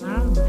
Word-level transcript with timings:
Welcome 0.00 0.40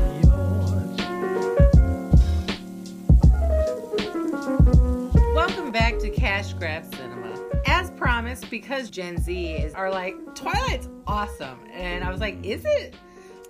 back 5.71 6.00
to 6.00 6.09
Cash 6.09 6.54
Grab 6.54 6.85
Cinema. 6.96 7.38
As 7.65 7.91
promised, 7.91 8.49
because 8.49 8.89
Gen 8.89 9.17
Z 9.17 9.51
is 9.55 9.73
are 9.73 9.91
like 9.91 10.15
Twilight's 10.33 10.87
awesome, 11.05 11.59
and 11.73 12.05
I 12.05 12.11
was 12.11 12.21
like, 12.21 12.37
is 12.45 12.63
it? 12.63 12.95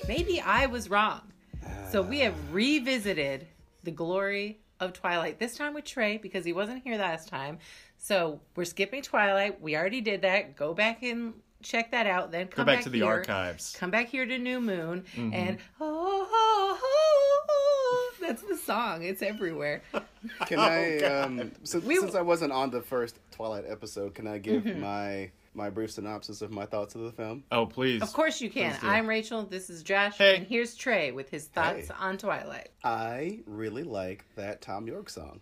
Maybe 0.07 0.41
I 0.41 0.65
was 0.65 0.89
wrong. 0.89 1.21
So 1.92 2.01
we 2.01 2.21
have 2.21 2.33
revisited 2.51 3.46
the 3.83 3.91
glory 3.91 4.62
of 4.79 4.94
Twilight. 4.94 5.37
This 5.37 5.55
time 5.55 5.75
with 5.75 5.85
Trae 5.85 6.19
because 6.19 6.44
he 6.44 6.53
wasn't 6.53 6.83
here 6.83 6.97
last 6.97 7.28
time. 7.28 7.60
So 7.99 8.39
we're 8.55 8.65
skipping 8.65 9.03
Twilight. 9.03 9.62
We 9.62 9.75
already 9.75 10.01
did 10.01 10.23
that. 10.23 10.55
Go 10.55 10.73
back 10.73 11.03
and 11.03 11.35
check 11.63 11.91
that 11.91 12.07
out. 12.07 12.31
Then 12.31 12.47
Go 12.47 12.57
come 12.57 12.65
back 12.65 12.83
to 12.83 12.89
the 12.89 12.99
here. 12.99 13.07
archives. 13.07 13.75
Come 13.77 13.91
back 13.91 14.07
here 14.09 14.25
to 14.25 14.37
New 14.37 14.59
Moon 14.62 15.03
Mm-hmm. 15.15 15.33
and 15.33 15.57
oh, 15.81 16.27
oh, 16.31 16.80
oh, 16.81 17.45
oh, 17.49 18.12
that's 18.21 18.41
the 18.44 18.58
song. 18.58 19.04
It's 19.04 19.21
everywhere. 19.21 19.81
Can 20.48 20.59
I, 20.59 20.98
um, 20.99 21.52
since, 21.63 21.84
We- 21.84 21.98
since 21.98 22.16
I 22.16 22.21
wasn't 22.21 22.52
on 22.52 22.70
the 22.71 22.81
first 22.81 23.20
Twilight 23.31 23.66
episode, 23.68 24.13
can 24.16 24.27
I 24.27 24.38
give 24.38 24.63
Mm-hmm. 24.63 24.80
my 24.81 25.31
my 25.55 25.70
brief 25.70 25.91
synopsis 25.91 26.41
of 26.41 26.49
my 26.52 26.66
thoughts 26.66 26.95
of 26.95 27.02
the 27.02 27.12
film? 27.12 27.44
Oh, 27.52 27.66
please. 27.68 28.02
Of 28.02 28.12
course 28.13 28.41
you 28.41 28.49
can. 28.49 28.76
I'm 28.82 29.05
Rachel. 29.07 29.43
This 29.43 29.70
is 29.70 29.84
Josh. 29.84 30.18
Hey. 30.18 30.38
And 30.38 30.48
here's 30.48 30.76
Trae 30.77 31.13
with 31.13 31.30
his 31.30 31.45
thoughts 31.45 31.90
Hey. 31.90 31.93
on 31.99 32.18
Twilight. 32.18 32.70
I 32.84 33.40
really 33.45 33.84
like 33.84 34.26
that 34.35 34.62
Thom 34.62 34.88
Yorke 34.88 35.09
song. 35.12 35.41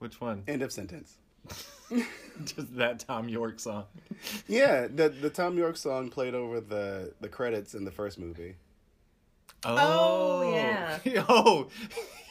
Which 0.00 0.20
one? 0.20 0.42
End 0.48 0.60
of 0.62 0.70
sentence. 0.72 1.17
Just 2.44 2.76
that 2.76 3.00
Thom 3.00 3.28
Yorke 3.28 3.58
song. 3.60 3.84
Yeah, 4.46 4.86
the 4.86 5.08
the 5.08 5.30
Thom 5.30 5.56
Yorke 5.58 5.76
song 5.76 6.10
played 6.10 6.34
over 6.34 6.60
the 6.60 7.12
the 7.20 7.28
credits 7.28 7.74
in 7.74 7.84
the 7.84 7.90
first 7.90 8.18
movie. 8.18 8.56
Oh, 9.64 10.52
yeah. 10.52 10.98
oh. 11.04 11.04
Yeah. 11.04 11.24
Oh. 11.28 11.68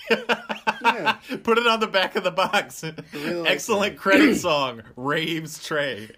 Put 1.44 1.58
it 1.58 1.68
on 1.68 1.82
the 1.82 1.88
back 1.92 2.16
of 2.16 2.24
the 2.24 2.32
box. 2.32 2.82
really 3.14 3.46
Excellent 3.50 3.96
that. 3.96 4.00
credit 4.00 4.36
song. 4.40 4.84
Raves 4.96 5.60
Trae. 5.60 6.10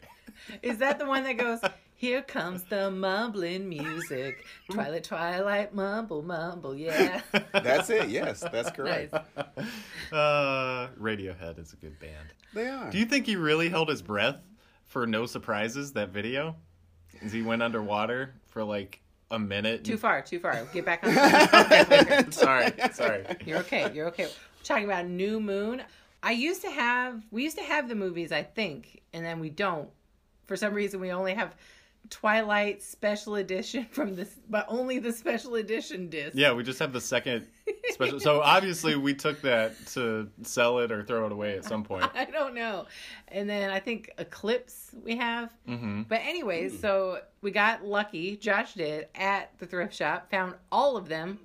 Is 0.61 0.77
that 0.77 0.99
the 0.99 1.07
one 1.07 1.23
that 1.23 1.33
goes, 1.39 1.59
Here 1.99 2.21
comes 2.21 2.63
the 2.63 2.89
mumbling 2.89 3.67
music. 3.67 4.45
Twilight, 4.71 5.03
Twilight, 5.03 5.75
mumble, 5.75 6.21
mumble, 6.21 6.73
yeah. 6.73 7.19
That's 7.51 7.89
it. 7.89 8.07
Yes, 8.07 8.39
that's 8.39 8.71
correct. 8.71 9.11
Nice. 9.11 9.67
Uh, 10.09 10.87
Radiohead 10.97 11.59
is 11.59 11.73
a 11.73 11.75
good 11.75 11.99
band. 11.99 12.29
They 12.53 12.69
are. 12.69 12.89
Do 12.89 12.97
you 12.97 13.03
think 13.03 13.25
he 13.25 13.35
really 13.35 13.67
held 13.67 13.89
his 13.89 14.01
breath 14.01 14.37
for 14.85 15.05
No 15.05 15.25
Surprises, 15.25 15.91
that 15.91 16.11
video? 16.11 16.55
As 17.21 17.33
he 17.33 17.41
went 17.41 17.61
underwater 17.61 18.33
for 18.47 18.63
like 18.63 19.01
a 19.29 19.37
minute? 19.37 19.83
Too 19.83 19.97
far, 19.97 20.21
too 20.21 20.39
far. 20.39 20.63
Get 20.73 20.85
back 20.85 21.05
on 21.05 21.13
the 21.13 22.27
sorry, 22.31 22.71
sorry. 22.93 23.25
You're 23.45 23.57
okay. 23.59 23.91
You're 23.93 24.07
okay. 24.07 24.23
We're 24.23 24.63
talking 24.63 24.85
about 24.85 25.05
New 25.05 25.41
Moon. 25.41 25.83
I 26.23 26.31
used 26.31 26.61
to 26.61 26.71
have 26.71 27.21
we 27.29 27.43
used 27.43 27.57
to 27.57 27.63
have 27.63 27.89
the 27.89 27.95
movies, 27.95 28.31
I 28.31 28.43
think, 28.43 29.01
and 29.11 29.25
then 29.25 29.41
we 29.41 29.49
don't. 29.49 29.89
For 30.45 30.55
some 30.55 30.73
reason 30.73 31.01
we 31.01 31.11
only 31.11 31.33
have 31.33 31.55
Twilight 32.09 32.81
special 32.81 33.35
edition 33.35 33.85
from 33.91 34.15
this 34.15 34.35
but 34.49 34.65
only 34.67 34.99
the 34.99 35.13
special 35.13 35.55
edition 35.55 36.09
disc. 36.09 36.35
Yeah, 36.35 36.53
we 36.53 36.63
just 36.63 36.79
have 36.79 36.91
the 36.93 37.01
second 37.01 37.45
special. 37.91 38.19
So 38.19 38.41
obviously 38.43 38.95
we 38.95 39.13
took 39.13 39.41
that 39.41 39.73
to 39.93 40.27
sell 40.41 40.79
it 40.79 40.91
or 40.91 41.03
throw 41.03 41.25
it 41.27 41.31
away 41.31 41.57
at 41.57 41.65
some 41.65 41.83
point. 41.83 42.09
I 42.15 42.25
don't 42.25 42.55
know. 42.55 42.87
And 43.27 43.49
then 43.49 43.69
I 43.69 43.79
think 43.79 44.11
Eclipse 44.17 44.91
we 45.03 45.15
have. 45.17 45.51
hmm 45.65 46.03
But 46.03 46.21
anyways, 46.21 46.79
so 46.79 47.19
we 47.41 47.51
got 47.51 47.85
lucky, 47.85 48.37
Josh 48.37 48.73
did, 48.73 49.07
at 49.15 49.57
the 49.59 49.65
thrift 49.65 49.93
shop, 49.93 50.31
found 50.31 50.55
all 50.71 50.97
of 50.97 51.07
them, 51.07 51.39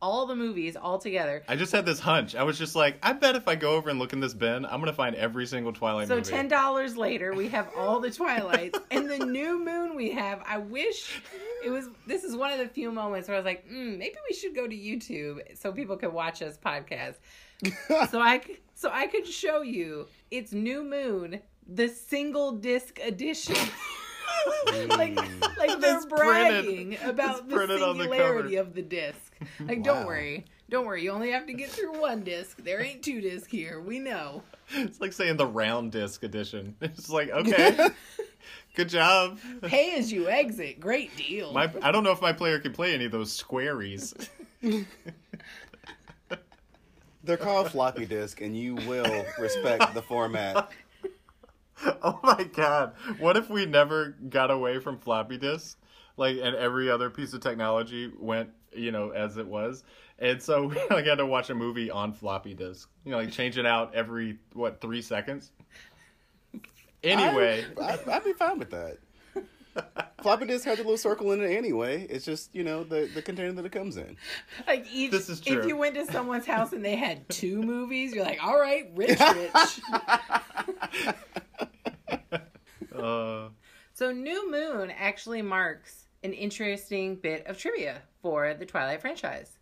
all 0.00 0.26
the 0.26 0.36
movies 0.36 0.76
all 0.76 0.98
together. 0.98 1.42
I 1.48 1.56
just 1.56 1.72
had 1.72 1.86
this 1.86 1.98
hunch. 1.98 2.34
I 2.34 2.42
was 2.42 2.58
just 2.58 2.76
like, 2.76 2.98
I 3.02 3.12
bet 3.12 3.34
if 3.34 3.48
I 3.48 3.54
go 3.54 3.74
over 3.74 3.88
and 3.88 3.98
look 3.98 4.12
in 4.12 4.20
this 4.20 4.34
bin, 4.34 4.64
I'm 4.66 4.80
gonna 4.80 4.92
find 4.92 5.16
every 5.16 5.46
single 5.46 5.72
Twilight 5.72 6.08
movie. 6.08 6.22
So 6.22 6.30
movie. 6.30 6.42
ten 6.42 6.48
dollars 6.48 6.96
later, 6.96 7.34
we 7.34 7.48
have 7.48 7.70
all 7.76 8.00
the 8.00 8.10
Twilights 8.10 8.78
and 8.90 9.08
the 9.10 9.18
new 9.18 9.64
moon 9.64 9.96
we 9.96 10.10
have. 10.10 10.42
I 10.46 10.58
wish 10.58 11.20
it 11.64 11.70
was. 11.70 11.88
This 12.06 12.24
is 12.24 12.36
one 12.36 12.52
of 12.52 12.58
the 12.58 12.68
few 12.68 12.92
moments 12.92 13.28
where 13.28 13.36
I 13.36 13.40
was 13.40 13.46
like, 13.46 13.68
mm, 13.68 13.96
maybe 13.98 14.16
we 14.28 14.34
should 14.34 14.54
go 14.54 14.66
to 14.66 14.76
YouTube 14.76 15.56
so 15.56 15.72
people 15.72 15.96
can 15.96 16.12
watch 16.12 16.42
us 16.42 16.58
podcast. 16.58 17.14
so 18.10 18.20
I 18.20 18.42
so 18.74 18.90
I 18.92 19.06
could 19.06 19.26
show 19.26 19.62
you 19.62 20.08
it's 20.30 20.52
New 20.52 20.84
Moon, 20.84 21.40
the 21.66 21.88
single 21.88 22.52
disc 22.52 22.98
edition. 23.02 23.56
like 24.88 25.14
mm. 25.14 25.56
like 25.58 25.80
they're 25.80 25.96
It's 25.96 26.06
printed. 26.06 26.64
bragging 26.64 26.98
about 27.04 27.38
It's 27.38 27.48
the 27.48 27.54
printed 27.54 27.82
on 27.82 27.98
the 27.98 28.04
singularity 28.04 28.56
of 28.56 28.74
the 28.74 28.82
disc. 28.82 29.32
Like, 29.60 29.82
don't 29.82 30.06
worry. 30.06 30.44
Don't 30.68 30.84
worry, 30.84 31.04
you 31.04 31.12
only 31.12 31.30
have 31.30 31.46
to 31.46 31.52
get 31.52 31.70
through 31.70 32.00
one 32.00 32.22
disc. 32.22 32.56
There 32.62 32.80
ain't 32.80 33.02
two 33.02 33.20
discs 33.20 33.48
here. 33.48 33.80
We 33.80 34.00
know. 34.00 34.42
It's 34.70 35.00
like 35.00 35.12
saying 35.12 35.36
the 35.36 35.46
round 35.46 35.92
disc 35.92 36.24
edition. 36.24 36.74
It's 36.80 37.08
like, 37.08 37.30
okay, 37.32 37.88
good 38.74 38.88
job. 38.88 39.38
Pay 39.62 39.96
as 39.96 40.12
you 40.12 40.28
exit. 40.28 40.80
Great 40.80 41.16
deal. 41.16 41.52
My, 41.52 41.70
I 41.82 41.92
don't 41.92 42.02
know 42.02 42.10
if 42.10 42.20
my 42.20 42.32
player 42.32 42.58
can 42.58 42.72
play 42.72 42.94
any 42.94 43.04
of 43.04 43.12
those 43.12 43.30
squaries. 43.32 44.12
They're 47.22 47.36
called 47.36 47.70
floppy 47.70 48.06
disk, 48.06 48.40
and 48.40 48.56
you 48.56 48.74
will 48.74 49.24
respect 49.38 49.94
the 49.94 50.02
format. 50.02 50.70
Oh 52.02 52.18
my 52.22 52.44
god. 52.44 52.94
What 53.18 53.36
if 53.36 53.50
we 53.50 53.66
never 53.66 54.16
got 54.28 54.50
away 54.50 54.78
from 54.78 54.98
floppy 54.98 55.36
disks? 55.38 55.76
Like 56.16 56.36
and 56.42 56.54
every 56.56 56.90
other 56.90 57.10
piece 57.10 57.32
of 57.34 57.40
technology 57.40 58.10
went, 58.18 58.50
you 58.72 58.92
know, 58.92 59.10
as 59.10 59.36
it 59.36 59.46
was. 59.46 59.84
And 60.18 60.40
so 60.42 60.66
we 60.68 60.76
like 60.90 61.04
had 61.04 61.16
to 61.18 61.26
watch 61.26 61.50
a 61.50 61.54
movie 61.54 61.90
on 61.90 62.12
floppy 62.12 62.54
disk. 62.54 62.88
You 63.04 63.10
know, 63.12 63.18
like 63.18 63.30
change 63.30 63.58
it 63.58 63.66
out 63.66 63.94
every 63.94 64.38
what, 64.52 64.80
three 64.80 65.02
seconds? 65.02 65.50
Anyway. 67.04 67.64
I, 67.80 67.82
I, 67.84 68.16
I'd 68.16 68.24
be 68.24 68.32
fine 68.32 68.58
with 68.58 68.70
that. 68.70 68.98
Floppy 70.22 70.46
disk 70.46 70.64
has 70.64 70.78
a 70.78 70.82
little 70.82 70.96
circle 70.96 71.30
in 71.32 71.40
it 71.42 71.54
anyway. 71.54 72.04
It's 72.08 72.24
just 72.24 72.52
you 72.54 72.64
know 72.64 72.82
the 72.82 73.08
the 73.14 73.22
container 73.22 73.52
that 73.52 73.64
it 73.64 73.70
comes 73.70 73.96
in. 73.96 74.16
like 74.66 74.86
each, 74.92 75.10
This 75.12 75.28
is 75.28 75.38
true. 75.40 75.60
if 75.60 75.66
you 75.66 75.76
went 75.76 75.94
to 75.96 76.06
someone's 76.06 76.46
house 76.46 76.72
and 76.72 76.84
they 76.84 76.96
had 76.96 77.28
two 77.28 77.62
movies, 77.62 78.12
you're 78.14 78.24
like, 78.24 78.42
all 78.42 78.58
right, 78.58 78.90
rich, 78.96 79.20
rich. 79.20 79.80
So 83.96 84.12
New 84.12 84.50
Moon 84.50 84.90
actually 84.90 85.40
marks 85.40 86.04
an 86.22 86.34
interesting 86.34 87.16
bit 87.16 87.46
of 87.46 87.56
trivia 87.56 88.02
for 88.20 88.52
the 88.52 88.66
Twilight 88.66 89.00
franchise. 89.00 89.56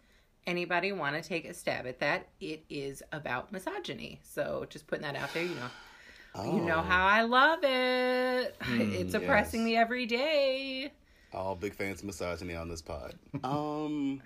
Anybody 0.44 0.90
want 0.90 1.14
to 1.14 1.22
take 1.26 1.44
a 1.44 1.54
stab 1.54 1.86
at 1.86 2.00
that? 2.00 2.26
It 2.40 2.64
is 2.68 3.00
about 3.12 3.52
misogyny. 3.52 4.20
So 4.24 4.66
just 4.68 4.88
putting 4.88 5.02
that 5.02 5.14
out 5.14 5.32
there, 5.32 5.44
you 5.44 5.54
know. 5.54 6.44
You 6.44 6.62
know 6.62 6.78
Oh. 6.78 6.82
how 6.82 7.06
I 7.06 7.22
love 7.22 7.60
it. 7.62 8.56
it's 8.70 9.14
oppressing 9.14 9.60
yes. 9.60 9.66
me 9.66 9.76
every 9.76 10.04
day. 10.04 10.90
All 11.32 11.54
big 11.54 11.72
fans 11.74 12.00
of 12.00 12.06
misogyny 12.06 12.56
on 12.56 12.68
this 12.68 12.82
pod. 12.82 13.14
Um, 13.44 14.20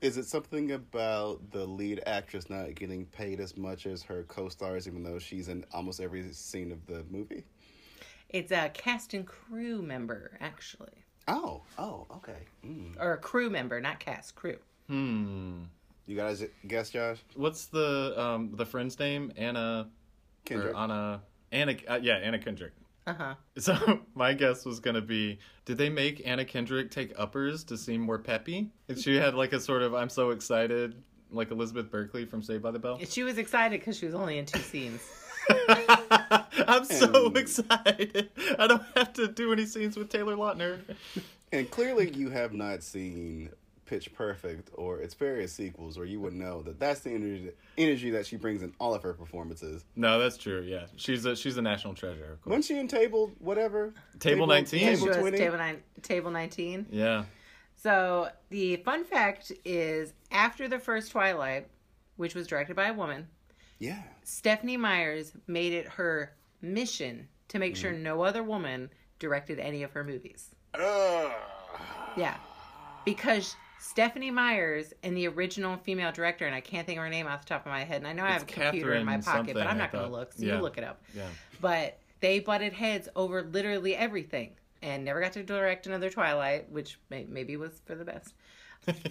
is 0.00 0.16
it 0.16 0.26
something 0.26 0.72
about 0.72 1.52
the 1.52 1.64
lead 1.64 2.02
actress 2.06 2.50
not 2.50 2.74
getting 2.74 3.06
paid 3.06 3.38
as 3.38 3.56
much 3.56 3.86
as 3.86 4.02
her 4.02 4.24
co-stars, 4.24 4.88
even 4.88 5.04
though 5.04 5.20
she's 5.20 5.46
in 5.46 5.64
almost 5.72 6.00
every 6.00 6.32
scene 6.32 6.72
of 6.72 6.84
the 6.86 7.04
movie? 7.08 7.44
It's 8.28 8.52
a 8.52 8.70
cast 8.74 9.14
and 9.14 9.26
crew 9.26 9.80
member, 9.82 10.36
actually. 10.40 11.04
Oh, 11.26 11.62
oh, 11.78 12.06
okay. 12.16 12.46
Mm. 12.64 12.96
Or 13.00 13.14
a 13.14 13.18
crew 13.18 13.50
member, 13.50 13.80
not 13.80 14.00
cast, 14.00 14.34
crew. 14.34 14.58
hmm. 14.88 15.62
You 16.06 16.16
guys 16.16 16.42
guess, 16.66 16.88
Josh? 16.88 17.18
What's 17.34 17.66
the 17.66 18.14
um 18.18 18.52
the 18.54 18.64
friend's 18.64 18.98
name? 18.98 19.30
Anna 19.36 19.90
Kendrick. 20.46 20.74
or 20.74 20.78
Anna 20.78 21.20
Anna 21.52 21.76
uh, 21.86 21.98
yeah, 22.02 22.14
Anna 22.14 22.38
Kendrick. 22.38 22.72
Uh 23.06 23.12
huh. 23.12 23.34
So 23.58 24.00
my 24.14 24.32
guess 24.32 24.64
was 24.64 24.80
gonna 24.80 25.02
be, 25.02 25.38
did 25.66 25.76
they 25.76 25.90
make 25.90 26.22
Anna 26.26 26.46
Kendrick 26.46 26.90
take 26.90 27.12
uppers 27.18 27.62
to 27.64 27.76
seem 27.76 28.00
more 28.00 28.18
peppy? 28.18 28.70
And 28.88 28.98
she 28.98 29.16
had 29.16 29.34
like 29.34 29.52
a 29.52 29.60
sort 29.60 29.82
of 29.82 29.94
I'm 29.94 30.08
so 30.08 30.30
excited, 30.30 30.94
like 31.30 31.50
Elizabeth 31.50 31.90
Berkley 31.90 32.24
from 32.24 32.42
Saved 32.42 32.62
by 32.62 32.70
the 32.70 32.78
Bell. 32.78 32.98
She 33.06 33.22
was 33.22 33.36
excited 33.36 33.78
because 33.80 33.98
she 33.98 34.06
was 34.06 34.14
only 34.14 34.38
in 34.38 34.46
two 34.46 34.60
scenes. 34.60 35.02
I'm 36.68 36.84
so 36.84 37.26
excited. 37.34 38.30
I 38.58 38.66
don't 38.66 38.82
have 38.96 39.12
to 39.14 39.28
do 39.28 39.52
any 39.52 39.66
scenes 39.66 39.96
with 39.96 40.08
Taylor 40.08 40.36
Lautner. 40.36 40.80
And 41.52 41.70
clearly, 41.70 42.10
you 42.10 42.30
have 42.30 42.52
not 42.52 42.82
seen 42.82 43.50
Pitch 43.86 44.12
Perfect 44.12 44.70
or 44.74 45.00
its 45.00 45.14
various 45.14 45.52
sequels, 45.52 45.96
or 45.96 46.04
you 46.04 46.20
would 46.20 46.34
know 46.34 46.62
that 46.62 46.78
that's 46.78 47.00
the 47.00 47.10
energy, 47.10 47.50
energy 47.78 48.10
that 48.10 48.26
she 48.26 48.36
brings 48.36 48.62
in 48.62 48.74
all 48.78 48.94
of 48.94 49.02
her 49.02 49.14
performances. 49.14 49.84
No, 49.96 50.18
that's 50.18 50.36
true. 50.36 50.60
Yeah, 50.60 50.84
she's 50.96 51.24
a 51.24 51.34
she's 51.34 51.56
a 51.56 51.62
national 51.62 51.94
treasure. 51.94 52.32
Of 52.34 52.42
course. 52.42 52.50
Wasn't 52.50 52.64
she 52.66 52.78
in 52.78 52.86
Table, 52.86 53.32
whatever? 53.38 53.94
Table 54.20 54.46
19? 54.46 54.80
Yeah, 54.80 54.94
Table 54.94 55.06
was 55.06 55.16
20? 55.16 55.38
table, 55.38 55.56
nine, 55.56 55.82
table 56.02 56.30
19. 56.30 56.86
Yeah. 56.90 57.24
So 57.76 58.28
the 58.50 58.76
fun 58.76 59.04
fact 59.04 59.52
is 59.64 60.12
after 60.30 60.68
the 60.68 60.78
first 60.78 61.12
Twilight, 61.12 61.68
which 62.16 62.34
was 62.34 62.46
directed 62.46 62.76
by 62.76 62.88
a 62.88 62.92
woman, 62.92 63.28
Yeah. 63.78 64.02
Stephanie 64.24 64.76
Myers 64.76 65.32
made 65.46 65.72
it 65.72 65.86
her 65.88 66.32
mission 66.60 67.28
to 67.48 67.58
make 67.58 67.76
sure 67.76 67.92
no 67.92 68.22
other 68.22 68.42
woman 68.42 68.90
directed 69.18 69.58
any 69.58 69.82
of 69.82 69.92
her 69.92 70.04
movies. 70.04 70.50
Ugh. 70.74 71.32
Yeah. 72.16 72.36
Because 73.04 73.54
Stephanie 73.80 74.30
Myers 74.30 74.92
and 75.02 75.16
the 75.16 75.28
original 75.28 75.76
female 75.78 76.12
director, 76.12 76.46
and 76.46 76.54
I 76.54 76.60
can't 76.60 76.86
think 76.86 76.98
of 76.98 77.04
her 77.04 77.10
name 77.10 77.26
off 77.26 77.42
the 77.42 77.48
top 77.48 77.64
of 77.64 77.70
my 77.70 77.84
head. 77.84 77.98
And 77.98 78.06
I 78.08 78.12
know 78.12 78.24
I 78.24 78.30
have 78.32 78.42
a 78.42 78.44
It's 78.44 78.54
computer 78.54 78.94
in 78.94 79.06
my 79.06 79.18
pocket, 79.18 79.54
but 79.54 79.66
I'm 79.66 79.78
not 79.78 79.92
going 79.92 80.04
to 80.04 80.10
look. 80.10 80.32
So 80.32 80.44
Yeah. 80.44 80.56
you 80.56 80.62
look 80.62 80.76
it 80.78 80.84
up. 80.84 81.02
Yeah. 81.14 81.28
But 81.60 81.98
they 82.20 82.40
butted 82.40 82.72
heads 82.72 83.08
over 83.14 83.42
literally 83.42 83.94
everything 83.94 84.50
and 84.82 85.04
never 85.04 85.20
got 85.20 85.32
to 85.34 85.42
direct 85.44 85.86
another 85.86 86.10
Twilight, 86.10 86.70
which 86.70 86.98
may- 87.10 87.24
maybe 87.28 87.56
was 87.56 87.80
for 87.86 87.94
the 87.94 88.04
best. 88.04 88.34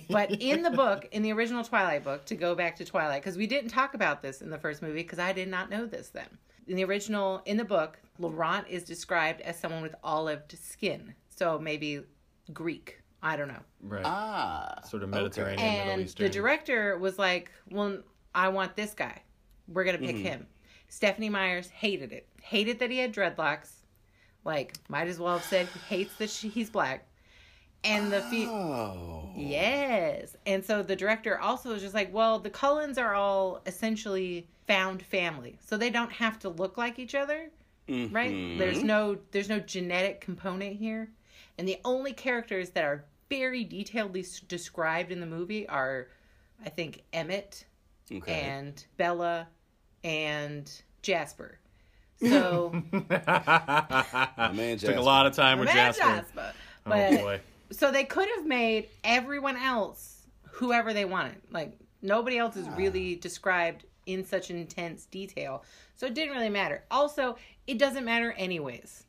But 0.09 0.31
in 0.41 0.63
the 0.63 0.69
book, 0.83 1.07
in 1.11 1.21
the 1.21 1.31
original 1.33 1.63
Twilight 1.63 2.03
book, 2.03 2.25
to 2.25 2.35
go 2.35 2.55
back 2.55 2.75
to 2.77 2.85
Twilight, 2.85 3.21
because 3.21 3.37
we 3.37 3.47
didn't 3.47 3.69
talk 3.69 3.93
about 3.93 4.21
this 4.21 4.41
in 4.41 4.49
the 4.49 4.57
first 4.57 4.81
movie, 4.81 5.03
because 5.03 5.19
I 5.19 5.33
did 5.33 5.47
not 5.47 5.69
know 5.69 5.85
this 5.85 6.09
then. 6.09 6.27
In 6.67 6.75
the 6.75 6.83
original, 6.83 7.41
in 7.45 7.57
the 7.57 7.63
book, 7.65 7.99
Laurent 8.19 8.67
is 8.67 8.83
described 8.83 9.41
as 9.41 9.57
someone 9.57 9.81
with 9.81 9.95
olived 10.03 10.57
skin. 10.57 11.13
So 11.29 11.59
maybe 11.59 12.01
Greek. 12.53 13.01
I 13.21 13.35
don't 13.35 13.47
know. 13.47 13.61
Right. 13.81 14.03
Ah. 14.05 14.79
sort 14.85 15.03
of 15.03 15.09
okay. 15.09 15.19
Mediterranean, 15.19 15.73
Middle 15.77 15.91
And 15.93 16.01
Eastern. 16.03 16.25
the 16.25 16.29
director 16.31 16.97
was 16.97 17.17
like, 17.17 17.51
Well, 17.69 17.99
I 18.35 18.49
want 18.49 18.75
this 18.75 18.93
guy. 18.93 19.21
We're 19.67 19.83
going 19.83 19.99
to 19.99 20.05
pick 20.05 20.17
him. 20.17 20.47
Stephanie 20.89 21.29
Myers 21.29 21.67
hated 21.69 22.11
it. 22.11 22.27
Hated 22.41 22.79
that 22.79 22.91
he 22.91 22.97
had 22.99 23.13
dreadlocks. 23.13 23.71
Like, 24.45 24.77
might 24.87 25.07
as 25.07 25.19
well 25.19 25.33
have 25.33 25.43
said 25.43 25.67
he 25.67 25.79
hates 25.95 26.15
that 26.17 26.29
she, 26.29 26.47
he's 26.47 26.69
black. 26.69 27.06
And 27.83 28.11
the 28.11 28.21
fe- 28.23 28.47
Oh. 28.47 29.29
Yes. 29.35 30.35
And 30.45 30.63
so 30.65 30.81
the 30.83 30.95
director 30.95 31.39
also 31.39 31.71
is 31.73 31.81
just 31.81 31.93
like, 31.93 32.11
well, 32.13 32.39
the 32.39 32.49
Cullens 32.49 32.97
are 32.97 33.13
all 33.13 33.61
essentially 33.65 34.47
found 34.67 35.01
family. 35.01 35.57
So 35.65 35.77
they 35.77 35.89
don't 35.89 36.11
have 36.11 36.39
to 36.39 36.49
look 36.49 36.77
like 36.77 36.99
each 36.99 37.15
other, 37.15 37.49
right? 37.87 38.31
Mhm. 38.31 38.57
There's 38.57 38.83
no 38.83 39.17
there's 39.31 39.47
no 39.49 39.59
genetic 39.59 40.19
component 40.21 40.75
here. 40.77 41.09
And 41.57 41.67
the 41.67 41.77
only 41.85 42.13
characters 42.13 42.71
that 42.71 42.83
are 42.83 43.05
very 43.29 43.63
detailedly 43.65 44.21
s- 44.23 44.39
described 44.41 45.11
in 45.11 45.19
the 45.19 45.25
movie 45.25 45.67
are 45.69 46.07
I 46.65 46.69
think 46.69 47.03
Emmett 47.13 47.65
Okay. 48.11 48.41
and 48.41 48.83
Bella 48.97 49.47
and 50.03 50.69
Jasper. 51.03 51.59
So 52.19 52.71
My 53.07 54.51
man 54.53 54.77
Took 54.79 54.95
a 54.95 55.01
lot 55.01 55.27
of 55.27 55.33
time 55.35 55.59
with 55.59 55.67
Man, 55.67 55.93
Jasper. 55.93 56.51
Oh 56.85 56.89
But 56.89 57.11
boy. 57.11 57.41
So 57.71 57.91
they 57.91 58.03
could 58.03 58.27
have 58.35 58.45
made 58.45 58.89
everyone 59.03 59.57
else 59.57 60.25
whoever 60.51 60.93
they 60.93 61.05
wanted. 61.05 61.35
Like 61.51 61.77
nobody 62.01 62.37
else 62.37 62.55
is 62.55 62.67
ah. 62.67 62.75
really 62.75 63.15
described 63.15 63.85
in 64.05 64.25
such 64.25 64.49
intense 64.49 65.05
detail. 65.05 65.63
So 65.95 66.05
it 66.07 66.13
didn't 66.13 66.35
really 66.35 66.49
matter. 66.49 66.83
Also, 66.89 67.37
it 67.67 67.77
doesn't 67.77 68.05
matter 68.05 68.31
anyways. 68.33 69.03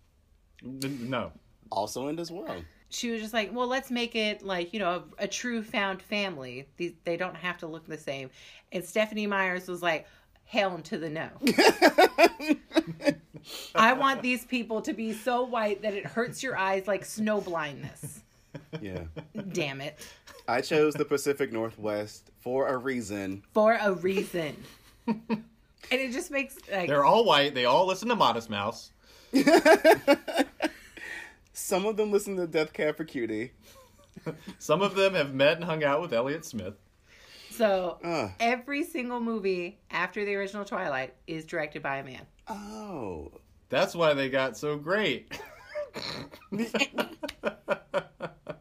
No. 0.63 1.33
Also 1.71 2.09
in 2.09 2.17
this 2.17 2.31
world. 2.31 2.65
She 2.91 3.11
was 3.11 3.21
just 3.21 3.35
like, 3.35 3.55
well, 3.55 3.67
let's 3.67 3.91
make 3.91 4.17
it 4.17 4.43
like, 4.43 4.73
you 4.73 4.81
know, 4.81 5.05
a, 5.19 5.25
a 5.25 5.29
true 5.29 5.63
found 5.63 6.01
family. 6.01 6.67
These, 6.79 6.95
they 7.05 7.17
don't 7.17 7.37
have 7.37 7.59
to 7.59 7.67
look 7.67 7.87
the 7.87 7.99
same. 7.99 8.31
And 8.73 8.83
Stephanie 8.85 9.27
Myers 9.27 9.69
was 9.69 9.83
like, 9.83 10.07
hell 10.45 10.79
to 10.79 10.99
the 10.99 11.11
no. 11.11 11.29
I 13.75 13.93
want 13.93 14.23
these 14.23 14.45
people 14.47 14.81
to 14.83 14.93
be 14.95 15.13
so 15.13 15.45
white 15.45 15.83
that 15.83 15.95
it 15.95 16.07
hurts 16.07 16.43
your 16.43 16.57
eyes 16.57 16.87
like 16.87 17.05
snow 17.05 17.41
blindness. 17.41 18.23
Yeah. 18.81 19.05
Damn 19.53 19.81
it. 19.81 19.99
I 20.47 20.61
chose 20.61 20.95
the 20.95 21.05
Pacific 21.05 21.53
Northwest 21.53 22.31
for 22.41 22.69
a 22.69 22.77
reason. 22.77 23.43
for 23.53 23.75
a 23.81 23.93
reason. 23.93 24.57
and 25.07 25.43
it 25.91 26.13
just 26.13 26.31
makes 26.31 26.57
like 26.71 26.89
They're 26.89 27.05
all 27.05 27.25
white. 27.25 27.55
They 27.55 27.65
all 27.65 27.87
listen 27.87 28.09
to 28.09 28.17
Modest 28.17 28.51
Mouse. 28.51 28.91
Some 31.53 31.87
of 31.87 31.97
them 31.97 32.11
listen 32.13 32.37
to 32.37 32.47
Death 32.47 32.73
Cab 32.73 32.97
for 32.97 33.05
Cutie. 33.05 33.53
Some 34.59 34.81
of 34.83 34.95
them 34.95 35.15
have 35.15 35.35
met 35.35 35.57
and 35.57 35.65
hung 35.65 35.83
out 35.85 36.01
with 36.01 36.13
Elliott 36.13 36.45
Smith. 36.45 36.75
so 37.51 37.99
Ugh. 38.05 38.31
every 38.41 38.85
single 38.85 39.21
movie 39.21 39.79
after 39.91 40.25
the 40.25 40.35
original 40.35 40.65
Twilight 40.65 41.15
is 41.27 41.45
directed 41.45 41.83
by 41.83 41.97
a 41.99 42.05
man. 42.05 42.23
Oh. 42.49 43.33
That's 43.71 43.95
why 43.95 44.15
they 44.15 44.31
got 44.31 44.57
so 44.57 44.77
great. 44.79 45.31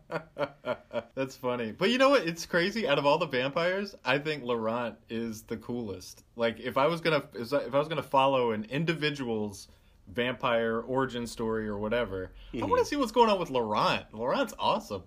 That's 1.15 1.35
funny. 1.35 1.71
But 1.71 1.89
you 1.89 1.97
know 1.97 2.09
what? 2.09 2.27
It's 2.27 2.45
crazy. 2.45 2.87
Out 2.87 2.97
of 2.97 3.05
all 3.05 3.17
the 3.17 3.27
vampires, 3.27 3.95
I 4.05 4.17
think 4.17 4.43
Laurent 4.43 4.95
is 5.09 5.43
the 5.43 5.57
coolest. 5.57 6.23
Like 6.35 6.59
if 6.59 6.77
I 6.77 6.87
was 6.87 7.01
gonna 7.01 7.23
if 7.33 7.53
I 7.53 7.79
was 7.79 7.87
gonna 7.87 8.03
follow 8.03 8.51
an 8.51 8.65
individual's 8.69 9.67
vampire 10.07 10.79
origin 10.81 11.27
story 11.27 11.67
or 11.67 11.77
whatever, 11.77 12.31
I 12.53 12.57
want 12.57 12.69
to 12.69 12.75
mm-hmm. 12.75 12.85
see 12.85 12.95
what's 12.95 13.11
going 13.11 13.29
on 13.29 13.39
with 13.39 13.49
Laurent. 13.49 14.13
Laurent's 14.13 14.53
awesome. 14.57 15.03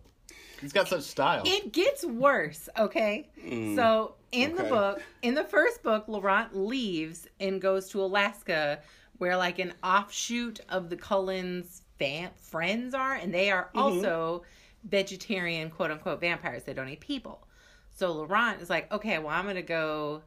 He's 0.61 0.73
got 0.75 0.89
such 0.89 1.03
style. 1.03 1.43
It 1.47 1.73
gets 1.73 2.05
worse, 2.05 2.69
okay? 2.79 3.31
Mm. 3.43 3.77
So 3.77 4.15
in 4.31 4.55
the 4.57 4.65
book, 4.65 5.03
in 5.23 5.35
the 5.35 5.45
first 5.45 5.83
book, 5.83 6.05
Laurent 6.07 6.55
leaves 6.55 7.27
and 7.41 7.63
goes 7.63 7.89
to 7.91 8.03
Alaska 8.03 8.81
where 9.21 9.37
like 9.37 9.59
an 9.59 9.73
offshoot 9.83 10.61
of 10.69 10.89
the 10.89 10.97
Cullens 10.97 11.83
fam- 11.99 12.31
friends 12.37 12.95
are, 12.95 13.15
and 13.15 13.33
they 13.33 13.51
are 13.51 13.67
mm-hmm. 13.67 13.79
also 13.79 14.43
vegetarian, 14.85 15.71
quote 15.71 15.91
unquote, 15.91 16.21
vampires. 16.21 16.65
They 16.65 16.75
don't 16.75 16.89
eat 16.89 17.01
people. 17.01 17.47
So 17.97 18.13
Laurent 18.13 18.61
is 18.61 18.71
like, 18.71 18.91
okay, 18.93 19.19
well, 19.19 19.29
I'm 19.29 19.47
gonna 19.47 19.63
go 19.63 20.23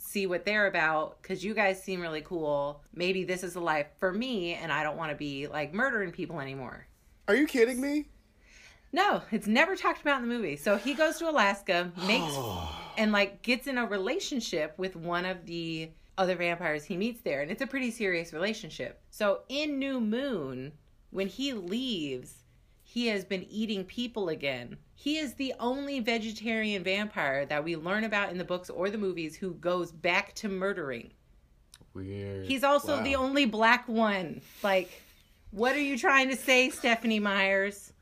see 0.00 0.26
what 0.26 0.44
they're 0.44 0.66
about 0.66 1.20
because 1.20 1.44
you 1.44 1.54
guys 1.54 1.82
seem 1.82 2.00
really 2.00 2.22
cool. 2.22 2.82
Maybe 2.94 3.24
this 3.24 3.42
is 3.42 3.56
a 3.56 3.60
life 3.60 3.86
for 3.98 4.12
me, 4.12 4.54
and 4.54 4.72
I 4.72 4.82
don't 4.82 4.96
want 4.96 5.10
to 5.10 5.16
be 5.16 5.46
like 5.46 5.74
murdering 5.74 6.10
people 6.10 6.40
anymore. 6.40 6.86
Are 7.28 7.34
you 7.34 7.46
kidding 7.46 7.80
me? 7.80 8.08
No, 8.92 9.22
it's 9.30 9.46
never 9.46 9.76
talked 9.76 10.00
about 10.00 10.22
in 10.22 10.28
the 10.28 10.34
movie. 10.34 10.56
So 10.56 10.76
he 10.76 10.94
goes 10.94 11.18
to 11.18 11.30
Alaska, 11.30 11.92
makes 12.06 12.34
and 12.98 13.12
like 13.12 13.42
gets 13.42 13.66
in 13.66 13.78
a 13.78 13.86
relationship 13.86 14.74
with 14.78 14.96
one 14.96 15.24
of 15.24 15.46
the 15.46 15.90
other 16.18 16.34
vampires 16.34 16.84
he 16.84 16.96
meets 16.96 17.20
there, 17.20 17.40
and 17.40 17.50
it's 17.50 17.62
a 17.62 17.66
pretty 17.66 17.90
serious 17.90 18.32
relationship. 18.32 19.00
So 19.10 19.42
in 19.48 19.78
New 19.78 20.00
Moon, 20.00 20.72
when 21.10 21.28
he 21.28 21.52
leaves, 21.52 22.39
he 22.90 23.06
has 23.06 23.24
been 23.24 23.44
eating 23.48 23.84
people 23.84 24.30
again. 24.30 24.76
He 24.96 25.16
is 25.18 25.34
the 25.34 25.54
only 25.60 26.00
vegetarian 26.00 26.82
vampire 26.82 27.46
that 27.46 27.62
we 27.62 27.76
learn 27.76 28.02
about 28.02 28.30
in 28.32 28.36
the 28.38 28.44
books 28.44 28.68
or 28.68 28.90
the 28.90 28.98
movies 28.98 29.36
who 29.36 29.52
goes 29.54 29.92
back 29.92 30.34
to 30.34 30.48
murdering. 30.48 31.12
Weird. 31.94 32.46
He's 32.46 32.64
also 32.64 32.96
Wow. 32.96 33.04
the 33.04 33.14
only 33.14 33.46
black 33.46 33.86
one. 33.86 34.40
Like, 34.64 34.90
what 35.52 35.76
are 35.76 35.80
you 35.80 35.96
trying 35.96 36.30
to 36.30 36.36
say, 36.36 36.68
Stephanie 36.70 37.20
Myers? 37.20 37.92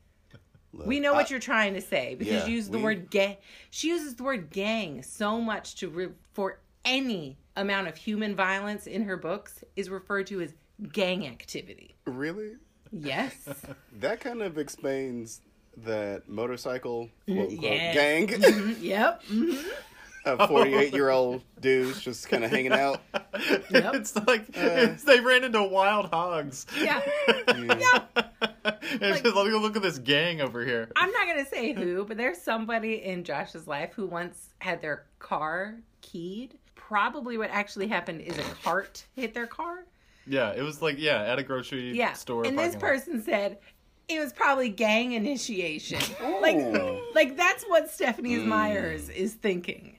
Look, 0.72 0.86
We 0.86 1.00
know 1.00 1.12
what 1.12 1.26
I- 1.26 1.30
you're 1.32 1.38
trying 1.40 1.74
to 1.74 1.82
say 1.82 2.14
because 2.14 2.32
Yeah, 2.32 2.46
you 2.46 2.54
use 2.54 2.70
the 2.70 2.78
we- 2.78 2.84
word 2.84 3.10
gang. 3.10 3.36
She 3.68 3.88
uses 3.88 4.16
the 4.16 4.22
word 4.22 4.48
gang 4.48 5.02
so 5.02 5.38
much 5.38 5.74
to 5.80 5.90
re- 5.90 6.08
for 6.32 6.60
any 6.86 7.36
amount 7.56 7.88
of 7.88 7.96
human 7.98 8.34
violence 8.34 8.86
in 8.86 9.02
her 9.02 9.18
books 9.18 9.62
is 9.76 9.90
referred 9.90 10.26
to 10.28 10.40
as 10.40 10.54
gang 10.92 11.26
activity. 11.26 11.94
Really? 12.06 12.56
Yes. 12.92 13.34
That 14.00 14.20
kind 14.20 14.42
of 14.42 14.58
explains 14.58 15.40
that 15.78 16.28
motorcycle 16.28 17.08
quote, 17.26 17.38
unquote, 17.50 17.60
Yes. 17.60 17.94
gang 17.94 18.28
Mhm, 18.28 18.76
yep. 18.80 19.22
mhm. 19.30 19.64
of 20.24 20.48
48 20.48 20.92
year 20.92 21.10
old 21.10 21.42
dudes 21.60 22.00
just 22.00 22.28
kind 22.28 22.44
of 22.44 22.50
hanging 22.50 22.72
out. 22.72 23.00
Yep. 23.70 23.94
It's 23.94 24.14
like 24.14 24.44
it's, 24.54 25.02
they 25.04 25.18
ran 25.20 25.42
into 25.44 25.62
wild 25.64 26.10
hogs. 26.10 26.66
Yeah. 26.80 27.00
yeah. 27.28 28.04
it's 28.82 29.20
just 29.20 29.34
like, 29.36 29.52
look 29.52 29.76
at 29.76 29.82
this 29.82 29.98
gang 29.98 30.40
over 30.40 30.64
here. 30.64 30.90
I'm 30.96 31.10
not 31.10 31.26
gonna 31.26 31.46
say 31.46 31.72
who, 31.72 32.04
but 32.04 32.16
there's 32.16 32.38
somebody 32.40 33.02
in 33.04 33.24
Josh's 33.24 33.66
life 33.66 33.92
who 33.94 34.06
once 34.06 34.50
had 34.60 34.80
their 34.80 35.06
car 35.18 35.76
keyed. 36.02 36.56
Probably 36.76 37.36
what 37.36 37.50
actually 37.50 37.88
happened 37.88 38.20
is 38.22 38.38
a 38.38 38.42
cart 38.62 39.04
hit 39.16 39.34
their 39.34 39.46
car. 39.46 39.84
Yeah, 40.28 40.52
it 40.52 40.62
was 40.62 40.82
like 40.82 40.98
yeah, 40.98 41.22
at 41.22 41.38
a 41.38 41.42
grocery 41.42 41.96
Yeah. 41.96 42.12
store. 42.12 42.44
and 42.44 42.58
this 42.58 42.74
parking 42.74 42.80
lot. 42.80 42.80
person 42.80 43.22
said 43.22 43.58
it 44.08 44.20
was 44.20 44.32
probably 44.32 44.70
gang 44.70 45.12
initiation. 45.12 46.00
like 46.40 46.56
like 47.14 47.36
that's 47.36 47.64
what 47.64 47.90
Stephanie 47.90 48.36
hmm. 48.36 48.48
Myers 48.48 49.08
is 49.10 49.34
thinking. 49.34 49.98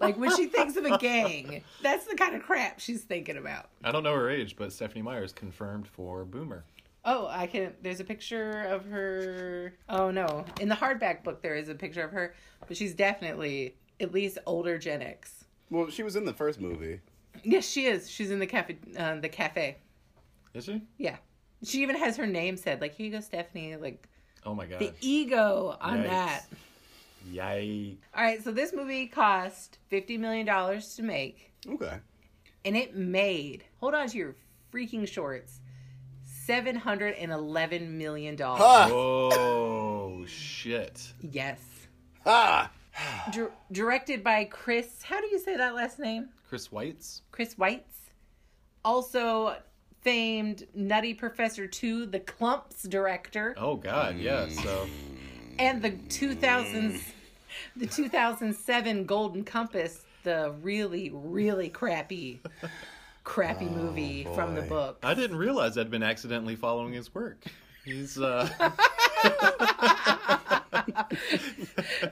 Like 0.00 0.16
when 0.16 0.34
she 0.36 0.46
thinks 0.46 0.76
of 0.76 0.84
a 0.84 0.96
gang, 0.98 1.62
that's 1.82 2.06
the 2.06 2.14
kind 2.14 2.36
of 2.36 2.42
crap 2.42 2.78
she's 2.78 3.02
thinking 3.02 3.36
about. 3.36 3.68
I 3.82 3.90
don't 3.90 4.04
know 4.04 4.14
her 4.14 4.30
age, 4.30 4.54
but 4.56 4.72
Stephanie 4.72 5.02
Myers 5.02 5.32
confirmed 5.32 5.88
for 5.88 6.24
Boomer. 6.24 6.64
Oh, 7.04 7.26
I 7.28 7.46
can. 7.46 7.74
There's 7.82 8.00
a 8.00 8.04
picture 8.04 8.62
of 8.64 8.84
her. 8.86 9.74
Oh 9.88 10.10
no, 10.10 10.44
in 10.60 10.68
the 10.68 10.74
hardback 10.74 11.24
book 11.24 11.42
there 11.42 11.56
is 11.56 11.68
a 11.68 11.74
picture 11.74 12.02
of 12.02 12.12
her, 12.12 12.34
but 12.66 12.76
she's 12.76 12.94
definitely 12.94 13.74
at 14.00 14.12
least 14.12 14.38
older 14.46 14.78
Gen 14.78 15.02
X. 15.02 15.44
Well, 15.70 15.90
she 15.90 16.02
was 16.02 16.16
in 16.16 16.24
the 16.24 16.32
first 16.32 16.60
movie. 16.60 17.00
Yes, 17.44 17.66
she 17.66 17.86
is. 17.86 18.10
She's 18.10 18.30
in 18.30 18.38
the 18.38 18.46
cafe. 18.46 18.76
Uh, 18.96 19.16
the 19.16 19.28
cafe. 19.28 19.76
Is 20.54 20.64
she? 20.64 20.82
Yeah, 20.96 21.16
she 21.62 21.82
even 21.82 21.96
has 21.96 22.16
her 22.16 22.26
name 22.26 22.56
said. 22.56 22.80
Like 22.80 22.94
here 22.94 23.06
you 23.06 23.12
go, 23.12 23.20
Stephanie. 23.20 23.76
Like 23.76 24.08
Oh 24.44 24.54
my 24.54 24.66
god. 24.66 24.78
the 24.80 24.92
ego 25.00 25.76
on 25.80 25.98
Yikes. 25.98 26.08
that. 26.08 26.44
Yikes. 27.32 27.96
All 28.16 28.22
right, 28.22 28.42
so 28.42 28.50
this 28.52 28.72
movie 28.72 29.06
cost 29.06 29.78
fifty 29.88 30.16
million 30.16 30.46
dollars 30.46 30.94
to 30.96 31.02
make, 31.02 31.52
Okay. 31.68 31.98
and 32.64 32.76
it 32.76 32.96
made. 32.96 33.64
Hold 33.80 33.94
on 33.94 34.08
to 34.08 34.16
your 34.18 34.36
freaking 34.72 35.06
shorts. 35.06 35.60
Seven 36.24 36.76
hundred 36.76 37.14
and 37.16 37.30
eleven 37.30 37.98
million 37.98 38.34
dollars. 38.36 38.60
Ha! 38.62 38.88
Whoa, 38.90 40.24
shit. 40.26 41.12
Yes. 41.20 41.60
Ah, 42.24 42.70
Dir- 43.32 43.52
directed 43.72 44.24
by 44.24 44.44
Chris. 44.44 45.02
How 45.02 45.20
do 45.20 45.26
you 45.26 45.38
say 45.38 45.56
that 45.56 45.74
last 45.74 45.98
name? 45.98 46.30
Chris 46.48 46.72
White's. 46.72 47.22
Chris 47.30 47.54
Weitz. 47.56 47.82
Also 48.84 49.56
famed 50.00 50.66
Nutty 50.74 51.12
Professor 51.14 51.66
2, 51.66 52.06
the 52.06 52.20
Klumps 52.20 52.88
director, 52.88 53.54
Oh 53.58 53.76
God, 53.76 54.16
yeah. 54.16 54.48
So 54.48 54.86
and 55.58 55.82
the 55.82 55.90
2000s 55.90 57.02
the 57.76 57.86
2007 57.86 59.04
Golden 59.04 59.44
Compass, 59.44 60.04
the 60.22 60.54
really 60.62 61.10
really 61.12 61.68
crappy 61.68 62.40
crappy 63.24 63.66
movie 63.66 64.26
from 64.34 64.54
the 64.54 64.62
book. 64.62 64.98
I 65.02 65.14
didn't 65.14 65.36
realize 65.36 65.76
I'd 65.76 65.90
been 65.90 66.02
accidentally 66.02 66.56
following 66.56 66.92
his 66.92 67.14
work. 67.14 67.44
He's 67.84 68.18
uh 68.18 68.48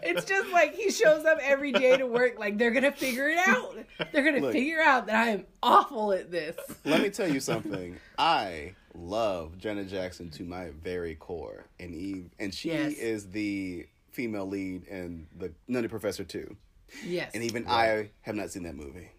It's 0.03 0.25
just 0.25 0.51
like 0.53 0.75
he 0.75 0.91
shows 0.91 1.25
up 1.25 1.39
every 1.43 1.73
day 1.73 1.97
to 1.97 2.07
work 2.07 2.39
like 2.39 2.59
they're 2.59 2.71
going 2.71 2.85
to 2.85 2.93
figure 2.93 3.29
it 3.29 3.39
out. 3.47 3.77
They're 4.13 4.23
going 4.23 4.37
to 4.37 4.41
Look. 4.41 4.53
figure 4.53 4.81
out 4.81 5.07
that 5.07 5.17
I 5.17 5.29
am 5.31 5.47
awful 5.63 6.13
at 6.13 6.31
this. 6.31 6.57
let 6.85 7.03
me 7.03 7.11
tell 7.11 7.29
you 7.29 7.41
something. 7.41 7.97
I 8.19 8.75
love 8.95 9.59
Janet 9.59 9.89
Jackson 9.89 10.31
to 10.31 10.45
my 10.45 10.71
very 10.83 11.15
core, 11.15 11.67
and 11.79 11.95
Eve, 11.95 12.31
and 12.39 12.55
she 12.55 12.69
Yes. 12.71 12.95
is 12.95 13.31
the 13.31 13.87
female 14.13 14.47
lead 14.47 14.87
in 14.87 15.27
the 15.37 15.53
Nutty 15.69 15.89
Professor 15.89 16.25
too. 16.25 16.57
Yes. 17.05 17.33
And 17.35 17.43
even 17.43 17.67
I 17.69 18.11
have 18.23 18.35
not 18.37 18.51
seen 18.51 18.63
that 18.63 18.75
movie. 18.77 19.11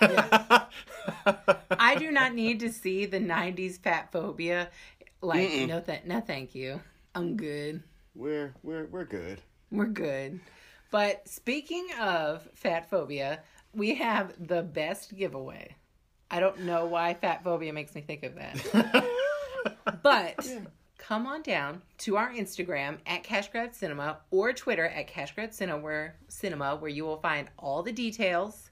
I 0.00 1.96
do 1.98 2.10
not 2.12 2.34
need 2.34 2.60
to 2.60 2.72
see 2.72 3.04
the 3.06 3.18
90s 3.18 3.78
fat 3.80 4.12
phobia. 4.12 4.68
Like, 5.20 5.50
no, 5.68 5.80
th- 5.80 6.04
no, 6.04 6.20
thank 6.20 6.54
you. 6.54 6.80
I'm 7.14 7.36
good. 7.36 7.82
We're 8.18 8.52
we're 8.64 8.86
we're 8.86 9.04
good. 9.04 9.40
We're 9.70 9.86
good. 9.86 10.40
But 10.90 11.28
speaking 11.28 11.86
of 12.00 12.48
fat 12.54 12.90
phobia, 12.90 13.40
we 13.72 13.94
have 13.94 14.34
the 14.48 14.62
best 14.62 15.16
giveaway. 15.16 15.76
I 16.28 16.40
don't 16.40 16.60
know 16.60 16.86
why 16.86 17.14
fat 17.14 17.44
phobia 17.44 17.72
makes 17.72 17.94
me 17.94 18.00
think 18.00 18.24
of 18.24 18.34
that. 18.34 19.06
but 20.02 20.44
come 20.98 21.28
on 21.28 21.42
down 21.42 21.80
to 21.98 22.16
our 22.16 22.32
Instagram 22.32 22.98
at 23.06 23.22
Cash 23.22 23.50
Grab 23.50 23.72
Cinema 23.72 24.18
or 24.32 24.52
Twitter 24.52 24.86
at 24.86 25.06
Cash 25.06 25.34
Grab 25.36 25.52
Cinema 25.52 25.78
where, 25.78 26.16
Cinema, 26.26 26.74
where 26.74 26.90
you 26.90 27.04
will 27.04 27.18
find 27.18 27.48
all 27.56 27.84
the 27.84 27.92
details. 27.92 28.70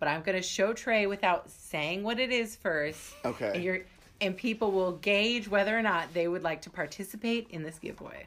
But 0.00 0.08
I'm 0.08 0.22
going 0.22 0.36
to 0.36 0.42
show 0.42 0.72
Trae 0.72 1.08
without 1.08 1.50
saying 1.50 2.04
what 2.04 2.18
it 2.18 2.30
is 2.30 2.56
first. 2.56 3.14
Okay. 3.24 3.52
And 3.54 3.62
you're 3.62 3.80
and 4.20 4.36
people 4.36 4.72
will 4.72 4.92
gauge 4.92 5.46
whether 5.46 5.78
or 5.78 5.82
not 5.82 6.12
they 6.14 6.26
would 6.26 6.42
like 6.42 6.62
to 6.62 6.70
participate 6.70 7.48
in 7.50 7.62
this 7.62 7.78
giveaway. 7.78 8.26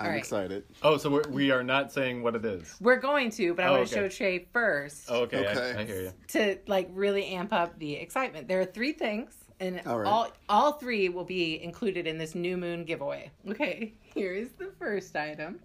I'm 0.00 0.06
All 0.06 0.12
right. 0.12 0.18
excited. 0.18 0.64
Oh, 0.82 0.96
so 0.96 1.10
we're, 1.10 1.28
we 1.28 1.50
are 1.50 1.62
not 1.62 1.92
saying 1.92 2.22
what 2.22 2.34
it 2.34 2.42
is. 2.42 2.74
We're 2.80 2.96
going 3.00 3.30
to, 3.32 3.52
but 3.52 3.66
I 3.66 3.68
Oh, 3.68 3.72
want 3.72 3.92
okay. 3.92 4.00
to 4.00 4.08
show 4.08 4.24
Trae 4.24 4.46
first 4.50 5.04
Oh, 5.10 5.24
okay, 5.24 5.46
Okay. 5.46 5.74
I, 5.76 5.80
I 5.80 5.84
hear 5.84 6.00
you. 6.00 6.12
to 6.28 6.58
like 6.66 6.88
really 6.94 7.26
amp 7.26 7.52
up 7.52 7.78
the 7.78 7.96
excitement. 7.96 8.48
There 8.48 8.60
are 8.60 8.64
three 8.64 8.92
things, 8.94 9.34
and 9.60 9.82
All 9.86 9.98
right. 9.98 10.08
all 10.08 10.32
all 10.48 10.72
three 10.72 11.10
will 11.10 11.24
be 11.26 11.62
included 11.62 12.06
in 12.06 12.16
this 12.16 12.34
new 12.34 12.56
moon 12.56 12.84
giveaway. 12.84 13.30
Okay, 13.46 13.92
here 14.14 14.32
is 14.32 14.48
the 14.58 14.72
first 14.78 15.14
item. 15.16 15.60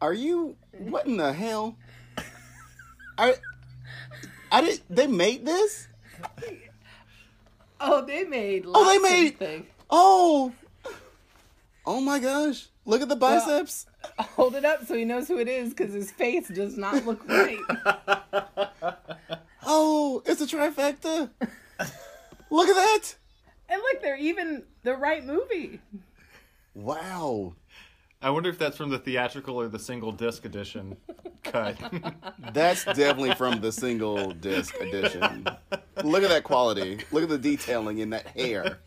Are 0.00 0.14
you? 0.14 0.56
What 0.78 1.04
in 1.06 1.18
the 1.18 1.32
hell? 1.34 1.76
I 3.18 3.34
I 4.50 4.62
did. 4.62 4.80
They 4.88 5.06
made 5.08 5.44
this. 5.44 5.88
Oh, 7.80 8.04
they 8.04 8.24
made. 8.24 8.64
Oh, 8.66 8.84
they 8.84 8.98
lots 8.98 9.34
of 9.34 9.40
made- 9.40 9.66
Oh. 9.90 10.52
Oh 11.86 12.00
my 12.00 12.18
gosh! 12.18 12.68
Look 12.88 13.02
at 13.02 13.10
the 13.10 13.16
biceps. 13.16 13.84
Hold 14.18 14.54
it 14.54 14.64
up 14.64 14.86
so 14.86 14.96
he 14.96 15.04
knows 15.04 15.28
who 15.28 15.38
it 15.38 15.46
is, 15.46 15.74
because 15.74 15.92
his 15.92 16.10
face 16.10 16.48
does 16.48 16.78
not 16.78 17.04
look 17.04 17.28
right. 17.28 17.58
Oh, 19.70 20.22
it's 20.24 20.40
a 20.40 20.46
trifecta. 20.46 21.28
Look 22.50 22.68
at 22.70 22.74
that. 22.74 23.14
and 23.68 23.82
look, 23.82 24.00
they're 24.00 24.16
even 24.16 24.62
the 24.82 24.94
right 24.94 25.22
movie. 25.22 25.80
Wow. 26.72 27.52
I 28.22 28.30
wonder 28.30 28.48
if 28.48 28.58
that's 28.58 28.78
from 28.78 28.88
the 28.88 28.98
theatrical 28.98 29.60
or 29.60 29.68
the 29.68 29.78
single 29.78 30.10
disc 30.10 30.46
edition 30.46 30.96
cut. 31.44 31.76
That's 32.52 32.84
definitely 32.84 33.34
from 33.34 33.60
the 33.60 33.70
single 33.70 34.30
disc 34.32 34.74
edition. 34.80 35.46
Look 36.02 36.22
at 36.22 36.30
that 36.30 36.44
quality. 36.44 37.00
Look 37.12 37.24
at 37.24 37.28
the 37.28 37.38
detailing 37.38 37.98
in 37.98 38.10
that 38.10 38.26
hair. 38.28 38.78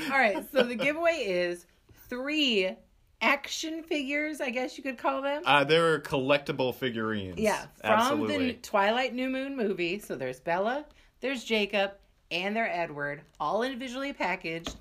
All 0.00 0.10
right, 0.10 0.44
so 0.52 0.62
the 0.64 0.76
giveaway 0.76 1.24
is 1.24 1.64
three 2.10 2.76
action 3.20 3.82
figures, 3.82 4.40
I 4.40 4.50
guess 4.50 4.76
you 4.76 4.82
could 4.82 4.98
call 4.98 5.22
them. 5.22 5.42
uh, 5.44 5.64
there 5.64 5.92
are 5.92 6.00
collectible 6.00 6.74
figurines. 6.74 7.38
Yeah, 7.38 7.62
from 7.80 7.90
absolutely. 7.90 8.52
the 8.52 8.52
Twilight 8.54 9.14
New 9.14 9.28
Moon 9.28 9.56
movie. 9.56 9.98
So 9.98 10.16
there's 10.16 10.40
Bella, 10.40 10.84
there's 11.20 11.44
Jacob, 11.44 11.92
and 12.30 12.54
their 12.54 12.70
Edward, 12.70 13.22
all 13.40 13.62
individually 13.62 14.12
packaged. 14.12 14.76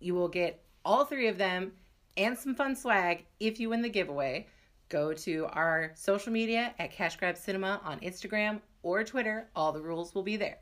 You 0.00 0.14
will 0.14 0.28
get 0.28 0.62
all 0.84 1.04
three 1.04 1.28
of 1.28 1.38
them 1.38 1.72
and 2.16 2.36
some 2.38 2.54
fun 2.54 2.76
swag 2.76 3.24
if 3.40 3.58
you 3.58 3.70
win 3.70 3.82
the 3.82 3.88
giveaway. 3.88 4.46
Go 4.88 5.12
to 5.14 5.46
our 5.46 5.92
social 5.94 6.32
media 6.32 6.74
at 6.78 6.92
Cash 6.92 7.16
Grab 7.16 7.36
Cinema 7.36 7.80
on 7.84 7.98
Instagram 8.00 8.60
or 8.82 9.02
Twitter. 9.02 9.48
All 9.56 9.72
the 9.72 9.80
rules 9.80 10.14
will 10.14 10.22
be 10.22 10.36
there. 10.36 10.58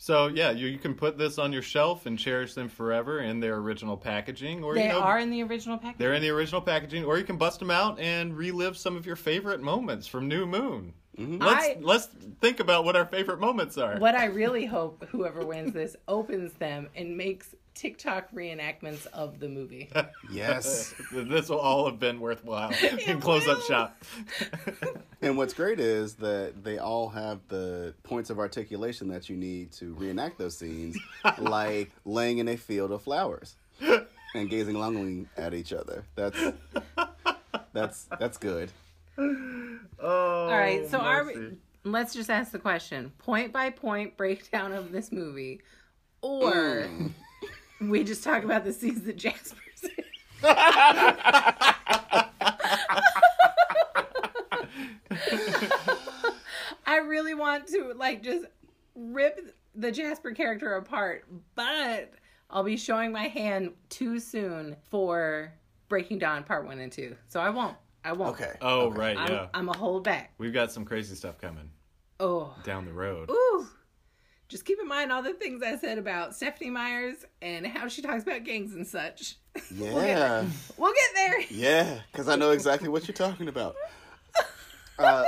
So 0.00 0.28
yeah, 0.28 0.50
you, 0.52 0.68
you 0.68 0.78
can 0.78 0.94
put 0.94 1.18
this 1.18 1.38
on 1.38 1.52
your 1.52 1.60
shelf 1.62 2.06
and 2.06 2.16
cherish 2.18 2.54
them 2.54 2.68
forever 2.68 3.20
in 3.20 3.40
their 3.40 3.56
original 3.56 3.96
packaging, 3.96 4.62
or 4.62 4.74
They 4.74 4.84
you 4.86 4.88
know, 4.92 5.00
are 5.00 5.18
in 5.18 5.28
the 5.30 5.42
original 5.42 5.76
package. 5.76 5.98
they're 5.98 6.14
in 6.14 6.22
the 6.22 6.30
original 6.30 6.60
packaging, 6.60 7.04
or 7.04 7.18
you 7.18 7.24
can 7.24 7.36
bust 7.36 7.58
them 7.58 7.70
out 7.70 7.98
and 7.98 8.36
relive 8.36 8.76
some 8.76 8.96
of 8.96 9.04
your 9.06 9.16
favorite 9.16 9.60
moments 9.60 10.06
from 10.06 10.28
New 10.28 10.46
Moon. 10.46 10.94
Mm-hmm. 11.18 11.42
Let's 11.42 11.64
I- 11.66 11.76
let's 11.80 12.06
think 12.40 12.60
about 12.60 12.84
what 12.84 12.94
our 12.94 13.06
favorite 13.06 13.40
moments 13.40 13.76
are. 13.76 13.98
What 13.98 14.14
I 14.14 14.26
really 14.26 14.66
hope 14.66 15.04
whoever 15.08 15.44
wins 15.44 15.72
this 15.72 15.96
opens 16.06 16.52
them 16.54 16.88
and 16.94 17.16
makes 17.16 17.56
TikTok 17.78 18.32
reenactments 18.32 19.06
of 19.06 19.38
the 19.38 19.48
movie. 19.48 19.88
Yes. 20.30 20.94
this 21.12 21.48
will 21.48 21.58
all 21.58 21.86
have 21.86 21.98
been 21.98 22.20
worthwhile 22.20 22.70
in 23.06 23.20
close 23.20 23.48
up 23.48 23.58
will. 23.58 23.64
shop. 23.64 24.04
And 25.22 25.38
what's 25.38 25.54
great 25.54 25.80
is 25.80 26.14
that 26.16 26.62
they 26.62 26.76
all 26.78 27.08
have 27.08 27.40
the 27.48 27.94
points 28.02 28.28
of 28.28 28.38
articulation 28.38 29.08
that 29.08 29.30
you 29.30 29.36
need 29.36 29.72
to 29.72 29.94
reenact 29.94 30.36
those 30.38 30.56
scenes, 30.56 30.98
like 31.38 31.90
laying 32.04 32.38
in 32.38 32.48
a 32.48 32.56
field 32.56 32.92
of 32.92 33.00
flowers 33.00 33.56
and 34.34 34.50
gazing 34.50 34.78
longingly 34.78 35.26
at 35.36 35.54
each 35.54 35.72
other. 35.72 36.04
That's 36.14 36.38
that's 37.72 38.08
that's 38.18 38.36
good. 38.36 38.70
Oh, 39.18 39.78
All 40.02 40.50
right, 40.50 40.88
so 40.88 40.98
are 40.98 41.24
we, 41.24 41.56
let's 41.84 42.12
just 42.12 42.28
ask 42.28 42.52
the 42.52 42.58
question: 42.58 43.12
point 43.18 43.52
by 43.52 43.70
point 43.70 44.16
breakdown 44.16 44.72
of 44.72 44.92
this 44.92 45.10
movie, 45.10 45.62
or 46.20 46.52
mm. 46.82 47.12
We 47.80 48.04
just 48.04 48.22
talk 48.24 48.44
about 48.44 48.64
the 48.64 48.72
scenes 48.72 49.02
that 49.02 49.16
Jasper's 49.16 49.84
in. 49.84 50.04
I 56.86 56.98
really 56.98 57.34
want 57.34 57.66
to 57.68 57.92
like 57.96 58.22
just 58.22 58.46
rip 58.94 59.54
the 59.74 59.92
Jasper 59.92 60.32
character 60.32 60.74
apart, 60.76 61.26
but 61.54 62.12
I'll 62.50 62.64
be 62.64 62.76
showing 62.76 63.12
my 63.12 63.28
hand 63.28 63.72
too 63.90 64.18
soon 64.18 64.76
for 64.90 65.52
Breaking 65.88 66.18
Dawn 66.18 66.44
Part 66.44 66.66
One 66.66 66.78
and 66.78 66.90
Two, 66.90 67.16
so 67.28 67.40
I 67.40 67.50
won't. 67.50 67.76
I 68.04 68.12
won't. 68.12 68.40
Okay. 68.40 68.52
Oh 68.62 68.90
right, 68.90 69.16
I'm, 69.16 69.30
yeah. 69.30 69.46
I'm 69.54 69.68
a 69.68 69.76
hold 69.76 70.04
back. 70.04 70.32
We've 70.38 70.52
got 70.52 70.72
some 70.72 70.84
crazy 70.84 71.14
stuff 71.14 71.38
coming 71.38 71.70
Oh. 72.20 72.54
down 72.64 72.84
the 72.84 72.92
road. 72.92 73.30
Ooh. 73.30 73.66
Just 74.48 74.64
keep 74.64 74.78
in 74.80 74.88
mind 74.88 75.12
all 75.12 75.22
the 75.22 75.34
things 75.34 75.62
I 75.62 75.76
said 75.76 75.98
about 75.98 76.34
Stephanie 76.34 76.70
Myers 76.70 77.16
and 77.42 77.66
how 77.66 77.86
she 77.88 78.00
talks 78.00 78.22
about 78.22 78.44
gangs 78.44 78.74
and 78.74 78.86
such. 78.86 79.36
Yeah. 79.74 80.44
We'll 80.76 80.94
get 80.94 81.10
there. 81.16 81.40
Yeah, 81.50 82.00
because 82.12 82.28
I 82.28 82.36
know 82.36 82.52
exactly 82.52 82.88
what 82.88 83.08
you're 83.08 83.14
talking 83.14 83.48
about. 83.48 83.74
Uh, 84.98 85.26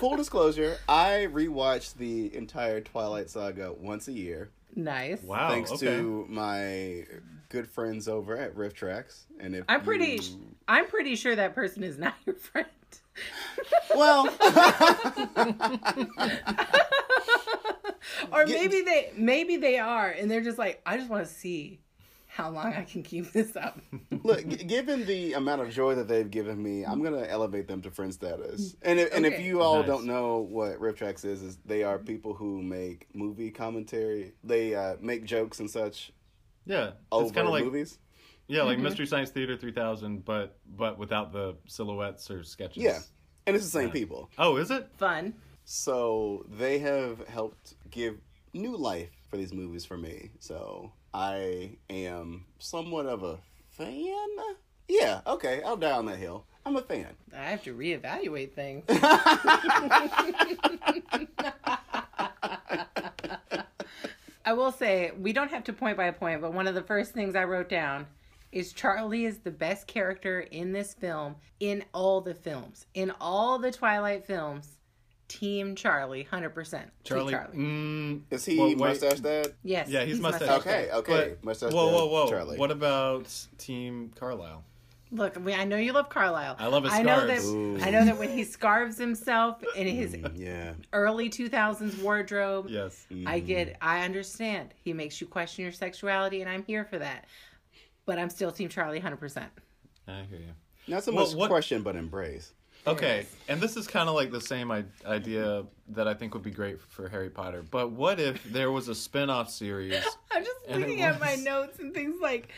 full 0.00 0.16
disclosure, 0.16 0.76
I 0.88 1.28
rewatch 1.32 1.94
the 1.94 2.34
entire 2.34 2.80
Twilight 2.80 3.30
saga 3.30 3.72
once 3.72 4.08
a 4.08 4.12
year, 4.12 4.50
Nice. 4.74 5.22
Wow. 5.22 5.50
thanks 5.50 5.70
okay. 5.72 5.86
to 5.86 6.26
my 6.28 7.04
good 7.48 7.68
friends 7.68 8.08
over 8.08 8.36
at 8.36 8.54
RiffTrax. 8.56 9.22
And 9.40 9.54
if 9.54 9.64
I'm 9.68 9.82
pretty 9.82 10.18
you- 10.22 10.54
I'm 10.68 10.86
pretty 10.86 11.14
sure 11.16 11.34
that 11.36 11.54
person 11.54 11.82
is 11.84 11.96
not 11.98 12.14
your 12.26 12.34
friend. 12.36 12.68
Well, 13.94 14.26
or 18.32 18.46
maybe 18.46 18.82
they 18.82 19.12
maybe 19.16 19.56
they 19.56 19.78
are 19.78 20.08
and 20.10 20.30
they're 20.30 20.40
just 20.40 20.58
like 20.58 20.80
I 20.86 20.96
just 20.96 21.10
want 21.10 21.26
to 21.26 21.32
see 21.32 21.80
how 22.26 22.48
long 22.50 22.72
I 22.74 22.84
can 22.84 23.02
keep 23.02 23.32
this 23.32 23.56
up. 23.56 23.80
look, 24.22 24.46
g- 24.46 24.62
given 24.64 25.04
the 25.04 25.32
amount 25.32 25.62
of 25.62 25.70
joy 25.70 25.96
that 25.96 26.06
they've 26.06 26.30
given 26.30 26.62
me, 26.62 26.84
I'm 26.84 27.02
gonna 27.02 27.26
elevate 27.28 27.66
them 27.66 27.82
to 27.82 27.90
friend 27.90 28.14
status. 28.14 28.76
And 28.82 29.00
if, 29.00 29.12
and 29.12 29.26
if 29.26 29.40
you 29.40 29.60
all 29.60 29.78
Nice. 29.80 29.86
don't 29.88 30.04
know 30.06 30.38
what 30.38 30.78
RiffTrax 30.80 31.24
is, 31.24 31.42
is 31.42 31.58
they 31.66 31.82
are 31.82 31.98
people 31.98 32.32
who 32.34 32.62
make 32.62 33.08
movie 33.14 33.50
commentary. 33.50 34.32
They 34.44 34.74
uh, 34.76 34.94
make 35.00 35.24
jokes 35.24 35.58
and 35.58 35.68
such 35.68 36.12
Yeah, 36.66 36.86
it's 36.90 36.94
over 37.10 37.34
kind 37.34 37.46
of 37.48 37.52
like 37.52 37.64
movies. 37.64 37.98
Yeah, 38.50 38.62
like 38.62 38.78
mm-hmm. 38.78 38.84
Mystery 38.84 39.06
Science 39.06 39.30
Theater 39.30 39.56
3000, 39.56 40.24
but 40.24 40.58
but 40.76 40.98
without 40.98 41.32
the 41.32 41.54
silhouettes 41.68 42.28
or 42.32 42.42
sketches. 42.42 42.82
Yeah, 42.82 42.98
and 43.46 43.54
it's 43.54 43.64
the 43.64 43.70
same 43.70 43.92
people. 43.92 44.28
Oh, 44.38 44.56
is 44.56 44.72
it? 44.72 44.88
Fun. 44.98 45.34
So 45.64 46.44
they 46.58 46.80
have 46.80 47.26
helped 47.28 47.74
give 47.90 48.16
new 48.52 48.76
life 48.76 49.10
for 49.28 49.36
these 49.36 49.54
movies 49.54 49.84
for 49.84 49.96
me. 49.96 50.30
So 50.40 50.90
I 51.14 51.76
am 51.88 52.44
somewhat 52.58 53.06
of 53.06 53.22
a 53.22 53.38
fan. 53.68 54.26
Yeah, 54.88 55.20
okay, 55.28 55.62
I'll 55.64 55.76
die 55.76 55.92
on 55.92 56.06
that 56.06 56.16
hill. 56.16 56.44
I'm 56.66 56.74
a 56.74 56.82
fan. 56.82 57.14
I 57.32 57.44
have 57.44 57.62
to 57.62 57.72
reevaluate 57.72 58.52
things. 58.52 58.84
I 64.44 64.52
will 64.52 64.72
say, 64.72 65.12
we 65.16 65.32
don't 65.32 65.52
have 65.52 65.62
to 65.64 65.72
point 65.72 65.96
by 65.96 66.10
point, 66.10 66.40
but 66.40 66.52
one 66.52 66.66
of 66.66 66.74
the 66.74 66.82
first 66.82 67.12
things 67.12 67.36
I 67.36 67.44
wrote 67.44 67.68
down 67.68 68.08
is 68.52 68.72
Charlie 68.72 69.24
is 69.26 69.38
the 69.38 69.50
best 69.50 69.86
character 69.86 70.40
in 70.40 70.72
this 70.72 70.94
film, 70.94 71.36
in 71.60 71.84
all 71.94 72.20
the 72.20 72.34
films. 72.34 72.86
In 72.94 73.12
all 73.20 73.58
the 73.58 73.70
Twilight 73.70 74.24
films, 74.24 74.76
Team 75.28 75.76
Charlie, 75.76 76.26
100%. 76.30 76.70
Team 76.72 76.88
Charlie. 77.04 77.32
Charlie. 77.32 77.56
Mm, 77.56 78.22
Is 78.30 78.44
he 78.44 78.58
Well, 78.58 78.68
wait. 78.68 78.78
mustache 78.78 79.20
dad? 79.20 79.54
Yes. 79.62 79.88
Yeah, 79.88 80.04
he's 80.04 80.18
mustache. 80.20 80.48
Okay, 80.60 80.90
okay. 80.92 81.12
but 81.36 81.44
mustache 81.44 81.72
whoa, 81.72 81.86
dad, 81.86 81.94
whoa, 81.94 82.06
whoa! 82.08 82.28
Charlie. 82.28 82.58
What 82.58 82.70
about 82.72 83.32
Team 83.58 84.10
Carlisle? 84.16 84.64
Look, 85.12 85.36
we, 85.44 85.52
I 85.54 85.64
know 85.64 85.76
you 85.76 85.92
love 85.92 86.08
Carlisle. 86.08 86.54
I 86.60 86.68
love 86.68 86.84
his 86.84 86.92
I 86.92 87.02
know 87.02 87.26
that. 87.26 87.42
Ooh. 87.42 87.78
I 87.80 87.90
know 87.90 88.04
that 88.04 88.16
when 88.18 88.28
he 88.30 88.44
scarves 88.44 88.96
himself 88.96 89.60
in 89.76 89.88
his 89.88 90.14
Mm, 90.14 90.32
yeah. 90.36 90.72
early 90.92 91.28
2000s 91.30 92.00
wardrobe, 92.00 92.66
Yes. 92.68 93.06
I 93.26 93.40
get, 93.40 93.76
I 93.80 94.04
understand. 94.04 94.72
He 94.84 94.92
makes 94.92 95.20
you 95.20 95.26
question 95.26 95.62
your 95.64 95.72
sexuality, 95.72 96.42
and 96.42 96.50
I'm 96.50 96.62
here 96.64 96.84
for 96.84 96.98
that. 96.98 97.24
But 98.06 98.18
I'm 98.18 98.30
still 98.30 98.50
Team 98.52 98.68
Charlie 98.68 99.00
100%. 99.00 99.44
I 100.08 100.22
hear 100.28 100.38
you. 100.38 100.52
Not 100.88 101.04
so 101.04 101.12
Well, 101.12 101.26
much 101.26 101.34
what- 101.34 101.48
question, 101.50 101.82
but 101.82 101.96
embrace. 101.96 102.52
Okay, 102.86 103.26
and 103.46 103.60
this 103.60 103.76
is 103.76 103.86
kind 103.86 104.08
of 104.08 104.14
like 104.14 104.30
the 104.32 104.40
same 104.40 104.70
I- 104.70 104.86
idea 105.04 105.64
that 105.88 106.08
I 106.08 106.14
think 106.14 106.32
would 106.32 106.42
be 106.42 106.50
great 106.50 106.80
for 106.80 107.10
Harry 107.10 107.28
Potter. 107.28 107.62
But 107.62 107.90
what 107.92 108.18
if 108.18 108.42
there 108.44 108.72
was 108.72 108.88
a 108.88 108.94
spin-off 108.94 109.50
series? 109.50 110.02
I'm 110.32 110.42
just 110.42 110.56
And 110.66 110.82
it 110.82 110.86
looking 110.88 111.02
at 111.02 111.20
my 111.20 111.34
notes 111.34 111.78
and 111.78 111.92
things 111.92 112.16
like, 112.22 112.48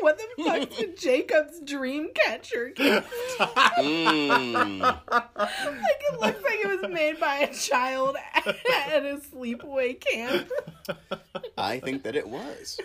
what 0.00 0.16
the 0.16 0.42
fuck's 0.42 0.78
a 0.80 0.86
Jacob's 0.96 1.60
dream 1.60 2.08
catcher? 2.14 2.72
Mm. 3.76 4.80
like 4.80 6.02
it 6.10 6.20
looks 6.20 6.42
like 6.42 6.60
it 6.64 6.80
was 6.80 6.90
made 6.90 7.20
by 7.20 7.36
a 7.40 7.52
child 7.52 8.16
at 8.34 9.04
a 9.04 9.20
sleepaway 9.32 10.00
camp. 10.00 10.50
I 11.58 11.80
think 11.80 12.02
that 12.04 12.16
it 12.16 12.26
was. 12.28 12.80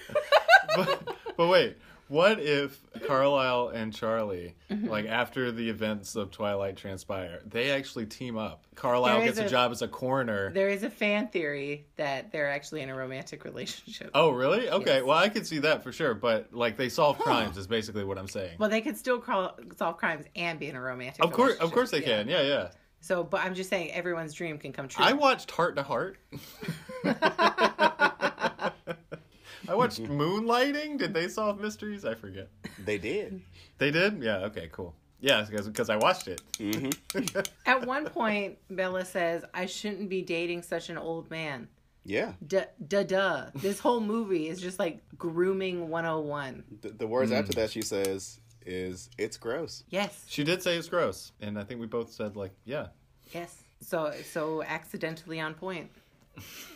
but, 0.76 1.16
but 1.38 1.48
wait, 1.48 1.78
what 2.12 2.40
if 2.42 2.78
Carlisle 3.08 3.70
and 3.70 3.94
Charlie, 3.96 4.56
Mm-hmm. 4.70 4.88
like 4.88 5.06
after 5.06 5.52
the 5.52 5.70
events 5.70 6.16
of 6.16 6.30
Twilight 6.32 6.76
transpire, 6.78 7.42
they 7.46 7.72
actually 7.72 8.06
team 8.06 8.38
up? 8.38 8.66
Carlisle 8.76 9.24
gets 9.26 9.40
a, 9.40 9.46
a- 9.46 9.50
job 9.50 9.72
as 9.72 9.82
a 9.82 9.88
coroner. 9.88 10.52
There 10.52 10.70
is 10.70 10.84
a 10.84 10.90
fan 10.90 11.28
theory 11.30 11.88
that 11.96 12.32
they're 12.32 12.50
actually 12.50 12.82
in 12.82 12.90
a 12.90 12.96
romantic 12.96 13.44
relationship. 13.46 14.12
Oh, 14.14 14.32
really? 14.32 14.70
Okay. 14.70 14.96
Yes. 14.98 15.04
Well, 15.04 15.18
I 15.18 15.30
could 15.30 15.48
see 15.48 15.60
that 15.60 15.84
for 15.84 15.92
sure. 15.92 16.14
But 16.14 16.54
like, 16.54 16.76
they 16.78 16.90
solve 16.90 17.18
crimes 17.20 17.58
is 17.58 17.68
basically 17.68 18.04
what 18.04 18.18
I'm 18.18 18.28
saying. 18.28 18.58
Well, 18.60 18.70
they 18.70 18.82
could 18.82 18.98
still 18.98 19.20
call, 19.20 19.58
solve 19.78 19.98
crimes 19.98 20.26
and 20.36 20.60
be 20.60 20.68
in 20.68 20.76
a 20.76 20.82
romantic. 20.82 21.24
of 21.24 21.32
course, 21.32 21.56
of 21.56 21.72
course 21.72 21.92
they 21.92 22.00
Yeah. 22.02 22.18
can. 22.24 22.28
Yeah, 22.30 22.42
yeah. 22.42 22.72
So, 23.04 23.24
but 23.24 23.42
I'm 23.44 23.56
just 23.56 23.70
saying, 23.70 23.92
everyone's 23.94 24.34
dream 24.34 24.58
can 24.60 24.74
come 24.74 24.88
true. 24.88 25.04
I 25.04 25.14
watched 25.14 25.50
Hart 25.52 25.76
to 25.78 25.84
Hart. 25.84 26.18
I 29.72 29.76
watched 29.76 30.04
Moonlighting. 30.04 30.98
Did 30.98 31.14
they 31.14 31.30
solve 31.30 31.60
mysteries? 31.60 32.04
I 32.04 32.14
forget. 32.14 32.50
They 32.84 32.98
did. 32.98 33.42
They 33.78 33.90
did? 33.90 34.22
Yeah. 34.22 34.40
Okay. 34.48 34.70
Cool. 34.72 34.94
Yeah, 35.22 35.46
because 35.50 35.90
I 35.90 35.96
watched 35.96 36.28
it. 36.28 36.42
hmm 36.60 36.90
At 37.66 37.86
one 37.88 38.06
point, 38.06 38.58
Bella 38.70 39.06
says, 39.06 39.46
"I 39.54 39.68
shouldn't 39.68 40.10
be 40.10 40.22
dating 40.24 40.64
such 40.64 40.90
an 40.90 40.98
old 40.98 41.30
man." 41.30 41.70
Yeah. 42.04 42.34
Duh, 42.46 42.66
duh, 42.86 43.04
duh. 43.04 43.46
This 43.56 43.80
whole 43.80 44.02
movie 44.02 44.50
is 44.50 44.60
just 44.60 44.80
like 44.80 45.00
grooming 45.18 45.90
101. 45.90 46.64
The, 46.82 46.90
the 46.90 47.08
words 47.08 47.32
after 47.32 47.54
that 47.54 47.70
she 47.72 47.84
says 47.84 48.40
is, 48.66 49.10
"It's 49.18 49.38
gross." 49.38 49.84
Yes, 49.90 50.26
She 50.28 50.44
did 50.44 50.62
say 50.64 50.76
it's 50.76 50.90
gross, 50.90 51.32
and 51.40 51.58
I 51.58 51.64
think 51.64 51.80
we 51.80 51.86
both 51.88 52.12
said 52.12 52.36
like, 52.36 52.52
yeah. 52.66 52.88
yes. 53.34 53.64
So, 53.80 54.14
so 54.32 54.64
accidentally 54.64 55.40
on 55.40 55.54
point. 55.54 55.90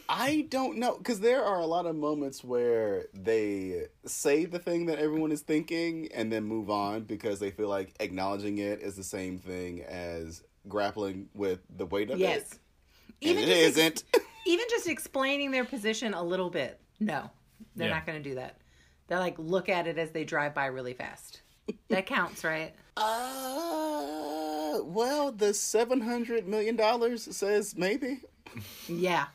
I 0.08 0.46
don't 0.50 0.78
know 0.78 0.98
because 0.98 1.20
there 1.20 1.44
are 1.44 1.60
a 1.60 1.66
lot 1.66 1.86
of 1.88 1.96
moments 1.96 2.44
where 2.44 3.06
they 3.14 3.88
say 4.06 4.46
the 4.46 4.60
thing 4.60 4.86
that 4.86 5.00
everyone 5.00 5.32
is 5.32 5.42
thinking 5.42 6.10
and 6.14 6.32
then 6.32 6.44
move 6.44 6.70
on 6.70 7.04
because 7.04 7.40
they 7.40 7.50
feel 7.50 7.70
like 7.70 7.96
acknowledging 8.00 8.60
it 8.60 8.82
is 8.82 8.96
the 8.96 9.04
same 9.04 9.40
thing 9.40 9.82
as 9.84 10.44
grappling 10.68 11.28
with 11.34 11.60
the 11.76 11.86
weight 11.88 12.12
of 12.12 12.20
Yes. 12.20 12.60
it. 13.22 13.30
And 13.30 13.40
it 13.40 13.46
just 13.46 13.52
ex- 13.52 13.78
isn't. 13.78 14.04
even 14.46 14.66
just 14.70 14.88
explaining 14.88 15.50
their 15.52 15.66
position 15.66 16.14
a 16.14 16.22
little 16.24 16.50
bit. 16.52 16.80
No, 17.00 17.32
they're 17.76 17.88
Yeah. 17.88 17.96
not 17.96 18.06
going 18.06 18.22
to 18.22 18.30
do 18.30 18.36
that. 18.36 18.58
They 19.08 19.16
like 19.16 19.36
look 19.40 19.70
at 19.70 19.88
it 19.88 19.98
as 19.98 20.12
they 20.12 20.24
drive 20.24 20.54
by 20.54 20.68
really 20.68 20.94
fast. 20.94 21.42
That 21.90 22.06
counts, 22.06 22.44
right? 22.44 22.76
Uh, 22.98 24.82
well, 24.84 25.32
the 25.32 25.54
seven 25.54 26.02
hundred 26.02 26.48
million 26.48 26.76
dollars 26.76 27.24
says 27.36 27.76
maybe. 27.76 28.20
Yeah. 28.88 29.26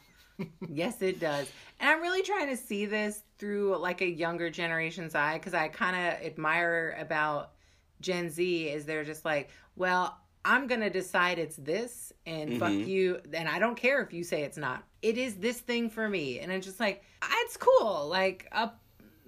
Yes, 0.68 1.02
it 1.02 1.20
does. 1.20 1.50
And 1.80 1.88
I'm 1.90 2.00
really 2.00 2.22
trying 2.22 2.48
to 2.48 2.56
see 2.56 2.86
this 2.86 3.22
through 3.38 3.76
like 3.78 4.00
a 4.00 4.06
younger 4.08 4.50
generation's 4.50 5.14
eye 5.14 5.34
because 5.38 5.54
I 5.54 5.68
kind 5.68 5.96
of 5.96 6.24
admire 6.26 6.96
about 6.98 7.52
Gen 8.00 8.30
Z 8.30 8.68
is 8.68 8.84
they're 8.86 9.04
just 9.04 9.24
like, 9.24 9.50
well, 9.76 10.16
I'm 10.44 10.66
going 10.66 10.80
to 10.80 10.90
decide 10.90 11.38
it's 11.38 11.56
this 11.56 12.12
and 12.26 12.58
fuck 12.58 12.70
Mhm. 12.72 12.86
you. 12.86 13.20
And 13.34 13.48
I 13.48 13.58
don't 13.58 13.76
care 13.76 14.00
if 14.02 14.12
you 14.12 14.24
say 14.24 14.42
it's 14.42 14.56
not. 14.56 14.84
It 15.02 15.18
is 15.18 15.36
this 15.36 15.60
thing 15.60 15.90
for 15.90 16.08
me. 16.08 16.40
And 16.40 16.50
it's 16.50 16.66
just 16.66 16.80
like, 16.80 17.02
"Ah, 17.22 17.28
it's 17.42 17.56
cool. 17.58 18.08
Like, 18.08 18.48
up 18.52 18.80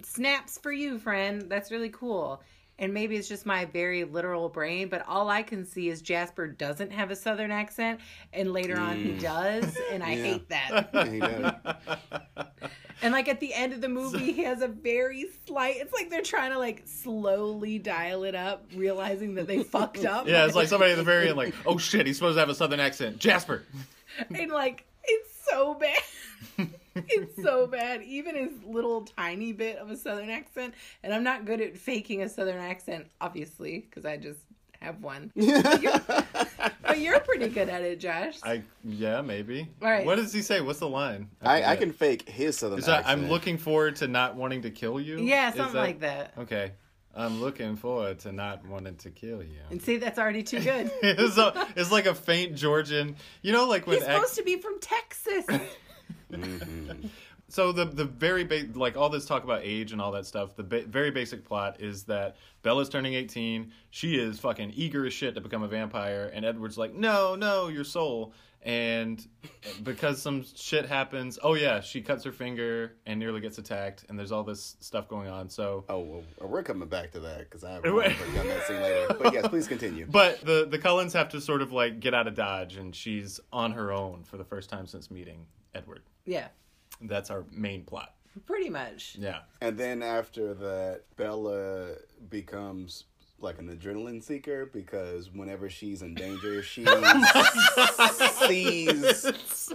snaps 0.02 0.58
for 0.58 0.72
you, 0.72 0.98
friend. 0.98 1.50
That's 1.50 1.70
really 1.70 1.90
cool. 1.90 2.42
And 2.78 2.92
maybe 2.92 3.16
it's 3.16 3.28
just 3.28 3.46
my 3.46 3.66
very 3.66 4.04
literal 4.04 4.48
brain, 4.48 4.88
but 4.88 5.06
all 5.06 5.28
I 5.28 5.42
can 5.42 5.64
see 5.64 5.88
is 5.88 6.02
Jasper 6.02 6.48
doesn't 6.48 6.90
have 6.90 7.10
a 7.10 7.16
southern 7.16 7.52
accent, 7.52 8.00
and 8.32 8.52
later 8.52 8.78
on 8.78 8.96
he 8.96 9.10
mm. 9.10 9.20
does, 9.20 9.76
and 9.92 10.02
I 10.02 10.14
Yeah. 10.14 10.24
hate 10.24 10.48
that. 10.48 10.90
Yeah, 10.94 11.10
he 11.10 11.20
does. 11.20 11.52
And 13.02 13.12
like 13.12 13.28
at 13.28 13.40
the 13.40 13.52
end 13.52 13.72
of 13.72 13.80
the 13.80 13.88
movie, 13.88 14.32
he 14.32 14.44
has 14.44 14.62
a 14.62 14.68
very 14.68 15.26
slight. 15.46 15.76
It's 15.78 15.92
like 15.92 16.08
they're 16.08 16.22
trying 16.22 16.52
to 16.52 16.58
like 16.58 16.82
slowly 16.86 17.78
dial 17.78 18.22
it 18.22 18.36
up, 18.36 18.64
realizing 18.74 19.34
that 19.34 19.48
they 19.48 19.62
fucked 19.64 20.04
up. 20.04 20.26
Yeah, 20.32 20.46
it's 20.46 20.54
like 20.54 20.68
somebody 20.68 20.92
at 20.92 20.96
the 20.96 21.02
very 21.02 21.28
end, 21.28 21.36
like, 21.36 21.54
oh 21.66 21.78
shit, 21.78 22.06
he's 22.06 22.16
supposed 22.16 22.36
to 22.36 22.40
have 22.40 22.48
a 22.48 22.54
southern 22.54 22.80
accent. 22.80 23.18
Jasper. 23.18 23.64
and 24.34 24.50
like 24.50 24.86
it's 25.04 25.30
so 25.50 25.74
bad. 25.74 26.68
it's 26.94 27.42
so 27.42 27.66
bad. 27.66 28.02
Even 28.02 28.34
his 28.36 28.52
little 28.66 29.02
tiny 29.02 29.52
bit 29.52 29.76
of 29.78 29.90
a 29.90 29.96
southern 29.96 30.30
accent, 30.30 30.74
and 31.02 31.12
I'm 31.14 31.24
not 31.24 31.44
good 31.44 31.60
at 31.60 31.76
faking 31.76 32.22
a 32.22 32.28
southern 32.28 32.60
accent, 32.60 33.06
obviously, 33.20 33.80
because 33.80 34.04
I 34.04 34.16
just 34.16 34.40
have 34.80 35.00
one. 35.02 35.32
But 36.84 37.00
you're 37.00 37.20
pretty 37.20 37.48
good 37.48 37.70
at 37.70 37.80
it, 37.82 38.00
Josh. 38.00 38.38
I 38.42 38.62
yeah, 38.84 39.22
maybe. 39.22 39.66
All 39.80 39.88
right. 39.88 40.04
What 40.04 40.16
does 40.16 40.30
he 40.30 40.42
say? 40.42 40.60
What's 40.60 40.80
the 40.80 40.88
line? 40.88 41.30
I, 41.40 41.56
I 41.56 41.60
forget. 41.62 41.78
can 41.78 41.92
fake 41.92 42.28
his 42.28 42.58
southern 42.58 42.80
Is 42.80 42.84
that 42.84 43.00
accent. 43.00 43.22
I'm 43.22 43.28
looking 43.30 43.56
forward 43.56 43.96
to 43.96 44.08
not 44.08 44.36
wanting 44.36 44.60
to 44.62 44.70
kill 44.70 45.00
you? 45.00 45.18
yeah, 45.20 45.48
Is 45.48 45.54
something 45.54 45.76
like 45.80 46.00
that. 46.00 46.34
Okay. 46.36 46.72
I'm 47.14 47.40
looking 47.40 47.76
forward 47.76 48.20
to 48.20 48.32
not 48.32 48.64
wanting 48.66 48.96
to 48.96 49.10
kill 49.10 49.42
you. 49.42 49.60
And 49.70 49.82
see, 49.82 49.98
that's 49.98 50.18
already 50.18 50.42
too 50.42 50.60
good. 50.64 50.90
it's, 51.02 51.36
a, 51.38 51.68
it's 51.76 51.90
like 51.92 52.06
a 52.06 52.14
faint 52.14 52.54
Georgian. 52.56 53.16
You 53.42 53.52
know, 53.52 53.66
like 53.68 53.86
when 53.86 53.96
He's 53.98 54.04
ex- 54.06 54.14
supposed 54.14 54.34
to 54.36 54.42
be 54.44 54.56
from 54.60 54.78
Texas. 54.80 55.46
Mhm. 56.32 57.10
so 57.48 57.72
the 57.72 57.84
the 57.84 58.04
very 58.06 58.44
ba- 58.44 58.66
like 58.74 58.96
all 58.96 59.10
this 59.10 59.26
talk 59.26 59.44
about 59.44 59.60
age 59.62 59.92
and 59.92 60.00
all 60.00 60.12
that 60.12 60.24
stuff. 60.26 60.56
The 60.56 60.62
ba- 60.62 60.84
very 60.86 61.10
basic 61.10 61.44
plot 61.44 61.80
is 61.80 62.04
that 62.04 62.36
Bella's 62.62 62.88
turning 62.88 63.12
eighteen. 63.14 63.72
She 63.90 64.14
is 64.16 64.38
fucking 64.38 64.72
eager 64.74 65.04
as 65.06 65.12
shit 65.12 65.34
to 65.34 65.40
become 65.42 65.62
a 65.62 65.68
vampire, 65.68 66.30
and 66.32 66.44
Edward's 66.44 66.78
like, 66.78 66.94
no, 66.94 67.34
no, 67.34 67.68
your 67.68 67.84
soul. 67.84 68.32
And 68.64 69.26
because 69.82 70.22
some 70.22 70.44
shit 70.54 70.86
happens, 70.86 71.36
oh 71.42 71.54
yeah, 71.54 71.80
she 71.80 72.00
cuts 72.00 72.22
her 72.22 72.30
finger 72.30 72.92
and 73.06 73.18
nearly 73.18 73.40
gets 73.40 73.58
attacked, 73.58 74.04
and 74.08 74.16
there's 74.16 74.30
all 74.30 74.44
this 74.44 74.76
stuff 74.78 75.08
going 75.08 75.28
on. 75.28 75.48
So 75.50 75.84
Oh, 75.88 75.98
well, 76.00 76.48
we're 76.48 76.62
coming 76.62 76.88
back 76.88 77.10
to 77.12 77.20
that 77.20 77.40
because 77.50 77.64
I 77.64 77.72
have 77.74 77.82
done 77.82 77.96
that 78.46 78.66
scene 78.68 78.80
later. 78.80 79.16
But 79.20 79.34
yes, 79.34 79.48
please 79.48 79.66
continue. 79.66 80.06
But 80.08 80.42
the 80.42 80.66
the 80.70 80.78
Cullens 80.78 81.12
have 81.14 81.28
to 81.30 81.40
sort 81.40 81.60
of 81.60 81.72
like 81.72 81.98
get 81.98 82.14
out 82.14 82.28
of 82.28 82.34
Dodge, 82.36 82.76
and 82.76 82.94
she's 82.94 83.40
on 83.52 83.72
her 83.72 83.90
own 83.92 84.22
for 84.22 84.36
the 84.36 84.44
first 84.44 84.70
time 84.70 84.86
since 84.86 85.10
meeting 85.10 85.46
Edward. 85.74 86.02
yeah, 86.24 86.48
That's 87.00 87.30
our 87.30 87.44
main 87.50 87.82
plot. 87.82 88.14
pretty 88.46 88.70
much. 88.70 89.16
Yeah. 89.18 89.40
And 89.60 89.76
then 89.76 90.02
after 90.02 90.54
that, 90.54 91.02
Bella 91.16 91.94
becomes 92.30 93.04
like 93.38 93.58
an 93.58 93.76
adrenaline 93.76 94.22
seeker 94.22 94.66
because 94.66 95.28
whenever 95.32 95.68
she's 95.68 96.02
in 96.02 96.14
danger, 96.14 96.62
she 96.62 96.84
sees. 98.52 99.32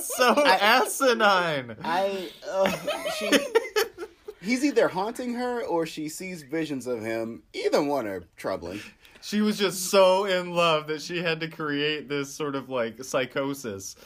So 0.00 0.34
asinine. 0.46 1.76
I 1.82 2.30
uh, 2.48 2.70
she 3.16 3.30
he's 4.40 4.64
either 4.64 4.86
haunting 4.88 5.34
her 5.34 5.62
or 5.62 5.86
she 5.86 6.08
sees 6.08 6.42
visions 6.42 6.86
of 6.86 7.00
him. 7.02 7.42
Either 7.52 7.82
one 7.82 8.06
are 8.06 8.22
troubling. 8.36 8.80
She 9.22 9.40
was 9.40 9.58
just 9.58 9.90
so 9.90 10.24
in 10.26 10.52
love 10.54 10.86
that 10.88 11.00
she 11.02 11.22
had 11.22 11.40
to 11.40 11.48
create 11.48 12.08
this 12.08 12.32
sort 12.32 12.54
of 12.54 12.68
like 12.68 13.02
psychosis 13.02 13.96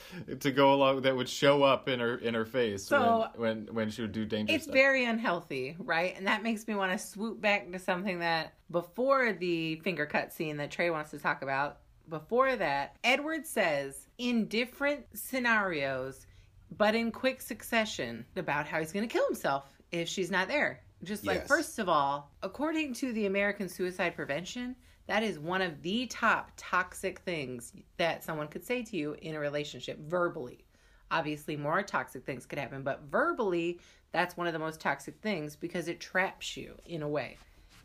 to 0.40 0.50
go 0.50 0.72
along 0.72 1.02
that 1.02 1.14
would 1.16 1.29
show 1.29 1.62
up 1.62 1.88
in 1.88 2.00
her 2.00 2.16
in 2.16 2.33
her 2.35 2.46
face 2.46 2.85
So- 2.85 3.29
when, 3.37 3.64
when 3.66 3.74
when 3.74 3.90
she 3.90 4.02
would 4.02 4.12
do 4.12 4.24
dangerous 4.24 4.57
It's 4.57 4.64
stuff. 4.64 4.74
very 4.74 5.05
unhealthy, 5.05 5.76
right? 5.79 6.14
And 6.16 6.26
that 6.26 6.42
makes 6.42 6.66
me 6.66 6.74
want 6.74 6.92
to 6.92 6.98
swoop 6.98 7.40
back 7.40 7.70
to 7.72 7.79
something 7.79 8.20
that 8.20 8.55
before 8.70 9.33
the 9.35 9.76
finger 9.76 10.07
cut 10.07 10.33
scene 10.33 10.57
that 10.59 10.70
Trae 10.70 10.90
wants 10.92 11.11
to 11.11 11.18
talk 11.18 11.42
about, 11.42 11.79
before 12.09 12.55
that, 12.57 12.96
Edward 13.05 13.46
says 13.46 14.06
in 14.18 14.46
different 14.46 15.05
scenarios, 15.14 16.26
but 16.76 16.94
in 16.94 17.11
quick 17.11 17.40
succession, 17.40 18.24
about 18.37 18.66
how 18.66 18.79
he's 18.79 18.92
going 18.92 19.07
to 19.07 19.12
kill 19.12 19.26
himself 19.26 19.70
if 19.92 20.09
she's 20.09 20.31
not 20.31 20.48
there. 20.48 20.83
Just 21.05 21.26
like, 21.26 21.46
first 21.46 21.79
of 21.79 21.88
all, 21.88 22.31
according 22.42 22.94
to 22.94 23.12
the 23.12 23.26
American 23.26 23.68
Suicide 23.68 24.16
Prevention, 24.16 24.74
that 25.07 25.22
is 25.22 25.38
one 25.38 25.62
of 25.62 25.83
the 25.83 26.07
top 26.07 26.50
toxic 26.57 27.20
things 27.20 27.72
that 27.96 28.24
someone 28.24 28.48
could 28.48 28.64
say 28.64 28.83
to 28.83 28.96
you 28.96 29.16
in 29.22 29.35
a 29.35 29.40
relationship 29.40 29.98
verbally. 30.00 30.64
Obviously 31.11 31.57
more 31.57 31.83
toxic 31.83 32.24
things 32.24 32.46
could 32.46 32.59
happen 32.59 32.83
but 32.83 33.02
verbally 33.11 33.79
that's 34.12 34.37
one 34.37 34.46
of 34.46 34.52
the 34.52 34.59
most 34.59 34.81
toxic 34.81 35.20
things 35.20 35.55
because 35.55 35.88
it 35.88 36.00
traps 36.00 36.57
you 36.57 36.74
in 36.87 37.02
a 37.02 37.09
way. 37.09 37.37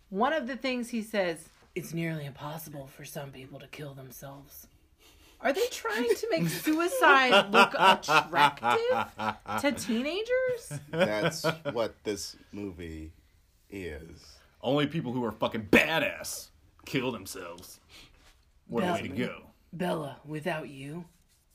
One 0.10 0.34
of 0.34 0.48
the 0.48 0.56
things 0.56 0.90
he 0.90 1.04
says 1.04 1.50
it's 1.76 1.94
nearly 1.94 2.26
impossible 2.26 2.88
for 2.88 3.06
some 3.06 3.32
people 3.32 3.60
to 3.60 3.68
kill 3.68 3.94
themselves 3.94 4.68
are 5.44 5.54
they 5.54 5.66
trying 5.72 6.08
to 6.16 6.28
make 6.30 6.48
suicide 6.50 7.52
look 7.52 7.74
attractive 7.78 9.06
to 9.62 9.72
teenagers 9.74 10.80
That's 10.92 11.44
what 11.72 11.96
this 12.04 12.36
movie 12.52 13.12
is. 13.70 14.36
Only 14.62 14.88
people 14.88 15.12
who 15.12 15.24
are 15.26 15.32
fucking 15.32 15.68
badass 15.72 16.50
kill 16.86 17.12
themselves. 17.12 17.80
What 18.68 18.84
a 18.84 18.94
way 18.94 19.02
to 19.04 19.10
Bella. 19.10 19.28
go. 19.28 19.42
bella 19.74 20.18
without 20.26 20.70
you 20.70 21.06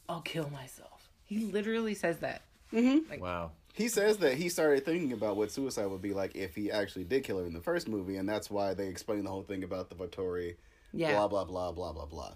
i'll 0.09 0.20
kill 0.20 0.49
myself 0.51 1.09
he 1.25 1.46
literally 1.46 1.94
says 1.94 2.18
that 2.18 2.42
mm-hmm. 2.72 3.20
Wow. 3.20 3.53
He 3.75 3.88
says 3.88 4.16
that 4.18 4.35
he 4.35 4.49
started 4.49 4.85
thinking 4.87 5.12
about 5.12 5.37
what 5.37 5.51
suicide 5.51 5.87
would 5.87 6.01
be 6.01 6.14
like 6.14 6.35
if 6.35 6.55
he 6.55 6.70
actually 6.70 7.05
did 7.05 7.25
kill 7.25 7.38
her 7.40 7.44
in 7.44 7.53
the 7.53 7.61
first 7.61 7.88
movie, 7.88 8.16
and 8.16 8.27
that's 8.27 8.51
why 8.51 8.72
they 8.72 8.87
explain 8.88 9.25
the 9.25 9.31
whole 9.31 9.42
thing 9.42 9.64
about 9.64 9.90
the 9.90 9.94
Volturi. 9.96 10.57
yeah 10.94 11.12
Blah 11.12 11.29
blah 11.29 11.44
blah 11.44 11.72
blah 11.72 11.92
blah 11.92 12.07
blah. 12.07 12.33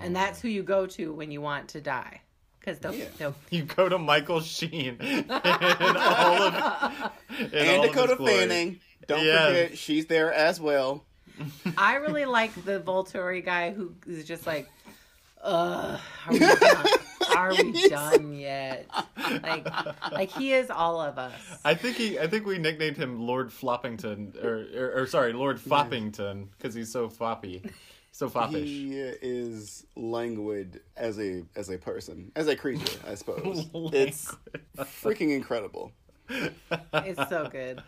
And 0.00 0.14
that's 0.14 0.40
who 0.40 0.48
you 0.48 0.62
go 0.62 0.86
to 0.86 1.12
when 1.12 1.30
you 1.30 1.40
want 1.40 1.68
to 1.68 1.80
die 1.80 2.20
because 2.60 2.78
they'll, 2.78 2.94
Yeah. 2.94 3.04
they'll 3.18 3.34
You 3.50 3.62
go 3.64 3.88
to 3.88 3.98
Michael 3.98 4.40
Sheen 4.40 4.96
and 5.00 5.30
all 5.30 6.42
of 6.42 7.12
in 7.38 7.50
And 7.52 7.68
all 7.70 7.84
of 7.84 7.84
his 7.84 7.90
Dakota 7.94 8.16
glory. 8.16 8.32
Fanning. 8.32 8.80
Don't 9.06 9.24
Yeah. 9.24 9.46
forget, 9.46 9.78
she's 9.78 10.06
there 10.06 10.32
as 10.32 10.60
well. 10.60 11.04
I 11.76 11.96
really 11.96 12.24
like 12.24 12.52
the 12.64 12.80
Volturi 12.80 13.44
guy 13.44 13.70
who 13.72 13.94
is 14.06 14.24
just 14.24 14.46
like, 14.46 14.68
uh, 15.42 15.98
are 16.26 16.32
we 16.32 16.38
done? 16.38 16.86
Are 17.36 17.50
we 17.54 17.88
done 17.88 18.32
yet? 18.34 18.86
Like, 19.42 19.66
like 20.12 20.30
he 20.30 20.54
is 20.54 20.70
all 20.70 21.00
of 21.00 21.18
us. 21.18 21.34
I 21.64 21.74
think 21.74 21.96
he. 21.98 22.18
I 22.18 22.26
think 22.26 22.46
we 22.46 22.56
nicknamed 22.58 22.96
him 22.96 23.20
Lord 23.20 23.50
Floppington, 23.50 24.42
or 24.42 24.66
or, 24.74 25.02
or 25.02 25.06
sorry, 25.06 25.34
Lord 25.34 25.58
Foppington, 25.58 26.48
because 26.56 26.74
he's 26.74 26.90
so 26.90 27.08
foppy, 27.08 27.70
so 28.16 28.28
foppish. 28.30 28.64
He 28.64 28.92
is 28.94 29.84
languid 29.94 30.80
as 30.96 31.18
a 31.20 31.42
as 31.54 31.68
a 31.68 31.76
person, 31.78 32.32
as 32.34 32.48
a 32.48 32.56
creature, 32.56 32.98
I 33.06 33.14
suppose. 33.14 33.66
it's 33.92 34.34
freaking 34.78 35.34
incredible. 35.36 35.92
It's 36.28 37.28
so 37.28 37.48
good. 37.52 37.82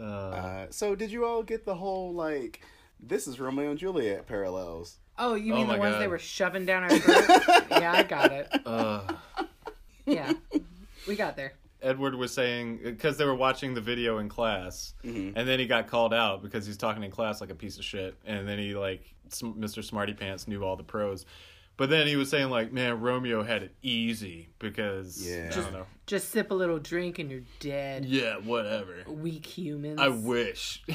Uh, 0.00 0.02
Uh, 0.02 0.66
so, 0.70 0.94
did 0.94 1.10
you 1.12 1.24
all 1.26 1.42
get 1.42 1.64
the 1.66 1.74
whole 1.74 2.14
like, 2.14 2.62
this 2.98 3.28
is 3.28 3.38
Romeo 3.38 3.70
and 3.70 3.78
Juliet 3.78 4.26
parallels? 4.26 4.96
Oh, 5.18 5.34
you 5.34 5.52
Oh 5.52 5.56
mean 5.56 5.68
the 5.68 5.76
ones 5.76 5.92
God. 5.94 6.00
they 6.02 6.08
were 6.08 6.18
shoving 6.18 6.64
down 6.64 6.84
our 6.84 6.98
throats? 6.98 7.28
yeah, 7.70 7.92
I 7.92 8.02
got 8.02 8.32
it. 8.32 8.48
uh, 8.64 9.02
Yeah, 10.06 10.32
we 11.06 11.14
got 11.14 11.36
there. 11.36 11.52
Edward 11.82 12.14
was 12.14 12.32
saying 12.32 12.80
because 12.82 13.18
they 13.18 13.24
were 13.24 13.34
watching 13.34 13.74
the 13.74 13.80
video 13.80 14.18
in 14.18 14.28
class, 14.28 14.94
Mm-hmm. 15.04 15.36
and 15.36 15.48
then 15.48 15.58
he 15.58 15.66
got 15.66 15.86
called 15.88 16.14
out 16.14 16.42
because 16.42 16.66
he's 16.66 16.76
talking 16.76 17.02
in 17.02 17.10
class 17.10 17.40
like 17.40 17.50
a 17.50 17.54
piece 17.54 17.78
of 17.78 17.84
shit, 17.84 18.16
and 18.24 18.46
then 18.48 18.58
he 18.58 18.74
like 18.74 19.14
Mr. 19.30 19.82
Smarty 19.84 20.14
Pants 20.14 20.46
knew 20.48 20.62
all 20.64 20.76
the 20.76 20.84
pros. 20.84 21.26
But 21.78 21.88
then 21.88 22.06
he 22.06 22.16
was 22.16 22.28
saying 22.28 22.50
like, 22.50 22.70
man, 22.70 23.00
Romeo 23.00 23.42
had 23.42 23.62
it 23.62 23.74
easy 23.82 24.50
because 24.58 25.26
Yeah. 25.26 25.48
I 25.50 25.54
don't 25.56 25.72
know. 25.72 25.86
Just 26.06 26.28
sip 26.30 26.50
a 26.50 26.54
little 26.54 26.78
drink 26.78 27.18
and 27.18 27.30
you're 27.30 27.40
dead. 27.60 28.04
Yeah, 28.04 28.36
whatever. 28.36 28.96
Weak 29.08 29.46
humans. 29.46 29.98
I 30.00 30.08
wish. 30.08 30.82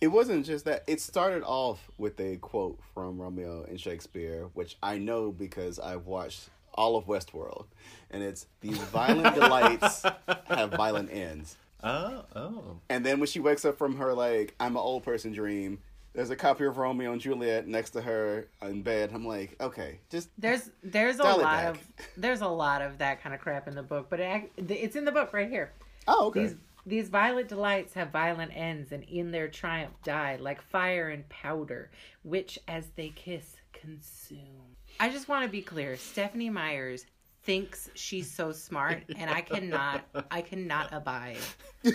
It 0.00 0.08
wasn't 0.08 0.46
just 0.46 0.64
that. 0.66 0.84
It 0.86 1.00
started 1.00 1.42
off 1.42 1.90
with 1.98 2.20
a 2.20 2.36
quote 2.36 2.78
from 2.94 3.20
Romeo 3.20 3.64
and 3.64 3.80
Shakespeare, 3.80 4.44
which 4.54 4.76
I 4.80 4.96
know 4.98 5.32
because 5.32 5.80
I've 5.80 6.06
watched 6.06 6.50
all 6.78 6.96
of 6.96 7.06
Westworld, 7.06 7.66
and 8.10 8.22
it's 8.22 8.46
these 8.60 8.78
violent 8.78 9.34
delights 9.34 10.04
have 10.46 10.70
violent 10.70 11.12
ends. 11.12 11.56
oh, 11.82 12.24
oh. 12.34 12.80
And 12.88 13.04
then 13.04 13.18
when 13.18 13.26
she 13.26 13.40
wakes 13.40 13.64
up 13.64 13.76
from 13.76 13.96
her 13.96 14.14
like 14.14 14.54
I'm 14.60 14.76
an 14.76 14.82
old 14.82 15.02
person 15.02 15.32
dream, 15.32 15.80
there's 16.14 16.30
a 16.30 16.36
copy 16.36 16.64
of 16.64 16.78
Romeo 16.78 17.12
and 17.12 17.20
Juliet 17.20 17.66
next 17.66 17.90
to 17.90 18.00
her 18.00 18.48
in 18.62 18.82
bed. 18.82 19.10
I'm 19.12 19.26
like, 19.26 19.56
okay, 19.60 19.98
just 20.10 20.30
There's 20.38 20.70
there's 20.82 21.16
a 21.16 21.22
Dial 21.24 21.40
it 21.40 21.42
lot 21.42 21.64
of 21.66 21.78
there's 22.16 22.40
a 22.40 22.48
lot 22.48 22.82
of 22.82 22.98
that 22.98 23.22
kind 23.22 23.34
of 23.34 23.40
crap 23.40 23.68
in 23.68 23.74
the 23.74 23.82
book, 23.82 24.06
but 24.08 24.20
it, 24.20 24.50
it's 24.56 24.96
in 24.96 25.04
the 25.04 25.12
book 25.12 25.32
right 25.32 25.50
here. 25.50 25.72
oh 26.06 26.26
okay. 26.28 26.42
These 26.42 26.56
these 26.86 27.08
violent 27.10 27.48
delights 27.48 27.92
have 27.94 28.10
violent 28.10 28.52
ends, 28.54 28.92
and 28.92 29.04
in 29.04 29.30
their 29.30 29.48
triumph 29.48 29.94
die 30.04 30.36
like 30.40 30.62
fire 30.62 31.10
and 31.10 31.28
powder, 31.28 31.90
which 32.22 32.58
as 32.66 32.86
they 32.96 33.10
kiss 33.10 33.56
consume. 33.72 34.67
I 35.00 35.08
just 35.08 35.28
want 35.28 35.44
to 35.44 35.50
be 35.50 35.62
clear. 35.62 35.96
Stephanie 35.96 36.50
Myers 36.50 37.06
thinks 37.42 37.90
she's 37.94 38.30
so 38.30 38.52
smart, 38.52 39.04
and 39.16 39.30
I 39.30 39.40
cannot 39.40 40.04
I 40.30 40.42
cannot 40.42 40.92
abide. 40.92 41.38
no, 41.84 41.92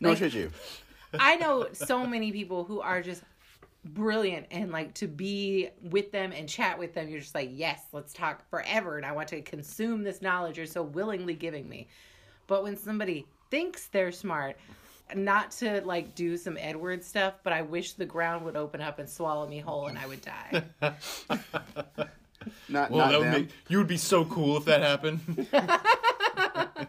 like- 0.00 0.18
should 0.18 0.34
you? 0.34 0.50
I 1.18 1.36
know 1.36 1.68
so 1.72 2.06
many 2.06 2.32
people 2.32 2.64
who 2.64 2.80
are 2.80 3.02
just 3.02 3.22
brilliant 3.84 4.46
and 4.50 4.72
like 4.72 4.94
to 4.94 5.06
be 5.06 5.68
with 5.82 6.10
them 6.10 6.32
and 6.32 6.48
chat 6.48 6.78
with 6.78 6.94
them 6.94 7.06
you're 7.06 7.20
just 7.20 7.34
like 7.34 7.50
yes 7.52 7.82
let's 7.92 8.14
talk 8.14 8.48
forever 8.48 8.96
and 8.96 9.04
i 9.04 9.12
want 9.12 9.28
to 9.28 9.42
consume 9.42 10.02
this 10.02 10.22
knowledge 10.22 10.56
you're 10.56 10.64
so 10.64 10.82
willingly 10.82 11.34
giving 11.34 11.68
me 11.68 11.86
but 12.46 12.62
when 12.62 12.76
somebody 12.76 13.26
thinks 13.50 13.88
they're 13.88 14.10
smart 14.10 14.56
not 15.14 15.50
to 15.50 15.80
like 15.84 16.14
do 16.14 16.36
some 16.36 16.56
edward 16.60 17.04
stuff 17.04 17.34
but 17.42 17.52
i 17.52 17.60
wish 17.62 17.92
the 17.92 18.06
ground 18.06 18.44
would 18.44 18.56
open 18.56 18.80
up 18.80 18.98
and 18.98 19.08
swallow 19.08 19.46
me 19.46 19.58
whole 19.58 19.86
and 19.86 19.98
i 19.98 20.06
would 20.06 20.20
die 20.22 20.64
Not 22.68 22.90
Well, 22.90 23.06
not 23.06 23.10
that 23.12 23.18
would 23.20 23.30
make 23.30 23.48
you 23.68 23.78
would 23.78 23.86
be 23.86 23.96
so 23.96 24.24
cool 24.26 24.56
if 24.58 24.66
that 24.66 24.82
happened. 24.82 25.46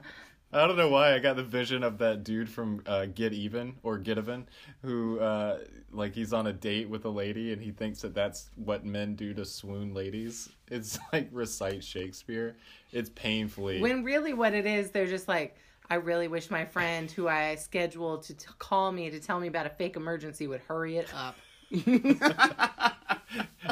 I 0.54 0.67
don't 0.67 0.78
know 0.78 0.89
why 0.89 1.13
I 1.13 1.19
got 1.19 1.36
the 1.36 1.43
vision 1.43 1.84
of 1.84 1.97
that 1.97 2.23
dude 2.23 2.49
from 2.49 2.82
uh, 2.86 3.08
Get 3.08 3.34
Even 3.34 3.75
or 3.84 3.97
Get 3.97 4.17
Even, 4.17 4.47
who 4.84 5.19
uh, 5.19 5.60
like 5.91 6.13
he's 6.13 6.32
on 6.32 6.47
a 6.47 6.54
date 6.54 6.89
with 6.89 7.04
a 7.06 7.10
lady 7.10 7.51
and 7.51 7.62
he 7.62 7.71
thinks 7.71 8.01
that 8.01 8.13
that's 8.13 8.49
what 8.56 8.86
men 8.86 9.15
do 9.15 9.34
to 9.34 9.43
swoon 9.45 9.93
ladies. 9.93 10.49
It's 10.69 10.97
like 11.13 11.28
recite 11.32 11.84
Shakespeare. 11.84 12.56
It's 12.91 13.10
painfully. 13.10 13.82
when 13.82 14.04
really 14.04 14.34
what 14.34 14.54
it 14.54 14.65
is 14.65 14.91
they're 14.91 15.08
just 15.08 15.28
like 15.28 15.58
i 15.89 15.95
really 15.95 16.28
wish 16.28 16.50
my 16.50 16.65
friend 16.65 17.12
who 17.12 17.28
i 17.28 17.56
scheduled 17.56 18.24
to 18.24 18.34
t- 18.34 18.45
call 18.60 18.91
me 18.91 19.10
to 19.10 19.19
tell 19.19 19.39
me 19.39 19.48
about 19.48 19.65
a 19.65 19.69
fake 19.69 19.95
emergency 19.95 20.48
would 20.48 20.62
hurry 20.62 20.98
it 20.98 21.08
up 21.13 21.36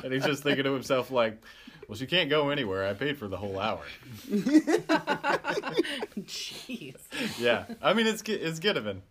and 0.04 0.12
he's 0.12 0.26
just 0.26 0.44
thinking 0.44 0.64
to 0.64 0.74
himself 0.74 1.12
like, 1.12 1.42
"Well, 1.88 1.98
she 1.98 2.06
can't 2.08 2.30
go 2.30 2.50
anywhere. 2.50 2.88
I 2.88 2.94
paid 2.94 3.18
for 3.18 3.28
the 3.28 3.38
whole 3.38 3.60
hour." 3.60 3.84
jeez 6.20 6.96
Yeah, 7.40 7.66
I 7.82 7.94
mean 7.94 8.08
it's 8.08 8.22
it's 8.24 8.60
Even. 8.64 9.02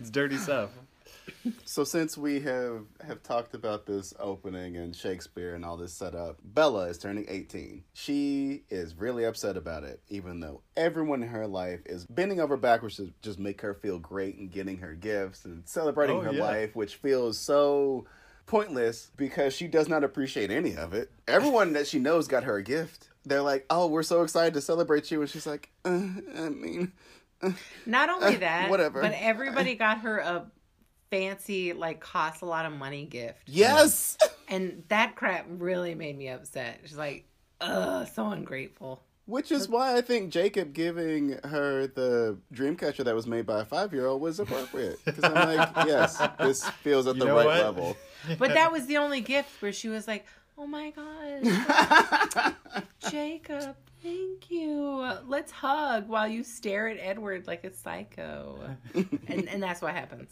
It's 0.00 0.10
dirty 0.10 0.36
stuff. 0.36 0.70
So 1.64 1.84
since 1.84 2.16
we 2.18 2.40
have 2.40 2.84
have 3.06 3.22
talked 3.22 3.54
about 3.54 3.86
this 3.86 4.12
opening 4.18 4.76
and 4.76 4.94
Shakespeare 4.94 5.54
and 5.54 5.64
all 5.64 5.76
this 5.76 5.92
setup, 5.94 6.38
Bella 6.44 6.84
is 6.88 6.98
turning 6.98 7.26
18. 7.28 7.84
She 7.94 8.62
is 8.70 8.94
really 8.94 9.24
upset 9.24 9.56
about 9.56 9.84
it, 9.84 10.00
even 10.08 10.40
though 10.40 10.60
everyone 10.76 11.22
in 11.22 11.28
her 11.28 11.46
life 11.46 11.80
is 11.86 12.04
bending 12.06 12.40
over 12.40 12.56
backwards 12.56 12.96
to 12.96 13.12
just 13.22 13.38
make 13.38 13.60
her 13.62 13.74
feel 13.74 13.98
great 13.98 14.36
and 14.36 14.50
getting 14.50 14.78
her 14.78 14.94
gifts 14.94 15.44
and 15.44 15.62
celebrating 15.66 16.16
Oh, 16.16 16.20
her 16.20 16.32
yeah. 16.32 16.42
life, 16.42 16.76
which 16.76 16.96
feels 16.96 17.38
so 17.38 18.06
pointless 18.46 19.10
because 19.16 19.54
she 19.54 19.66
does 19.66 19.88
not 19.88 20.04
appreciate 20.04 20.50
any 20.50 20.76
of 20.76 20.92
it. 20.92 21.10
Everyone 21.26 21.72
that 21.72 21.86
she 21.86 21.98
knows 21.98 22.28
got 22.28 22.44
her 22.44 22.56
a 22.56 22.62
gift. 22.62 23.08
They're 23.26 23.40
like, 23.42 23.64
"Oh, 23.70 23.86
we're 23.86 24.02
so 24.02 24.22
excited 24.22 24.52
to 24.54 24.60
celebrate 24.60 25.10
you," 25.10 25.22
and 25.22 25.30
she's 25.30 25.46
like, 25.46 25.70
uh, 25.86 25.88
"I 26.36 26.50
mean, 26.50 26.92
Not 27.86 28.08
only 28.10 28.36
that, 28.36 28.68
whatever. 28.70 29.00
but 29.02 29.12
everybody 29.18 29.74
got 29.76 30.00
her 30.00 30.18
a 30.18 30.46
fancy, 31.14 31.72
like, 31.72 32.00
costs 32.00 32.42
a 32.42 32.46
lot 32.46 32.66
of 32.66 32.72
money 32.72 33.04
gift. 33.06 33.40
yes." 33.46 34.16
And 34.46 34.84
that 34.88 35.16
crap 35.16 35.46
really 35.48 35.94
made 35.94 36.18
me 36.18 36.28
upset. 36.28 36.80
She's 36.84 36.98
like, 36.98 37.24
ugh, 37.62 38.06
so 38.14 38.28
ungrateful. 38.28 39.02
Which 39.24 39.50
is 39.50 39.70
why 39.70 39.96
I 39.96 40.02
think 40.02 40.30
Jacob 40.30 40.74
giving 40.74 41.38
her 41.44 41.86
the 41.86 42.36
Dreamcatcher 42.52 43.04
that 43.06 43.14
was 43.14 43.26
made 43.26 43.46
by 43.46 43.62
a 43.62 43.64
five 43.64 43.94
year 43.94 44.06
old 44.06 44.20
was 44.20 44.38
appropriate. 44.38 45.02
Because 45.06 45.24
I'm 45.24 45.32
like, 45.56 45.70
yes, 45.86 46.22
this 46.38 46.68
feels 46.68 47.06
at 47.06 47.16
You 47.16 47.24
the 47.24 47.32
right 47.32 47.46
what? 47.46 47.56
level. 47.56 47.96
But 48.38 48.52
that 48.52 48.70
was 48.70 48.84
the 48.84 48.98
only 48.98 49.22
gift 49.22 49.62
where 49.62 49.72
she 49.72 49.88
was 49.88 50.06
like, 50.06 50.26
"Oh 50.58 50.66
my 50.66 50.90
god, 50.90 52.54
Jacob, 53.10 53.76
thank 54.02 54.50
you. 54.50 55.10
Let's 55.26 55.52
hug 55.52 56.06
while 56.06 56.28
you 56.28 56.44
stare 56.44 56.88
at 56.88 56.98
Edward 57.00 57.46
like 57.46 57.64
a 57.64 57.72
psycho." 57.72 58.76
And 58.94 59.48
and 59.48 59.62
that's 59.62 59.80
what 59.80 59.94
happens. 59.94 60.30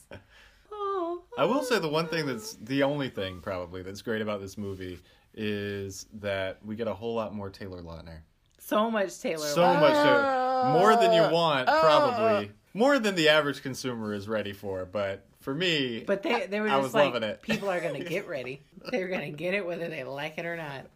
Oh, 0.72 1.22
I 1.38 1.44
will 1.44 1.62
say 1.62 1.78
the 1.78 1.88
one 1.88 2.08
thing 2.08 2.26
that's 2.26 2.54
the 2.54 2.82
only 2.82 3.08
thing 3.08 3.40
probably 3.40 3.82
that's 3.82 4.02
great 4.02 4.22
about 4.22 4.40
this 4.40 4.56
movie 4.58 4.98
is 5.34 6.06
that 6.14 6.58
we 6.64 6.76
get 6.76 6.88
a 6.88 6.94
whole 6.94 7.14
lot 7.14 7.34
more 7.34 7.50
Taylor 7.50 7.82
Lautner. 7.82 8.18
so 8.58 8.90
much 8.90 9.18
Taylor. 9.20 9.46
So 9.46 9.62
Lautner. 9.62 9.80
much 9.80 9.92
Taylor. 9.94 10.72
More 10.72 10.96
than 10.96 11.12
you 11.12 11.32
want, 11.34 11.68
uh, 11.68 11.80
probably. 11.80 12.50
More 12.74 12.98
than 12.98 13.14
the 13.16 13.28
average 13.28 13.62
consumer 13.62 14.14
is 14.14 14.28
ready 14.28 14.52
for, 14.52 14.84
but 14.86 15.26
for 15.40 15.54
me, 15.54 16.04
But 16.06 16.22
they 16.22 16.46
they 16.46 16.60
were 16.60 16.68
I 16.68 16.72
just 16.72 16.82
was 16.84 16.94
like, 16.94 17.12
loving 17.12 17.28
it. 17.28 17.42
people 17.42 17.68
are 17.70 17.80
gonna 17.80 18.04
get 18.04 18.28
ready. 18.36 18.62
They're 18.90 19.08
gonna 19.08 19.30
get 19.30 19.54
it 19.54 19.66
whether 19.66 19.88
they 19.88 20.04
like 20.04 20.38
it 20.38 20.46
or 20.46 20.56
not. 20.56 20.86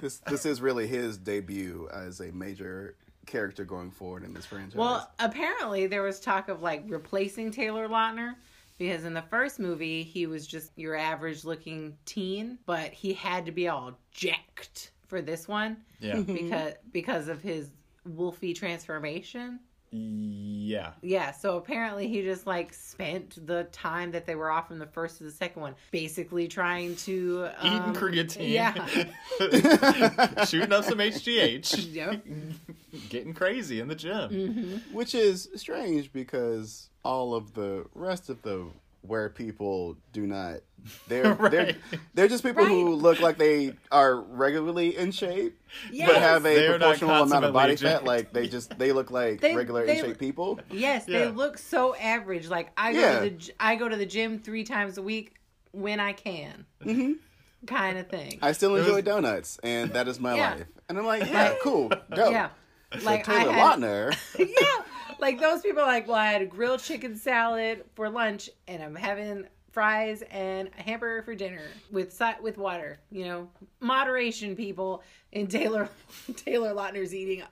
This 0.00 0.18
this 0.18 0.44
is 0.46 0.60
really 0.60 0.86
his 0.86 1.16
debut 1.18 1.88
as 1.92 2.20
a 2.20 2.30
major 2.32 2.94
character 3.26 3.64
going 3.64 3.90
forward 3.90 4.22
in 4.22 4.32
this 4.34 4.46
franchise. 4.46 4.76
Well, 4.76 5.10
apparently 5.18 5.86
there 5.88 6.02
was 6.02 6.20
talk 6.20 6.48
of 6.48 6.62
like 6.62 6.82
replacing 6.86 7.50
Taylor 7.50 7.88
Lautner 7.88 8.34
because 8.78 9.04
in 9.04 9.14
the 9.14 9.22
first 9.22 9.58
movie 9.58 10.02
he 10.02 10.26
was 10.26 10.46
just 10.46 10.70
your 10.76 10.96
average 10.96 11.44
looking 11.44 11.96
teen, 12.04 12.58
but 12.66 12.92
he 12.92 13.12
had 13.12 13.46
to 13.46 13.52
be 13.52 13.68
all 13.68 13.98
jacked 14.10 14.92
for 15.06 15.22
this 15.22 15.46
one 15.46 15.78
yeah. 16.00 16.20
because 16.20 16.74
because 16.92 17.28
of 17.28 17.42
his 17.42 17.70
wolfy 18.08 18.54
transformation. 18.54 19.60
Yeah. 19.92 20.92
Yeah, 21.00 21.30
so 21.30 21.56
apparently 21.56 22.08
he 22.08 22.22
just 22.22 22.46
like 22.46 22.72
spent 22.74 23.46
the 23.46 23.64
time 23.64 24.10
that 24.12 24.26
they 24.26 24.34
were 24.34 24.50
off 24.50 24.68
from 24.68 24.78
the 24.78 24.86
first 24.86 25.18
to 25.18 25.24
the 25.24 25.30
second 25.30 25.62
one 25.62 25.74
basically 25.90 26.48
trying 26.48 26.96
to 26.96 27.48
Eating 27.64 27.78
um, 27.78 27.94
creatine. 27.94 28.50
Yeah. 28.50 28.74
Shooting 30.44 30.72
up 30.72 30.84
some 30.84 30.98
HGH. 30.98 31.94
Yep. 31.94 32.26
Getting 33.08 33.32
crazy 33.32 33.80
in 33.80 33.88
the 33.88 33.94
gym. 33.94 34.30
Mm-hmm. 34.30 34.94
Which 34.94 35.14
is 35.14 35.48
strange 35.54 36.12
because 36.12 36.90
all 37.06 37.34
of 37.34 37.54
the 37.54 37.86
rest 37.94 38.28
of 38.28 38.42
the 38.42 38.66
where 39.02 39.28
people 39.28 39.96
do 40.12 40.26
not 40.26 40.56
they're 41.06 41.34
they're 41.50 41.74
they're 42.14 42.26
just 42.28 42.42
people 42.42 42.64
who 42.64 42.92
look 42.94 43.20
like 43.20 43.38
they 43.38 43.72
are 43.92 44.16
regularly 44.20 44.96
in 44.96 45.12
shape 45.12 45.56
Yes. 45.92 46.08
but 46.10 46.20
have 46.20 46.44
a 46.44 46.54
They 46.56 46.66
are 46.66 46.78
proportional 46.78 47.22
amount 47.22 47.44
of 47.44 47.52
body 47.52 47.76
fat. 47.76 48.04
Like 48.04 48.32
they 48.32 48.48
just 48.48 48.76
they 48.78 48.90
look 48.92 49.10
like 49.12 49.40
They- 49.40 49.54
regular 49.54 49.86
they- 49.86 49.98
in 49.98 50.04
shape 50.04 50.18
people. 50.18 50.58
Yes, 50.72 51.04
Yeah. 51.06 51.18
they 51.26 51.30
look 51.30 51.58
so 51.58 51.94
average. 51.96 52.48
Like 52.48 52.70
I 52.76 52.92
go 52.92 52.98
Yeah. 53.00 53.14
to 53.14 53.20
the 53.20 53.30
g- 53.30 53.52
I 53.60 53.76
go 53.76 53.88
to 53.88 53.96
the 53.96 54.06
gym 54.06 54.38
three 54.40 54.64
times 54.64 54.98
a 54.98 55.02
week 55.02 55.34
when 55.72 56.00
I 56.00 56.12
can, 56.12 56.64
hmm 56.82 57.12
kind 57.66 57.98
of 57.98 58.08
thing. 58.08 58.38
I 58.42 58.52
still 58.52 58.74
enjoy 58.76 58.96
was- 58.96 59.04
donuts 59.04 59.58
and 59.62 59.92
that 59.92 60.08
is 60.08 60.18
my 60.18 60.34
Yeah. 60.36 60.50
life. 60.54 60.66
And 60.88 60.98
I'm 60.98 61.06
like 61.06 61.26
yeah 61.28 61.54
cool 61.62 61.88
dope. 61.90 62.32
Yeah, 62.32 62.48
But 62.90 63.02
like 63.04 63.28
I 63.28 63.38
Taylor 63.40 63.52
had, 63.52 63.78
Lautner. 63.80 64.16
Yeah, 64.38 64.82
like 65.18 65.40
those 65.40 65.62
people 65.62 65.82
are 65.82 65.86
like, 65.86 66.06
well, 66.06 66.16
I 66.16 66.32
had 66.32 66.42
a 66.42 66.46
grilled 66.46 66.80
chicken 66.80 67.16
salad 67.16 67.84
for 67.94 68.08
lunch, 68.08 68.50
and 68.68 68.82
I'm 68.82 68.94
having 68.94 69.46
fries 69.72 70.22
and 70.30 70.70
a 70.78 70.82
hamburger 70.82 71.22
for 71.22 71.34
dinner 71.34 71.62
with 71.90 72.20
with 72.40 72.58
water. 72.58 72.98
You 73.10 73.24
know, 73.26 73.48
moderation, 73.80 74.56
people. 74.56 75.02
And 75.32 75.50
Taylor 75.50 75.88
Taylor 76.36 76.72
Lautner's 76.72 77.14
eating 77.14 77.42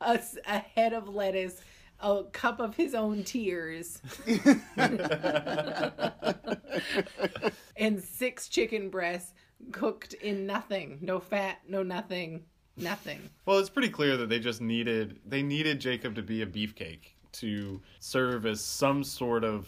a 0.00 0.58
head 0.58 0.92
of 0.92 1.08
lettuce. 1.08 1.60
A 2.04 2.24
cup 2.32 2.58
of 2.58 2.74
his 2.74 2.96
own 2.96 3.22
tears 3.22 4.02
and 7.76 8.02
six 8.02 8.48
chicken 8.48 8.90
breasts 8.90 9.32
cooked 9.70 10.14
in 10.14 10.44
nothing, 10.44 10.98
no 11.00 11.20
fat, 11.20 11.58
no 11.68 11.84
nothing, 11.84 12.42
nothing. 12.76 13.20
Well, 13.46 13.58
it's 13.58 13.70
pretty 13.70 13.88
clear 13.90 14.16
that 14.16 14.28
they 14.28 14.38
just 14.38 14.60
needed 14.60 15.20
they 15.26 15.42
needed 15.42 15.80
Jacob 15.80 16.14
to 16.16 16.22
be 16.22 16.42
a 16.42 16.46
beefcake 16.46 17.14
to 17.32 17.80
serve 18.00 18.44
as 18.46 18.60
some 18.60 19.02
sort 19.04 19.44
of 19.44 19.66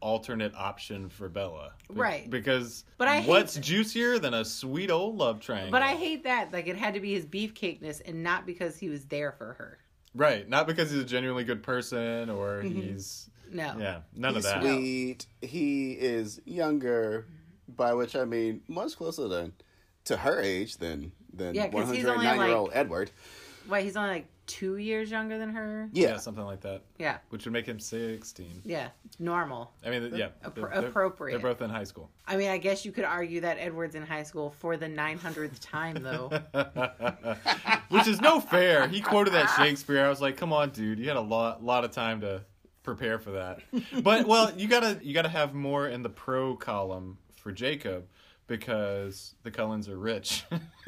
alternate 0.00 0.54
option 0.54 1.08
for 1.08 1.28
Bella. 1.28 1.72
Be- 1.88 1.94
Right. 1.94 2.28
Because 2.30 2.84
But 2.98 3.08
I 3.08 3.22
what's 3.22 3.54
that- 3.54 3.60
juicier 3.62 4.18
than 4.18 4.34
a 4.34 4.44
sweet 4.44 4.90
old 4.90 5.16
love 5.16 5.40
triangle? 5.40 5.70
But 5.70 5.82
I 5.82 5.94
hate 5.94 6.24
that. 6.24 6.52
Like 6.52 6.66
it 6.66 6.76
had 6.76 6.94
to 6.94 7.00
be 7.00 7.14
his 7.14 7.24
beefcakeness 7.24 8.02
and 8.06 8.22
not 8.22 8.44
because 8.46 8.76
he 8.76 8.88
was 8.90 9.04
there 9.06 9.32
for 9.32 9.54
her. 9.54 9.78
Right. 10.14 10.48
Not 10.48 10.66
because 10.66 10.90
he's 10.90 11.00
a 11.00 11.04
genuinely 11.04 11.44
good 11.44 11.62
person 11.62 12.28
or 12.30 12.62
mm-hmm. 12.62 12.80
he's 12.82 13.30
No. 13.50 13.74
yeah, 13.78 14.00
none 14.14 14.34
he's 14.34 14.44
of 14.44 14.50
that. 14.52 14.62
sweet 14.62 15.26
he 15.40 15.92
is 15.92 16.40
younger 16.44 17.26
by 17.76 17.94
which 17.94 18.14
I 18.14 18.24
mean 18.26 18.60
much 18.68 18.96
closer 18.96 19.26
than 19.26 19.52
to 20.04 20.18
her 20.18 20.40
age 20.40 20.76
than 20.76 21.12
than 21.36 21.54
Yeah, 21.54 21.68
'cause 21.68 21.90
he's 21.90 22.04
109 22.04 22.34
only, 22.34 22.46
year 22.48 22.56
old 22.56 22.68
like- 22.68 22.76
Edward 22.76 23.10
Why 23.66 23.82
he's 23.82 23.96
only 23.96 24.10
like 24.10 24.26
two 24.46 24.76
years 24.76 25.10
younger 25.10 25.38
than 25.38 25.50
her? 25.54 25.88
Yeah. 25.94 26.08
yeah 26.10 26.16
something 26.18 26.44
like 26.44 26.60
that. 26.60 26.82
Yeah. 26.98 27.16
Which 27.30 27.46
would 27.46 27.52
make 27.54 27.64
him 27.64 27.78
16. 27.80 28.60
Yeah. 28.62 28.88
Normal. 29.18 29.72
I 29.82 29.88
mean, 29.88 30.14
yeah. 30.14 30.28
Appro- 30.44 30.54
they're- 30.54 30.80
they're- 30.80 30.88
appropriate. 30.90 31.32
They're 31.40 31.50
both 31.50 31.62
in 31.62 31.70
high 31.70 31.84
school. 31.84 32.10
I 32.26 32.36
mean, 32.36 32.50
I 32.50 32.58
guess 32.58 32.84
you 32.84 32.92
could 32.92 33.04
argue 33.06 33.40
that 33.40 33.56
Edward's 33.58 33.94
in 33.94 34.04
high 34.04 34.22
school 34.24 34.50
for 34.50 34.76
the 34.76 34.86
900th 34.86 35.60
time, 35.60 36.02
though. 36.02 36.28
Which 37.88 38.06
is 38.06 38.20
no 38.20 38.38
fair. 38.40 38.86
He 38.88 39.00
quoted 39.00 39.32
that 39.34 39.46
Shakespeare. 39.56 40.04
I 40.04 40.08
was 40.08 40.20
like, 40.20 40.36
"Come 40.36 40.52
on, 40.52 40.70
dude. 40.70 40.98
You 40.98 41.08
had 41.08 41.16
a 41.16 41.20
lot 41.20 41.62
lot 41.64 41.84
of 41.84 41.92
time 41.92 42.20
to 42.22 42.42
prepare 42.82 43.18
for 43.18 43.32
that." 43.32 43.60
But 44.02 44.26
well, 44.26 44.52
you 44.56 44.68
got 44.68 44.80
to 44.80 44.98
you 45.04 45.14
got 45.14 45.22
to 45.22 45.28
have 45.28 45.54
more 45.54 45.88
in 45.88 46.02
the 46.02 46.10
pro 46.10 46.54
column 46.56 47.18
for 47.36 47.52
Jacob 47.52 48.06
because 48.46 49.34
the 49.42 49.50
Cullens 49.50 49.88
are 49.88 49.98
rich. 49.98 50.44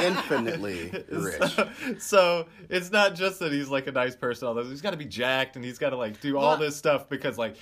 infinitely 0.00 0.92
rich 1.10 1.42
So, 1.52 1.68
so 1.98 2.46
it's 2.68 2.90
not 2.90 3.14
just 3.14 3.38
that 3.40 3.52
he's 3.52 3.68
like 3.68 3.86
a 3.86 3.92
nice 3.92 4.16
person. 4.16 4.48
Although 4.48 4.64
he's 4.64 4.82
got 4.82 4.90
to 4.90 4.96
be 4.96 5.04
jacked 5.04 5.56
and 5.56 5.64
he's 5.64 5.78
got 5.78 5.90
to 5.90 5.96
like 5.96 6.20
do 6.20 6.38
all 6.38 6.56
this 6.56 6.76
stuff 6.76 7.08
because 7.08 7.38
like 7.38 7.56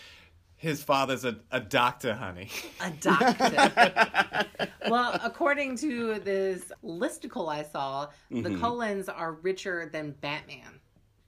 his 0.57 0.83
father's 0.83 1.25
a, 1.25 1.37
a 1.51 1.61
doctor, 1.61 2.15
honey. 2.15 2.49
A 2.81 2.91
doctor. 2.91 4.47
well, 4.89 5.19
according 5.23 5.77
to 5.79 6.19
this 6.21 6.73
listicle 6.83 7.49
I 7.53 7.63
saw, 7.63 8.09
the 8.31 8.41
Mm-hmm. 8.41 8.61
Cullens 8.61 9.09
are 9.09 9.33
richer 9.33 9.89
than 9.93 10.13
Batman. 10.21 10.81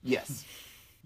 Yes. 0.02 0.44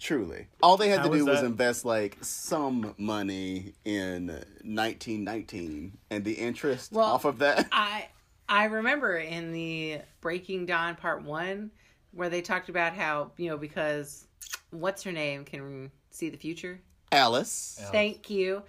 Truly. 0.02 0.48
All 0.60 0.76
they 0.76 0.88
had 0.88 0.98
How 0.98 1.08
to 1.08 1.16
do 1.16 1.24
was 1.24 1.36
was 1.36 1.42
invest 1.44 1.84
like 1.84 2.18
some 2.22 2.92
money 2.98 3.74
in 3.84 4.26
1919 4.26 5.96
and 6.10 6.24
the 6.24 6.32
interest 6.32 6.90
Well, 6.90 7.06
off 7.06 7.24
of 7.24 7.38
that. 7.38 7.68
I 7.70 8.08
I 8.48 8.64
remember 8.64 9.16
in 9.16 9.52
the 9.52 10.00
Breaking 10.20 10.66
Dawn 10.66 10.96
Part 10.96 11.22
One 11.22 11.70
where 12.10 12.28
they 12.28 12.42
talked 12.42 12.68
about 12.68 12.94
how 12.94 13.30
you 13.36 13.48
know 13.48 13.56
because 13.56 14.26
what's 14.70 15.04
her 15.04 15.12
name 15.12 15.44
can 15.44 15.92
see 16.10 16.30
the 16.30 16.36
future. 16.36 16.80
Alice. 17.12 17.76
Alice. 17.78 17.92
Thank 17.92 18.28
you. 18.28 18.64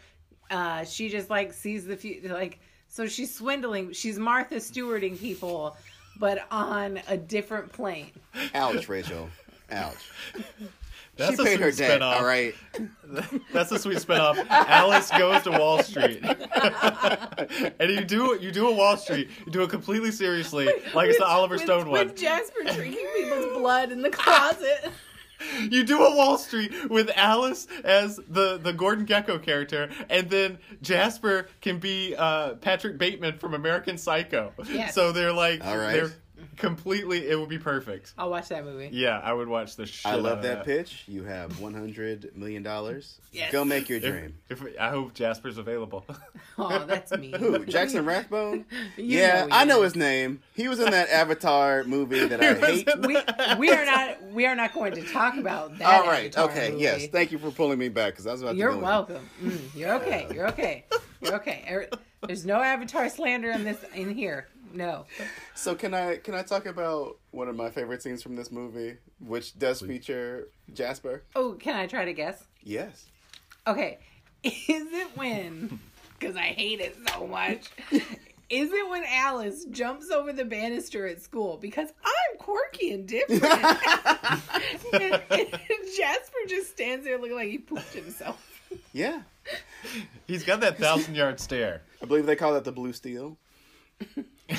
Uh, 0.51 0.85
she 0.85 1.09
just 1.09 1.31
like 1.31 1.51
sees 1.51 1.83
the 1.87 1.97
future, 1.97 2.31
like 2.31 2.59
so 2.89 3.07
she's 3.07 3.33
swindling. 3.33 3.91
She's 3.91 4.19
Martha 4.19 4.57
Stewarding 4.57 5.19
people, 5.19 5.75
but 6.19 6.45
on 6.51 7.01
a 7.07 7.17
different 7.17 7.71
plane. 7.71 8.11
Ouch, 8.53 8.87
Rachel. 8.87 9.29
Ouch. 9.71 10.11
That's 11.15 11.35
she 11.35 11.41
a 11.41 11.45
paid 11.45 11.59
her 11.59 11.71
sweet 11.71 11.85
debt, 11.87 12.01
spinoff. 12.01 12.15
all 12.17 12.25
right? 12.25 12.55
That's 13.53 13.71
a 13.71 13.77
sweet 13.77 13.97
spinoff. 13.99 14.43
Alice 14.49 15.11
goes 15.11 15.43
to 15.43 15.51
Wall 15.51 15.83
Street, 15.83 16.23
and 17.79 17.91
you 17.91 18.03
do 18.03 18.37
you 18.41 18.51
do 18.51 18.67
a 18.67 18.71
Wall 18.73 18.97
Street. 18.97 19.29
You 19.45 19.51
do 19.51 19.61
it 19.63 19.69
completely 19.69 20.11
seriously, 20.11 20.65
like 20.95 21.09
it's 21.09 21.19
the 21.19 21.25
Oliver 21.25 21.55
with, 21.55 21.63
Stone 21.63 21.89
one. 21.89 22.07
With 22.07 22.15
Jasper 22.17 22.63
drinking 22.63 23.07
people's 23.15 23.57
blood 23.57 23.91
in 23.91 24.01
the 24.01 24.09
closet. 24.09 24.91
You 25.59 25.83
do 25.83 26.01
a 26.01 26.15
Wall 26.15 26.37
Street 26.37 26.71
with 26.89 27.11
Alice 27.17 27.67
as 27.83 28.15
the 28.29 28.57
the 28.59 28.71
Gordon 28.71 29.05
Gekko 29.05 29.43
character, 29.43 29.89
and 30.09 30.29
then 30.29 30.57
Jasper 30.81 31.49
can 31.59 31.79
be 31.79 32.15
uh, 32.15 32.53
Patrick 32.55 32.97
Bateman 32.97 33.39
from 33.39 33.53
American 33.53 33.97
Psycho. 33.97 34.53
Yes. 34.69 34.95
So 34.95 35.11
they're 35.11 35.33
like 35.33 35.61
All 35.65 35.75
right. 35.77 35.91
they're 35.93 36.13
completely. 36.57 37.27
It 37.29 37.39
would 37.39 37.49
be 37.49 37.57
perfect. 37.59 38.13
I'll 38.17 38.29
watch 38.29 38.49
that 38.49 38.63
movie. 38.65 38.89
Yeah, 38.91 39.19
I 39.19 39.33
would 39.33 39.47
watch 39.47 39.75
the 39.75 39.85
shit. 39.85 40.11
I 40.11 40.15
love 40.15 40.37
of 40.39 40.43
that 40.43 40.65
pitch. 40.65 41.03
You 41.07 41.23
have 41.23 41.59
100 41.59 42.35
million 42.35 42.63
dollars. 42.63 43.19
Yes. 43.31 43.51
Go 43.51 43.65
make 43.65 43.89
your 43.89 43.99
dream. 43.99 44.35
if 44.49 44.63
I 44.79 44.89
hope 44.89 45.13
Jasper's 45.13 45.57
available. 45.57 46.05
Oh, 46.55 46.85
that's 46.85 47.11
me. 47.17 47.33
Who? 47.35 47.65
Jackson 47.65 48.05
Rathbone? 48.05 48.65
Yeah, 48.95 49.47
know 49.47 49.55
I 49.55 49.65
know 49.65 49.81
his 49.81 49.95
name. 49.95 50.39
He 50.55 50.67
was 50.67 50.79
in 50.79 50.91
that 50.91 51.09
Avatar 51.09 51.83
movie 51.83 52.27
that 52.27 52.43
I 52.43 52.53
hate. 52.53 52.87
in 52.87 53.01
We, 53.01 53.17
we 53.57 53.71
are 53.71 53.83
not 53.85 54.21
we 54.31 54.45
are 54.45 54.55
not 54.55 54.71
going 54.71 54.93
to 54.93 55.01
talk 55.01 55.35
about 55.37 55.75
that. 55.79 55.87
All 56.01 56.05
right. 56.07 56.25
Avatar 56.37 56.45
Okay. 56.51 56.69
movie. 56.73 56.83
Yes. 56.83 57.07
Thank 57.07 57.31
you 57.31 57.39
for 57.39 57.49
pulling 57.49 57.79
me 57.79 57.89
back 57.89 58.13
because 58.13 58.27
I 58.27 58.33
was 58.33 58.43
about 58.43 58.51
to 58.51 58.57
You're 58.57 58.69
to. 58.69 58.73
go 58.75 58.79
in. 58.81 58.85
welcome. 58.85 59.29
Mm, 59.43 59.59
you're 59.75 59.93
okay. 59.95 60.27
You're 60.31 60.47
okay. 60.49 60.85
You're 61.21 61.35
okay. 61.37 61.65
Er- 61.67 61.89
There's 62.27 62.45
no 62.45 62.61
Avatar 62.61 63.09
slander 63.09 63.49
in 63.49 63.63
this 63.63 63.77
in 63.95 64.13
here. 64.13 64.47
No. 64.73 65.05
So 65.55 65.75
can 65.75 65.93
I 65.93 66.17
can 66.17 66.33
I 66.33 66.41
talk 66.43 66.65
about 66.65 67.17
one 67.31 67.47
of 67.47 67.55
my 67.55 67.69
favorite 67.69 68.01
scenes 68.01 68.23
from 68.23 68.35
this 68.35 68.51
movie, 68.51 68.97
which 69.19 69.57
does 69.57 69.81
feature 69.81 70.47
Jasper? 70.73 71.23
Oh, 71.35 71.53
can 71.53 71.75
I 71.75 71.87
try 71.87 72.05
to 72.05 72.13
guess? 72.13 72.43
Yes. 72.61 73.05
Okay, 73.67 73.99
is 74.43 74.53
it 74.67 75.15
when? 75.15 75.79
Because 76.19 76.37
I 76.37 76.53
hate 76.55 76.79
it 76.79 76.95
so 77.09 77.27
much. 77.27 77.69
Is 78.49 78.71
it 78.71 78.89
when 78.89 79.03
Alice 79.09 79.65
jumps 79.65 80.09
over 80.11 80.31
the 80.31 80.45
banister 80.45 81.07
at 81.07 81.21
school 81.21 81.57
because 81.57 81.89
I'm 82.05 82.37
quirky 82.37 82.93
and 82.93 83.07
different? 83.07 83.43
and, 83.43 85.13
and 85.31 85.91
Jasper 85.97 86.37
just 86.47 86.69
stands 86.69 87.03
there 87.03 87.17
looking 87.17 87.35
like 87.35 87.49
he 87.49 87.57
pooped 87.57 87.93
himself. 87.93 88.61
Yeah. 88.93 89.23
He's 90.27 90.43
got 90.43 90.61
that 90.61 90.77
thousand 90.77 91.15
yard 91.15 91.39
stare. 91.39 91.81
I 92.01 92.05
believe 92.05 92.25
they 92.25 92.35
call 92.35 92.53
that 92.53 92.63
the 92.63 92.71
blue 92.71 92.93
steel. 92.93 93.37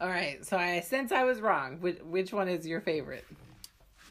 All 0.00 0.08
right, 0.08 0.44
so 0.44 0.56
I 0.56 0.80
since 0.80 1.10
I 1.12 1.24
was 1.24 1.40
wrong. 1.40 1.80
Which, 1.80 1.98
which 2.02 2.32
one 2.32 2.48
is 2.48 2.66
your 2.66 2.80
favorite? 2.80 3.24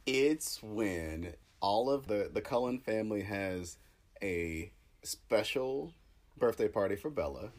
It's 0.06 0.62
when 0.62 1.34
all 1.62 1.90
of 1.90 2.08
the 2.08 2.30
the 2.34 2.42
Cullen 2.42 2.80
family 2.80 3.22
has 3.22 3.78
a 4.22 4.72
special 5.04 5.94
birthday 6.38 6.68
party 6.68 6.96
for 6.96 7.10
Bella, 7.10 7.52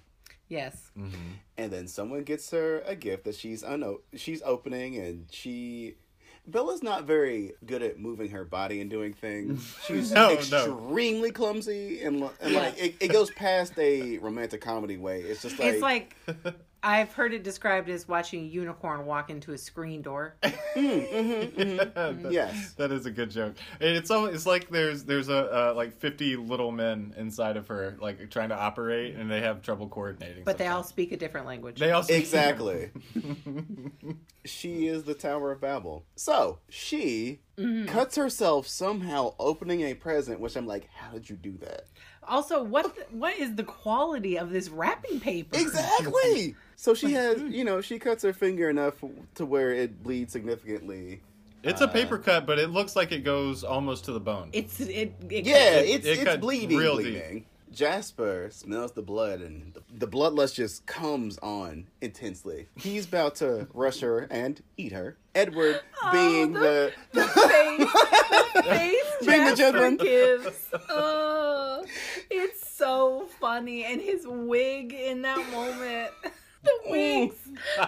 Yes. 0.48 0.90
Mm-hmm. 0.98 1.14
and 1.56 1.72
then 1.72 1.88
someone 1.88 2.22
gets 2.24 2.50
her 2.50 2.80
a 2.86 2.94
gift 2.94 3.24
that 3.24 3.34
she's 3.34 3.62
uno- 3.62 4.02
she's 4.14 4.42
opening, 4.44 4.96
and 4.96 5.26
she. 5.30 5.94
Bella's 6.50 6.82
not 6.82 7.04
very 7.04 7.52
good 7.66 7.82
at 7.82 7.98
moving 7.98 8.30
her 8.30 8.44
body 8.44 8.80
and 8.80 8.88
doing 8.90 9.12
things. 9.12 9.76
She's 9.86 10.10
No, 10.12 10.28
no. 10.28 10.34
extremely 10.34 11.30
clumsy, 11.30 12.02
and, 12.02 12.28
and 12.40 12.54
like 12.54 12.78
it, 12.78 12.94
it 13.00 13.08
goes 13.08 13.30
past 13.32 13.72
a 13.78 14.18
romantic 14.18 14.60
comedy 14.60 14.96
way. 14.96 15.20
It's 15.20 15.42
just 15.42 15.58
like, 15.58 15.68
It's 15.68 15.82
like 15.82 16.16
I've 16.82 17.12
heard 17.12 17.34
it 17.34 17.42
described 17.42 17.88
as 17.88 18.06
watching 18.06 18.42
a 18.42 18.46
unicorn 18.46 19.04
walk 19.06 19.30
into 19.30 19.52
a 19.52 19.58
screen 19.58 20.02
door. 20.02 20.36
Mm-hmm, 20.78 21.60
mm-hmm, 21.60 21.98
mm-hmm. 21.98 22.30
yes, 22.30 22.74
That 22.74 22.92
is 22.92 23.04
a 23.04 23.10
good 23.10 23.30
joke. 23.30 23.56
And 23.80 23.96
It's 23.96 24.12
almost, 24.12 24.34
it's 24.34 24.46
like 24.46 24.68
there's 24.70 25.02
there's 25.02 25.28
a 25.28 25.70
uh, 25.70 25.74
like 25.74 25.92
50 25.98 26.36
little 26.36 26.70
men 26.70 27.14
inside 27.16 27.56
of 27.56 27.66
her 27.66 27.96
like 28.00 28.30
trying 28.30 28.50
to 28.50 28.54
operate 28.54 29.16
and 29.16 29.28
they 29.28 29.40
have 29.40 29.62
trouble 29.62 29.88
coordinating. 29.88 30.44
But 30.44 30.56
they 30.56 30.68
all 30.68 30.84
speak 30.84 31.10
a 31.10 31.16
different 31.16 31.48
language. 31.48 31.80
they 31.80 31.90
also 31.90 32.14
exactly. 32.14 32.90
she 34.44 34.86
is 34.86 35.02
the 35.02 35.14
Tower 35.14 35.50
of 35.50 35.60
Babel. 35.60 36.04
So 36.14 36.60
she 36.68 37.40
cuts 37.86 38.14
herself 38.14 38.68
somehow 38.68 39.34
opening 39.40 39.80
a 39.80 39.94
present, 39.94 40.38
which 40.38 40.56
I'm 40.56 40.66
like, 40.66 40.88
how 40.94 41.10
did 41.12 41.28
you 41.28 41.34
do 41.36 41.56
that? 41.58 41.86
Also, 42.28 42.62
what 42.62 42.94
the, 42.94 43.02
what 43.16 43.38
is 43.38 43.54
the 43.54 43.64
quality 43.64 44.38
of 44.38 44.50
this 44.50 44.68
wrapping 44.68 45.18
paper? 45.18 45.56
Exactly. 45.58 46.54
So 46.76 46.94
she 46.94 47.12
has, 47.12 47.40
hmm. 47.40 47.50
you 47.50 47.64
know, 47.64 47.80
she 47.80 47.98
cuts 47.98 48.22
her 48.22 48.32
finger 48.32 48.70
enough 48.70 49.02
to 49.34 49.46
where 49.46 49.72
it 49.72 50.02
bleeds 50.02 50.32
significantly. 50.32 51.20
It's 51.64 51.80
a 51.80 51.84
uh, 51.84 51.88
paper 51.88 52.18
cut, 52.18 52.46
but 52.46 52.58
it 52.58 52.70
looks 52.70 52.94
like 52.94 53.10
it 53.10 53.24
goes 53.24 53.64
almost 53.64 54.04
to 54.04 54.12
the 54.12 54.20
bone. 54.20 54.50
It's 54.52 54.78
it. 54.80 55.12
it 55.28 55.44
Yeah, 55.44 55.78
It- 55.80 55.88
it's 55.88 56.06
it 56.06 56.10
it's 56.10 56.24
cut 56.24 56.40
bleeding, 56.40 56.78
real 56.78 56.98
deep. 56.98 57.46
Jasper 57.72 58.48
smells 58.50 58.92
the 58.92 59.02
blood, 59.02 59.40
and 59.40 59.74
the, 59.74 59.82
the 59.98 60.08
bloodlust 60.08 60.54
just 60.54 60.86
comes 60.86 61.38
on 61.38 61.86
intensely. 62.00 62.68
He's 62.76 63.06
about 63.06 63.36
to 63.36 63.68
rush 63.74 64.00
her 64.00 64.26
and 64.30 64.60
eat 64.76 64.92
her. 64.92 65.16
Edward, 65.34 65.80
oh, 66.02 66.12
being 66.12 66.52
the- 66.52 66.92
the, 67.12 67.24
face, 67.26 67.92
the 68.54 68.62
face 68.62 69.26
Being 69.26 69.44
the 69.44 69.54
gentleman. 69.56 69.96
gives. 69.96 70.68
Oh, 70.88 71.84
it's 72.30 72.68
so 72.68 73.26
funny, 73.40 73.84
and 73.84 74.00
his 74.00 74.26
wig 74.26 74.92
in 74.92 75.22
that 75.22 75.38
moment. 75.50 76.10
The 76.64 76.90
wigs, 76.90 77.36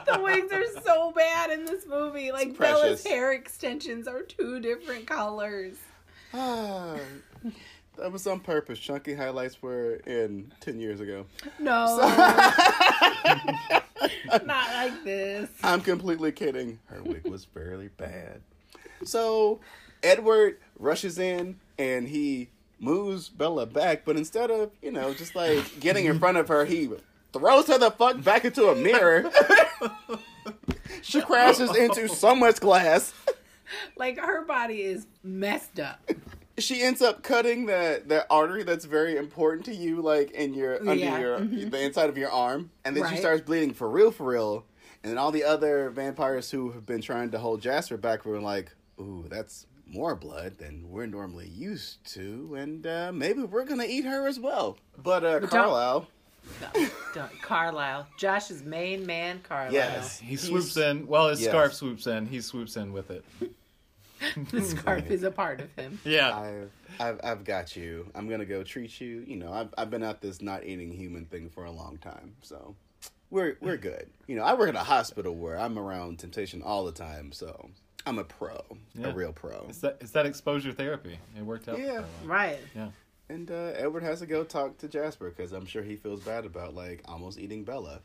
the 0.07 0.21
wigs 0.23 0.53
are 0.53 0.83
so 0.85 1.11
bad 1.11 1.51
in 1.51 1.65
this 1.65 1.87
movie. 1.89 2.31
Like 2.31 2.57
Bella's 2.57 3.05
hair 3.05 3.33
extensions 3.33 4.07
are 4.07 4.23
two 4.23 4.61
different 4.61 5.09
colors. 5.09 5.75
Ah. 6.33 6.97
That 7.97 8.13
was 8.13 8.27
on 8.27 8.41
purpose. 8.41 8.79
Chunky 8.79 9.15
highlights 9.15 9.61
were 9.63 9.95
in 10.07 10.53
ten 10.61 10.81
years 10.81 11.01
ago. 11.01 11.27
No, 11.59 11.97
not 14.45 14.73
like 14.73 15.05
this. 15.05 15.51
I'm 15.63 15.81
completely 15.83 16.33
kidding. 16.33 16.79
Her 16.87 17.03
wig 17.03 17.27
was 17.27 17.45
fairly 17.45 17.89
bad. 17.97 18.41
So 19.05 19.61
Edward 20.03 20.59
rushes 20.79 21.19
in 21.19 21.59
and 21.79 22.09
he 22.09 22.49
moves 22.79 23.29
Bella 23.29 23.67
back, 23.67 24.05
but 24.05 24.17
instead 24.17 24.51
of, 24.51 24.71
you 24.83 24.91
know, 24.91 25.13
just 25.15 25.35
like 25.35 25.81
getting 25.81 26.07
in 26.07 26.19
front 26.19 26.39
of 26.39 26.49
her, 26.49 26.65
he 26.65 26.91
throws 27.33 27.67
her 27.67 27.79
the 27.79 27.91
fuck 27.91 28.23
back 28.23 28.45
into 28.45 28.69
a 28.69 28.75
mirror. 28.75 29.31
she 31.03 31.21
crashes 31.23 31.75
into 31.77 32.09
so 32.09 32.35
much 32.35 32.61
glass. 32.61 33.13
Like 33.97 34.19
her 34.19 34.45
body 34.45 34.83
is 34.83 35.07
messed 35.23 35.79
up. 35.79 36.11
She 36.61 36.83
ends 36.83 37.03
up 37.03 37.23
cutting 37.23 37.67
that 37.67 38.09
that 38.09 38.27
artery 38.31 38.63
that's 38.63 38.85
very 38.85 39.17
important 39.17 39.65
to 39.67 39.75
you, 39.75 40.01
like 40.03 40.31
in 40.33 40.55
your 40.55 40.79
under 40.81 40.95
Yeah, 40.95 41.19
your 41.19 41.41
the 41.41 41.81
inside 41.83 42.09
of 42.09 42.17
your 42.19 42.31
arm, 42.31 42.71
and 42.85 42.97
then 42.97 43.09
she 43.09 43.17
starts 43.17 43.43
bleeding 43.43 43.73
for 43.75 43.89
real, 43.91 44.11
for 44.11 44.25
real. 44.27 44.65
And 45.03 45.11
then 45.11 45.19
all 45.19 45.31
the 45.31 45.45
other 45.45 45.89
vampires 45.91 46.51
who 46.51 46.71
have 46.73 46.85
been 46.85 47.01
trying 47.01 47.31
to 47.31 47.39
hold 47.39 47.63
Jasper 47.63 47.97
back 47.97 48.25
were 48.27 48.39
like, 48.41 48.73
"Ooh, 49.01 49.25
that's 49.29 49.67
more 49.87 50.15
blood 50.15 50.59
than 50.59 50.89
we're 50.91 51.07
normally 51.07 51.49
used 51.49 52.05
to, 52.13 52.55
and 52.57 52.87
uh, 52.87 53.11
maybe 53.13 53.43
we're 53.43 53.65
gonna 53.65 53.87
eat 53.89 54.05
her 54.05 54.27
as 54.29 54.39
well." 54.39 54.77
But 55.03 55.25
uh, 55.25 55.39
don't- 55.41 55.51
Carlisle, 55.51 56.07
No, 56.61 56.87
don't. 57.15 57.43
Carlisle, 57.43 58.07
Josh's 58.19 58.63
main 58.63 59.07
man, 59.07 59.41
Carlisle. 59.43 59.73
yes, 59.73 60.19
he 60.19 60.37
swoops 60.37 60.77
in. 60.77 61.07
Well, 61.07 61.29
his 61.29 61.41
Yes. 61.41 61.51
scarf 61.51 61.73
swoops 61.75 62.07
in. 62.07 62.27
He 62.27 62.41
swoops 62.43 62.77
in 62.77 62.93
with 62.93 63.11
it. 63.11 63.25
the 64.51 64.63
scarf 64.63 65.11
is 65.11 65.23
a 65.23 65.31
part 65.31 65.61
of 65.61 65.73
him. 65.77 65.99
Yeah. 66.05 66.37
I've, 66.39 66.71
I've 66.99 67.21
I've 67.25 67.45
got 67.45 67.77
you. 67.77 68.07
I'm 68.15 68.29
gonna 68.29 68.45
go 68.45 68.63
treat 68.63 69.01
you. 69.01 69.25
You 69.27 69.37
know, 69.37 69.53
I've 69.53 69.69
I've 69.79 69.91
been 69.91 70.03
at 70.03 70.21
this 70.21 70.41
not 70.43 70.65
eating 70.65 70.93
human 70.93 71.25
thing 71.27 71.49
for 71.49 71.65
a 71.65 71.71
long 71.71 71.97
time, 71.99 72.35
so 72.43 72.75
we're 73.31 73.57
we're 73.61 73.77
good. 73.91 74.11
You 74.27 74.37
know, 74.37 74.43
I 74.43 74.55
work 74.55 74.69
at 74.69 74.75
a 74.77 74.81
hospital 74.81 75.35
where 75.35 75.59
I'm 75.59 75.79
around 75.79 76.19
temptation 76.19 76.63
all 76.63 76.85
the 76.85 76.93
time, 76.93 77.33
so 77.33 77.71
I'm 78.07 78.19
a 78.19 78.25
pro, 78.25 78.61
Yeah. 78.95 79.09
a 79.09 79.13
real 79.15 79.33
pro. 79.33 79.67
It's 79.69 79.79
that, 79.81 79.99
it's 80.01 80.13
that 80.13 80.27
exposure 80.27 80.73
therapy. 80.73 81.19
It 81.37 81.43
worked 81.45 81.69
out. 81.69 81.79
Yeah. 81.79 82.03
Right. 82.25 82.59
Yeah. 82.75 82.89
And 83.29 83.51
uh, 83.51 83.73
Edward 83.77 84.03
has 84.03 84.19
to 84.21 84.27
go 84.27 84.43
talk 84.43 84.79
to 84.79 84.89
Jasper 84.89 85.31
because 85.31 85.53
I'm 85.53 85.65
sure 85.67 85.83
he 85.83 85.95
feels 85.97 86.21
bad 86.21 86.45
about 86.45 86.75
like 86.75 87.03
almost 87.07 87.39
eating 87.39 87.63
Bella. 87.65 88.01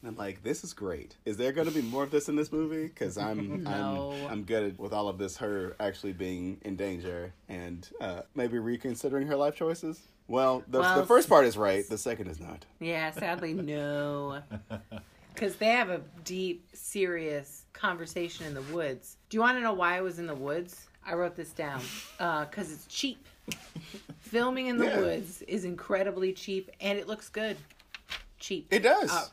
And 0.00 0.08
I'm 0.10 0.16
like, 0.16 0.42
this 0.44 0.62
is 0.62 0.72
great. 0.72 1.16
Is 1.24 1.36
there 1.36 1.50
going 1.52 1.66
to 1.68 1.74
be 1.74 1.82
more 1.82 2.04
of 2.04 2.10
this 2.10 2.28
in 2.28 2.36
this 2.36 2.52
movie? 2.52 2.84
Because 2.86 3.18
I'm 3.28 3.64
No. 3.64 4.12
I'm 4.26 4.30
I'm 4.32 4.42
good 4.44 4.78
with 4.78 4.92
all 4.92 5.08
of 5.08 5.18
this. 5.18 5.36
Her 5.38 5.74
actually 5.80 6.12
being 6.12 6.58
in 6.62 6.76
danger 6.76 7.32
and 7.48 7.88
uh, 8.00 8.22
maybe 8.34 8.58
reconsidering 8.58 9.26
her 9.26 9.36
life 9.36 9.56
choices. 9.56 10.00
Well, 10.28 10.62
the, 10.68 10.80
Well, 10.80 11.00
the 11.00 11.06
first 11.06 11.28
part 11.28 11.46
is 11.46 11.56
right. 11.56 11.88
The 11.88 11.96
second 11.98 12.28
is 12.28 12.38
not. 12.38 12.64
Yeah, 12.80 13.10
sadly, 13.12 13.54
no. 13.54 14.40
Because 15.34 15.54
they 15.54 15.66
have 15.68 15.88
a 15.88 16.00
deep, 16.24 16.66
serious 16.72 17.62
conversation 17.72 18.44
in 18.46 18.54
the 18.54 18.62
woods. 18.74 19.18
Do 19.28 19.36
you 19.36 19.40
want 19.40 19.56
to 19.56 19.60
know 19.62 19.72
why 19.72 19.96
I 19.96 20.00
was 20.00 20.18
in 20.18 20.26
the 20.26 20.34
woods? 20.34 20.88
I 21.06 21.14
wrote 21.14 21.36
this 21.36 21.50
down. 21.50 21.80
Because 22.18 22.72
it's 22.72 22.86
cheap. 22.86 23.24
Filming 24.18 24.66
in 24.66 24.78
the 24.78 24.86
Yeah. 24.86 24.98
woods 25.00 25.42
is 25.42 25.64
incredibly 25.64 26.32
cheap 26.32 26.72
and 26.80 26.98
it 26.98 27.06
looks 27.06 27.28
good. 27.28 27.56
Cheap. 28.40 28.66
It 28.72 28.80
does. 28.80 29.12
Uh, 29.12 29.26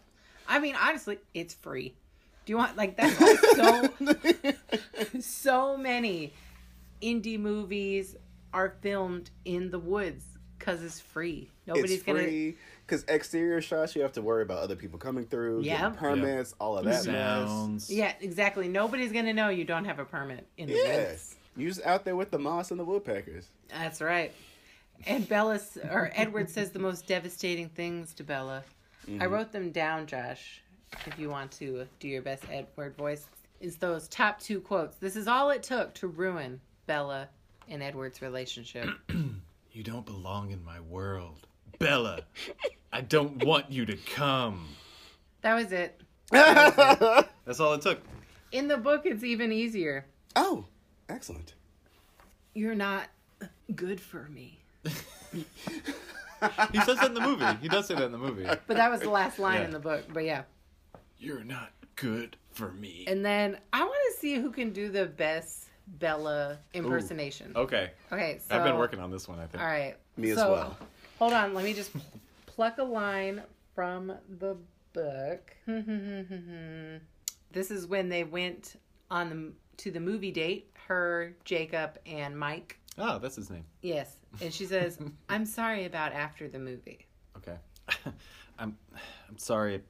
I 0.48 0.60
mean, 0.60 0.76
honestly, 0.76 1.20
it's 1.34 1.54
free. 1.54 1.94
Do 2.46 2.54
you 2.54 2.58
want, 2.58 2.78
like, 2.78 2.96
that's 2.98 3.20
why 3.20 3.36
so, 3.56 5.20
so 5.20 5.78
many 5.78 6.34
indie 7.02 7.40
movies 7.40 8.16
are 8.54 8.76
filmed 8.82 9.32
in 9.46 9.72
the 9.72 9.80
woods 9.80 10.24
because 10.58 10.84
it's 10.84 11.00
free. 11.00 11.50
Nobody's 11.68 11.94
it's 11.96 12.04
going 12.04 12.18
to. 12.20 12.24
free 12.24 12.56
because 12.86 13.04
exterior 13.08 13.62
shots 13.62 13.96
you 13.96 14.02
have 14.04 14.14
to 14.14 14.22
worry 14.22 14.44
about 14.44 14.60
other 14.60 14.76
people 14.76 15.00
coming 15.00 15.26
through, 15.26 15.62
Yeah. 15.62 15.80
getting 15.82 15.98
permits, 15.98 16.54
all 16.60 16.78
of 16.78 16.86
that 16.86 16.92
mess. 16.92 17.06
Sounds. 17.06 17.92
Yeah, 17.92 18.14
exactly. 18.22 18.68
Nobody's 18.68 19.12
gonna 19.12 19.34
know 19.34 19.50
you 19.50 19.66
don't 19.66 19.86
have 19.86 19.98
a 20.00 20.06
permit 20.06 20.46
in 20.58 20.68
the 20.70 20.76
Yeah, 20.76 20.98
woods. 21.10 21.36
you 21.58 21.68
just 21.68 21.84
out 21.84 22.06
there 22.06 22.16
with 22.16 22.30
the 22.32 22.38
moss 22.40 22.70
and 22.72 22.80
the 22.80 22.86
woodpeckers. 22.86 23.48
That's 23.70 24.02
right. 24.02 24.32
And 25.08 25.28
Bella 25.28 25.60
or 25.92 26.12
Edward 26.16 26.50
says 26.50 26.72
the 26.72 26.80
most 26.80 27.08
devastating 27.08 27.70
things 27.70 28.14
to 28.14 28.24
Bella. 28.24 28.64
Mm-hmm. 29.08 29.22
I 29.22 29.26
wrote 29.26 29.52
them 29.52 29.72
down, 29.72 30.08
Josh. 30.08 30.62
If 31.06 31.20
you 31.20 31.30
want 31.30 31.52
to 31.54 31.86
do 32.00 32.08
your 32.08 32.22
best 32.22 32.44
Edward 32.50 32.96
voice, 32.96 33.28
is 33.60 33.78
those 33.78 34.08
top 34.08 34.40
two 34.40 34.60
quotes. 34.60 34.98
This 34.98 35.16
is 35.16 35.28
all 35.28 35.50
it 35.50 35.64
took 35.64 35.94
to 35.96 36.08
ruin 36.08 36.60
Bella 36.88 37.28
and 37.68 37.82
Edward's 37.82 38.22
relationship. 38.22 38.90
You 39.76 39.84
don't 39.84 40.06
belong 40.06 40.52
in 40.52 40.64
my 40.64 40.80
world. 40.80 41.48
Bella, 41.80 42.22
I 42.94 43.02
don't 43.02 43.44
want 43.44 43.70
you 43.70 43.86
to 43.86 43.98
come. 43.98 44.70
That 45.42 45.54
was 45.54 45.72
it. 45.74 46.02
That's 46.32 47.60
all 47.60 47.74
it 47.74 47.82
took. 47.82 48.00
In 48.54 48.68
the 48.68 48.78
book, 48.78 49.02
it's 49.06 49.24
even 49.24 49.52
easier. 49.52 50.06
Oh, 50.36 50.66
excellent. 51.08 51.54
You're 52.56 52.74
not 52.74 53.10
good 53.76 54.00
for 54.00 54.30
me. 54.30 54.60
He 56.72 56.80
says 56.82 56.98
that 56.98 57.08
in 57.08 57.14
the 57.14 57.22
movie. 57.22 57.46
He 57.62 57.68
does 57.68 57.88
say 57.88 57.96
that 57.96 58.04
in 58.04 58.12
the 58.12 58.18
movie. 58.18 58.44
But 58.46 58.68
that 58.78 58.90
was 58.92 59.02
the 59.02 59.10
last 59.10 59.40
line 59.40 59.60
Yeah. 59.60 59.66
in 59.66 59.72
the 59.72 59.80
book. 59.80 60.04
But 60.14 60.26
yeah. 60.26 60.44
You're 61.18 61.44
not 61.44 61.72
good 61.96 62.38
for 62.52 62.72
me. 62.72 63.06
And 63.08 63.26
then 63.26 63.58
I 63.74 63.84
want 63.84 63.96
to 64.14 64.20
see 64.20 64.36
who 64.36 64.52
can 64.52 64.72
do 64.72 64.90
the 64.90 65.06
best 65.06 65.66
Bella 65.88 66.58
impersonation. 66.74 67.52
Okay. 67.56 67.92
Okay, 68.12 68.40
so 68.48 68.56
I've 68.56 68.64
been 68.64 68.78
working 68.78 69.00
on 69.00 69.12
this 69.12 69.28
one, 69.28 69.40
I 69.40 69.46
think. 69.46 69.62
All 69.64 69.70
right. 69.70 69.96
Me 70.18 70.32
as 70.32 70.38
well. 70.38 70.78
Hold 71.20 71.34
on, 71.34 71.54
let 71.54 71.64
me 71.64 71.74
just 71.74 71.92
pluck 72.48 72.78
a 72.80 72.84
line 72.84 73.42
from 73.76 74.12
the 74.40 74.58
book. 74.94 75.56
this 77.52 77.72
is 77.72 77.88
when 77.88 78.10
they 78.10 78.24
went 78.24 78.80
on 79.12 79.30
the 79.30 79.52
to 79.78 79.92
the 79.92 80.00
movie 80.00 80.32
date. 80.32 80.72
Her, 80.88 81.36
Jacob, 81.44 81.98
and 82.06 82.38
Mike. 82.38 82.80
Oh, 82.98 83.20
that's 83.20 83.36
his 83.36 83.50
name. 83.50 83.66
Yes, 83.82 84.16
and 84.42 84.54
she 84.54 84.66
says, 84.66 84.98
"I'm 85.30 85.46
sorry 85.46 85.86
about 85.86 86.14
after 86.14 86.48
the 86.48 86.60
movie." 86.60 87.06
Okay. 87.38 87.56
I'm 88.60 88.78
I'm 89.30 89.38
sorry 89.38 89.82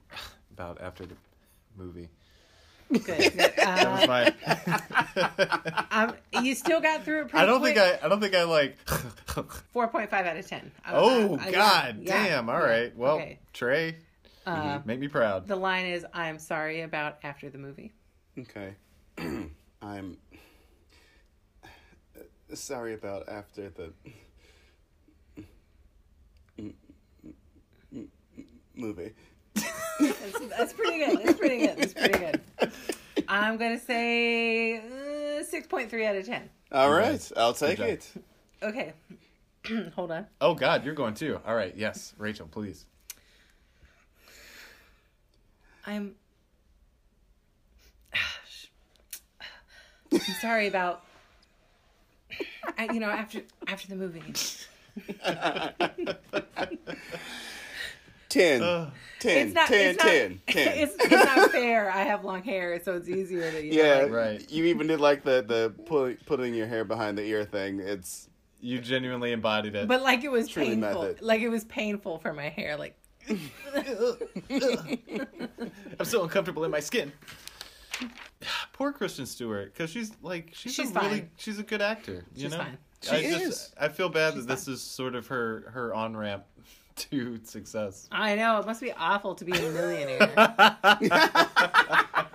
about 0.51 0.82
after 0.82 1.06
the 1.06 1.16
movie. 1.78 2.10
Good. 2.91 3.06
good. 3.06 3.34
That 3.58 3.91
was 3.91 4.03
Uh, 4.03 5.82
my 5.91 5.91
um, 5.91 6.43
you 6.43 6.53
still 6.56 6.82
got 6.82 7.03
through 7.03 7.22
it. 7.22 7.30
Pretty 7.30 7.43
I 7.43 7.45
don't 7.45 7.62
think. 7.64 7.78
I 7.78 7.99
I 8.03 8.08
don't 8.10 8.20
think 8.22 8.36
I 8.36 8.43
like 8.43 8.78
Four 9.72 9.88
point 9.88 10.10
five 10.10 10.26
out 10.26 10.38
of 10.38 10.47
ten. 10.47 10.72
I- 10.86 10.91
Oh 10.93 11.38
I- 11.38 11.47
I- 11.47 11.51
god, 11.51 11.97
yeah, 12.01 12.24
damn. 12.28 12.49
All 12.49 12.60
yeah, 12.60 12.66
right. 12.66 12.95
Well, 12.97 13.16
okay. 13.16 13.39
Trae, 13.53 13.95
Uh, 14.45 14.80
make 14.86 14.99
me 14.99 15.08
proud. 15.08 15.47
the 15.47 15.56
line 15.56 15.86
is, 15.86 16.06
"I'm 16.14 16.38
sorry 16.39 16.82
about 16.82 17.18
after 17.24 17.49
the 17.49 17.58
movie." 17.58 17.91
Okay. 18.39 18.76
I'm 19.82 20.18
sorry 22.54 22.93
about 22.93 23.28
after 23.28 23.70
the 23.70 23.91
movie. 28.76 29.14
That's, 30.00 30.39
that's 30.50 30.74
pretty 30.74 30.98
good. 31.06 31.20
That's 31.24 31.38
pretty 31.38 31.60
good. 31.60 31.78
That's 31.78 31.93
pretty 31.93 32.20
good. 32.20 32.41
I'm 33.28 33.58
gonna 33.58 33.80
say 33.80 34.78
uh, 34.78 35.43
six 35.43 35.68
point 35.68 35.89
three 35.89 36.06
out 36.06 36.16
of 36.16 36.26
ten. 36.26 36.50
All 36.72 36.89
Good 36.89 36.96
right, 36.96 37.32
I'll 37.38 37.54
take 37.54 37.80
it. 37.80 38.12
Okay, 38.62 38.93
hold 39.96 40.12
on. 40.12 40.28
Oh 40.41 40.54
god, 40.54 40.86
you're 40.86 40.93
going 40.93 41.14
too. 41.14 41.39
All 41.46 41.56
right. 41.56 41.74
Yes, 41.76 42.14
Rachel, 42.18 42.48
please. 42.48 42.86
I'm. 45.86 46.16
I'm 50.12 50.20
sorry 50.41 50.68
about. 50.68 51.04
I, 52.78 52.92
you 52.94 53.00
know, 53.00 53.10
after 53.10 53.42
after 53.68 53.88
the 53.88 53.96
movie. 53.96 54.22
Ten. 58.28 58.62
Ugh. 58.62 58.92
ten. 59.20 59.46
It's 59.48 59.56
not. 59.56 59.68
ten, 59.68 59.90
it's 59.92 60.04
not, 60.04 60.08
10, 60.10 60.42
10. 60.48 60.78
It's, 60.78 60.96
it's 61.00 61.12
not 61.12 61.52
fair. 61.52 61.90
I 61.92 62.02
have 62.04 62.26
long 62.26 62.44
hair, 62.44 62.82
so 62.84 62.96
it's 62.96 63.08
easier 63.08 63.50
to. 63.52 63.64
You 63.64 63.72
know, 63.72 63.78
yeah, 63.84 63.96
like- 64.04 64.12
Right. 64.12 64.52
You 64.52 64.66
even 64.66 64.88
did 64.88 65.00
like 65.00 65.24
the 65.24 65.44
the 65.48 65.74
put, 65.86 66.26
putting 66.26 66.54
your 66.54 66.68
hair 66.68 66.84
behind 66.84 67.18
the 67.18 67.24
ear 67.24 67.46
thing. 67.46 67.80
It's 67.80 68.28
You 68.60 68.80
genuinely 68.80 69.32
embodied 69.32 69.76
it. 69.76 69.88
But 69.88 70.02
like 70.02 70.24
it 70.24 70.32
was 70.32 70.48
Truly 70.50 70.72
painful. 70.72 71.02
method. 71.04 71.22
Like 71.22 71.42
it 71.42 71.50
was 71.50 71.64
painful 71.66 72.18
for 72.20 72.34
my 72.34 72.50
hair. 72.50 72.76
Like 72.78 72.98
I'm 73.30 73.40
so 76.06 76.24
uncomfortable 76.24 76.64
in 76.66 76.72
my 76.72 76.80
skin. 76.82 77.12
Poor 78.74 78.91
Kristen 78.91 79.26
Stewart, 79.26 79.74
because 79.74 79.89
she's 79.89 80.12
like 80.22 80.52
she's, 80.54 80.74
She's 80.76 80.91
a 80.96 81.00
really 81.00 81.28
she's 81.38 81.60
a 81.60 81.64
good 81.64 81.82
actor. 81.82 82.26
You 82.36 82.43
She's 82.43 82.52
know, 82.52 82.58
fine. 82.58 82.78
I 83.12 83.22
She 83.22 83.30
just. 83.30 83.74
I 83.80 83.88
feel 83.89 84.10
bad 84.10 84.34
She's 84.34 84.46
that 84.46 84.56
this 84.56 84.68
is 84.68 84.82
sort 84.82 85.16
of 85.16 85.28
her 85.28 85.70
her 85.74 85.93
on 85.93 86.16
ramp 86.18 86.43
to 86.96 87.39
success. 87.43 88.08
I 88.12 88.36
know 88.36 88.60
it 88.60 88.66
must 88.66 88.82
be 88.82 88.91
awful 88.93 89.36
to 89.36 89.46
be 89.46 89.52
a 89.52 89.72
millionaire. 89.72 90.32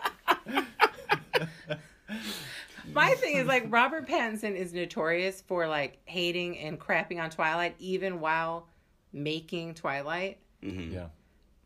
My 2.93 3.11
thing 3.15 3.37
is 3.37 3.47
like 3.47 3.67
Robert 3.69 4.09
Pattinson 4.09 4.57
is 4.57 4.73
notorious 4.73 5.41
for 5.41 5.67
like 5.69 5.99
hating 6.07 6.59
and 6.59 6.79
crapping 6.79 7.21
on 7.23 7.31
Twilight 7.31 7.77
even 7.79 8.21
while 8.21 8.67
making 9.13 9.75
Twilight. 9.75 10.39
Mm-hmm. 10.63 10.93
yeah, 10.95 11.07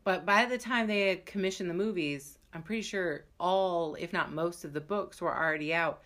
But 0.04 0.26
by 0.26 0.44
the 0.44 0.58
time 0.58 0.86
they 0.86 1.08
had 1.08 1.26
commissioned 1.26 1.68
the 1.70 1.74
movies, 1.74 2.38
I'm 2.54 2.62
pretty 2.62 2.82
sure 2.82 3.24
all, 3.40 3.96
if 3.96 4.12
not 4.12 4.32
most, 4.32 4.64
of 4.64 4.72
the 4.72 4.80
books 4.80 5.20
were 5.20 5.36
already 5.36 5.74
out. 5.74 6.00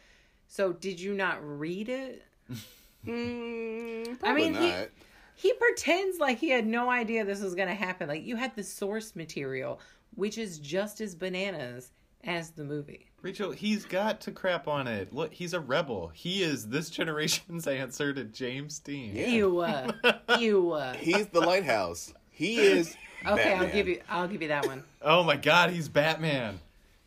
So 0.49 0.72
did 0.72 0.99
you 0.99 1.14
not 1.14 1.38
read 1.42 1.88
it? 1.90 2.24
mm, 3.07 4.18
I 4.22 4.32
mean, 4.34 4.55
he- 4.55 4.70
not. 4.70 4.88
He 5.34 5.53
pretends 5.53 6.18
like 6.18 6.38
he 6.38 6.49
had 6.51 6.66
no 6.66 6.90
idea 6.90 7.24
this 7.24 7.40
was 7.40 7.55
going 7.55 7.68
to 7.68 7.74
happen. 7.74 8.09
Like 8.09 8.24
you 8.24 8.34
had 8.34 8.57
the 8.57 8.64
source 8.64 9.14
material, 9.14 9.80
which 10.16 10.36
is 10.36 10.59
just 10.59 11.01
as 11.01 11.14
bananas 11.14 11.92
as 12.24 12.51
the 12.51 12.64
movie. 12.64 13.07
Rachel, 13.22 13.53
he's 13.53 13.84
got 13.84 14.20
to 14.22 14.32
crap 14.32 14.66
on 14.66 14.88
it. 14.88 15.12
Look, 15.12 15.32
he's 15.32 15.55
a 15.55 15.61
rebel. 15.61 16.11
He 16.12 16.42
is 16.42 16.68
this 16.68 16.90
generation's 16.99 17.68
answer 17.68 18.12
to 18.12 18.24
James 18.24 18.80
Dean. 18.80 19.14
Yeah. 19.14 19.26
Ew, 19.28 19.59
uh, 19.61 19.92
ew. 20.40 20.72
uh. 20.72 20.94
He's 20.94 21.28
the 21.28 21.40
lighthouse. 21.40 22.12
He 22.30 22.59
is. 22.59 22.96
Okay, 23.26 23.54
I'll 23.54 23.68
give 23.68 23.88
you. 23.88 24.00
I'll 24.08 24.28
give 24.28 24.42
you 24.42 24.48
that 24.48 24.66
one. 24.66 24.84
Oh 25.00 25.22
my 25.22 25.36
God, 25.36 25.70
he's 25.70 25.88
Batman. 25.88 26.58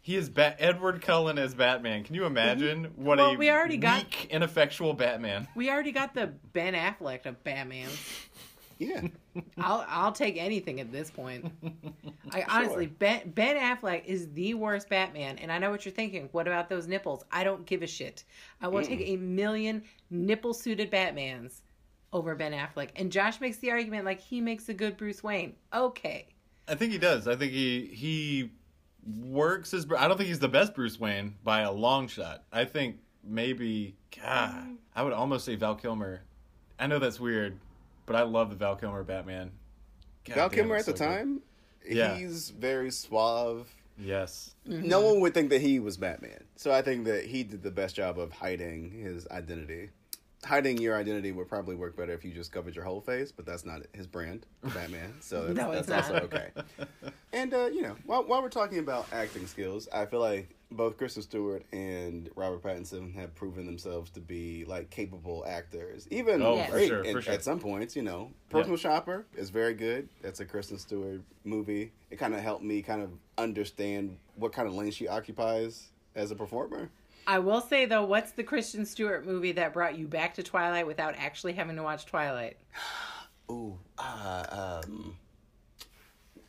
He 0.01 0.16
is 0.16 0.30
Bat 0.30 0.55
Edward 0.59 1.01
Cullen 1.01 1.38
as 1.38 1.53
Batman. 1.53 2.03
Can 2.03 2.16
you 2.16 2.26
imagine 2.26 2.86
what 2.95 3.18
Well, 3.18 3.32
a 3.32 3.38
we 3.38 3.51
already 3.51 3.78
got- 3.78 4.05
weak, 4.05 4.28
ineffectual 4.32 4.93
Batman? 4.93 5.47
We 5.55 5.70
already 5.70 5.91
got 5.91 6.16
the 6.16 6.28
Ben 6.53 6.74
Affleck 6.74 7.26
of 7.26 7.43
Batman. 7.43 7.89
Yeah. 8.80 9.07
I'll 9.59 9.86
I'll 9.88 10.12
take 10.12 10.38
anything 10.38 10.80
at 10.80 10.91
this 10.91 11.12
point. 11.12 11.51
I 12.32 12.43
honestly 12.47 12.88
Ben 12.88 13.32
Ben 13.36 13.57
Affleck 13.57 14.05
is 14.05 14.32
the 14.34 14.55
worst 14.55 14.89
Batman, 14.89 15.38
and 15.38 15.51
I 15.51 15.59
know 15.59 15.70
what 15.70 15.86
you're 15.86 15.93
thinking. 15.93 16.30
What 16.32 16.47
about 16.47 16.70
those 16.70 16.88
nipples? 16.88 17.24
I 17.32 17.43
don't 17.43 17.66
give 17.66 17.84
a 17.84 17.88
shit. 17.88 18.24
I 18.62 18.68
will 18.70 18.82
mm. 18.82 18.88
take 18.88 19.01
a 19.01 19.18
million 19.18 19.84
nipple 20.09 20.53
suited 20.53 20.89
Batmans 20.89 21.62
over 22.14 22.36
Ben 22.36 22.51
Affleck. 22.51 22.89
And 22.95 23.12
Josh 23.12 23.39
makes 23.39 23.57
the 23.57 23.72
argument 23.72 24.05
like 24.05 24.20
he 24.20 24.41
makes 24.41 24.70
a 24.70 24.74
good 24.74 24.97
Bruce 24.97 25.24
Wayne. 25.24 25.55
Okay. 25.74 26.28
I 26.68 26.76
think 26.76 26.91
he 26.91 26.97
does. 26.97 27.28
I 27.28 27.36
think 27.36 27.51
he 27.51 27.88
he 27.88 28.51
works 29.26 29.74
as. 29.74 29.86
Bru- 29.86 29.97
I 29.97 30.07
don't 30.07 30.18
think 30.18 30.28
he's 30.28 30.39
the 30.39 30.47
best 30.47 30.74
Bruce 30.76 30.99
Wayne 30.99 31.36
by 31.43 31.62
a 31.62 31.72
long 31.72 32.07
shot. 32.07 32.43
I 32.51 32.66
think 32.66 32.97
maybe 33.24 33.95
God. 34.16 34.51
Mm-hmm. 34.51 34.74
I 34.95 35.03
would 35.03 35.14
almost 35.14 35.45
say 35.45 35.55
Val 35.55 35.76
Kilmer. 35.76 36.22
I 36.80 36.88
know 36.88 36.99
that's 36.99 37.20
weird, 37.20 37.59
but 38.05 38.16
I 38.16 38.24
love 38.24 38.49
the 38.49 38.55
Val 38.55 38.76
Kilmer 38.76 39.03
Batman. 39.03 39.51
God 40.26 40.36
Val 40.36 40.49
damn, 40.49 40.55
Kilmer 40.57 40.76
it's 40.78 40.88
at 40.88 40.95
the 40.95 40.97
so 40.99 41.05
good. 41.05 41.16
time, 41.16 41.41
Yeah. 41.88 42.16
he's 42.16 42.49
very 42.49 42.91
suave. 42.91 43.68
Yes. 43.97 44.55
No 44.66 44.99
mm-hmm. 44.99 45.05
one 45.07 45.20
would 45.22 45.34
think 45.34 45.49
that 45.49 45.62
he 45.62 45.80
was 45.80 45.97
Batman. 45.97 46.43
So 46.55 46.72
I 46.72 46.82
think 46.82 47.05
that 47.05 47.26
he 47.26 47.43
did 47.43 47.62
the 47.64 47.72
best 47.72 47.95
job 47.95 48.18
of 48.18 48.32
hiding 48.32 48.89
his 48.91 49.28
identity. 49.30 49.89
Hiding 50.44 50.80
your 50.80 50.96
identity 50.98 51.32
would 51.32 51.48
probably 51.48 51.76
work 51.76 51.96
better 51.96 52.14
if 52.14 52.26
you 52.26 52.32
just 52.32 52.52
covered 52.52 52.76
your 52.76 52.84
whole 52.84 53.00
face, 53.00 53.32
but 53.32 53.46
that's 53.46 53.64
not 53.64 53.82
his 53.94 54.08
brand, 54.08 54.48
Batman. 54.74 55.14
So 55.20 55.46
that's, 55.54 55.58
No, 55.58 55.72
it's 55.72 55.88
that's 55.88 56.10
also 56.10 56.14
not. 56.16 56.24
okay. 56.24 56.50
And 57.32 57.54
uh, 57.54 57.68
you 57.68 57.84
know, 57.84 57.96
while, 58.08 58.24
while 58.24 58.42
we're 58.42 58.50
talking 58.50 58.80
about 58.80 59.06
acting 59.14 59.46
skills, 59.46 59.88
I 59.94 60.06
feel 60.08 60.20
like 60.20 60.50
both 60.72 60.98
Kristen 60.98 61.22
Stewart 61.22 61.64
and 61.72 62.28
Robert 62.36 62.64
Pattinson 62.64 63.14
have 63.14 63.36
proven 63.36 63.68
themselves 63.68 64.10
to 64.12 64.20
be 64.20 64.66
like 64.66 64.89
capable 64.89 65.46
actors. 65.48 66.08
Even 66.10 66.42
Oh, 66.42 66.56
Yes. 66.56 66.66
for 66.70 66.72
great 66.76 66.88
sure, 66.88 67.04
in- 67.04 67.14
for 67.16 67.22
sure. 67.22 67.34
at 67.34 67.44
some 67.44 67.60
points, 67.60 67.96
you 67.96 68.02
know. 68.02 68.32
Personal 68.50 68.78
Shopper 68.78 69.26
is 69.36 69.52
very 69.52 69.76
good. 69.76 70.10
That's 70.24 70.39
a 70.39 70.46
Kristen 70.46 70.80
Stewart 70.80 71.22
movie. 71.44 71.92
It 72.10 72.18
kind 72.18 72.34
of 72.34 72.39
helped 72.39 72.64
me 72.64 72.82
kind 72.82 73.04
of 73.04 73.12
understand 73.38 74.18
what 74.36 74.54
kind 74.54 74.68
of 74.68 74.74
lane 74.74 74.92
she 74.92 75.08
occupies 75.08 75.89
as 76.16 76.32
a 76.32 76.36
performer. 76.36 76.89
I 77.28 77.40
will 77.40 77.62
say 77.62 77.86
though, 77.86 78.04
what's 78.06 78.32
the 78.32 78.44
Kristen 78.44 78.86
Stewart 78.86 79.26
movie 79.26 79.52
that 79.54 79.74
brought 79.74 79.98
you 79.98 80.08
back 80.08 80.34
to 80.36 80.44
Twilight 80.44 80.88
without 80.88 81.16
actually 81.18 81.54
having 81.54 81.76
to 81.78 81.84
watch 81.84 82.06
Twilight? 82.06 82.58
Ooh, 83.52 83.78
uh, 83.98 84.82
um, 84.86 85.16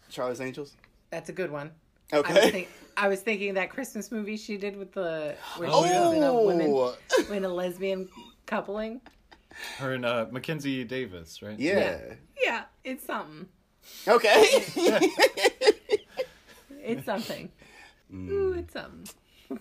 Charlie's 0.09 0.41
Angels. 0.41 0.75
That's 1.11 1.29
a 1.29 1.33
good 1.33 1.51
one. 1.51 1.73
Okay. 2.13 2.29
I 2.29 2.33
was, 2.33 2.39
Okay. 2.43 2.51
think, 2.51 2.69
I 2.97 3.09
was 3.09 3.21
thinking 3.21 3.55
that 3.55 3.71
Christmas 3.71 4.13
movie 4.13 4.37
she 4.37 4.57
did 4.57 4.77
with 4.77 4.93
the 4.93 5.35
where 5.57 5.69
she 5.69 5.75
Oh, 5.75 5.81
was 5.83 6.13
in 6.17 6.23
a 6.23 6.35
women 6.35 6.71
Oh, 6.71 6.97
in 7.33 7.45
a 7.45 7.49
lesbian 7.49 8.09
coupling. 8.47 9.01
Her 9.79 9.93
and 9.95 10.05
uh, 10.07 10.27
Mackenzie 10.31 10.85
Davis, 10.85 11.43
right? 11.43 11.59
yeah. 11.59 11.99
Yeah, 12.43 12.65
it's 12.85 13.05
something. 13.05 13.47
Okay. 14.09 14.45
It's 16.85 17.07
something. 17.07 17.49
Mm. 18.13 18.29
Ooh, 18.29 18.53
it's 18.55 18.73
something. 18.73 19.07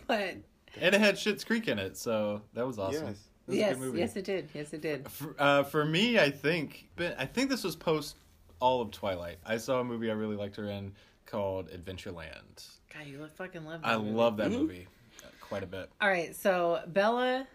But 0.08 0.38
And 0.80 0.96
it 0.96 1.02
had 1.02 1.16
Schitt's 1.16 1.44
Creek 1.44 1.68
in 1.68 1.80
it, 1.80 1.98
so 1.98 2.42
that 2.54 2.66
was 2.66 2.80
awesome. 2.80 3.08
Yes. 3.08 3.18
It 3.48 3.78
was 3.80 3.94
yes, 3.94 3.94
yes, 3.96 4.16
it 4.16 4.24
did. 4.24 4.50
Yes, 4.54 4.74
it 4.74 4.82
did. 4.82 5.10
For, 5.10 5.36
uh, 5.38 5.64
for 5.64 5.84
me, 5.84 6.20
I 6.20 6.30
think, 6.30 6.88
I 7.18 7.26
think 7.26 7.50
this 7.50 7.64
was 7.64 7.76
post 7.76 8.16
all 8.60 8.82
of 8.82 8.92
Twilight. 8.92 9.38
I 9.46 9.58
saw 9.58 9.80
a 9.80 9.84
movie 9.84 10.10
I 10.10 10.14
really 10.14 10.36
liked 10.38 10.56
her 10.58 10.66
in 10.70 10.94
called 11.26 11.70
Adventureland. 11.72 12.68
God, 12.94 13.08
you 13.08 13.26
fucking 13.36 13.66
love. 13.66 13.82
That 13.82 13.88
I 13.90 13.98
movie. 13.98 14.12
love 14.12 14.38
that 14.38 14.52
Mhm. 14.52 14.60
movie 14.60 14.88
uh, 15.24 15.28
quite 15.42 15.64
a 15.64 15.68
bit. 15.68 15.90
All 16.00 16.08
right, 16.10 16.36
so 16.36 16.82
Bella 16.88 17.48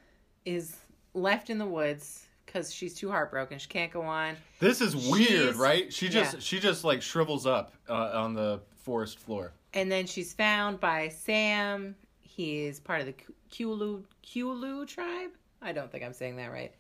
is 0.44 0.76
left 1.14 1.48
in 1.50 1.58
the 1.58 1.66
woods, 1.66 2.26
because 2.44 2.72
she's 2.72 2.94
too 2.94 3.10
heartbroken. 3.10 3.58
She 3.58 3.68
can't 3.68 3.92
go 3.92 4.02
on. 4.02 4.36
This 4.60 4.80
is 4.80 4.94
weird, 4.94 5.28
She's- 5.28 5.54
right? 5.56 5.92
She 5.92 6.08
just 6.08 6.34
yeah. 6.34 6.40
she 6.40 6.60
just 6.60 6.84
like 6.84 7.02
shrivels 7.02 7.46
up 7.46 7.72
uh, 7.88 8.10
on 8.14 8.34
the 8.34 8.60
forest 8.76 9.18
floor. 9.18 9.52
And 9.74 9.90
then 9.90 10.06
she's 10.06 10.32
found 10.32 10.80
by 10.80 11.08
Sam. 11.08 11.96
He's 12.36 12.80
part 12.80 13.00
of 13.00 13.06
the 13.06 13.14
Kulu 13.50 14.02
Kulu 14.22 14.84
tribe. 14.84 15.30
I 15.62 15.72
don't 15.72 15.90
think 15.90 16.04
I'm 16.04 16.12
saying 16.12 16.36
that 16.36 16.52
right. 16.52 16.70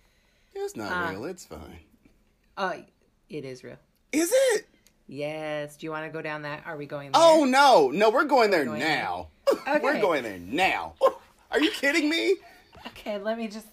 It's 0.54 0.76
not 0.76 0.92
Uh, 0.92 1.10
real. 1.12 1.24
It's 1.24 1.46
fine. 1.46 1.80
Uh, 2.58 2.74
it 3.30 3.44
is 3.46 3.64
real. 3.64 3.78
Is 4.12 4.30
it? 4.32 4.66
Yes. 5.06 5.76
Do 5.78 5.86
you 5.86 5.90
want 5.90 6.04
to 6.04 6.10
go 6.12 6.20
down 6.20 6.42
that? 6.42 6.62
Are 6.66 6.76
we 6.76 6.84
going 6.84 7.12
there? 7.12 7.20
Oh 7.22 7.44
no, 7.44 7.90
no, 7.90 8.10
we're 8.10 8.24
going 8.24 8.50
there 8.50 8.66
going 8.66 8.80
now. 8.80 9.28
Okay. 9.66 9.78
We're 9.82 10.00
going 10.00 10.24
there 10.24 10.38
now. 10.38 10.94
Are 11.50 11.60
you 11.60 11.70
kidding 11.70 12.10
me? 12.10 12.34
Okay, 12.88 13.16
let 13.18 13.38
me 13.38 13.48
just 13.48 13.66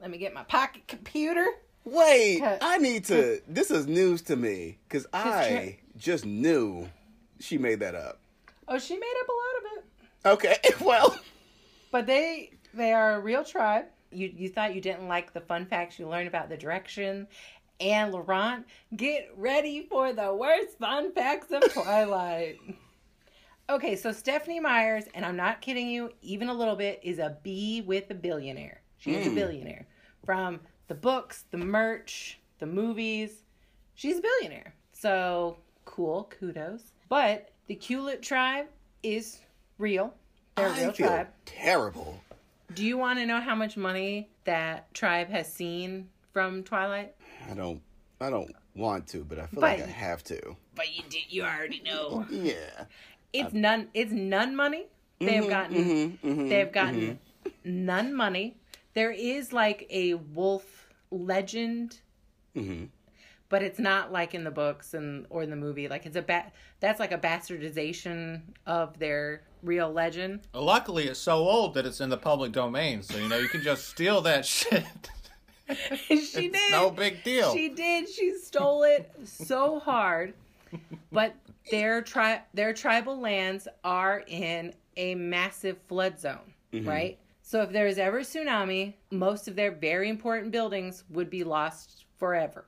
let 0.00 0.10
me 0.10 0.16
get 0.16 0.32
my 0.32 0.44
pocket 0.44 0.86
computer. 0.88 1.46
Wait, 1.84 2.40
I 2.42 2.78
need 2.78 3.04
to. 3.06 3.42
This 3.48 3.70
is 3.70 3.86
news 3.86 4.22
to 4.22 4.36
me 4.36 4.78
because 4.88 5.06
I 5.12 5.78
just 5.98 6.24
knew 6.24 6.88
she 7.40 7.58
made 7.58 7.80
that 7.80 7.94
up. 7.94 8.20
Oh, 8.68 8.78
she 8.78 8.94
made 8.94 9.14
up 9.20 9.28
a 9.28 9.32
lot 9.32 9.58
of 9.58 9.64
it. 9.64 9.69
Okay, 10.24 10.56
well, 10.80 11.18
But 11.90 12.06
they 12.06 12.52
they 12.74 12.92
are 12.92 13.14
a 13.14 13.20
real 13.20 13.44
tribe. 13.44 13.86
You 14.10 14.32
you 14.34 14.48
thought 14.48 14.74
you 14.74 14.80
didn't 14.80 15.08
like 15.08 15.32
the 15.32 15.40
fun 15.40 15.66
facts 15.66 15.98
you 15.98 16.08
learned 16.08 16.28
about 16.28 16.48
the 16.48 16.56
direction 16.56 17.26
and 17.80 18.12
Laurent. 18.12 18.66
Get 18.96 19.30
ready 19.36 19.86
for 19.88 20.12
the 20.12 20.34
worst 20.34 20.78
fun 20.78 21.12
facts 21.12 21.50
of 21.50 21.72
Twilight. 21.72 22.58
okay, 23.70 23.96
so 23.96 24.12
Stephenie 24.12 24.60
Meyers, 24.60 25.04
and 25.14 25.24
I'm 25.24 25.36
not 25.36 25.60
kidding 25.60 25.88
you, 25.88 26.10
even 26.20 26.48
a 26.48 26.54
little 26.54 26.76
bit, 26.76 27.00
is 27.02 27.18
a 27.18 27.38
bee 27.42 27.80
with 27.80 28.10
a 28.10 28.14
billionaire. 28.14 28.82
She 28.98 29.14
is 29.14 29.26
a 29.26 29.30
hmm. 29.30 29.36
billionaire. 29.36 29.86
From 30.24 30.60
the 30.88 30.94
books, 30.94 31.44
the 31.50 31.56
merch, 31.56 32.38
the 32.58 32.66
movies, 32.66 33.44
she's 33.94 34.18
a 34.18 34.22
billionaire. 34.22 34.74
So 34.92 35.56
cool, 35.86 36.30
kudos. 36.38 36.92
But 37.08 37.50
the 37.66 37.74
Culet 37.74 38.20
tribe 38.20 38.66
is 39.02 39.40
real. 39.80 40.14
They're 40.56 40.66
a 40.68 40.72
I 40.72 40.80
real 40.80 40.92
feel 40.92 41.06
tribe. 41.08 41.28
terrible. 41.46 42.20
Do 42.74 42.84
you 42.84 42.96
want 42.98 43.18
to 43.18 43.26
know 43.26 43.40
how 43.40 43.54
much 43.54 43.76
money 43.76 44.28
that 44.44 44.92
tribe 44.94 45.28
has 45.30 45.52
seen 45.52 46.08
from 46.32 46.62
Twilight? 46.62 47.14
I 47.50 47.54
don't. 47.54 47.80
I 48.20 48.28
don't 48.30 48.52
want 48.76 49.06
to, 49.08 49.24
but 49.24 49.38
I 49.38 49.46
feel 49.46 49.60
But- 49.60 49.78
like 49.78 49.82
I 49.82 49.90
have 49.90 50.22
to. 50.24 50.56
But 50.74 50.94
you 50.94 51.02
did. 51.08 51.22
You 51.30 51.42
already 51.44 51.80
know. 51.82 52.26
Yeah. 52.30 52.84
It's 53.32 53.52
none. 53.52 53.88
It's 53.94 54.12
none 54.12 54.54
money. 54.54 54.86
They 55.18 55.34
have 55.34 55.44
mm-hmm, 55.44 55.50
gotten. 55.50 55.76
Mm-hmm, 55.76 56.28
mm-hmm, 56.28 56.48
They 56.48 56.58
have 56.58 56.72
gotten 56.72 57.00
mm-hmm. 57.00 57.84
none 57.86 58.14
money. 58.14 58.56
There 58.94 59.10
is 59.10 59.52
like 59.52 59.86
a 59.90 60.14
wolf 60.14 60.88
legend, 61.10 62.00
but 63.48 63.62
it's 63.62 63.78
not 63.78 64.12
like 64.12 64.34
in 64.34 64.44
the 64.44 64.50
books 64.50 64.94
and 64.94 65.26
or 65.30 65.42
in 65.42 65.50
the 65.50 65.56
movie. 65.56 65.88
Like 65.88 66.06
it's 66.06 66.16
a 66.16 66.22
ba- 66.22 66.50
That's 66.80 66.98
like 67.00 67.12
a 67.12 67.18
bastardization 67.18 68.42
of 68.66 68.98
their 68.98 69.42
real 69.62 69.92
legend. 69.92 70.40
Luckily, 70.54 71.04
it's 71.08 71.20
so 71.20 71.38
old 71.38 71.74
that 71.74 71.86
it's 71.86 72.00
in 72.00 72.10
the 72.10 72.16
public 72.16 72.52
domain, 72.52 73.02
so 73.02 73.18
you 73.18 73.28
know 73.28 73.38
you 73.38 73.48
can 73.48 73.62
just 73.62 73.88
steal 73.88 74.20
that 74.22 74.44
shit. 74.46 74.84
she 75.96 76.14
It's 76.14 76.32
did. 76.32 76.52
no 76.72 76.90
big 76.90 77.22
deal. 77.22 77.52
She 77.52 77.68
did. 77.68 78.08
She 78.08 78.34
stole 78.34 78.82
it 78.82 79.10
so 79.24 79.78
hard. 79.78 80.34
But 81.12 81.34
their 81.70 82.02
tri- 82.02 82.42
their 82.54 82.72
tribal 82.72 83.18
lands 83.20 83.66
are 83.84 84.22
in 84.26 84.72
a 84.96 85.14
massive 85.14 85.78
flood 85.88 86.18
zone, 86.18 86.52
mm-hmm. 86.72 86.88
right? 86.88 87.18
So 87.42 87.62
if 87.62 87.70
there 87.72 87.86
is 87.86 87.98
ever 87.98 88.18
a 88.18 88.22
tsunami, 88.22 88.94
most 89.10 89.48
of 89.48 89.56
their 89.56 89.72
very 89.72 90.08
important 90.08 90.52
buildings 90.52 91.04
would 91.10 91.30
be 91.30 91.42
lost 91.42 92.04
forever. 92.18 92.64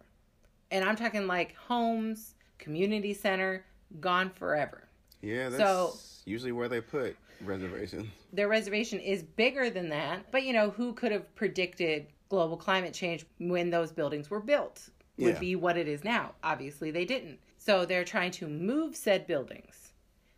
And 0.72 0.84
I'm 0.84 0.97
talking 0.97 1.26
like 1.26 1.55
homes, 1.55 2.34
community 2.59 3.14
center, 3.14 3.64
gone 4.01 4.30
forever. 4.30 4.88
Yeah, 5.22 5.48
that's 5.48 5.62
So- 5.62 5.98
usually 6.24 6.52
where 6.52 6.68
they 6.68 6.80
put 6.80 7.16
reservations. 7.40 8.08
their 8.32 8.48
reservation 8.48 9.00
is 9.00 9.22
bigger 9.22 9.70
than 9.70 9.88
that. 9.90 10.30
But 10.30 10.44
you 10.44 10.52
know, 10.52 10.70
who 10.70 10.92
could 10.92 11.12
have 11.12 11.34
predicted 11.34 12.06
global 12.28 12.56
climate 12.56 12.94
change 12.94 13.24
when 13.38 13.70
those 13.70 13.92
buildings 13.92 14.30
were 14.30 14.40
built? 14.40 14.88
Would 15.18 15.34
Yeah. 15.34 15.40
be 15.40 15.56
what 15.56 15.76
it 15.76 15.88
is 15.88 16.04
now. 16.04 16.34
Obviously, 16.42 16.90
they 16.90 17.04
didn't. 17.04 17.38
So 17.58 17.84
they're 17.84 18.04
trying 18.04 18.30
to 18.32 18.48
move 18.48 18.96
said 18.96 19.26
buildings. 19.26 19.92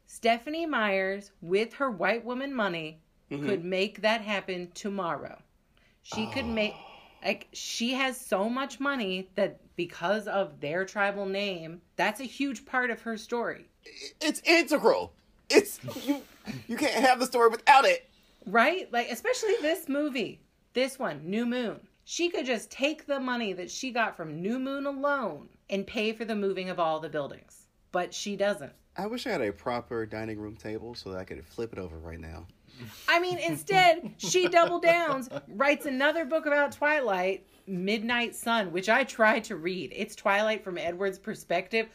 Stephenie 0.07 0.66
Meyers, 0.66 1.30
with 1.41 1.74
her 1.74 1.91
white 1.91 2.24
woman 2.24 2.55
money, 2.55 3.01
mm-hmm. 3.30 3.47
could 3.47 3.64
make 3.64 4.03
that 4.03 4.20
happen 4.20 4.70
tomorrow. 4.74 5.41
She 6.03 6.26
could 6.26 6.45
ah. 6.45 6.49
make 6.49 6.74
like 7.24 7.49
she 7.53 7.95
has 7.95 8.20
so 8.20 8.49
much 8.51 8.78
money 8.80 9.30
that 9.37 9.61
because 9.77 10.27
of 10.27 10.61
their 10.61 10.85
tribal 10.85 11.27
name, 11.27 11.81
that's 11.97 12.20
a 12.20 12.25
huge 12.25 12.64
part 12.64 12.91
of 12.91 13.03
her 13.03 13.16
story. 13.16 13.66
It's 14.20 14.41
integral. 14.45 15.12
It's 15.51 15.79
you. 16.07 16.22
You 16.66 16.77
can't 16.77 17.05
have 17.05 17.20
the 17.20 17.27
story 17.27 17.49
without 17.49 17.85
it. 17.85 18.09
Right? 18.47 18.93
Like, 18.93 19.11
especially 19.11 19.55
this 19.62 19.89
movie, 19.89 20.41
this 20.72 20.99
one, 20.99 21.22
New 21.25 21.47
Moon. 21.47 21.81
She 22.05 22.29
could 22.29 22.45
just 22.45 22.70
take 22.70 23.07
the 23.07 23.20
money 23.20 23.55
that 23.55 23.70
she 23.70 23.91
got 23.91 24.16
from 24.16 24.43
New 24.43 24.59
Moon 24.59 24.87
alone 24.87 25.49
and 25.70 25.87
pay 25.87 26.12
for 26.12 26.25
the 26.25 26.37
moving 26.37 26.68
of 26.68 26.79
all 26.79 27.01
the 27.01 27.09
buildings. 27.09 27.66
But 27.93 28.12
she 28.12 28.37
doesn't. 28.37 28.72
I 28.97 29.07
wish 29.07 29.27
I 29.27 29.31
had 29.31 29.41
a 29.41 29.53
proper 29.53 30.05
dining 30.05 30.39
room 30.39 30.57
table 30.57 30.95
so 30.95 31.11
that 31.11 31.18
I 31.18 31.25
could 31.25 31.45
flip 31.45 31.72
it 31.72 31.79
over 31.79 31.97
right 31.99 32.20
now. 32.20 32.47
I 33.09 33.20
mean, 33.20 33.39
instead, 33.39 34.14
she 34.18 34.49
double 34.49 34.81
downs, 34.81 35.29
writes 35.49 35.87
another 35.87 36.25
book 36.25 36.47
about 36.47 36.72
Twilight, 36.72 37.47
Midnight 37.67 38.35
Sun, 38.35 38.73
which 38.73 38.89
I 38.89 39.05
tried 39.05 39.45
to 39.45 39.57
read. 39.57 39.93
It's 39.95 40.15
Twilight 40.15 40.62
from 40.62 40.79
Edward's 40.79 41.19
perspective. 41.19 41.89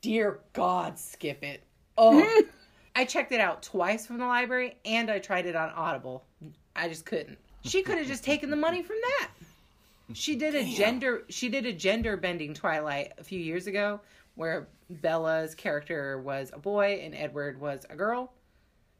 Dear 0.00 0.40
God, 0.52 0.98
skip 0.98 1.42
it. 1.42 1.62
Oh. 1.96 2.42
I 2.96 3.04
checked 3.04 3.32
it 3.32 3.40
out 3.40 3.62
twice 3.62 4.06
from 4.06 4.18
the 4.18 4.26
library 4.26 4.76
and 4.84 5.10
I 5.10 5.18
tried 5.18 5.46
it 5.46 5.56
on 5.56 5.70
Audible. 5.70 6.24
I 6.76 6.88
just 6.88 7.04
couldn't. 7.04 7.38
She 7.64 7.82
could 7.82 7.98
have 7.98 8.06
just 8.06 8.22
taken 8.22 8.50
the 8.50 8.56
money 8.56 8.82
from 8.82 8.96
that. 9.02 9.30
She 10.12 10.36
did 10.36 10.54
a 10.54 10.64
gender 10.64 11.24
she 11.30 11.48
did 11.48 11.64
a 11.64 11.72
gender 11.72 12.16
bending 12.16 12.52
Twilight 12.52 13.14
a 13.18 13.24
few 13.24 13.38
years 13.40 13.66
ago 13.66 14.00
where 14.34 14.68
Bella's 14.90 15.54
character 15.54 16.20
was 16.20 16.50
a 16.52 16.58
boy 16.58 17.00
and 17.02 17.14
Edward 17.14 17.58
was 17.58 17.86
a 17.88 17.96
girl. 17.96 18.32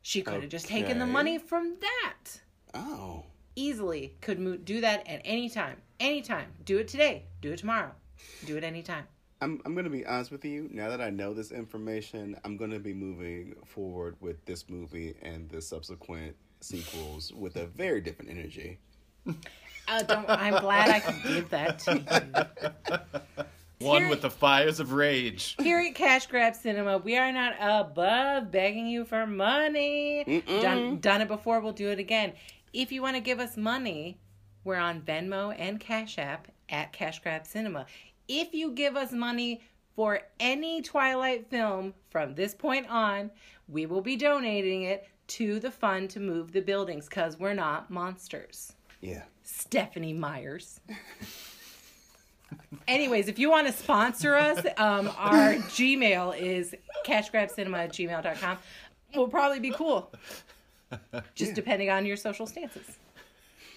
She 0.03 0.23
could 0.23 0.43
have 0.43 0.51
just 0.51 0.67
taken 0.67 0.99
the 0.99 1.07
money 1.07 1.39
from 1.39 1.77
that. 1.81 2.41
Oh. 2.75 3.25
Easily 3.57 4.17
could 4.21 4.41
mo- 4.41 4.57
do 4.57 4.81
that 4.81 5.07
at 5.09 5.23
any 5.25 5.49
time. 5.49 5.77
Anytime. 6.01 6.47
Do 6.65 6.79
it 6.79 6.89
today. 6.89 7.25
Do 7.41 7.53
it 7.53 7.59
tomorrow. 7.59 7.93
Do 8.47 8.57
it 8.57 8.65
anytime. 8.65 9.05
I'm, 9.41 9.61
I'm 9.65 9.75
going 9.75 9.85
to 9.85 9.91
be 9.91 10.05
honest 10.07 10.31
with 10.31 10.45
you. 10.45 10.69
Now 10.73 10.89
that 10.89 11.01
I 11.01 11.11
know 11.11 11.35
this 11.35 11.53
information, 11.53 12.37
I'm 12.45 12.57
going 12.57 12.71
to 12.71 12.79
be 12.79 12.95
moving 12.95 13.55
forward 13.65 14.17
with 14.21 14.45
this 14.45 14.69
movie 14.69 15.15
and 15.23 15.49
the 15.51 15.61
subsequent 15.61 16.35
sequels 16.61 17.33
with 17.33 17.57
a 17.57 17.67
very 17.67 18.01
different 18.01 18.31
energy. 18.31 18.79
Uh, 19.87 20.03
don't, 20.09 20.29
I'm 20.29 20.61
glad 20.61 20.89
I 20.89 21.01
could 21.01 21.23
give 21.23 21.51
that 21.51 21.79
to 21.81 21.97
you. 22.91 23.87
One 23.87 24.03
Here- 24.03 24.11
with 24.11 24.23
the 24.23 24.31
fires 24.31 24.81
of 24.81 24.93
rage. 24.93 25.57
Here 25.61 25.79
at 25.79 25.95
Cash 25.95 26.27
Grab 26.27 26.55
Cinema, 26.55 26.99
we 26.99 27.19
are 27.19 27.33
not 27.33 27.55
above 27.61 28.51
begging 28.51 28.87
you 28.87 29.05
for 29.05 29.27
money. 29.27 30.43
Done, 30.47 31.01
done 31.01 31.21
it 31.21 31.29
before, 31.29 31.61
we'll 31.61 31.73
do 31.73 31.91
it 31.91 31.99
again. 31.99 32.33
If 32.75 32.91
you 32.91 33.03
want 33.03 33.15
to 33.15 33.21
give 33.21 33.39
us 33.39 33.57
money, 33.57 34.19
we're 34.65 34.75
on 34.75 35.01
Venmo 35.01 35.55
and 35.57 35.79
Cash 35.79 36.19
App 36.19 36.49
at 36.69 36.93
Cash 36.93 37.21
Grab 37.21 37.47
Cinema. 37.47 37.87
If 38.27 38.53
you 38.53 38.73
give 38.73 38.97
us 38.97 39.13
money 39.13 39.63
for 39.95 40.23
any 40.41 40.83
Twilight 40.83 41.49
film 41.49 41.95
from 42.11 42.35
this 42.35 42.53
point 42.53 42.91
on, 42.91 43.31
we 43.69 43.87
will 43.87 44.01
be 44.01 44.17
donating 44.17 44.83
it 44.83 45.07
to 45.29 45.61
the 45.61 45.71
fund 45.71 46.11
to 46.11 46.21
move 46.21 46.51
the 46.51 46.61
buildings 46.61 47.09
because 47.09 47.39
we're 47.39 47.55
not 47.55 47.93
monsters. 47.93 48.73
Yeah. 49.01 49.23
Stephenie 49.45 50.13
Meyers. 50.13 50.81
Anyways, 52.89 53.29
if 53.29 53.39
you 53.39 53.51
want 53.51 53.69
to 53.69 53.73
sponsor 53.73 54.35
us, 54.35 54.67
um, 54.79 55.13
our 55.17 55.55
Gmail 55.55 56.37
is 56.37 56.75
cashgrabcinema 57.07 57.85
at 57.85 57.93
gmail.com. 57.93 58.59
Will 59.15 59.29
probably 59.29 59.61
be 59.61 59.71
cool. 59.71 60.13
Just 61.35 61.51
Yeah. 61.51 61.55
depending 61.55 61.91
on 61.91 62.05
your 62.07 62.17
social 62.17 62.47
stances. 62.47 62.99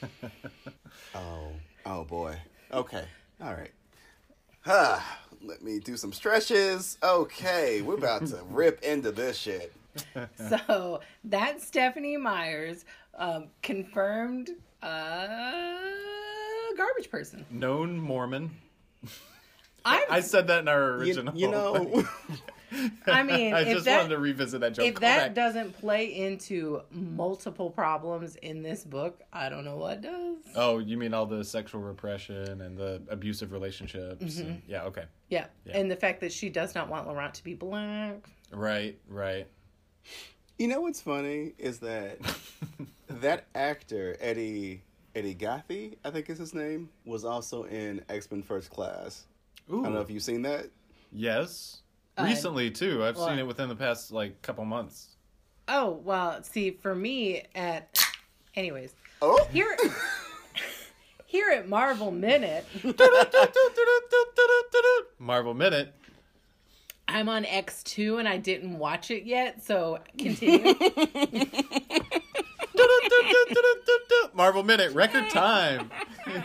Oh, 1.16 1.50
oh 1.86 2.04
boy. 2.04 2.36
Okay. 2.72 3.04
All 3.42 3.54
right. 3.54 3.72
Ah, 4.66 5.20
let 5.42 5.64
me 5.64 5.80
do 5.80 5.96
some 5.98 6.12
stretches. 6.14 6.98
Okay, 7.02 7.82
we're 7.82 7.96
about 7.96 8.26
to 8.28 8.42
rip 8.50 8.84
into 8.84 9.12
this 9.12 9.38
shit. 9.38 9.74
So 10.50 11.00
that's 11.24 11.66
Stephenie 11.66 12.18
Meyers, 12.18 12.86
um, 13.16 13.48
confirmed 13.64 14.52
uh, 14.84 15.78
garbage 16.78 17.10
person. 17.10 17.46
Known 17.50 17.98
Mormon. 17.98 18.52
I'm, 19.86 20.22
said 20.22 20.48
that 20.48 20.60
in 20.60 20.68
our 20.68 20.92
You, 21.04 21.14
original. 21.14 21.36
you 21.36 21.50
know, 21.50 22.04
I 23.08 23.24
mean, 23.24 23.54
I 23.54 23.62
if 23.62 23.68
just 23.70 23.86
that- 23.86 23.98
wanted 23.98 24.10
to 24.10 24.18
revisit 24.20 24.62
that 24.62 24.74
joke. 24.74 24.86
if 24.86 24.94
Go 24.96 25.00
that 25.02 25.18
back. 25.28 25.34
doesn't 25.34 25.78
play 25.80 26.06
into 26.06 26.82
multiple 26.92 27.70
problems 27.70 28.36
in 28.38 28.62
this 28.62 28.84
book, 28.84 29.22
I 29.32 29.50
don't 29.50 29.64
know 29.66 29.78
what 29.78 30.02
does. 30.02 30.38
Oh, 30.56 30.80
you 30.80 30.98
mean 30.98 31.14
all 31.14 31.26
the 31.26 31.44
sexual 31.44 31.82
repression 31.82 32.62
and 32.62 32.78
the 32.78 33.02
abusive 33.10 33.52
relationships? 33.52 34.24
Mm-hmm. 34.36 34.48
and- 34.50 34.62
yeah. 34.68 34.84
Okay. 34.84 35.06
Yeah. 35.30 35.48
Yeah. 35.66 35.78
and 35.78 35.90
the 35.92 35.96
fact 35.96 36.22
that 36.22 36.32
she 36.32 36.50
does 36.50 36.76
not 36.76 36.90
want 36.90 37.08
Laurent 37.08 37.34
to 37.36 37.44
be 37.44 37.54
black. 37.54 38.28
Right. 38.52 38.98
Right. 39.10 39.48
you 40.58 40.68
know 40.68 40.82
what's 40.82 41.02
funny 41.02 41.54
is 41.58 41.80
that 41.80 42.18
that 43.08 43.46
actor 43.56 44.16
Eddie 44.20 44.84
Eddie 45.16 45.36
Gaffey, 45.36 45.98
I 46.06 46.12
think 46.12 46.30
is 46.30 46.38
his 46.38 46.54
name, 46.54 46.90
was 47.06 47.26
also 47.26 47.64
in 47.64 48.04
X 48.10 48.30
Men 48.32 48.44
First 48.44 48.70
Class. 48.70 49.26
Ooh. 49.72 49.82
I 49.82 49.84
don't 49.86 49.94
know 49.96 50.02
if 50.02 50.10
you've 50.12 50.22
seen 50.24 50.44
that. 50.44 50.68
Yes. 51.12 51.82
Uh, 52.18 52.24
Recently 52.24 52.72
too. 52.72 53.04
I've 53.04 53.16
well, 53.16 53.28
seen 53.28 53.40
it 53.40 53.46
within 53.46 53.70
the 53.70 53.76
past 53.76 54.12
like 54.12 54.42
couple 54.42 54.66
months. 54.66 55.16
Oh 55.68 56.02
well, 56.04 56.42
see, 56.44 56.72
for 56.72 56.96
me 56.96 57.44
at, 57.54 58.00
anyways, 58.56 58.94
Oh, 59.22 59.48
here, 59.52 59.76
here 61.26 61.50
at 61.50 61.68
Marvel 61.68 62.12
Minute, 62.12 62.66
Marvel 65.20 65.56
Minute. 65.56 65.94
I'm 67.08 67.30
on 67.30 67.46
X 67.46 67.84
two 67.84 68.18
and 68.18 68.28
I 68.28 68.38
didn't 68.38 68.78
watch 68.78 69.12
it 69.12 69.24
yet, 69.24 69.64
so 69.64 70.00
continue. 70.18 70.74
Marvel 74.34 74.64
Minute. 74.64 74.94
Record 74.94 75.30
time. 75.30 75.90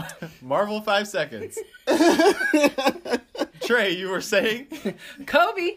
Marvel 0.42 0.80
five 0.80 1.08
seconds. 1.08 1.58
Trae, 3.60 3.96
you 3.96 4.08
were 4.08 4.20
saying 4.20 4.66
Kobe, 5.26 5.76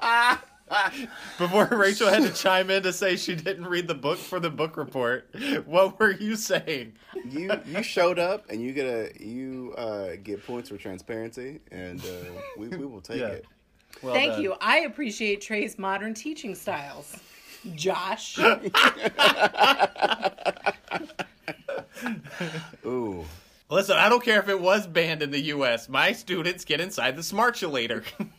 Ah. 0.00 0.42
before 1.38 1.64
Rachel 1.72 2.10
had 2.10 2.22
to 2.24 2.30
chime 2.30 2.68
in 2.68 2.82
to 2.82 2.92
say 2.92 3.16
she 3.16 3.34
didn't 3.34 3.66
read 3.66 3.88
the 3.88 3.94
book 3.94 4.18
for 4.18 4.38
the 4.38 4.50
book 4.50 4.76
report. 4.76 5.26
What 5.64 5.98
were 5.98 6.10
you 6.10 6.36
saying? 6.36 6.92
you 7.24 7.50
you 7.66 7.82
showed 7.82 8.18
up 8.18 8.50
and 8.50 8.60
you 8.62 8.72
get 8.74 8.84
a 8.84 9.10
you 9.24 9.72
uh, 9.78 10.16
get 10.22 10.44
points 10.46 10.68
for 10.68 10.76
transparency, 10.76 11.60
and 11.72 12.00
uh, 12.02 12.32
we 12.58 12.68
we 12.68 12.84
will 12.84 13.00
take 13.00 13.20
Yeah. 13.20 13.28
it. 13.28 13.46
Well 14.02 14.12
thank 14.12 14.32
done. 14.32 14.42
you. 14.42 14.54
I 14.60 14.80
appreciate 14.80 15.40
Trae's 15.40 15.78
modern 15.78 16.12
teaching 16.12 16.54
styles. 16.54 17.16
Josh, 17.74 18.38
Ooh, 22.86 23.24
Listen, 23.70 23.96
I 23.98 24.08
don't 24.08 24.24
care 24.24 24.38
if 24.40 24.48
it 24.48 24.58
was 24.60 24.86
banned 24.86 25.22
in 25.22 25.30
the 25.30 25.40
U.S. 25.40 25.88
My 25.90 26.12
students 26.12 26.64
get 26.64 26.80
inside 26.80 27.16
the 27.16 27.22
Smartulator. 27.22 28.02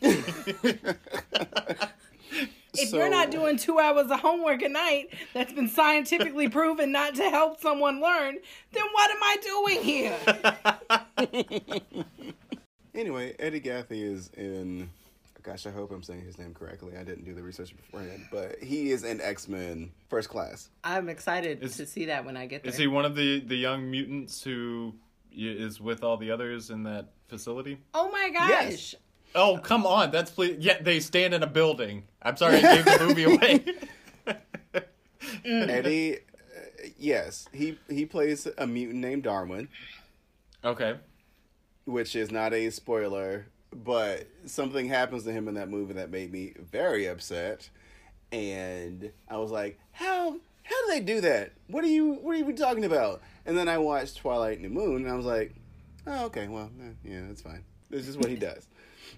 if 2.72 2.88
So- 2.88 2.96
you're 2.96 3.08
not 3.10 3.30
doing 3.30 3.56
two 3.56 3.78
hours 3.78 4.10
of 4.10 4.18
homework 4.20 4.62
a 4.62 4.68
night 4.68 5.10
that's 5.32 5.52
been 5.52 5.68
scientifically 5.68 6.48
proven 6.56 6.90
not 6.90 7.14
to 7.14 7.30
help 7.30 7.60
someone 7.60 8.00
learn, 8.00 8.38
then 8.72 8.84
what 8.92 9.10
am 9.10 9.22
I 9.22 9.36
doing 9.42 9.82
here? 9.82 10.16
Anyway, 12.92 13.36
Eddie 13.38 13.60
Gaffey 13.60 14.02
is 14.02 14.30
in. 14.36 14.90
Gosh, 15.42 15.66
I 15.66 15.70
hope 15.70 15.90
I'm 15.90 16.02
saying 16.02 16.24
his 16.24 16.38
name 16.38 16.52
correctly. 16.52 16.96
I 16.98 17.02
didn't 17.04 17.24
do 17.24 17.34
the 17.34 17.42
research 17.42 17.74
beforehand, 17.76 18.26
but 18.30 18.58
he 18.62 18.90
is 18.90 19.04
in 19.04 19.20
X 19.20 19.48
Men 19.48 19.90
First 20.08 20.28
Class. 20.28 20.68
I'm 20.84 21.08
excited 21.08 21.62
Is- 21.62 21.76
to 21.78 21.86
see 21.86 22.06
that 22.06 22.24
when 22.24 22.36
I 22.36 22.46
get 22.46 22.62
there. 22.62 22.70
Is 22.72 22.76
he 22.78 22.86
one 22.86 23.04
of 23.04 23.14
the 23.16 23.40
the 23.40 23.56
young 23.56 23.90
mutants 23.90 24.42
who 24.42 24.94
is 25.32 25.80
with 25.80 26.02
all 26.04 26.16
the 26.16 26.30
others 26.30 26.70
in 26.70 26.82
that 26.84 27.06
facility? 27.28 27.78
oh 27.94 28.10
my 28.10 28.30
gosh. 28.30 28.48
Yes. 28.50 28.94
Oh, 29.34 29.58
come 29.62 29.86
on. 29.86 30.10
That's 30.10 30.30
please. 30.30 30.56
Yeah, 30.58 30.82
they 30.82 30.98
stand 31.00 31.32
in 31.34 31.42
a 31.42 31.46
building. 31.46 32.02
I'm 32.20 32.36
sorry, 32.36 32.56
I 32.56 32.82
gave 32.82 32.84
the 32.84 33.04
movie 33.06 33.24
away. 33.24 33.64
Eddie, 35.44 36.16
uh, 36.16 36.18
yes, 36.98 37.48
he 37.52 37.78
he 37.88 38.04
plays 38.06 38.46
a 38.58 38.66
mutant 38.66 38.98
named 39.00 39.22
Darwin, 39.22 39.68
okay. 40.64 40.96
which 41.84 42.14
is 42.16 42.30
not 42.30 42.52
a 42.52 42.70
spoiler, 42.70 43.46
but 43.74 44.26
something 44.46 44.88
happens 44.88 45.24
to 45.24 45.32
him 45.32 45.48
in 45.48 45.54
that 45.54 45.68
movie 45.68 45.94
that 45.94 46.10
made 46.10 46.32
me 46.32 46.54
very 46.58 47.06
upset, 47.06 47.68
and 48.32 49.10
I 49.28 49.36
was 49.38 49.50
like, 49.50 49.78
how 49.92 50.36
how 50.62 50.86
do 50.86 50.92
they 50.92 51.00
do 51.00 51.20
that? 51.22 51.52
What 51.68 51.84
are 51.84 51.88
you 51.88 52.14
what 52.14 52.34
are 52.34 52.38
you 52.38 52.52
talking 52.52 52.84
about? 52.84 53.22
And 53.46 53.56
then 53.56 53.68
I 53.68 53.78
watched 53.78 54.16
Twilight 54.18 54.56
and 54.58 54.64
the 54.64 54.68
Moon, 54.68 55.02
and 55.02 55.10
I 55.10 55.14
was 55.14 55.26
like, 55.26 55.54
oh 56.06 56.26
okay, 56.26 56.48
well 56.48 56.70
eh, 56.80 56.92
yeah, 57.04 57.20
that's 57.26 57.42
fine. 57.42 57.64
This 57.90 58.06
is 58.08 58.16
what 58.16 58.28
he 58.28 58.36
does. 58.36 58.66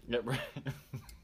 Yep. 0.08 0.22
right. 0.24 0.40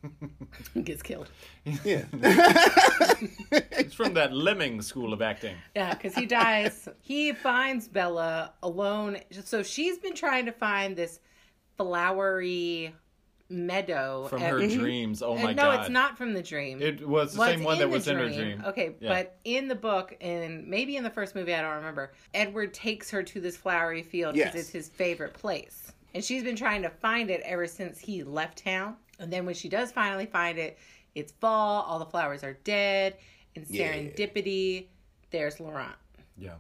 He 0.75 0.83
gets 0.83 1.03
killed. 1.03 1.29
Yeah. 1.85 2.05
it's 2.13 3.95
from 3.95 4.15
that 4.15 4.33
Lemming 4.33 4.83
school 4.83 5.13
of 5.13 5.23
acting. 5.23 5.57
Yeah, 5.75 5.95
because 5.95 6.15
he 6.15 6.27
dies. 6.27 6.89
he 7.01 7.33
finds 7.33 7.89
Bella 7.89 8.53
alone. 8.63 9.19
So 9.45 9.63
she's 9.63 9.99
been 9.99 10.15
trying 10.15 10.47
to 10.47 10.53
find 10.53 10.97
this 10.97 11.19
flowery 11.77 12.95
meadow. 13.49 14.27
From 14.29 14.43
at- 14.43 14.51
her 14.51 14.67
dreams. 14.67 15.23
Oh 15.23 15.33
Uh, 15.37 15.43
my 15.43 15.53
no, 15.53 15.63
god. 15.63 15.75
No, 15.77 15.81
it's 15.81 15.91
not 15.91 16.19
from 16.19 16.35
the 16.35 16.43
dream. 16.43 16.83
It 16.83 17.07
was 17.07 17.33
the 17.33 17.39
Well, 17.41 17.49
same 17.51 17.65
one 17.65 17.79
that 17.79 17.85
in 17.85 17.91
the 17.91 17.97
was 17.97 18.09
in 18.09 18.17
her 18.19 18.29
dream. 18.29 18.63
Okay, 18.67 18.95
Yeah. 19.01 19.09
but 19.09 19.39
in 19.45 19.69
the 19.69 19.75
book 19.75 20.17
and 20.21 20.67
maybe 20.67 20.97
in 20.97 21.05
the 21.05 21.11
first 21.11 21.35
movie, 21.35 21.55
I 21.55 21.63
don't 21.63 21.77
remember. 21.77 22.13
Edward 22.35 22.75
takes 22.75 23.11
her 23.11 23.23
to 23.23 23.41
this 23.41 23.57
flowery 23.57 24.03
field 24.03 24.35
because 24.35 24.55
Yes. 24.55 24.65
it's 24.65 24.71
his 24.71 24.89
favorite 24.89 25.35
place, 25.35 25.93
and 26.15 26.23
she's 26.25 26.43
been 26.43 26.57
trying 26.57 26.83
to 26.83 26.91
find 26.91 27.31
it 27.31 27.41
ever 27.45 27.67
since 27.67 27.99
he 27.99 28.23
left 28.23 28.59
town. 28.65 28.97
And 29.19 29.33
then 29.33 29.47
when 29.47 29.55
she 29.55 29.69
does 29.69 29.91
finally 29.93 30.27
find 30.27 30.59
it, 30.59 30.79
it's 31.15 31.33
fall. 31.33 31.83
All 31.83 31.99
the 31.99 32.07
flowers 32.07 32.45
are 32.45 32.55
dead. 32.65 33.17
And 33.57 33.67
Yeah. 33.69 33.93
serendipity, 33.95 34.87
there's 35.31 35.59
Laurent. 35.59 35.97
Yeah. 36.37 36.55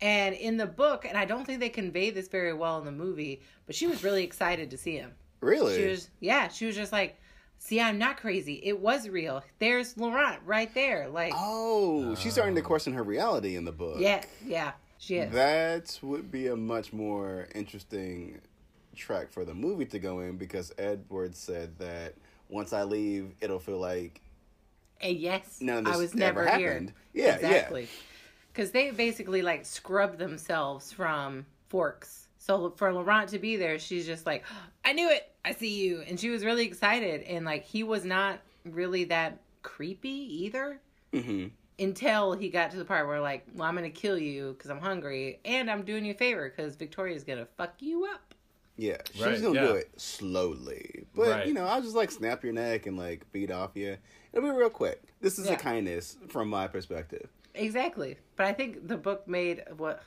And 0.00 0.34
in 0.36 0.56
the 0.58 0.66
book, 0.66 1.04
and 1.04 1.16
I 1.18 1.24
don't 1.24 1.44
think 1.44 1.58
they 1.58 1.70
convey 1.70 2.10
this 2.10 2.28
very 2.28 2.52
well 2.52 2.78
in 2.78 2.84
the 2.84 2.92
movie, 2.92 3.40
but 3.66 3.74
she 3.74 3.88
was 3.88 4.04
really 4.04 4.22
excited 4.22 4.70
to 4.70 4.76
see 4.78 4.94
him. 4.96 5.14
Really? 5.40 5.76
She 5.76 5.86
was, 5.88 6.10
yeah, 6.20 6.48
she 6.48 6.66
was 6.66 6.76
just 6.76 6.92
like, 6.92 7.16
"See, 7.58 7.80
I'm 7.80 7.98
not 7.98 8.16
crazy. 8.18 8.60
It 8.62 8.78
was 8.78 9.08
real. 9.08 9.42
There's 9.58 9.96
Laurent 9.96 10.40
right 10.44 10.72
there." 10.74 11.08
Like, 11.08 11.32
oh, 11.36 12.14
she's 12.14 12.32
starting 12.32 12.54
to 12.56 12.62
oh. 12.62 12.64
question 12.64 12.92
her 12.94 13.02
reality 13.02 13.56
in 13.56 13.64
the 13.64 13.72
book. 13.72 13.96
yeah, 13.98 14.22
yeah, 14.44 14.72
she 14.98 15.16
is. 15.16 15.32
That 15.32 15.98
would 16.02 16.30
be 16.30 16.48
a 16.48 16.56
much 16.56 16.92
more 16.92 17.48
interesting 17.54 18.40
track 18.96 19.30
for 19.30 19.44
the 19.44 19.54
movie 19.54 19.86
to 19.86 19.98
go 19.98 20.20
in 20.20 20.36
because 20.36 20.72
Edward 20.76 21.34
said 21.36 21.78
that 21.78 22.14
once 22.48 22.72
I 22.72 22.82
leave, 22.82 23.32
it'll 23.40 23.58
feel 23.60 23.78
like 23.78 24.20
And 25.00 25.16
yes, 25.16 25.58
none 25.60 25.86
of 25.86 25.86
I 25.86 25.90
this 25.92 26.12
was 26.14 26.20
ever 26.20 26.44
never 26.44 26.56
here. 26.58 26.72
happened. 26.72 26.92
Yeah, 27.14 27.36
exactly. 27.36 27.88
Because 28.52 28.72
they 28.72 28.90
basically 28.90 29.42
like 29.42 29.64
scrub 29.64 30.18
themselves 30.18 30.92
from 30.92 31.46
Forks. 31.68 32.27
So 32.48 32.72
for 32.76 32.92
Laurent 32.94 33.28
to 33.30 33.38
be 33.38 33.56
there, 33.56 33.78
she's 33.78 34.06
just 34.06 34.24
like, 34.24 34.42
"I 34.84 34.94
knew 34.94 35.10
it. 35.10 35.30
I 35.44 35.52
see 35.52 35.84
you," 35.84 36.00
and 36.08 36.18
she 36.18 36.30
was 36.30 36.44
really 36.46 36.64
excited. 36.64 37.22
And 37.22 37.44
like, 37.44 37.64
he 37.64 37.82
was 37.82 38.04
not 38.06 38.38
really 38.64 39.04
that 39.04 39.38
creepy 39.62 40.44
either. 40.44 40.80
yeah. 41.12 41.20
hmm 41.22 41.46
until 41.80 42.32
he 42.32 42.48
got 42.48 42.72
to 42.72 42.76
the 42.76 42.84
part 42.84 43.06
where 43.06 43.20
like 43.20 43.46
well 43.54 43.68
i'm 43.68 43.76
gonna 43.76 43.88
kill 43.88 44.18
you 44.18 44.52
because 44.52 44.68
i'm 44.68 44.80
hungry 44.80 45.38
and 45.44 45.70
i'm 45.70 45.82
doing 45.84 46.04
you 46.04 46.10
a 46.10 46.14
favor 46.14 46.48
because 46.50 46.74
victoria's 46.74 47.22
gonna 47.22 47.46
fuck 47.56 47.72
you 47.78 48.04
up 48.04 48.34
Yeah, 48.76 48.96
she's 49.12 49.22
Right, 49.24 49.40
gonna 49.42 49.60
do 49.60 49.74
it 49.74 49.88
slowly, 49.96 51.04
but 51.14 51.28
Right. 51.28 51.46
you 51.46 51.54
know, 51.54 51.66
I'll 51.66 51.80
just 51.80 51.94
like 51.94 52.10
snap 52.10 52.42
your 52.42 52.52
neck 52.52 52.86
and 52.86 52.96
like 52.98 53.30
beat 53.30 53.52
off 53.52 53.72
you. 53.76 53.96
It'll 54.32 54.50
be 54.50 54.56
real 54.56 54.70
quick. 54.70 55.00
This 55.20 55.38
is 55.38 55.46
Yeah. 55.46 55.52
a 55.52 55.56
kindness 55.56 56.16
from 56.30 56.48
my 56.50 56.66
perspective. 56.66 57.28
exactly 57.54 58.16
but 58.34 58.46
i 58.46 58.52
think 58.52 58.86
the 58.88 58.96
book 58.96 59.26
made 59.28 59.62
what 59.76 60.02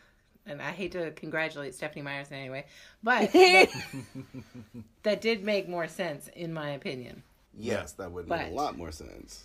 and 0.46 0.62
i 0.62 0.72
hate 0.72 0.92
to 0.92 1.12
congratulate 1.12 1.74
stephenie 1.76 2.02
meyers 2.02 2.30
in 2.32 2.38
any 2.38 2.50
way 2.50 2.66
but 3.04 3.32
that, 3.34 3.68
that 5.04 5.22
did 5.22 5.44
make 5.44 5.68
more 5.70 5.88
sense 5.88 6.28
in 6.36 6.54
my 6.54 6.72
opinion 6.72 7.24
Yes, 7.54 7.92
that 7.94 8.10
would 8.12 8.30
make 8.30 8.40
But- 8.40 8.48
a 8.48 8.54
lot 8.54 8.78
more 8.78 8.92
sense. 8.94 9.44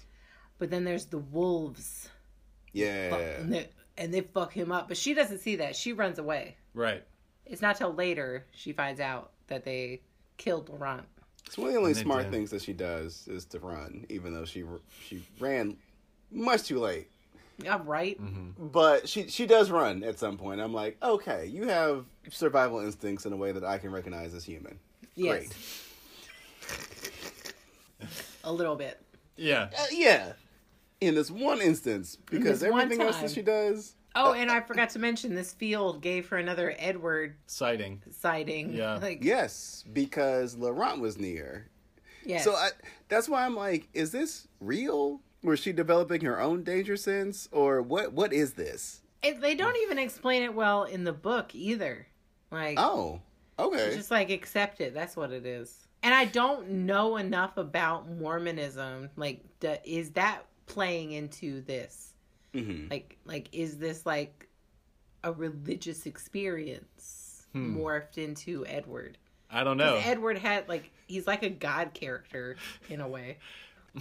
but 0.59 0.71
then 0.71 0.85
there's 0.85 1.07
the 1.07 1.19
wolves 1.19 2.09
Yeah, 2.73 3.17
and, 3.17 3.53
they, 3.53 3.69
and 3.99 4.15
they 4.15 4.21
fuck 4.21 4.53
him 4.53 4.71
up 4.73 4.89
but 4.89 4.97
she 4.97 5.13
doesn't 5.15 5.39
see 5.39 5.57
that 5.57 5.75
she 5.77 5.93
runs 5.93 6.19
away 6.19 6.57
Right. 6.75 7.03
it's 7.47 7.63
not 7.63 7.77
till 7.77 7.93
later 7.93 8.45
she 8.53 8.73
finds 8.73 9.01
out 9.01 9.33
that 9.49 9.65
they 9.65 10.01
killed 10.37 10.69
laurent 10.69 11.05
it's 11.47 11.57
one 11.59 11.69
of 11.69 11.73
the 11.75 11.79
only 11.79 11.93
And 11.93 12.01
smart 12.01 12.23
did. 12.25 12.33
things 12.33 12.51
that 12.51 12.63
she 12.63 12.73
does 12.73 13.29
is 13.29 13.45
to 13.47 13.61
run, 13.61 14.05
even 14.09 14.35
though 14.35 14.45
she 14.45 14.65
she 15.07 15.25
ran 15.39 15.77
much 16.33 16.65
too 16.65 16.81
late. 16.81 17.09
Yeah 17.63 17.81
right 17.85 18.19
But 18.59 19.09
she 19.09 19.29
she 19.29 19.47
does 19.47 19.71
run 19.71 20.03
at 20.05 20.19
some 20.19 20.37
point. 20.37 20.61
I'm 20.61 20.75
like, 20.75 20.97
okay, 21.03 21.47
you 21.47 21.69
have 21.69 22.05
survival 22.31 22.81
instincts 22.81 23.25
in 23.27 23.33
a 23.33 23.37
way 23.37 23.53
that 23.53 23.65
I 23.65 23.79
can 23.79 23.91
recognize 23.93 24.35
as 24.35 24.45
human. 24.45 24.79
yes 25.15 25.49
Great. 28.01 28.13
a 28.45 28.53
little 28.53 28.77
bit 28.77 29.01
Yeah. 29.37 29.69
Uh, 29.79 29.85
yeah. 29.93 30.33
In 31.01 31.15
this 31.15 31.31
one 31.31 31.61
instance, 31.61 32.17
because 32.31 32.61
this 32.61 32.71
one 32.73 32.81
everything 32.83 33.07
else 33.07 33.19
that 33.19 33.31
she 33.31 33.43
does, 33.43 33.95
Oh, 34.19 34.33
and 34.33 34.51
I 34.51 34.61
forgot 34.63 34.89
to 34.91 34.99
mention 34.99 35.35
this 35.35 35.53
field 35.53 36.01
gave 36.01 36.27
her 36.31 36.39
another 36.39 36.75
Edward 36.79 37.37
Sighting. 37.47 38.03
sighting. 38.11 38.73
Yeah. 38.73 38.99
Like, 39.03 39.23
Yes, 39.23 39.85
because 39.93 40.57
Laurent 40.57 41.01
was 41.01 41.19
near. 41.19 41.69
yes. 42.25 42.43
So 42.45 42.55
I, 42.55 42.71
that's 43.09 43.29
why 43.29 43.45
I'm 43.45 43.55
like, 43.55 43.89
is 43.93 44.13
this 44.13 44.49
real? 44.61 45.21
Was 45.47 45.61
she 45.61 45.73
developing 45.73 46.23
her 46.23 46.41
own 46.41 46.63
danger 46.65 46.97
sense, 46.97 47.49
or 47.53 47.81
what? 47.81 48.13
What 48.13 48.33
is 48.33 48.55
this? 48.55 49.01
It- 49.23 49.41
they 49.41 49.55
don't 49.55 49.77
even 49.83 49.99
explain 49.99 50.43
it 50.43 50.53
well 50.55 50.85
in 50.85 51.05
the 51.05 51.13
book 51.13 51.55
either. 51.55 52.07
Like, 52.51 52.79
Oh, 52.79 53.21
okay. 53.59 53.95
just 53.95 54.11
like 54.11 54.31
accept 54.31 54.81
it. 54.81 54.93
That's 54.93 55.17
what 55.17 55.33
it 55.33 55.47
is. 55.47 55.87
And 56.03 56.13
I 56.15 56.25
don't 56.27 56.69
know 56.71 57.17
enough 57.17 57.57
about 57.57 58.09
Mormonism. 58.11 59.11
Like, 59.17 59.41
the, 59.61 59.81
is 59.89 60.11
that 60.13 60.43
playing 60.67 61.13
into 61.13 61.63
this? 61.63 62.13
hmm 62.53 62.87
Like, 62.91 63.17
like 63.25 63.49
is 63.53 63.79
this 63.79 64.05
like 64.05 64.49
a 65.25 65.33
religious 65.33 66.07
experience 66.07 67.47
Hmm. 67.53 67.77
morphed 67.79 68.19
into 68.19 68.67
Edward? 68.67 69.17
I 69.51 69.63
don't 69.65 69.77
know. 69.77 69.95
Edward 70.05 70.39
had 70.39 70.69
like 70.69 70.91
he's 71.07 71.27
like 71.27 71.43
a 71.45 71.49
god 71.51 71.95
character 71.95 72.57
in 72.89 73.01
a 73.01 73.09
way. 73.09 73.39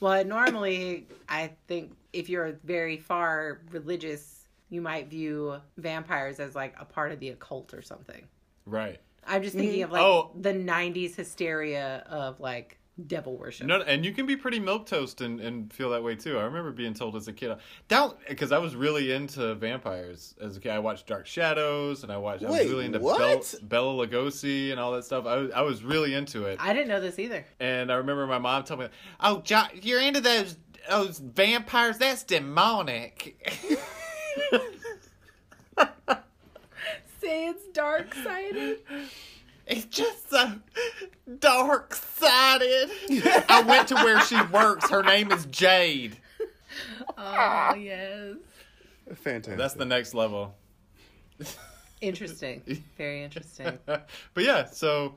well, 0.00 0.24
normally 0.24 1.06
I 1.28 1.52
think 1.68 1.92
if 2.12 2.28
you're 2.28 2.58
very 2.64 2.96
far 2.96 3.60
religious, 3.70 4.46
you 4.70 4.80
might 4.80 5.08
view 5.08 5.56
vampires 5.76 6.40
as 6.40 6.54
like 6.54 6.74
a 6.78 6.84
part 6.84 7.12
of 7.12 7.20
the 7.20 7.30
occult 7.30 7.72
or 7.74 7.82
something. 7.82 8.26
right. 8.64 9.00
I'm 9.28 9.42
just 9.42 9.56
thinking 9.56 9.80
mm-hmm. 9.80 9.84
of 9.86 9.90
like 9.92 10.02
Oh. 10.02 10.30
the 10.40 10.52
'90s 10.52 11.16
hysteria 11.16 12.04
of 12.08 12.38
like 12.38 12.78
devil 13.06 13.36
worship. 13.36 13.66
No, 13.66 13.80
and 13.82 14.04
you 14.04 14.12
can 14.12 14.26
be 14.26 14.36
pretty 14.36 14.58
milk 14.58 14.86
toast 14.86 15.20
and, 15.20 15.40
and 15.40 15.72
feel 15.72 15.90
that 15.90 16.02
way 16.02 16.14
too. 16.14 16.38
I 16.38 16.44
remember 16.44 16.72
being 16.72 16.94
told 16.94 17.16
as 17.16 17.28
a 17.28 17.32
kid, 17.32 17.56
don't 17.88 18.16
because 18.28 18.52
I 18.52 18.58
was 18.58 18.74
really 18.74 19.12
into 19.12 19.54
vampires 19.54 20.34
as 20.40 20.56
a 20.56 20.60
kid. 20.60 20.70
I 20.70 20.78
watched 20.78 21.06
Dark 21.06 21.26
Shadows 21.26 22.02
and 22.02 22.12
I 22.12 22.16
watched. 22.16 22.44
I 22.44 22.48
was 22.48 22.58
Wait, 22.58 22.68
really 22.68 22.86
into 22.86 22.98
what? 23.00 23.54
Bela 23.62 24.06
Lugosi 24.06 24.70
and 24.70 24.80
all 24.80 24.92
that 24.92 25.04
stuff. 25.04 25.26
I 25.26 25.36
was 25.36 25.50
I 25.52 25.60
was 25.62 25.82
really 25.82 26.14
into 26.14 26.44
it. 26.44 26.58
I 26.60 26.72
didn't 26.72 26.88
know 26.88 27.00
this 27.00 27.18
either. 27.18 27.44
And 27.60 27.92
I 27.92 27.96
remember 27.96 28.26
my 28.26 28.38
mom 28.38 28.64
telling 28.64 28.86
me, 28.86 28.92
"Oh, 29.20 29.40
jo- 29.42 29.68
you're 29.82 30.00
into 30.00 30.20
those 30.20 30.56
those 30.88 31.18
vampires? 31.18 31.98
That's 31.98 32.22
demonic." 32.22 33.36
Say 37.20 37.48
it's 37.48 37.66
dark 37.72 38.14
sided. 38.14 38.78
It's 39.66 39.86
just 39.86 40.30
so 40.30 40.52
dark 41.40 41.94
sided. 41.94 42.90
I 43.48 43.64
went 43.66 43.88
to 43.88 43.94
where 43.96 44.20
she 44.20 44.40
works. 44.52 44.88
Her 44.90 45.02
name 45.02 45.32
is 45.32 45.46
Jade. 45.46 46.16
oh 47.18 47.74
yes. 47.74 48.36
Fantastic. 49.14 49.56
That's 49.56 49.74
the 49.74 49.84
next 49.84 50.14
level. 50.14 50.54
Interesting. 52.00 52.62
Very 52.96 53.24
interesting. 53.24 53.78
but 53.86 54.08
yeah, 54.36 54.66
so 54.66 55.16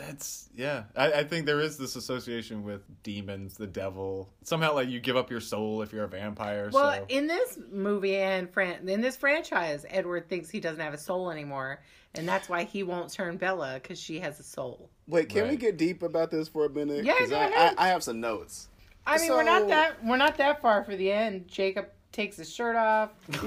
that's 0.00 0.48
yeah. 0.54 0.84
I, 0.96 1.12
I 1.12 1.24
think 1.24 1.46
there 1.46 1.60
is 1.60 1.76
this 1.76 1.96
association 1.96 2.64
with 2.64 2.82
demons, 3.02 3.54
the 3.56 3.66
devil. 3.66 4.28
Somehow, 4.42 4.74
like 4.74 4.88
you 4.88 5.00
give 5.00 5.16
up 5.16 5.30
your 5.30 5.40
soul 5.40 5.82
if 5.82 5.92
you're 5.92 6.04
a 6.04 6.08
vampire. 6.08 6.70
Well, 6.72 6.92
so 6.94 7.04
in 7.08 7.26
this 7.26 7.58
movie 7.70 8.16
and 8.16 8.50
fran- 8.50 8.88
in 8.88 9.00
this 9.00 9.16
franchise, 9.16 9.84
Edward 9.88 10.28
thinks 10.28 10.48
he 10.50 10.60
doesn't 10.60 10.80
have 10.80 10.94
a 10.94 10.98
soul 10.98 11.30
anymore, 11.30 11.82
and 12.14 12.26
that's 12.28 12.48
why 12.48 12.64
he 12.64 12.82
won't 12.82 13.12
turn 13.12 13.36
Bella 13.36 13.74
because 13.82 14.00
she 14.00 14.20
has 14.20 14.40
a 14.40 14.44
soul. 14.44 14.90
Wait, 15.06 15.28
can 15.28 15.48
we 15.48 15.56
get 15.56 15.76
deep 15.76 16.02
about 16.02 16.30
this 16.30 16.48
for 16.48 16.64
a 16.66 16.70
minute? 16.70 17.04
Yeah, 17.04 17.18
'Cause 17.18 17.30
go 17.30 17.36
I, 17.38 17.44
ahead. 17.46 17.74
I, 17.78 17.86
I 17.86 17.88
have 17.88 18.02
some 18.02 18.20
notes. 18.20 18.68
I 19.06 19.18
mean, 19.18 19.30
we're 19.30 19.42
not 19.42 19.68
that 19.68 20.04
we're 20.04 20.16
not 20.16 20.36
that 20.38 20.62
far 20.62 20.84
for 20.84 20.96
the 20.96 21.10
end. 21.10 21.48
Jacob 21.48 21.86
takes 22.12 22.36
his 22.36 22.52
shirt 22.52 22.76
off. 22.76 23.10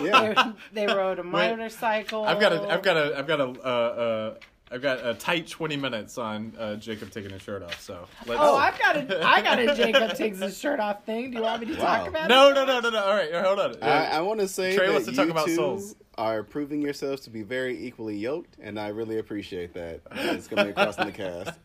Yeah. 0.00 0.52
They, 0.72 0.86
they 0.86 0.94
rode 0.94 1.18
a 1.18 1.24
motorcycle. 1.24 2.24
I've 2.24 2.40
got 2.40 2.52
a, 2.52 2.68
I've 2.72 2.82
got 2.82 2.96
a, 2.96 3.18
I've 3.18 3.26
got 3.26 3.40
a, 3.40 3.44
uh, 3.44 3.50
uh, 3.66 4.34
I've 4.70 4.82
got 4.82 5.04
a 5.06 5.14
tight 5.14 5.48
twenty 5.48 5.76
minutes 5.76 6.18
on 6.18 6.52
uh, 6.58 6.76
Jacob 6.76 7.10
taking 7.10 7.30
his 7.30 7.40
shirt 7.42 7.62
off. 7.62 7.80
So 7.80 8.06
let's. 8.26 8.40
Oh, 8.42 8.54
I've 8.56 8.78
got 8.78 8.96
a 8.96 9.26
I 9.26 9.40
got 9.42 9.58
a 9.58 9.74
Jacob 9.74 10.14
takes 10.14 10.38
his 10.40 10.58
shirt 10.58 10.78
off 10.78 11.04
thing. 11.04 11.30
Do 11.30 11.38
you 11.38 11.42
want 11.42 11.60
me 11.62 11.68
to 11.68 11.76
talk 11.76 12.06
about 12.06 12.28
No, 12.28 12.50
it? 12.50 12.54
no, 12.54 12.64
no, 12.66 12.80
no, 12.80 12.90
no. 12.90 12.90
No. 12.90 13.04
All 13.04 13.14
right, 13.14 13.32
hold 13.34 13.58
on. 13.60 13.82
I, 13.82 14.06
I 14.16 14.20
want 14.20 14.40
to 14.40 14.48
say 14.48 14.76
Trae 14.76 14.86
that 14.86 14.92
wants 14.92 15.06
to 15.06 15.12
you 15.12 15.16
talk 15.16 15.28
about 15.30 15.46
two 15.46 15.54
souls. 15.54 15.96
are 16.18 16.42
proving 16.42 16.82
yourselves 16.82 17.22
to 17.22 17.30
be 17.30 17.42
very 17.42 17.78
equally 17.86 18.16
yoked, 18.18 18.56
and 18.60 18.78
I 18.78 18.88
really 18.88 19.18
appreciate 19.18 19.72
that. 19.74 20.00
It's 20.12 20.48
coming 20.48 20.68
across 20.68 20.98
in 20.98 21.06
the 21.06 21.12
cast. 21.12 21.58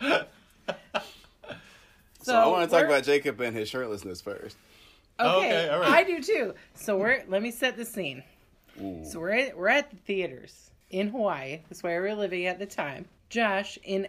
So, 2.20 2.34
I 2.34 2.46
want 2.48 2.68
to 2.68 2.76
talk 2.76 2.82
we're- 2.82 2.92
about 2.94 3.04
Jacob 3.04 3.40
and 3.40 3.56
his 3.56 3.70
shirtlessness 3.70 4.22
first. 4.22 4.56
Okay, 5.18 5.36
Okay, 5.38 5.68
all 5.70 5.80
right. 5.80 5.88
I 5.90 6.04
do 6.04 6.22
too. 6.22 6.54
So 6.74 6.98
we're 6.98 7.22
let 7.28 7.42
me 7.42 7.50
set 7.50 7.76
the 7.78 7.84
scene. 7.86 8.22
Ooh. 8.82 9.02
So 9.04 9.18
we're 9.18 9.30
at, 9.30 9.56
we're 9.56 9.68
at 9.68 9.90
the 9.90 9.96
theaters 9.96 10.67
in 10.90 11.08
Hawaii. 11.08 11.60
That's 11.68 11.82
where 11.82 12.02
we 12.02 12.08
were 12.08 12.14
living 12.14 12.46
at 12.46 12.58
the 12.58 12.66
time. 12.66 13.06
Josh, 13.28 13.78
in 13.82 14.08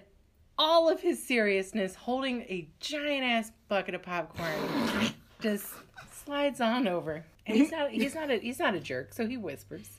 all 0.57 0.89
of 0.89 0.99
his 1.01 1.21
seriousness, 1.21 1.95
holding 1.95 2.41
a 2.43 2.67
giant 2.80 3.23
ass 3.23 3.51
bucket 3.67 3.95
of 3.95 4.03
popcorn, 4.03 4.53
just 5.41 5.67
slides 6.11 6.61
on 6.61 6.88
over. 6.88 7.23
And 7.45 7.57
he's 7.57 7.71
not 7.71 7.89
he's 7.91 8.15
not 8.15 8.30
a 8.30 8.38
he's 8.38 8.59
not 8.59 8.75
a 8.75 8.80
jerk, 8.80 9.13
so 9.13 9.25
he 9.25 9.38
whispers, 9.38 9.89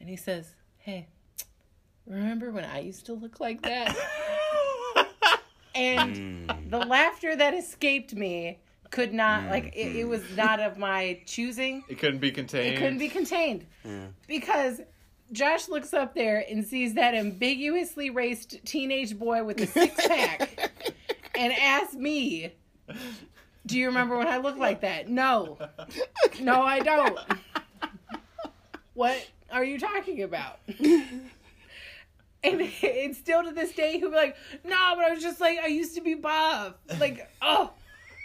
and 0.00 0.08
he 0.08 0.16
says, 0.16 0.54
"Hey, 0.78 1.08
remember 2.06 2.50
when 2.50 2.64
I 2.64 2.80
used 2.80 3.06
to 3.06 3.12
look 3.12 3.38
like 3.38 3.62
that?" 3.62 3.94
and 5.74 6.48
mm. 6.48 6.70
the 6.70 6.78
laughter 6.78 7.36
that 7.36 7.54
escaped 7.54 8.14
me 8.14 8.58
could 8.90 9.12
not 9.12 9.44
mm, 9.44 9.50
like 9.50 9.66
it, 9.76 9.96
it 9.96 10.06
mm. 10.06 10.08
was 10.08 10.22
not 10.36 10.58
of 10.58 10.76
my 10.76 11.20
choosing 11.24 11.84
it 11.88 11.98
couldn't 11.98 12.18
be 12.18 12.32
contained. 12.32 12.74
it 12.74 12.78
couldn't 12.78 12.98
be 12.98 13.08
contained 13.08 13.64
because 14.26 14.80
Josh 15.32 15.68
looks 15.68 15.94
up 15.94 16.14
there 16.14 16.44
and 16.50 16.66
sees 16.66 16.94
that 16.94 17.14
ambiguously 17.14 18.10
raced 18.10 18.64
teenage 18.64 19.18
boy 19.18 19.44
with 19.44 19.60
a 19.60 19.66
six 19.66 20.06
pack 20.06 20.72
and 21.34 21.52
asks 21.52 21.94
me, 21.94 22.52
Do 23.66 23.78
you 23.78 23.86
remember 23.86 24.18
when 24.18 24.26
I 24.26 24.38
looked 24.38 24.58
like 24.58 24.80
that? 24.80 25.08
No. 25.08 25.58
No, 26.40 26.62
I 26.62 26.80
don't. 26.80 27.18
What 28.94 29.28
are 29.50 29.64
you 29.64 29.78
talking 29.78 30.22
about? 30.22 30.60
And 32.42 32.58
it's 32.62 33.18
still 33.18 33.44
to 33.44 33.52
this 33.52 33.72
day, 33.72 33.98
he'll 33.98 34.08
be 34.08 34.16
like, 34.16 34.36
No, 34.64 34.94
but 34.96 35.04
I 35.04 35.10
was 35.10 35.22
just 35.22 35.40
like, 35.40 35.58
I 35.58 35.66
used 35.66 35.94
to 35.96 36.00
be 36.00 36.14
buff. 36.14 36.74
Like, 36.98 37.30
oh. 37.42 37.70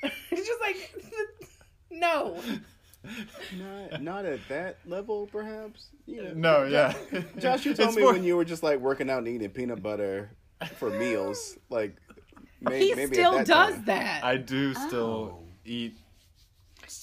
It's 0.31 0.47
just 0.47 0.61
like, 0.61 0.95
no. 1.91 2.39
Not, 3.57 4.01
not 4.01 4.25
at 4.25 4.39
that 4.49 4.77
level, 4.85 5.27
perhaps. 5.31 5.87
You 6.05 6.23
know, 6.23 6.33
No, 6.33 6.63
yeah. 6.63 6.93
Josh, 7.39 7.65
you 7.65 7.73
told 7.75 7.89
It's 7.89 7.95
me 7.97 8.03
more- 8.03 8.13
when 8.13 8.23
you 8.23 8.35
were 8.37 8.45
just 8.45 8.63
like 8.63 8.79
working 8.79 9.09
out 9.09 9.19
and 9.19 9.27
eating 9.27 9.49
peanut 9.49 9.81
butter 9.83 10.29
for 10.77 10.89
meals, 10.89 11.57
like 11.69 11.95
may, 12.61 12.79
he 12.79 12.95
maybe 12.95 13.15
still 13.15 13.33
that 13.33 13.47
does 13.47 13.73
time. 13.75 13.85
that. 13.85 14.23
I 14.23 14.37
do 14.37 14.73
still 14.73 15.39
Oh. 15.39 15.43
eat 15.65 15.97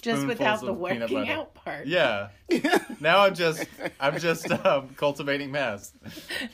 just 0.01 0.27
without 0.27 0.61
the 0.61 0.73
working 0.73 1.29
out 1.29 1.55
part. 1.55 1.87
Yeah. 1.87 2.29
Now 3.01 3.25
I'm 3.25 3.35
just 3.35 3.65
I'm 3.99 4.19
just 4.21 4.49
um, 4.51 4.91
cultivating 4.97 5.51
mass. 5.51 5.93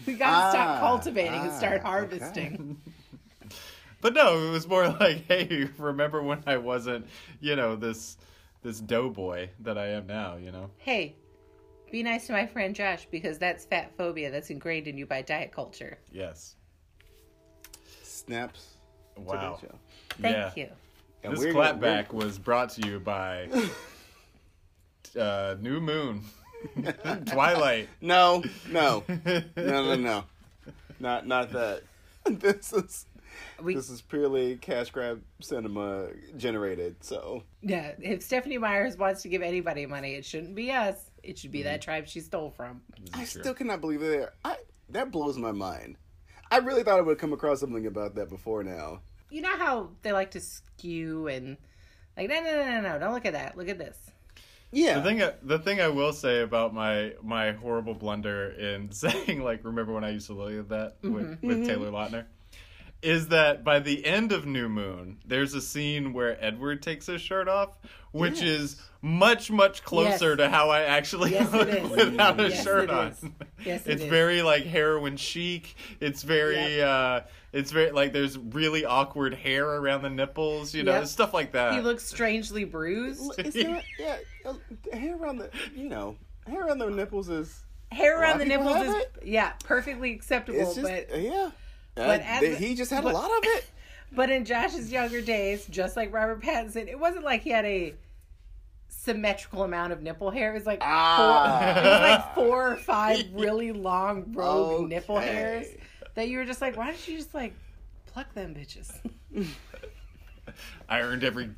We 0.06 0.14
gotta 0.14 0.50
stop 0.50 0.68
Ah, 0.68 0.80
cultivating 0.80 1.34
and 1.40 1.50
ah, 1.50 1.58
start 1.58 1.80
okay. 1.80 1.82
harvesting. 1.88 2.80
But 4.00 4.14
no, 4.14 4.48
it 4.48 4.50
was 4.50 4.66
more 4.66 4.88
like, 5.00 5.26
hey, 5.26 5.68
remember 5.76 6.22
when 6.22 6.42
I 6.46 6.56
wasn't, 6.58 7.06
you 7.40 7.56
know, 7.56 7.76
this 7.76 8.16
this 8.62 8.80
doughboy 8.80 9.48
that 9.60 9.78
I 9.78 9.88
am 9.88 10.06
now, 10.06 10.36
you 10.36 10.50
know? 10.52 10.70
Hey, 10.78 11.16
be 11.90 12.02
nice 12.02 12.26
to 12.26 12.32
my 12.32 12.46
friend 12.46 12.74
Josh 12.74 13.06
because 13.10 13.38
that's 13.38 13.64
fat 13.64 13.92
phobia 13.96 14.30
that's 14.30 14.50
ingrained 14.50 14.86
in 14.88 14.98
you 14.98 15.06
by 15.06 15.22
diet 15.22 15.52
culture. 15.52 15.98
Yes. 16.12 16.56
Snaps. 18.02 18.76
Wow. 19.16 19.58
that 19.60 19.68
show. 19.68 19.74
Thank 20.20 20.36
Yeah. 20.36 20.52
you. 20.56 20.68
And 21.24 21.32
This 21.32 21.40
we're- 21.40 21.52
clapback 21.54 22.12
was 22.12 22.38
brought 22.38 22.70
to 22.70 22.86
you 22.86 23.00
by 23.00 23.48
uh, 25.18 25.56
New 25.60 25.80
Moon, 25.80 26.22
Twilight. 27.26 27.88
No, 28.00 28.42
no, 28.70 29.02
no, 29.08 29.42
no, 29.56 29.94
no, 29.96 30.24
not 31.00 31.26
not 31.26 31.50
that. 31.52 31.82
This 32.28 32.72
is 32.74 33.06
We 33.62 33.74
this 33.74 33.90
is 33.90 34.00
purely 34.00 34.56
cash 34.56 34.90
grab 34.90 35.22
cinema 35.40 36.08
generated. 36.36 36.96
So 37.04 37.42
yeah. 37.62 37.92
If 38.00 38.22
Stephenie 38.22 38.58
Meyers 38.58 38.96
wants 38.96 39.22
to 39.22 39.28
give 39.28 39.42
anybody 39.42 39.86
money, 39.86 40.14
it 40.14 40.24
shouldn't 40.24 40.54
be 40.54 40.70
us. 40.70 40.96
It 41.22 41.38
should 41.38 41.50
be 41.50 41.60
Mm-hmm. 41.60 41.68
that 41.68 41.82
tribe 41.82 42.06
she 42.06 42.20
stole 42.20 42.50
from. 42.50 42.82
I 43.12 43.18
true. 43.24 43.42
still 43.42 43.54
cannot 43.54 43.80
believe 43.80 44.00
that. 44.00 44.30
I 44.44 44.56
that 44.90 45.10
blows 45.10 45.36
my 45.36 45.52
mind. 45.52 45.96
I 46.50 46.58
really 46.58 46.82
thought 46.82 46.98
I 46.98 47.02
would 47.02 47.18
come 47.18 47.32
across 47.32 47.60
something 47.60 47.86
about 47.86 48.14
that 48.14 48.28
before 48.30 48.62
now. 48.64 49.00
You 49.30 49.42
know 49.42 49.56
how 49.56 49.90
they 50.02 50.12
like 50.12 50.30
to 50.32 50.40
skew 50.40 51.26
and 51.28 51.56
like 52.16 52.28
no 52.30 52.40
no 52.40 52.50
no 52.56 52.64
no 52.64 52.80
no 52.80 52.98
don't 52.98 53.12
look 53.12 53.26
at 53.26 53.34
that. 53.34 53.56
Look 53.56 53.68
at 53.68 53.78
this. 53.78 53.96
Yeah, 54.70 54.98
The 54.98 55.02
thing, 55.02 55.22
I- 55.22 55.32
the 55.42 55.58
thing 55.58 55.80
I 55.80 55.88
will 55.88 56.12
say 56.12 56.42
about 56.42 56.74
my 56.74 57.14
my 57.22 57.52
horrible 57.52 57.94
blunder 57.94 58.50
in 58.50 58.92
saying 58.92 59.42
like, 59.42 59.64
remember 59.64 59.92
when 59.94 60.04
I 60.04 60.10
used 60.10 60.26
to 60.28 60.34
look 60.34 60.52
at 60.52 60.68
that 60.68 60.96
with, 61.02 61.38
with 61.42 61.66
Taylor 61.66 61.90
Lautner, 61.90 62.24
is 63.02 63.28
that 63.28 63.62
by 63.64 63.78
the 63.78 64.04
end 64.04 64.32
of 64.32 64.44
New 64.46 64.68
Moon, 64.68 65.18
there's 65.24 65.54
a 65.54 65.60
scene 65.60 66.12
where 66.12 66.42
Edward 66.44 66.82
takes 66.82 67.06
his 67.06 67.20
shirt 67.20 67.48
off, 67.48 67.78
which 68.12 68.40
Yes. 68.40 68.60
is 68.60 68.82
much 69.00 69.50
much 69.50 69.84
closer 69.84 70.30
Yes. 70.30 70.38
to 70.38 70.48
how 70.48 70.70
I 70.70 70.82
actually 70.82 71.30
Yes, 71.30 71.52
it 71.54 71.56
look 71.56 71.68
is. 71.68 71.90
without 72.06 72.40
a 72.40 72.48
Yes, 72.48 72.64
shirt 72.64 72.84
it 72.84 72.90
on. 72.90 73.06
is. 73.08 73.24
Yes, 73.64 73.86
it 73.86 73.92
it's 73.92 74.02
is. 74.02 74.08
very 74.10 74.42
like 74.42 74.64
heroin 74.64 75.16
chic. 75.16 75.76
It's 76.00 76.24
very 76.24 76.82
uh 76.82 77.20
it's 77.52 77.70
very 77.70 77.92
like 77.92 78.12
there's 78.12 78.36
really 78.36 78.84
awkward 78.84 79.34
hair 79.34 79.64
around 79.66 80.02
the 80.02 80.10
nipples, 80.10 80.74
you 80.74 80.82
know, 80.82 80.94
Yep. 80.98 81.06
stuff 81.06 81.32
like 81.32 81.52
that. 81.52 81.74
He 81.74 81.80
looks 81.80 82.04
strangely 82.04 82.64
bruised. 82.64 83.38
Is 83.38 83.54
there, 83.54 83.80
yeah, 84.00 84.16
uh, 84.44 84.54
hair 84.92 85.16
around 85.16 85.38
the, 85.38 85.50
you 85.76 85.88
know, 85.88 86.16
hair 86.48 86.66
around 86.66 86.78
the 86.78 86.90
nipples 86.90 87.28
is, 87.28 87.62
Hair 87.92 88.20
around 88.20 88.38
the 88.38 88.44
nipples 88.44 88.76
is 88.76 88.92
have 88.94 89.02
yeah, 89.24 89.52
perfectly 89.64 90.12
acceptable. 90.12 90.60
it's 90.60 90.74
just, 90.74 90.82
but 91.08 91.20
yeah. 91.22 91.50
But 92.06 92.20
Uh, 92.20 92.24
at 92.24 92.40
the- 92.40 92.54
he 92.56 92.74
just 92.74 92.90
had 92.90 93.04
but- 93.04 93.12
a 93.12 93.16
lot 93.16 93.30
of 93.30 93.44
it. 93.44 93.64
but 94.12 94.30
in 94.30 94.44
Josh's 94.44 94.90
younger 94.90 95.20
days, 95.20 95.66
just 95.66 95.96
like 95.96 96.12
Robert 96.12 96.40
Pattinson, 96.40 96.88
it 96.88 96.98
wasn't 96.98 97.24
like 97.24 97.42
he 97.42 97.50
had 97.50 97.64
a 97.66 97.94
symmetrical 98.88 99.62
amount 99.64 99.92
of 99.92 100.02
nipple 100.02 100.30
hair. 100.30 100.50
It 100.50 100.54
was 100.54 100.66
like 100.66 100.80
Ah. 100.82 101.74
four, 101.74 101.82
it 101.82 101.84
was 101.86 102.00
like 102.00 102.34
four 102.34 102.72
or 102.72 102.76
five 102.76 103.24
really 103.34 103.72
long 103.72 104.32
rogue 104.32 104.88
nipple 104.88 105.18
hairs 105.18 105.66
that 106.14 106.28
you 106.28 106.38
were 106.38 106.44
just 106.44 106.60
like, 106.60 106.76
why 106.76 106.86
don't 106.86 107.08
you 107.08 107.16
just 107.16 107.34
like 107.34 107.52
pluck 108.06 108.32
them 108.34 108.54
bitches? 108.54 108.92
I 110.88 111.00
earned 111.02 111.22
every 111.24 111.50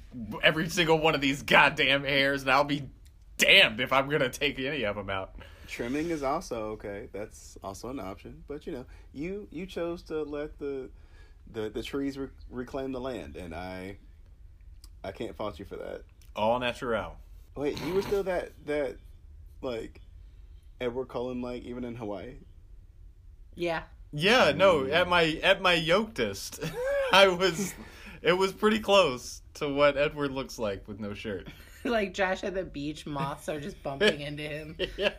every 0.43 0.69
single 0.69 0.99
one 0.99 1.15
of 1.15 1.21
these 1.21 1.43
goddamn 1.43 2.03
hairs, 2.03 2.43
and 2.43 2.51
I'll 2.51 2.65
be 2.65 2.89
damned 3.39 3.81
if 3.81 3.93
I'm 3.93 4.09
gonna 4.09 4.29
take 4.29 4.59
any 4.59 4.85
of 4.85 4.97
them 4.97 5.09
out. 5.09 5.35
Trimming 5.71 6.11
is 6.11 6.25
also 6.25 6.71
okay. 6.71 7.09
That's 7.13 7.57
also 7.63 7.91
an 7.91 8.01
option. 8.01 8.43
But 8.49 8.67
you 8.67 8.73
know, 8.73 8.87
you 9.13 9.47
you 9.53 9.67
chose 9.67 10.03
to 10.05 10.25
let 10.25 10.59
the 10.59 10.91
the 11.53 11.71
the 11.71 11.83
trees 11.83 12.19
re- 12.19 12.29
reclaim 12.51 12.91
the 12.91 13.01
land, 13.01 13.37
and 13.37 13.55
I 13.55 13.97
I 15.05 15.13
can't 15.13 15.37
fault 15.37 15.61
you 15.61 15.65
for 15.65 15.77
that. 15.77 16.03
All 16.35 16.59
natural. 16.59 17.17
Wait, 17.55 17.81
you 17.85 17.95
were 17.95 18.03
still 18.03 18.25
that 18.25 18.51
that 18.67 18.97
like 19.63 20.01
Edward 20.81 21.07
Cullen 21.07 21.41
like 21.41 21.63
even 21.63 21.85
in 21.85 21.95
Hawaii? 21.95 22.35
Yeah. 23.55 23.83
Yeah, 24.13 24.51
no, 24.51 24.81
mm. 24.81 24.93
at 24.93 25.09
my 25.09 25.39
at 25.41 25.63
my 25.63 25.77
yokedest, 25.77 26.69
I 27.13 27.29
was. 27.29 27.75
It 28.23 28.35
was 28.35 28.53
pretty 28.53 28.81
close 28.81 29.41
to 29.55 29.69
what 29.69 29.97
Edward 29.97 30.33
looks 30.33 30.59
like 30.59 30.87
with 30.87 31.01
no 31.01 31.15
shirt. 31.15 31.49
like 31.85 32.15
Josh 32.15 32.45
at 32.45 32.55
the 32.55 32.65
beach, 32.65 33.07
moths 33.07 33.49
are 33.49 33.61
just 33.61 33.83
bumping 33.83 34.21
into 34.21 34.43
him. 34.43 34.77
yeah. 34.97 35.13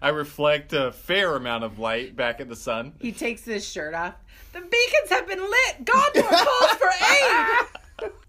I 0.00 0.08
reflect 0.10 0.72
a 0.72 0.92
fair 0.92 1.36
amount 1.36 1.64
of 1.64 1.78
light 1.78 2.16
back 2.16 2.40
at 2.40 2.48
the 2.48 2.56
sun. 2.56 2.94
He 2.98 3.12
takes 3.12 3.44
his 3.44 3.66
shirt 3.66 3.94
off. 3.94 4.14
The 4.52 4.60
beacons 4.60 5.10
have 5.10 5.26
been 5.26 5.40
lit. 5.40 5.84
Gondor 5.84 6.28
calls 6.28 6.70
for 6.72 6.90
aid. 7.10 7.66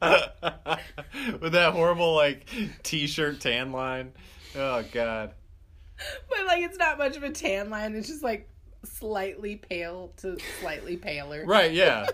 with 1.42 1.54
that 1.54 1.74
horrible 1.74 2.16
like 2.16 2.48
t-shirt 2.84 3.42
tan 3.42 3.72
line. 3.72 4.14
Oh 4.56 4.84
god. 4.92 5.34
But 6.30 6.46
like, 6.46 6.64
it's 6.64 6.78
not 6.78 6.98
much 6.98 7.18
of 7.18 7.24
a 7.24 7.32
tan 7.32 7.70
line. 7.70 7.96
It's 7.96 8.08
just 8.08 8.24
like 8.24 8.50
slightly 8.84 9.56
pale 9.56 10.14
to 10.18 10.38
slightly 10.62 10.98
paler. 10.98 11.46
Right, 11.46 11.72
yeah. 11.72 12.08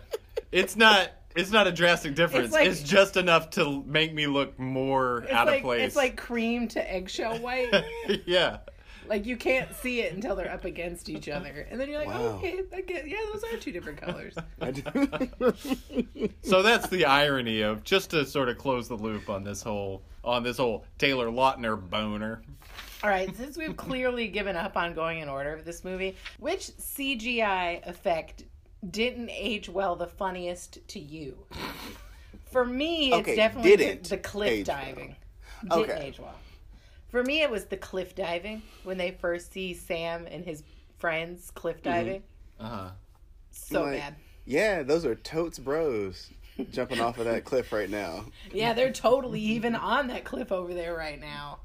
It's 0.52 0.76
not 0.76 1.10
it's 1.36 1.52
not 1.52 1.68
a 1.68 1.72
drastic 1.72 2.16
difference. 2.16 2.54
It's 2.56 2.82
It's, 2.82 2.90
just 2.90 3.18
enough 3.18 3.50
to 3.52 3.84
make 3.86 4.14
me 4.14 4.28
look 4.28 4.58
more 4.60 5.20
It's 5.24 5.32
out 5.32 5.48
like 5.48 5.58
of 5.58 5.64
place. 5.64 5.82
it's 5.88 5.96
like 5.96 6.18
cream 6.18 6.68
to 6.70 6.94
eggshell 6.94 7.40
white. 7.40 7.74
yeah. 8.26 8.58
like 9.08 9.26
you 9.26 9.36
can't 9.38 9.74
see 9.76 10.02
it 10.02 10.14
until 10.14 10.36
they're 10.36 10.52
up 10.52 10.64
against 10.66 11.10
each 11.10 11.28
other, 11.30 11.68
and 11.70 11.80
then 11.80 11.90
you're 11.90 12.00
like, 12.00 12.16
oh, 12.16 12.36
okay, 12.38 12.62
I 12.74 12.82
get, 12.82 13.08
yeah, 13.08 13.18
those 13.34 13.44
are 13.44 13.58
two 13.58 13.72
different 13.72 14.02
colors. 14.02 14.36
So 16.44 16.62
that's 16.62 16.88
the 16.88 17.06
irony 17.06 17.62
of 17.62 17.84
just 17.84 18.10
to 18.12 18.26
sort 18.26 18.50
of 18.50 18.58
close 18.58 18.88
the 18.88 18.96
loop 18.96 19.30
on 19.30 19.44
this 19.44 19.62
whole 19.64 20.04
on 20.24 20.44
this 20.44 20.58
whole 20.58 20.86
Taylor 20.98 21.30
Lautner 21.30 21.78
boner. 21.90 22.42
All 23.04 23.10
right, 23.10 23.36
since 23.36 23.58
we've 23.58 23.76
clearly 23.76 24.28
given 24.28 24.56
up 24.56 24.78
on 24.78 24.94
going 24.94 25.20
in 25.20 25.30
order 25.30 25.54
of 25.54 25.66
this 25.66 25.84
movie, 25.84 26.16
which 26.40 26.68
CGI 26.78 27.88
effect 27.88 28.44
didn't 28.90 29.30
age 29.30 29.70
well 29.70 29.96
the 29.96 30.08
funniest 30.08 30.86
to 30.90 31.00
you? 31.00 31.38
For 32.52 32.66
me, 32.66 33.08
it's 33.10 33.18
Okay, 33.22 33.36
definitely 33.36 33.72
the, 33.72 33.78
didn't 33.78 34.10
the 34.10 34.18
cliff 34.18 34.50
age 34.50 34.68
well. 34.68 34.78
diving. 34.84 35.16
Didn't 35.64 35.80
Okay. 35.80 36.06
age 36.08 36.20
well. 36.20 36.36
For 37.10 37.24
me, 37.24 37.42
it 37.42 37.50
was 37.52 37.66
the 37.66 37.78
cliff 37.78 38.16
diving 38.16 38.62
when 38.84 38.98
they 38.98 39.12
first 39.12 39.52
see 39.54 39.74
Sam 39.74 40.28
and 40.30 40.44
his 40.46 40.64
friends 40.98 41.52
cliff 41.52 41.82
diving. 41.84 42.24
Uh-huh. 42.60 42.92
So 43.52 43.84
Like- 43.84 44.00
bad. 44.00 44.16
yeah, 44.46 44.82
those 44.84 45.06
are 45.06 45.16
totes 45.16 45.60
bros 45.60 46.30
jumping 46.72 47.00
off 47.00 47.18
of 47.18 47.26
that 47.26 47.44
cliff 47.44 47.72
right 47.72 47.90
now. 47.90 48.26
Yeah, 48.54 48.74
they're 48.74 48.92
totally 48.92 49.40
even 49.42 49.76
on 49.76 50.08
that 50.08 50.24
cliff 50.26 50.52
over 50.52 50.74
there 50.74 50.96
right 50.96 51.20
now. 51.20 51.60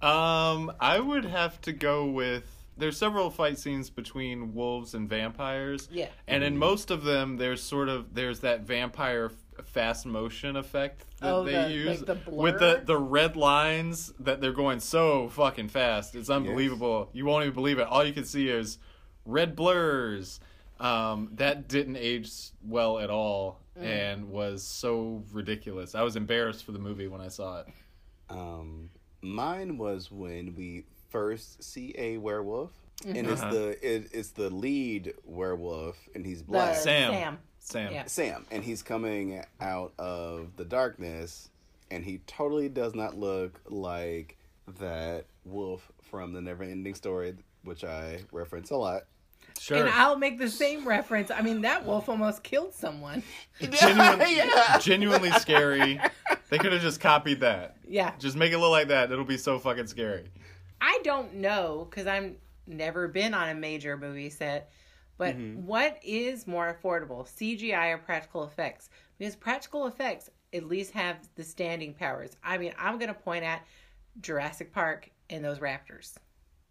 Um, 0.00 0.72
I 0.80 1.00
would 1.00 1.24
have 1.24 1.60
to 1.62 1.72
go 1.72 2.06
with. 2.06 2.44
There's 2.78 2.96
several 2.96 3.30
fight 3.30 3.58
scenes 3.58 3.90
between 3.90 4.54
wolves 4.54 4.94
and 4.94 5.08
vampires. 5.08 5.88
Yeah. 5.90 6.08
And 6.26 6.42
in 6.44 6.56
most 6.56 6.90
of 6.90 7.04
them, 7.04 7.36
there's 7.36 7.62
sort 7.62 7.88
of 7.88 8.14
there's 8.14 8.40
that 8.40 8.60
vampire 8.62 9.32
f- 9.58 9.66
fast 9.66 10.06
motion 10.06 10.56
effect 10.56 11.04
that 11.20 11.32
Oh, 11.32 11.44
they 11.44 11.52
the- 11.52 11.70
use 11.72 12.02
like 12.08 12.24
the 12.24 12.30
with 12.30 12.58
the 12.60 12.82
the 12.84 12.96
red 12.96 13.36
lines 13.36 14.12
that 14.20 14.40
they're 14.40 14.52
going 14.52 14.80
so 14.80 15.28
fucking 15.30 15.68
fast. 15.68 16.14
It's 16.14 16.30
unbelievable. 16.30 17.10
You 17.12 17.26
won't 17.26 17.42
even 17.44 17.54
believe 17.54 17.78
it. 17.78 17.86
All 17.88 18.04
you 18.04 18.12
can 18.12 18.24
see 18.24 18.48
is 18.48 18.78
red 19.24 19.56
blurs. 19.56 20.40
Um, 20.80 21.30
that 21.34 21.66
didn't 21.68 21.96
age 21.96 22.30
well 22.62 23.00
at 23.00 23.10
all 23.10 23.60
Mm. 23.76 23.82
and 23.84 24.30
was 24.30 24.62
so 24.64 25.24
ridiculous. 25.32 25.94
I 25.96 26.02
was 26.02 26.14
embarrassed 26.16 26.64
for 26.64 26.70
the 26.72 26.78
movie 26.78 27.08
when 27.08 27.20
I 27.20 27.28
saw 27.28 27.60
it. 27.60 27.66
Um, 28.28 28.90
mine 29.22 29.78
was 29.78 30.10
when 30.10 30.54
we 30.54 30.84
first 31.08 31.62
see 31.62 31.94
a 31.98 32.18
werewolf, 32.18 32.70
and 33.06 33.16
it's 33.28 33.40
Uh-huh. 33.42 33.52
the 33.52 33.68
it, 33.96 34.08
it's 34.12 34.30
the 34.30 34.50
lead 34.50 35.14
werewolf, 35.24 35.96
and 36.14 36.24
he's 36.26 36.42
black. 36.42 36.74
The- 36.74 36.80
Sam. 36.80 37.12
Sam. 37.12 37.38
Sam. 37.60 37.92
Yeah. 37.92 38.04
Sam, 38.06 38.46
and 38.50 38.64
he's 38.64 38.82
coming 38.82 39.44
out 39.60 39.92
of 39.98 40.56
the 40.56 40.64
darkness, 40.64 41.50
and 41.90 42.04
he 42.04 42.18
totally 42.26 42.68
does 42.68 42.94
not 42.94 43.16
look 43.16 43.60
like 43.68 44.36
that 44.78 45.26
wolf 45.44 45.90
from 46.10 46.32
the 46.32 46.40
Never-Ending 46.40 46.94
Story, 46.94 47.34
which 47.64 47.84
I 47.84 48.20
reference 48.32 48.70
a 48.70 48.76
lot. 48.76 49.02
Sure. 49.58 49.78
And 49.78 49.88
I'll 49.90 50.16
make 50.16 50.38
the 50.38 50.48
same 50.48 50.86
reference. 50.86 51.30
I 51.30 51.40
mean, 51.42 51.62
that 51.62 51.84
wolf 51.84 52.08
almost 52.08 52.42
killed 52.42 52.72
someone. 52.74 53.22
Genuine, 53.60 54.20
Yeah. 54.30 54.78
genuinely 54.78 55.30
scary. 55.32 56.00
They 56.48 56.58
could 56.58 56.72
have 56.72 56.80
just 56.82 57.00
copied 57.00 57.40
that. 57.40 57.76
Yeah. 57.86 58.12
Just 58.18 58.36
make 58.36 58.52
it 58.52 58.58
look 58.58 58.70
like 58.70 58.88
that. 58.88 59.10
It'll 59.10 59.24
be 59.24 59.36
so 59.36 59.58
fucking 59.58 59.88
scary. 59.88 60.30
I 60.80 61.00
don't 61.04 61.34
know 61.34 61.86
because 61.88 62.06
I've 62.06 62.34
never 62.66 63.08
been 63.08 63.34
on 63.34 63.48
a 63.48 63.54
major 63.54 63.96
movie 63.96 64.30
set. 64.30 64.70
But 65.16 65.36
mm-hmm. 65.36 65.66
what 65.66 65.98
is 66.02 66.46
more 66.46 66.78
affordable, 66.80 67.26
CGI 67.28 67.94
or 67.94 67.98
practical 67.98 68.44
effects? 68.44 68.88
Because 69.18 69.34
practical 69.34 69.86
effects 69.88 70.30
at 70.52 70.64
least 70.64 70.92
have 70.92 71.16
the 71.34 71.42
standing 71.42 71.92
powers. 71.92 72.36
I 72.42 72.56
mean, 72.56 72.72
I'm 72.78 72.98
going 72.98 73.08
to 73.08 73.20
point 73.20 73.44
at 73.44 73.66
Jurassic 74.20 74.72
Park 74.72 75.10
and 75.28 75.44
those 75.44 75.58
raptors. 75.58 76.14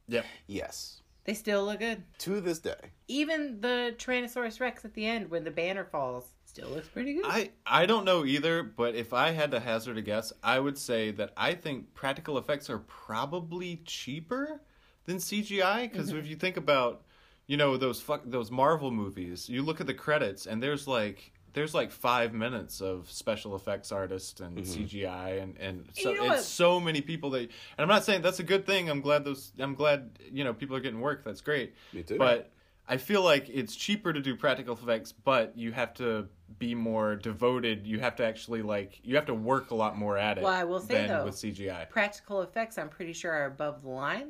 Yep. 0.07 0.25
Yes, 0.47 1.01
They 1.25 1.33
still 1.33 1.65
look 1.65 1.79
good. 1.79 2.03
to 2.19 2.39
this 2.39 2.59
day. 2.59 2.79
Even 3.09 3.59
the 3.59 3.93
Tyrannosaurus 3.97 4.61
Rex 4.61 4.85
at 4.85 4.93
the 4.93 5.05
end 5.05 5.29
when 5.29 5.43
the 5.43 5.51
banner 5.51 5.83
falls 5.83 6.31
still 6.47 6.69
looks 6.69 6.87
pretty 6.87 7.13
good. 7.13 7.25
I 7.25 7.51
I 7.65 7.85
don't 7.85 8.05
know 8.05 8.25
either, 8.25 8.63
but 8.63 8.95
if 8.95 9.13
I 9.13 9.31
had 9.31 9.51
to 9.51 9.59
hazard 9.59 9.97
a 9.97 10.01
guess, 10.01 10.31
I 10.43 10.59
would 10.59 10.77
say 10.77 11.11
that 11.11 11.33
I 11.35 11.53
think 11.53 11.93
practical 11.93 12.37
effects 12.37 12.69
are 12.69 12.79
probably 12.79 13.81
cheaper 13.85 14.61
than 15.05 15.17
CGI 15.17 15.91
because 15.91 16.09
mm-hmm. 16.09 16.19
if 16.19 16.27
you 16.27 16.35
think 16.35 16.57
about, 16.57 17.03
you 17.47 17.57
know, 17.57 17.77
those 17.77 18.01
fuck 18.01 18.21
those 18.25 18.49
Marvel 18.49 18.91
movies, 18.91 19.49
you 19.49 19.61
look 19.61 19.81
at 19.81 19.87
the 19.87 19.93
credits 19.93 20.45
and 20.45 20.63
there's 20.63 20.87
like 20.87 21.31
there's 21.53 21.73
like 21.73 21.91
five 21.91 22.33
minutes 22.33 22.81
of 22.81 23.09
special 23.11 23.55
effects 23.55 23.91
artists 23.91 24.39
and 24.39 24.57
mm-hmm. 24.57 24.83
CGI 24.83 25.41
and 25.41 25.57
and 25.57 25.85
so 25.93 26.11
You 26.11 26.17
know 26.17 26.33
it's 26.33 26.45
so 26.45 26.79
many 26.79 27.01
people 27.01 27.31
that 27.31 27.41
and 27.41 27.49
I'm 27.77 27.87
not 27.87 28.05
saying 28.05 28.21
that's 28.21 28.39
a 28.39 28.43
good 28.43 28.65
thing. 28.65 28.89
I'm 28.89 29.01
glad 29.01 29.25
those 29.25 29.51
I'm 29.59 29.75
glad 29.75 30.17
you 30.31 30.43
know 30.43 30.53
people 30.53 30.75
are 30.75 30.81
getting 30.81 31.01
work. 31.01 31.23
That's 31.25 31.41
great. 31.41 31.75
Me 31.93 32.03
too. 32.03 32.17
But 32.17 32.51
I 32.87 32.97
feel 32.97 33.21
like 33.21 33.49
it's 33.49 33.75
cheaper 33.75 34.13
to 34.13 34.21
do 34.21 34.35
practical 34.35 34.73
effects, 34.73 35.11
but 35.11 35.57
you 35.57 35.71
have 35.73 35.93
to 35.95 36.27
be 36.57 36.73
more 36.73 37.15
devoted. 37.15 37.85
You 37.85 37.99
have 37.99 38.15
to 38.17 38.25
actually 38.25 38.61
like 38.61 38.99
you 39.03 39.15
have 39.15 39.25
to 39.25 39.33
work 39.33 39.71
a 39.71 39.75
lot 39.75 39.97
more 39.97 40.17
at 40.17 40.37
it. 40.37 40.43
Well, 40.43 40.53
I 40.53 40.63
will 40.63 40.79
say, 40.79 40.93
than 41.05 41.07
though, 41.09 41.25
with 41.25 41.35
CGI. 41.35 41.89
practical 41.89 42.41
effects, 42.41 42.77
I'm 42.77 42.89
pretty 42.89 43.13
sure, 43.13 43.31
are 43.33 43.45
above 43.45 43.81
the 43.83 43.89
line, 43.89 44.29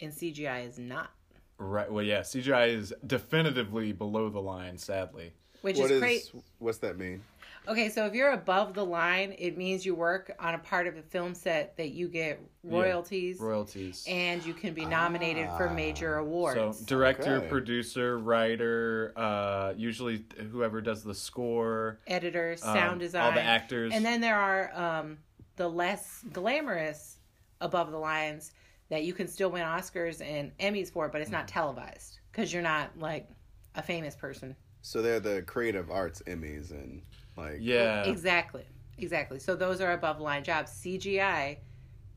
and 0.00 0.12
CGI 0.12 0.66
is 0.68 0.78
not. 0.78 1.10
Right. 1.58 1.90
Well, 1.90 2.04
yeah, 2.04 2.20
CGI 2.20 2.68
is 2.68 2.94
definitively 3.06 3.92
below 3.92 4.28
the 4.28 4.40
line. 4.40 4.78
Sadly. 4.78 5.32
which 5.62 5.76
What 5.78 5.86
is 5.86 5.90
is 5.92 6.00
great. 6.00 6.32
what's 6.58 6.78
that 6.78 6.98
mean? 6.98 7.22
Okay, 7.66 7.88
so 7.88 8.04
if 8.04 8.14
you're 8.14 8.32
above 8.32 8.74
the 8.74 8.84
line, 8.84 9.34
it 9.38 9.56
means 9.56 9.86
you 9.86 9.94
work 9.94 10.34
on 10.38 10.54
a 10.54 10.58
part 10.58 10.86
of 10.86 10.96
a 10.98 11.02
film 11.02 11.34
set 11.34 11.76
that 11.78 11.90
you 11.92 12.08
get 12.08 12.38
royalties 12.62 13.40
Royalties. 13.40 14.04
and 14.06 14.44
you 14.44 14.52
can 14.52 14.74
be 14.74 14.84
nominated 14.84 15.48
for 15.56 15.70
major 15.70 16.16
awards. 16.16 16.78
So 16.78 16.84
director, 16.84 17.38
Okay. 17.38 17.48
producer, 17.48 18.18
writer, 18.18 19.12
uh, 19.16 19.72
usually 19.76 20.24
whoever 20.50 20.82
does 20.82 21.02
the 21.02 21.14
score, 21.14 22.00
Editor, 22.06 22.52
um, 22.52 22.74
sound 22.74 23.00
design, 23.00 23.22
all 23.22 23.32
the 23.32 23.40
actors. 23.40 23.92
And 23.94 24.04
then 24.04 24.20
there 24.20 24.38
are 24.38 24.70
um, 24.74 25.18
the 25.56 25.68
less 25.68 26.22
glamorous 26.32 27.18
above 27.62 27.90
the 27.90 27.98
lines 27.98 28.52
that 28.90 29.04
you 29.04 29.14
can 29.14 29.26
still 29.26 29.50
win 29.50 29.62
Oscars 29.62 30.20
and 30.20 30.56
Emmys 30.58 30.90
for, 30.92 31.08
but 31.08 31.22
it's 31.22 31.30
not 31.30 31.48
televised 31.48 32.18
because 32.30 32.52
you're 32.52 32.62
not 32.62 32.90
like 32.98 33.28
a 33.74 33.82
famous 33.82 34.14
person. 34.14 34.54
So 34.82 35.00
they're 35.00 35.20
the 35.20 35.40
creative 35.42 35.90
arts 35.90 36.22
Emmys 36.26 36.70
and 36.70 37.00
like 37.36 37.58
yeah, 37.60 38.04
Exactly. 38.04 38.64
Exactly. 38.98 39.38
So 39.40 39.56
those 39.56 39.80
are 39.80 39.92
above 39.92 40.20
line 40.20 40.44
jobs. 40.44 40.70
CGI, 40.70 41.58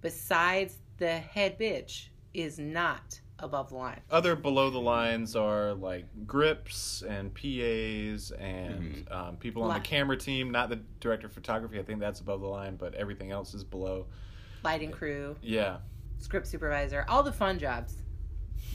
besides 0.01 0.78
the 0.97 1.18
head 1.18 1.57
bitch, 1.59 2.09
is 2.34 2.59
not 2.59 3.20
above 3.39 3.70
the 3.70 3.76
line. 3.76 3.99
other 4.09 4.36
below 4.36 4.70
the 4.70 4.80
lines 4.80 5.36
are 5.36 5.74
like 5.74 6.05
grips 6.26 7.03
and 7.07 7.34
PAs 7.34 8.32
and 8.32 9.07
um, 9.11 9.38
people 9.38 9.63
on 9.63 9.70
Li- 9.70 9.76
the 9.76 9.82
camera 9.82 10.18
team. 10.18 10.51
Not 10.51 10.70
the 10.70 10.80
director 10.99 11.28
of 11.28 11.34
photography. 11.34 11.80
I 11.80 11.84
think 11.84 11.99
that's 11.99 12.20
above 12.20 12.41
the 12.41 12.47
line, 12.47 12.76
but 12.76 12.93
everything 12.95 13.32
else 13.32 13.53
is 13.53 13.63
below. 13.63 14.05
Lighting 14.63 14.91
crew, 14.91 15.36
Yeah, 15.41 15.78
script 16.18 16.47
supervisor, 16.47 17.05
all 17.07 17.22
the 17.24 17.32
fun 17.32 17.57
jobs, 17.59 17.95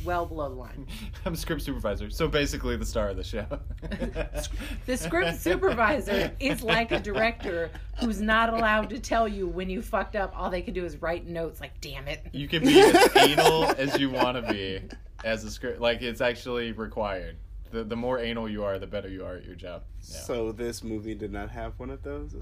well 0.04 0.26
below 0.26 0.48
the 0.48 0.54
line. 0.54 0.86
I'm 1.24 1.36
script 1.36 1.62
supervisor, 1.62 2.10
so 2.10 2.28
basically 2.28 2.76
the 2.76 2.86
star 2.86 3.08
of 3.08 3.16
the 3.16 3.24
show. 3.24 3.46
The 4.86 4.96
script 4.96 5.40
supervisor 5.40 6.32
is 6.40 6.62
like 6.62 6.92
a 6.92 6.98
director 7.00 7.70
who's 8.00 8.20
not 8.20 8.52
allowed 8.52 8.90
to 8.90 8.98
tell 8.98 9.28
you 9.28 9.46
when 9.46 9.70
you 9.70 9.80
fucked 9.82 10.16
up. 10.16 10.32
All 10.36 10.50
they 10.50 10.62
can 10.62 10.74
do 10.74 10.84
is 10.84 11.00
write 11.00 11.26
notes 11.26 11.60
like, 11.60 11.80
damn 11.80 12.08
it. 12.08 12.26
You 12.32 12.48
can 12.48 12.62
be 12.62 12.80
as 12.80 13.16
anal 13.16 13.64
as 13.78 13.98
you 13.98 14.10
want 14.10 14.44
to 14.44 14.52
be 14.52 14.80
as 15.24 15.44
a 15.44 15.50
script. 15.50 15.80
Like 15.80 16.02
it's 16.02 16.20
actually 16.20 16.72
required. 16.72 17.36
The 17.70 17.84
the 17.84 17.96
more 17.96 18.18
anal 18.18 18.48
you 18.48 18.64
are, 18.64 18.78
the 18.78 18.86
better 18.86 19.08
you 19.08 19.24
are 19.24 19.36
at 19.36 19.44
your 19.44 19.54
job. 19.54 19.84
Yeah. 20.02 20.18
So 20.20 20.52
this 20.52 20.82
movie 20.84 21.14
did 21.14 21.32
not 21.32 21.50
have 21.50 21.78
one 21.78 21.90
of 21.90 22.02
those. 22.02 22.34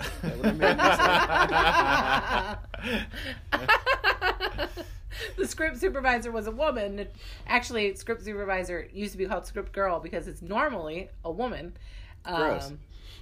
Is 5.21 5.55
that 5.55 5.59
what 5.59 5.67
I 5.67 5.69
meant 5.69 5.81
to 5.81 5.81
say? 5.81 5.81
the 5.81 5.81
script 5.81 5.81
supervisor 5.81 6.33
was 6.33 6.47
a 6.47 6.51
woman. 6.51 7.09
Actually, 7.47 7.95
script 7.95 8.25
supervisor 8.25 8.89
used 8.93 9.13
to 9.13 9.19
be 9.19 9.27
called 9.27 9.47
script 9.47 9.73
girl 9.73 10.01
because 10.01 10.29
it's 10.29 10.43
normally 10.43 11.09
a 11.25 11.31
woman. 11.31 11.77
Gross. 12.25 12.69
Um, 12.69 12.79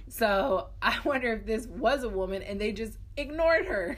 so 0.07 0.67
I 0.81 0.97
wonder 1.05 1.33
if 1.33 1.45
this 1.45 1.67
was 1.67 2.03
a 2.03 2.09
woman 2.09 2.41
and 2.43 2.59
they 2.59 2.71
just 2.71 2.97
ignored 3.17 3.65
her. 3.67 3.97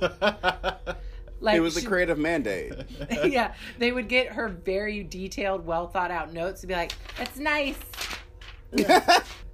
Like 1.42 1.56
it 1.56 1.60
was 1.60 1.76
a 1.76 1.84
creative 1.84 2.18
mandate. 2.18 2.72
yeah, 3.24 3.54
they 3.76 3.90
would 3.90 4.08
get 4.08 4.28
her 4.28 4.48
very 4.48 5.02
detailed, 5.02 5.66
well 5.66 5.88
thought 5.88 6.12
out 6.12 6.32
notes 6.32 6.60
to 6.60 6.68
be 6.68 6.74
like, 6.74 6.92
"That's 7.18 7.36
nice. 7.36 7.76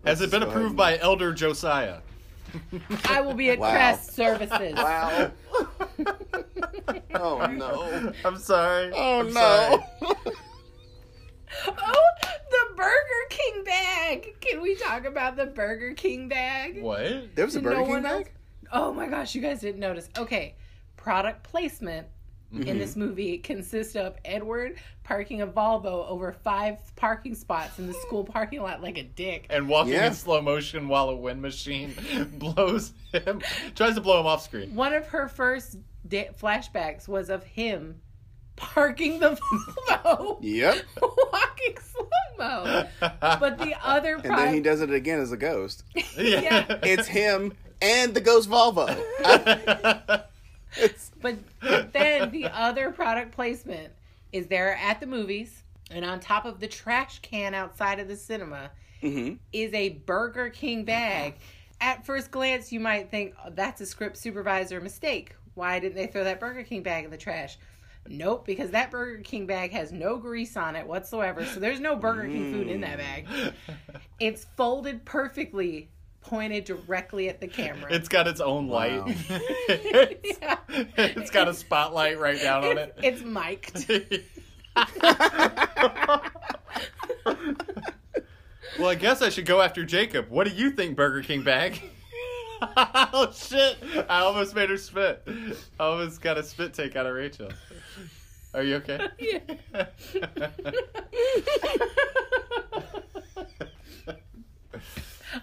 Has 0.05 0.21
it 0.21 0.31
been 0.31 0.43
approved 0.43 0.77
by 0.77 0.99
Elder 0.99 1.33
Josiah? 1.33 2.01
I 3.05 3.21
will 3.21 3.35
be 3.35 3.51
at 3.51 3.59
Wow. 3.59 3.71
Crest 3.71 4.13
Services." 4.15 4.75
Wow. 4.75 5.31
oh 7.15 7.47
no. 7.47 8.13
I'm 8.25 8.39
sorry. 8.39 8.93
Oh 8.95 9.21
I'm 9.21 9.33
no. 9.33 9.85
Oh, 11.67 12.09
the 12.51 12.77
Burger 12.77 13.27
King 13.31 13.65
bag. 13.65 14.37
Can 14.41 14.61
we 14.61 14.77
talk 14.77 15.05
about 15.05 15.37
the 15.37 15.47
Burger 15.47 15.93
King 15.95 16.29
bag? 16.29 16.81
What? 16.81 17.35
There 17.35 17.45
was 17.45 17.57
a 17.57 17.61
Burger 17.61 17.77
no 17.77 17.83
King 17.83 17.91
one 17.91 18.03
bag? 18.03 18.33
Oh 18.71 18.93
my 18.93 19.09
gosh, 19.09 19.35
you 19.35 19.41
guys 19.41 19.61
didn't 19.61 19.81
notice. 19.81 20.09
Okay, 20.17 20.55
product 20.97 21.43
placement 21.45 22.07
in 22.51 22.61
mm-hmm. 22.61 22.79
this 22.79 22.97
movie 22.97 23.39
consists 23.39 23.95
of 23.95 24.17
Edward 24.25 24.79
parking 25.05 25.43
a 25.43 25.47
Volvo 25.47 26.09
over 26.09 26.33
five 26.33 26.79
parking 26.97 27.35
spots 27.35 27.79
in 27.79 27.87
the 27.87 27.93
school 27.95 28.25
parking 28.25 28.63
lot 28.63 28.83
like 28.83 28.97
a 28.99 29.03
dick. 29.03 29.47
And 29.51 29.69
walking 29.69 29.93
Yeah. 29.93 30.07
in 30.07 30.15
slow 30.15 30.41
motion 30.41 30.89
while 30.89 31.11
a 31.11 31.17
wind 31.17 31.43
machine 31.43 31.95
blows 32.39 32.93
him, 33.13 33.43
tries 33.75 33.95
to 33.97 34.01
blow 34.01 34.21
him 34.21 34.27
off 34.27 34.43
screen. 34.45 34.75
One 34.75 34.95
of 34.95 35.07
her 35.09 35.29
first 35.29 35.77
da- 36.07 36.31
flashbacks 36.41 37.07
was 37.07 37.29
of 37.29 37.45
him 37.45 38.01
parking 38.57 39.19
the 39.21 39.39
Volvo, 39.89 40.39
Yep. 40.41 40.85
walking 41.03 41.77
slow 41.83 42.09
mo. 42.39 42.87
But 43.01 43.59
the 43.59 43.75
other 43.83 44.15
And 44.17 44.25
then 44.39 44.55
he 44.55 44.61
does 44.61 44.81
it 44.81 44.91
again 44.91 45.21
as 45.21 45.33
a 45.33 45.37
ghost. 45.37 45.85
Yeah. 46.17 46.79
It's 46.83 47.07
him 47.07 47.53
and 47.83 48.15
the 48.15 48.21
ghost 48.21 48.49
Volvo. 48.49 48.89
I- 49.25 49.99
it's 50.05 50.38
But, 51.21 51.37
then 51.93 52.31
the 52.31 52.45
other 52.47 52.91
product 52.91 53.33
placement 53.33 53.93
is 54.33 54.47
there 54.47 54.77
at 54.77 55.01
the 55.01 55.07
movies, 55.07 55.63
and 55.91 56.05
on 56.05 56.21
top 56.21 56.45
of 56.45 56.61
the 56.61 56.69
trash 56.69 57.19
can 57.21 57.55
outside 57.55 57.99
of 57.99 58.09
the 58.09 58.17
cinema 58.17 58.71
mhm. 59.03 59.39
is 59.53 59.73
a 59.75 59.91
Burger 59.91 60.51
King 60.51 60.85
bag. 60.85 61.35
At 61.81 62.05
first 62.05 62.31
glance, 62.31 62.73
you 62.73 62.81
might 62.81 63.11
think 63.11 63.35
oh, 63.45 63.51
that's 63.55 63.81
a 63.81 63.87
script 63.87 64.17
supervisor 64.17 64.81
mistake. 64.81 65.35
Why 65.55 65.81
didn't 65.81 65.97
they 65.97 66.07
throw 66.07 66.25
that 66.25 66.41
Burger 66.41 66.63
King 66.63 66.83
bag 66.83 67.05
in 67.05 67.11
the 67.11 67.17
trash? 67.17 67.59
Nope, 68.07 68.47
because 68.47 68.71
that 68.71 68.91
Burger 68.91 69.23
King 69.23 69.47
bag 69.47 69.73
has 69.73 69.93
no 69.93 70.17
grease 70.17 70.57
on 70.57 70.77
it 70.77 70.87
whatsoever, 70.87 71.45
so 71.45 71.61
there's 71.61 71.81
no 71.81 71.97
Burger 71.97 72.27
King 72.27 72.53
food 72.53 72.69
in 72.69 72.81
that 72.81 72.99
bag. 72.99 73.27
It's 74.19 74.47
folded 74.57 75.05
perfectly, 75.05 75.89
pointed 76.29 76.65
directly 76.65 77.29
at 77.29 77.41
the 77.41 77.49
camera. 77.49 77.93
It's 77.93 78.09
got 78.09 78.27
its 78.29 78.41
own 78.41 78.69
light. 78.69 79.01
Wow. 79.01 79.07
it's, 79.09 80.39
Yeah. 80.41 80.57
it's 80.97 81.31
got 81.31 81.49
a 81.49 81.55
spotlight 81.55 82.19
right 82.19 82.41
down 82.41 82.65
on 82.65 82.79
it. 82.79 82.95
it's 83.03 83.23
mic'd. 83.23 83.91
well, 88.79 88.89
I 88.89 88.95
guess 88.95 89.23
I 89.23 89.29
should 89.31 89.47
go 89.47 89.61
after 89.61 89.85
Jacob. 89.85 90.29
What 90.29 90.47
do 90.47 90.55
you 90.55 90.71
think, 90.71 90.97
Burger 90.97 91.23
King 91.23 91.43
bag? 91.43 91.81
oh 92.77 93.33
shit! 93.35 93.77
I 94.09 94.21
almost 94.21 94.55
made 94.55 94.71
her 94.71 94.77
spit. 94.77 95.27
I 95.79 95.85
almost 95.85 96.21
got 96.21 96.39
a 96.39 96.43
spit 96.43 96.75
take 96.75 96.97
out 96.97 97.07
of 97.07 97.15
Rachel. 97.15 97.51
Are 98.55 98.63
you 98.63 98.77
okay? 98.77 99.09
Yeah. 99.19 99.87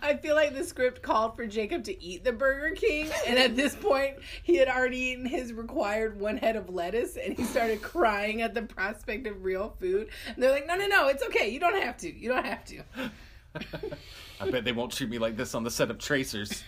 I 0.01 0.15
feel 0.15 0.35
like 0.35 0.53
the 0.53 0.63
script 0.63 1.01
called 1.01 1.35
for 1.35 1.45
Jacob 1.47 1.83
to 1.85 2.03
eat 2.03 2.23
the 2.23 2.31
Burger 2.31 2.75
King, 2.75 3.09
and 3.27 3.37
at 3.37 3.55
this 3.55 3.75
point, 3.75 4.17
he 4.43 4.57
had 4.57 4.67
already 4.67 4.97
eaten 4.97 5.25
his 5.25 5.53
required 5.53 6.19
one 6.19 6.37
head 6.37 6.55
of 6.55 6.69
lettuce, 6.69 7.17
and 7.17 7.35
he 7.35 7.43
started 7.43 7.81
crying 7.81 8.41
at 8.41 8.53
the 8.53 8.61
prospect 8.63 9.27
of 9.27 9.43
real 9.43 9.75
food. 9.79 10.09
And 10.27 10.43
they're 10.43 10.51
like, 10.51 10.67
"No, 10.67 10.75
no, 10.75 10.87
no, 10.87 11.07
it's 11.07 11.23
okay. 11.23 11.49
You 11.49 11.59
don't 11.59 11.81
have 11.81 11.97
to. 11.97 12.13
You 12.13 12.29
don't 12.29 12.45
have 12.45 12.65
to." 12.65 12.83
I 14.41 14.51
bet 14.51 14.65
they 14.65 14.71
won't 14.71 14.91
treat 14.91 15.09
me 15.09 15.17
like 15.17 15.37
this 15.37 15.55
on 15.55 15.63
the 15.63 15.71
set 15.71 15.89
of 15.89 15.97
Tracers. 15.97 16.63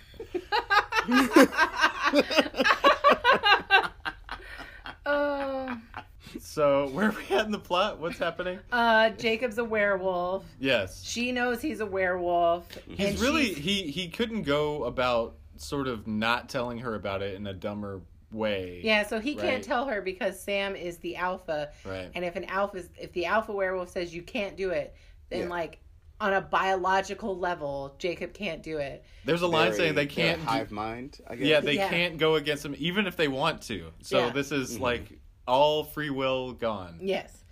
Oh, 5.06 5.78
So 6.40 6.90
where 6.90 7.10
are 7.10 7.16
we 7.30 7.36
at 7.36 7.46
in 7.46 7.52
the 7.52 7.60
plot? 7.60 8.00
What's 8.00 8.18
happening? 8.18 8.60
uh, 8.72 9.10
Jacob's 9.12 9.58
a 9.58 9.64
werewolf. 9.64 10.46
Yes, 10.60 11.04
She 11.04 11.32
knows 11.32 11.62
he's 11.62 11.80
a 11.80 11.86
werewolf. 11.86 12.68
he's 12.88 13.22
really 13.22 13.46
she's- 13.54 13.58
he 13.58 13.92
he 13.92 14.08
couldn't 14.10 14.44
go 14.44 14.84
about 14.86 15.36
sort 15.58 15.88
of 15.88 16.08
not 16.08 16.50
telling 16.50 16.80
her 16.80 16.96
about 16.96 17.22
it 17.22 17.36
in 17.36 17.48
a 17.48 17.54
dumber 17.54 18.02
way. 18.32 18.82
Yeah, 18.84 19.06
so 19.08 19.20
he 19.20 19.36
can't 19.36 19.64
tell 19.64 19.86
her 19.88 20.02
because 20.02 20.40
Sam 20.40 20.76
is 20.76 20.98
the 20.98 21.16
alpha, 21.16 21.72
Right. 21.86 22.12
and 22.14 22.24
if 22.26 22.36
an 22.36 22.44
alpha, 22.46 22.84
if 23.00 23.12
the 23.14 23.26
alpha 23.26 23.52
werewolf 23.54 23.90
says 23.90 24.14
you 24.14 24.22
can't 24.22 24.56
do 24.58 24.70
it, 24.72 24.94
then 25.30 25.44
Yeah. 25.44 25.48
like 25.50 25.80
on 26.20 26.34
a 26.34 26.42
biological 26.42 27.38
level, 27.38 27.96
Jacob 28.00 28.34
can't 28.34 28.64
do 28.64 28.78
it. 28.80 29.04
There's 29.24 29.44
a 29.44 29.48
line 29.48 29.68
Very- 29.68 29.78
saying 29.78 29.96
they 29.96 30.08
can't. 30.08 30.40
do- 30.42 30.46
hive 30.48 30.72
mind. 30.72 31.20
I 31.28 31.36
guess. 31.36 31.48
yeah, 31.48 31.60
they 31.60 31.74
Yeah. 31.76 31.90
can't 31.90 32.18
go 32.18 32.36
against 32.36 32.66
him 32.66 32.76
even 32.80 33.06
if 33.08 33.16
they 33.16 33.28
want 33.28 33.62
to. 33.64 33.92
So 34.02 34.26
Yeah. 34.26 34.30
this 34.32 34.52
is 34.52 34.78
Mhm. 34.78 34.82
like 34.82 35.17
all 35.48 35.84
free 35.84 36.10
will 36.10 36.54
gone. 36.54 37.00
Yes. 37.02 37.44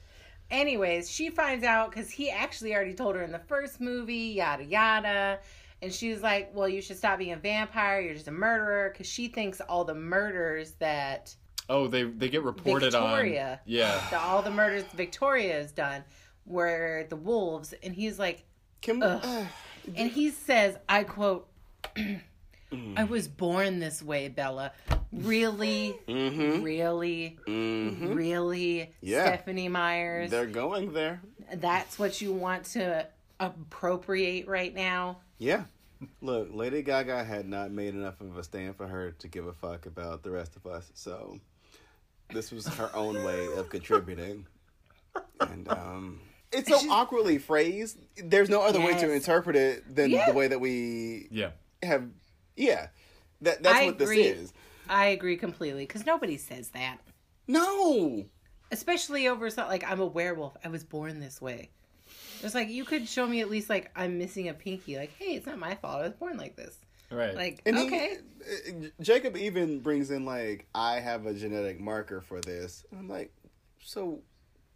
Anyways, 0.51 1.09
she 1.09 1.29
finds 1.29 1.63
out 1.63 1.89
because 1.91 2.09
he 2.09 2.29
actually 2.29 2.75
already 2.75 2.93
told 2.93 3.15
her 3.15 3.23
in 3.23 3.31
the 3.31 3.39
first 3.39 3.81
movie, 3.81 4.33
yada 4.35 4.63
yada. 4.63 5.39
And 5.81 5.91
she's 5.93 6.21
like, 6.21 6.51
Well, 6.53 6.69
you 6.69 6.81
should 6.81 6.97
stop 6.97 7.17
being 7.19 7.31
a 7.33 7.37
vampire. 7.37 7.99
You're 7.99 8.13
just 8.13 8.27
a 8.27 8.31
murderer. 8.31 8.89
Because 8.91 9.07
she 9.07 9.27
thinks 9.27 9.59
all 9.61 9.83
the 9.83 9.95
murders 9.95 10.73
that, 10.79 11.35
Oh, 11.67 11.87
they 11.87 12.03
they 12.03 12.29
get 12.29 12.43
reported 12.43 12.91
Victoria. 12.91 13.53
on. 13.53 13.59
Yeah. 13.65 13.99
that 14.11 14.21
all 14.21 14.41
the 14.43 14.51
murders 14.51 14.83
Victoria 14.93 15.53
has 15.53 15.71
done 15.71 16.03
were 16.45 17.05
the 17.09 17.15
wolves. 17.15 17.73
And 17.83 17.93
he's 17.93 18.19
like, 18.19 18.45
Can 18.81 18.99
we, 18.99 19.05
Ugh. 19.07 19.19
Uh, 19.23 19.45
and 19.95 20.11
he 20.11 20.29
says, 20.29 20.77
I 20.87 21.03
quote, 21.03 21.47
I 22.97 23.03
was 23.03 23.27
born 23.27 23.79
this 23.79 24.01
way, 24.03 24.27
Bella. 24.29 24.71
Really? 25.11 25.95
mm-hmm. 26.07 26.61
Really? 26.63 27.37
Mm-hmm. 27.47 28.13
Really? 28.13 28.91
Yeah. 29.01 29.25
Stephenie 29.27 29.69
Meyers? 29.69 30.31
They're 30.31 30.45
going 30.45 30.93
there. 30.93 31.21
That's 31.53 31.97
what 31.99 32.21
you 32.21 32.33
want 32.33 32.65
to 32.73 33.07
appropriate 33.39 34.47
right 34.47 34.73
now. 34.73 35.19
Yeah. 35.37 35.63
Look, 36.21 36.49
Lady 36.51 36.81
Gaga 36.81 37.23
had 37.23 37.47
not 37.47 37.71
made 37.71 37.93
enough 37.93 38.19
of 38.21 38.37
a 38.37 38.43
stand 38.43 38.75
for 38.75 38.87
her 38.87 39.11
to 39.11 39.27
give 39.27 39.47
a 39.47 39.53
fuck 39.53 39.85
about 39.85 40.23
the 40.23 40.31
rest 40.31 40.55
of 40.55 40.65
us. 40.65 40.91
So 40.93 41.39
this 42.33 42.51
was 42.51 42.67
her 42.67 42.89
own 42.93 43.23
way 43.23 43.47
of 43.57 43.69
contributing. 43.69 44.45
And 45.39 45.67
um 45.69 46.19
it's 46.51 46.69
so 46.69 46.77
awkwardly 46.91 47.37
phrased. 47.37 47.97
There's 48.17 48.49
no 48.49 48.61
other 48.61 48.79
way 48.79 48.93
to 48.99 49.11
interpret 49.11 49.55
it 49.55 49.95
than 49.95 50.11
Yeah. 50.11 50.27
the 50.27 50.33
way 50.33 50.47
that 50.47 50.59
we 50.59 51.27
Yeah. 51.31 51.51
have 51.81 52.07
yeah. 52.55 52.87
That 53.41 53.63
that's 53.63 53.75
I 53.77 53.85
what 53.85 54.01
agree. 54.01 54.23
this 54.23 54.37
is. 54.37 54.53
I 54.89 55.07
agree 55.07 55.37
completely 55.37 55.83
because 55.85 56.05
nobody 56.05 56.37
says 56.37 56.69
that, 56.69 56.97
No. 57.47 58.25
especially 58.71 59.27
over 59.27 59.49
something 59.49 59.71
like 59.71 59.89
I'm 59.89 59.99
a 59.99 60.05
werewolf. 60.05 60.55
I 60.63 60.67
was 60.69 60.83
born 60.83 61.19
this 61.19 61.41
way. 61.41 61.69
It's 62.43 62.53
like 62.55 62.69
you 62.69 62.85
could 62.85 63.07
show 63.07 63.25
me 63.25 63.41
at 63.41 63.49
least 63.49 63.69
like 63.69 63.91
I'm 63.95 64.17
missing 64.17 64.49
a 64.49 64.53
pinky. 64.53 64.97
Like, 64.97 65.13
hey, 65.17 65.35
it's 65.35 65.45
not 65.47 65.57
my 65.57 65.75
fault. 65.75 66.01
I 66.01 66.03
was 66.03 66.13
born 66.13 66.37
like 66.37 66.55
this. 66.55 66.77
Right. 67.11 67.35
Like, 67.35 67.61
And 67.65 67.77
okay, 67.77 68.17
uh, 68.41 68.87
Jacob 69.01 69.37
even 69.37 69.79
brings 69.79 70.11
in 70.11 70.25
like 70.25 70.67
I 70.75 70.99
have 70.99 71.25
a 71.25 71.33
genetic 71.33 71.79
marker 71.79 72.21
for 72.21 72.41
this. 72.41 72.83
I'm 72.97 73.07
like, 73.07 73.31
so 73.79 74.21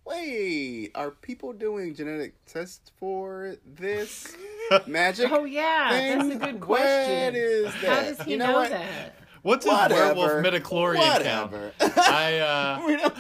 wait, 0.05 0.91
are 0.95 1.12
people 1.12 1.53
doing 1.53 1.93
genetic 1.93 2.34
tests 2.45 2.91
for 2.97 3.55
this 3.66 4.36
magic? 4.88 5.30
oh 5.32 5.43
yeah, 5.45 5.89
that's 6.18 6.36
a 6.36 6.38
good 6.39 6.66
What 6.66 6.80
question. 6.80 7.36
is 7.36 7.74
How 7.76 8.01
does 8.01 8.22
he 8.22 8.32
You 8.32 8.38
know, 8.38 8.47
know 8.47 8.53
what? 8.60 8.70
that? 8.72 9.16
What's 9.42 9.66
his 9.66 9.74
Whatever. 9.74 10.16
werewolf 10.16 10.46
midichlorian 10.46 11.24
count? 11.24 11.52
Whatever. 11.52 11.74
I 11.98 12.40
uh 12.40 12.82
We 12.88 12.98
don't- 12.98 13.16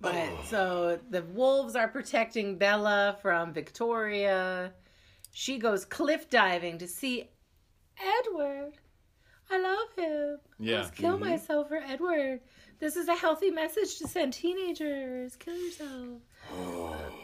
But 0.00 0.44
so 0.46 0.98
the 1.10 1.22
wolves 1.22 1.74
are 1.76 1.88
protecting 1.88 2.58
Bella 2.58 3.16
from 3.22 3.52
Victoria. 3.52 4.72
She 5.32 5.58
goes 5.58 5.84
cliff 5.84 6.28
diving 6.30 6.78
to 6.78 6.86
see 6.88 7.30
Edward. 8.20 8.72
I 9.50 9.58
love 9.60 9.88
him. 9.96 10.38
Yeah. 10.58 10.76
Let's 10.82 10.90
kill 10.90 11.18
myself 11.18 11.68
for 11.68 11.76
Edward. 11.76 12.40
This 12.80 12.96
is 12.96 13.08
a 13.08 13.14
healthy 13.14 13.50
message 13.50 13.98
to 13.98 14.08
send 14.08 14.32
teenagers. 14.34 15.36
Kill 15.36 15.56
yourself. 15.56 16.20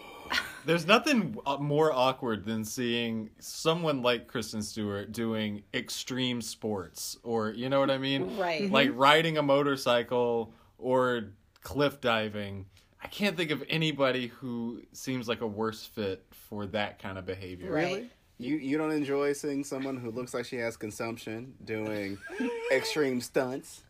There's 0.64 0.86
nothing 0.86 1.36
uh, 1.46 1.56
more 1.58 1.92
awkward 1.92 2.44
than 2.44 2.64
seeing 2.64 3.30
someone 3.38 4.02
like 4.02 4.26
Kristen 4.26 4.62
Stewart 4.62 5.12
doing 5.12 5.62
extreme 5.74 6.40
sports, 6.42 7.16
or 7.22 7.50
you 7.50 7.68
know 7.68 7.80
what 7.80 7.90
I 7.90 7.98
mean, 7.98 8.36
Right. 8.36 8.70
like 8.70 8.90
riding 8.94 9.38
a 9.38 9.42
motorcycle 9.42 10.52
or 10.78 11.30
cliff 11.62 12.00
diving. 12.00 12.66
I 13.02 13.08
can't 13.08 13.36
think 13.36 13.50
of 13.50 13.64
anybody 13.68 14.26
who 14.28 14.82
seems 14.92 15.26
like 15.28 15.40
a 15.40 15.46
worse 15.46 15.84
fit 15.86 16.24
for 16.30 16.66
that 16.66 16.98
kind 16.98 17.16
of 17.18 17.24
behavior. 17.26 17.72
Right. 17.72 18.10
You 18.38 18.56
you 18.56 18.78
don't 18.78 18.92
enjoy 18.92 19.32
seeing 19.34 19.64
someone 19.64 19.96
who 19.98 20.10
looks 20.10 20.32
like 20.34 20.44
she 20.46 20.56
has 20.56 20.76
consumption 20.76 21.54
doing 21.64 22.16
extreme 22.72 23.20
stunts. 23.20 23.82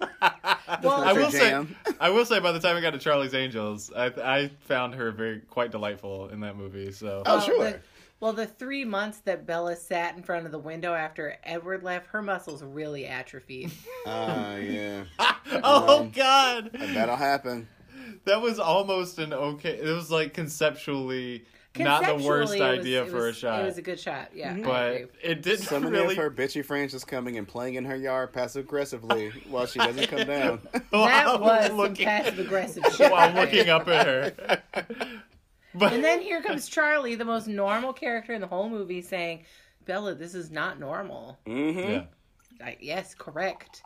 Well, 0.82 1.02
I 1.04 1.14
Her 1.14 1.20
will 1.20 1.30
say. 1.30 1.64
I 2.00 2.10
will 2.10 2.24
say, 2.24 2.40
by 2.40 2.52
the 2.52 2.58
time 2.60 2.76
I 2.76 2.80
got 2.80 2.90
to 2.90 2.98
Charlie's 2.98 3.34
Angels, 3.34 3.90
I, 3.96 4.06
I 4.06 4.50
found 4.60 4.94
her 4.96 5.10
very 5.12 5.40
quite 5.40 5.70
delightful 5.70 6.28
in 6.28 6.40
that 6.40 6.56
movie. 6.56 6.90
So 6.92 7.22
Oh, 7.24 7.36
well, 7.36 7.40
sure. 7.40 7.64
The, 7.64 7.80
well, 8.18 8.32
the 8.32 8.46
three 8.46 8.84
months 8.84 9.18
that 9.20 9.46
Bella 9.46 9.76
sat 9.76 10.16
in 10.16 10.22
front 10.22 10.44
of 10.44 10.52
the 10.52 10.58
window 10.58 10.92
after 10.92 11.36
Edward 11.44 11.82
left, 11.84 12.08
her 12.08 12.20
muscles 12.22 12.62
really 12.62 13.06
atrophied. 13.06 13.70
Ah, 14.06 14.56
yeah. 14.56 15.04
oh 15.62 16.00
Um, 16.02 16.10
God, 16.10 16.70
That'll 16.72 17.16
happen. 17.16 17.68
that 18.24 18.40
was 18.40 18.58
almost 18.58 19.18
an 19.18 19.32
okay. 19.32 19.78
It 19.78 19.92
was 19.92 20.10
like 20.10 20.34
conceptually 20.34 21.44
not 21.78 22.04
the 22.06 22.14
worst 22.24 22.52
was- 22.52 22.60
idea 22.60 23.02
it 23.04 23.08
for 23.10 23.16
was- 23.26 23.36
a 23.36 23.38
shot, 23.40 23.62
It 23.62 23.64
was 23.66 23.78
a 23.78 23.82
good 23.82 23.98
shot. 24.00 24.30
Yeah, 24.34 24.48
I 24.48 24.50
agree. 24.52 24.62
but 24.64 25.10
it 25.22 25.42
didn't 25.42 25.64
So 25.66 25.78
many 25.80 25.92
really. 25.92 26.14
of 26.16 26.22
her 26.22 26.30
bitchy 26.30 26.64
friends 26.64 26.92
just 26.92 27.06
coming 27.06 27.36
and 27.38 27.46
playing 27.46 27.74
in 27.74 27.84
her 27.84 27.96
yard 27.96 28.32
passive 28.32 28.64
aggressively 28.64 29.30
while 29.48 29.66
she 29.66 29.78
doesn't 29.78 30.08
come 30.08 30.26
down. 30.26 30.60
that 30.72 30.82
while 30.90 31.38
was 31.40 31.66
some 31.66 31.76
looking, 31.76 32.04
passive 32.06 32.38
aggressive 32.38 32.84
shit. 32.96 33.10
while 33.12 33.32
looking 33.32 33.68
up 33.68 33.88
at 33.88 34.06
her. 34.06 34.62
but 35.74 35.92
And 35.92 36.02
then 36.04 36.20
here 36.20 36.42
comes 36.42 36.68
Charlie, 36.68 37.14
the 37.14 37.24
most 37.24 37.46
normal 37.48 37.92
character 37.92 38.32
in 38.32 38.40
the 38.40 38.46
whole 38.46 38.68
movie, 38.68 39.02
saying, 39.02 39.44
"Bella, 39.84 40.14
this 40.14 40.34
is 40.34 40.50
not 40.50 40.78
normal." 40.80 41.38
Mm-hmm. 41.46 41.78
yeah, 41.92 42.04
I, 42.64 42.76
yes, 42.80 43.14
correct. 43.14 43.82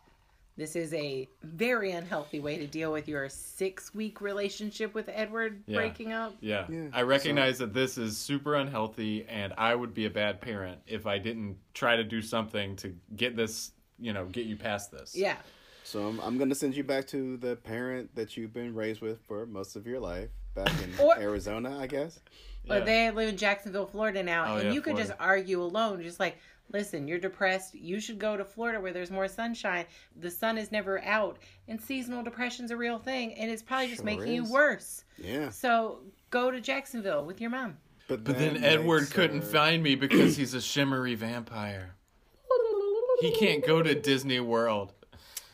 This 0.61 0.77
is 0.77 0.93
a 0.93 1.27
very 1.43 1.93
unhealthy 1.93 2.39
way 2.39 2.59
to 2.59 2.67
deal 2.67 2.93
with 2.93 3.09
your 3.09 3.31
six-week 3.31 4.21
relationship 4.21 4.93
with 4.93 5.09
Edward 5.11 5.63
Yeah. 5.67 5.77
breaking 5.79 6.13
up. 6.13 6.35
yeah, 6.43 6.67
Yeah, 6.69 6.89
I 6.93 7.01
recognize 7.01 7.57
that 7.61 7.73
this 7.73 7.97
is 7.97 8.19
super 8.19 8.57
unhealthy, 8.57 9.25
and 9.27 9.55
I 9.57 9.75
would 9.75 9.95
be 9.95 10.05
a 10.05 10.11
bad 10.11 10.43
parent 10.43 10.79
if 10.87 11.07
I 11.07 11.17
didn't 11.17 11.57
try 11.73 11.97
to 11.97 12.05
do 12.05 12.21
something 12.21 12.77
to 12.77 12.95
get 13.17 13.37
this, 13.37 13.73
you 13.99 14.13
know, 14.13 14.27
get 14.27 14.45
you 14.45 14.55
past 14.55 14.93
this. 14.93 15.17
Yeah, 15.17 15.37
So 15.83 16.07
I'm, 16.07 16.21
I'm 16.21 16.37
going 16.37 16.51
to 16.51 16.55
send 16.55 16.77
you 16.77 16.85
back 16.85 17.07
to 17.07 17.39
the 17.39 17.57
parent 17.57 18.15
that 18.15 18.37
you've 18.37 18.53
been 18.53 18.75
raised 18.75 19.01
with 19.01 19.23
for 19.23 19.47
most 19.47 19.77
of 19.77 19.87
your 19.87 19.99
life, 19.99 20.29
back 20.55 20.69
in 20.83 20.93
Or- 21.03 21.17
Arizona, 21.19 21.79
I 21.79 21.87
guess. 21.87 22.21
but 22.67 22.81
Yeah. 22.81 22.85
they 22.85 23.11
live 23.13 23.31
in 23.31 23.39
Jacksonville, 23.39 23.87
Florida 23.87 24.23
now, 24.23 24.45
Oh, 24.53 24.57
and 24.59 24.69
yeah, 24.69 24.73
you 24.75 24.83
could 24.83 24.99
just 24.99 25.13
argue 25.19 25.63
alone, 25.63 26.03
just 26.03 26.21
like, 26.21 26.37
listen, 26.73 27.07
you're 27.09 27.19
depressed. 27.19 27.75
You 27.75 28.01
should 28.01 28.19
go 28.19 28.37
to 28.37 28.45
Florida 28.45 28.81
where 28.81 28.93
there's 28.93 29.11
more 29.11 29.29
sunshine. 29.29 29.87
The 30.21 30.31
sun 30.31 30.59
is 30.59 30.73
never 30.73 31.03
out, 31.05 31.39
and 31.69 31.81
seasonal 31.81 32.23
depression's 32.23 32.71
a 32.71 32.77
real 32.77 32.99
thing, 32.99 33.35
and 33.35 33.51
it's 33.51 33.63
probably 33.63 33.89
just 33.89 33.99
Sure 33.99 34.07
making 34.07 34.33
you 34.33 34.45
worse. 34.51 35.05
Yeah. 35.19 35.51
So 35.51 36.01
go 36.31 36.51
to 36.51 36.61
Jacksonville 36.61 37.25
with 37.25 37.41
your 37.41 37.51
mom. 37.51 37.77
But 38.09 38.25
that 38.25 38.39
then 38.39 38.65
Edward 38.65 39.01
makes 39.03 39.13
couldn't 39.13 39.41
her- 39.43 39.47
find 39.47 39.83
me 39.83 39.95
because 39.95 40.37
he's 40.37 40.55
a 40.55 40.61
shimmery 40.73 41.15
vampire. 41.15 41.95
He 43.21 43.33
can't 43.33 43.65
go 43.67 43.83
to 43.83 43.95
Disney 43.95 44.41
World. 44.41 44.93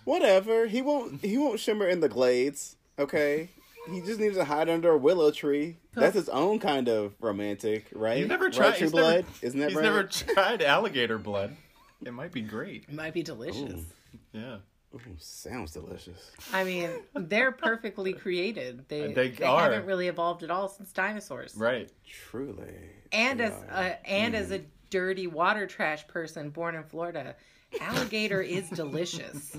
Whatever. 0.05 0.67
He 0.67 0.83
won't. 0.83 1.21
He 1.21 1.37
won't 1.37 1.59
shimmer 1.59 1.89
in 1.89 1.99
the 2.01 2.09
glades. 2.09 2.77
Okay. 2.99 3.51
He 3.91 4.01
just 4.01 4.18
needs 4.20 4.37
to 4.37 4.45
hide 4.45 4.68
under 4.68 4.91
a 4.91 4.99
willow 4.99 5.30
tree. 5.30 5.76
That's 5.95 6.14
his 6.14 6.28
own 6.28 6.59
kind 6.59 6.89
of 6.89 7.14
romantic, 7.20 7.87
right? 7.93 8.18
He's 8.18 8.28
never 8.28 8.45
Right, 8.47 8.53
tried. 8.53 8.70
True 8.72 8.84
he's 8.87 8.93
Blood. 8.93 9.14
Never, 9.24 9.28
Isn't 9.43 9.61
that 9.61 9.68
he's 9.68 9.76
right? 9.76 9.82
never 9.84 10.03
tried 10.05 10.62
alligator 10.62 11.18
blood. 11.18 11.57
It 12.05 12.12
might 12.12 12.32
be 12.32 12.43
great. 12.43 12.84
It 12.89 12.95
might 12.95 13.14
be 13.14 13.22
delicious. 13.22 13.84
Yeah. 14.32 14.57
Ooh, 14.95 15.01
sounds 15.18 15.72
delicious. 15.72 16.30
I 16.53 16.64
mean, 16.64 16.91
they're 17.14 17.53
perfectly 17.53 18.12
created. 18.12 18.87
They 18.89 19.12
They 19.12 19.30
they, 19.30 19.45
are. 19.45 19.62
haven't 19.62 19.87
really 19.87 20.09
evolved 20.09 20.43
at 20.43 20.51
all 20.51 20.68
since 20.68 20.93
dinosaurs. 20.93 21.55
Right. 21.57 21.91
Truly. 22.07 22.74
And 23.12 23.41
they 23.41 23.45
as 23.45 23.53
are. 23.53 23.66
a, 23.72 24.07
and 24.09 24.34
as 24.34 24.51
a 24.51 24.61
mm. 24.61 24.64
dirty 24.91 25.26
water 25.26 25.66
trash 25.66 26.07
person 26.07 26.51
born 26.51 26.74
in 26.74 26.84
Florida, 26.84 27.34
alligator 27.80 28.41
is 28.41 28.68
delicious. 28.70 29.57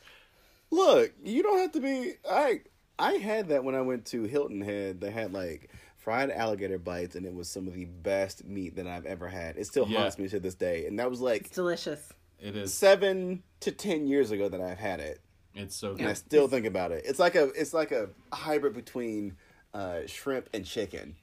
Look, 0.70 1.12
you 1.22 1.42
don't 1.42 1.58
have 1.58 1.72
to 1.72 1.80
be. 1.80 2.14
I 2.30 2.60
I 3.00 3.12
had 3.14 3.48
that 3.48 3.64
when 3.64 3.74
I 3.74 3.80
went 3.80 4.04
to 4.06 4.24
Hilton 4.24 4.60
Head. 4.60 5.00
They 5.00 5.10
had 5.10 5.32
like 5.32 5.70
fried 5.96 6.30
alligator 6.30 6.78
bites, 6.78 7.16
and 7.16 7.26
it 7.26 7.34
was 7.34 7.48
some 7.48 7.66
of 7.68 7.74
the 7.74 7.84
best 7.84 8.44
meat 8.44 8.76
that 8.76 8.86
I've 8.86 9.06
ever 9.06 9.28
had. 9.28 9.56
It 9.56 9.66
still 9.66 9.86
Yeah. 9.88 10.00
haunts 10.00 10.18
me 10.18 10.28
to 10.28 10.40
this 10.40 10.54
day, 10.54 10.86
and 10.86 10.98
that 10.98 11.10
was 11.10 11.20
like 11.20 11.42
It's 11.46 11.50
delicious. 11.54 12.12
It 12.38 12.56
is. 12.56 12.72
seven 12.72 13.42
to 13.60 13.72
ten 13.72 14.06
years 14.06 14.30
ago 14.30 14.48
that 14.48 14.60
I've 14.60 14.78
had 14.78 15.00
it, 15.00 15.20
It's 15.54 15.76
so 15.76 15.90
good. 15.92 16.00
and 16.00 16.08
I 16.08 16.12
good. 16.12 16.16
still 16.18 16.48
think 16.48 16.64
about 16.66 16.90
it. 16.92 17.04
It's 17.06 17.18
like 17.18 17.34
a 17.34 17.44
it's 17.60 17.74
like 17.74 17.92
a 17.92 18.08
hybrid 18.32 18.74
between 18.74 19.36
uh, 19.74 20.06
shrimp 20.06 20.48
and 20.54 20.64
chicken. 20.64 21.16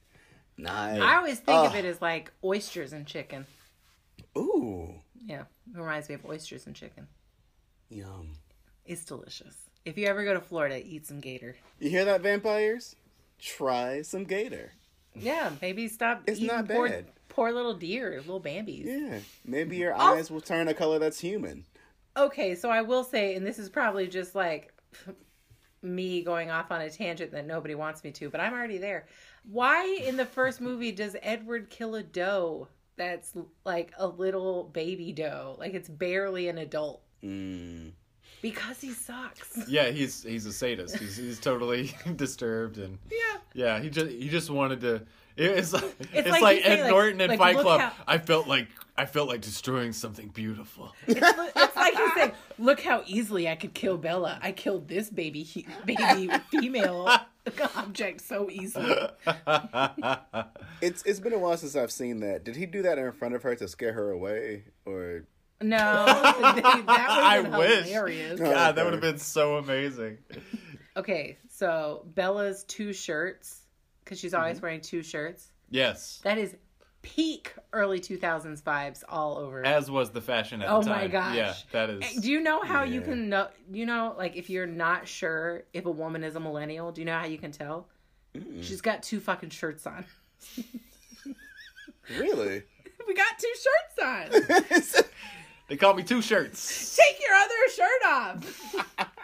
Nice. 0.57 1.01
I 1.01 1.17
always 1.17 1.39
think 1.39 1.57
of 1.57 1.75
it 1.75 1.86
as 1.86 2.01
like 2.01 2.32
oysters 2.43 2.93
and 2.93 3.05
chicken. 3.05 3.45
Ooh, 4.38 4.93
Yeah, 5.25 5.41
it 5.41 5.78
reminds 5.78 6.09
me 6.09 6.15
of 6.15 6.25
oysters 6.25 6.65
and 6.67 6.75
chicken. 6.75 7.07
yum. 7.89 8.34
It's 8.86 9.03
delicious. 9.05 9.66
If 9.88 9.97
you 9.97 10.05
ever 10.07 10.25
go 10.25 10.33
to 10.33 10.41
Florida, 10.41 10.85
eat 10.85 11.05
some 11.05 11.21
gator. 11.21 11.55
You 11.79 11.89
hear 11.89 12.03
that, 12.03 12.19
vampires? 12.19 12.97
Try 13.39 14.01
some 14.01 14.25
gator. 14.25 14.73
Yeah, 15.15 15.51
maybe 15.61 15.88
stop 15.88 16.23
It's 16.27 16.41
eating 16.41 16.53
not 16.53 16.67
poor, 16.67 16.89
bad. 16.89 17.05
poor 17.29 17.53
little 17.53 17.73
deer, 17.73 18.17
little 18.17 18.41
Bambies. 18.41 18.83
Yeah, 18.85 19.19
maybe 19.45 19.77
your 19.77 19.95
eyes 19.95 20.30
will 20.30 20.41
turn 20.41 20.68
a 20.68 20.73
color 20.73 20.99
that's 20.99 21.22
human. 21.22 21.64
Okay, 22.18 22.53
so 22.53 22.69
I 22.69 22.81
will 22.81 23.05
say, 23.05 23.35
and 23.35 23.47
this 23.47 23.57
is 23.57 23.69
probably 23.69 24.07
just 24.09 24.35
like 24.35 24.73
me 25.81 26.22
going 26.22 26.51
off 26.51 26.69
on 26.69 26.81
a 26.81 26.89
tangent 26.89 27.31
that 27.31 27.47
nobody 27.47 27.73
wants 27.73 28.03
me 28.03 28.11
to, 28.11 28.30
but 28.30 28.41
I'm 28.41 28.51
already 28.51 28.80
there. 28.80 29.07
Why 29.49 29.85
in 30.05 30.18
the 30.18 30.26
first 30.26 30.59
movie 30.59 30.91
does 30.91 31.15
Edward 31.22 31.69
kill 31.69 31.95
a 31.95 32.03
doe 32.03 32.68
that's 32.97 33.31
like 33.64 33.93
a 33.97 34.05
little 34.05 34.65
baby 34.65 35.14
doe? 35.14 35.55
Like 35.57 35.73
it's 35.73 35.88
barely 35.88 36.49
an 36.49 36.57
adult. 36.57 37.03
Mm. 37.23 37.93
Because 38.41 38.80
he 38.80 38.91
sucks. 38.91 39.57
Yeah, 39.68 39.89
he's 39.89 40.23
he's 40.23 40.45
a 40.45 40.53
sadist. 40.53 40.97
He's 40.97 41.18
he's 41.18 41.39
totally 41.39 41.93
disturbed 42.15 42.77
and 42.77 42.97
Yeah. 43.11 43.18
yeah, 43.53 43.80
he 43.80 43.89
just 43.89 44.11
he 44.11 44.30
just 44.30 44.49
wanted 44.49 44.81
to. 44.81 45.01
It's 45.35 45.72
like 45.72 45.84
it's, 46.14 46.30
like 46.30 46.41
like, 46.41 46.55
he's 46.57 46.65
saying, 46.65 46.80
Ed 46.80 46.84
like- 46.84 46.91
Norton 46.91 47.22
in 47.22 47.30
like, 47.30 47.39
Fight 47.39 47.57
Club. 47.57 47.80
how- 47.81 47.91
I 48.07 48.18
felt 48.18 48.47
like 48.47 48.68
I 48.97 49.05
felt 49.05 49.27
like 49.30 49.41
destroying 49.41 49.93
something 49.93 50.30
beautiful. 50.30 50.93
It's, 51.07 51.19
it's 51.55 51.76
like 51.76 51.93
he's 51.95 52.14
saying, 52.15 52.31
"Look 52.57 52.80
how 52.81 53.03
easily 53.05 53.47
I 53.47 53.55
could 53.55 53.73
kill 53.76 53.97
Bella. 53.97 54.39
I 54.41 54.51
killed 54.51 54.88
this 54.88 55.09
baby, 55.11 55.43
he- 55.43 55.68
baby 55.85 56.30
female 56.49 57.07
object 57.76 58.22
so 58.22 58.49
easily. 58.49 58.95
It's 60.81 61.03
it's 61.03 61.19
been 61.19 61.34
a 61.34 61.39
while 61.39 61.57
since 61.57 61.76
I've 61.76 61.91
seen 61.91 62.19
that. 62.22 62.43
Did 62.43 62.55
he 62.55 62.65
do 62.65 62.81
that 62.84 62.97
in 62.97 63.11
front 63.11 63.35
of 63.35 63.43
her 63.43 63.55
to 63.55 63.68
scare 63.68 63.93
her 63.93 64.09
away, 64.11 64.64
or 64.85 65.23
No, 65.61 65.77
that 66.05 67.07
I 67.09 67.39
would 67.39 67.49
have 67.51 67.57
wish. 67.59 67.69
been 67.79 67.84
hilarious. 67.85 68.39
No. 68.39 68.51
God, 68.51 68.75
that 68.75 68.84
would 68.85 68.93
have 68.93 69.01
been 69.01 69.17
so 69.17 69.57
amazing. 69.57 70.19
Okay, 70.95 71.38
so 71.49 72.05
Bella's 72.13 72.63
two 72.65 72.93
shirts 72.93 73.61
because 74.03 74.19
she's 74.19 74.34
Mm-hmm. 74.34 74.41
always 74.41 74.61
wearing 74.61 74.81
two 74.81 75.01
shirts. 75.03 75.49
Yes. 75.69 76.19
That 76.23 76.38
is 76.38 76.55
peak 77.01 77.53
early 77.73 77.99
2000s 77.99 78.61
vibes 78.61 79.03
all 79.09 79.38
over. 79.38 79.65
As 79.65 79.89
was 79.89 80.11
the 80.11 80.21
fashion 80.21 80.61
at 80.61 80.69
Oh 80.69 80.81
the 80.81 80.89
time. 80.89 80.97
Oh 80.99 81.01
my 81.01 81.07
gosh. 81.07 81.35
Yeah, 81.35 81.53
that 81.71 81.89
Eh. 81.89 82.19
Do 82.21 82.29
you 82.31 82.41
know 82.41 82.61
how 82.63 82.84
you 82.84 83.01
can 83.01 83.29
know? 83.29 83.47
You 83.71 83.85
know, 83.85 84.13
like 84.17 84.35
if 84.35 84.49
you're 84.49 84.65
not 84.67 85.07
sure 85.07 85.63
if 85.73 85.85
a 85.85 85.91
woman 85.91 86.23
is 86.23 86.35
a 86.35 86.39
millennial, 86.39 86.91
do 86.91 87.01
you 87.01 87.05
know 87.05 87.17
how 87.17 87.25
you 87.25 87.38
can 87.38 87.51
tell? 87.51 87.88
She's 88.61 88.81
got 88.81 89.01
two 89.03 89.19
fucking 89.19 89.49
shirts 89.49 89.88
on. 89.88 90.05
really? 92.17 92.63
We 93.07 93.13
got 93.13 93.39
two 93.39 93.53
shirts 93.63 94.67
on. 94.99 95.03
They 95.68 95.76
called 95.76 95.98
me 95.98 96.03
two 96.03 96.22
shirts. 96.22 96.95
Take 96.95 97.19
your 97.22 97.35
other 97.35 97.53
shirt 97.76 98.06
off. 98.06 98.76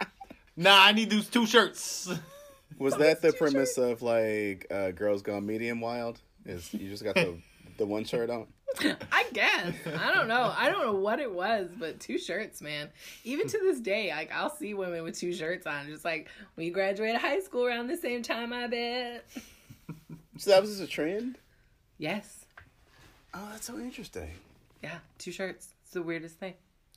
Nah, 0.56 0.84
I 0.84 0.92
need 0.92 1.10
those 1.10 1.28
two 1.28 1.46
shirts. 1.46 2.08
Was 2.78 2.94
that 2.94 3.20
the 3.20 3.32
premise 3.32 3.76
of 3.76 4.02
like 4.02 4.68
uh, 4.70 4.92
Girls 4.92 5.22
Gone 5.22 5.44
Medium 5.44 5.80
Wild? 5.80 6.20
Is 6.46 6.72
you 6.72 6.88
just 6.88 7.02
got 7.02 7.16
the 7.16 7.38
the 7.76 7.86
one 7.86 8.04
shirt 8.04 8.30
on? 8.30 8.46
I 8.80 9.24
guess. 9.32 9.74
I 9.98 10.14
don't 10.14 10.28
know. 10.28 10.54
I 10.56 10.70
don't 10.70 10.82
know 10.84 10.94
what 10.94 11.18
it 11.18 11.32
was, 11.32 11.70
but 11.76 11.98
two 11.98 12.18
shirts, 12.18 12.60
man. 12.60 12.88
Even 13.24 13.48
to 13.48 13.58
this 13.58 13.80
day, 13.80 14.10
like 14.14 14.30
I'll 14.32 14.54
see 14.54 14.74
women 14.74 15.02
with 15.02 15.18
two 15.18 15.32
shirts 15.32 15.66
on. 15.66 15.86
Just 15.88 16.04
like 16.04 16.28
we 16.54 16.70
graduated 16.70 17.20
high 17.20 17.40
school 17.40 17.66
around 17.66 17.88
the 17.88 17.96
same 17.96 18.22
time, 18.22 18.52
I 18.52 18.68
bet. 18.68 19.24
So 20.38 20.50
that 20.50 20.60
was 20.60 20.70
just 20.70 20.82
a 20.82 20.86
trend. 20.86 21.36
Yes. 21.98 22.44
Oh, 23.32 23.48
that's 23.50 23.66
so 23.66 23.76
interesting. 23.78 24.30
Yeah, 24.84 24.98
two 25.18 25.32
shirts. 25.32 25.73
It's 25.94 26.00
the 26.00 26.02
weirdest 26.02 26.40
thing. 26.40 26.54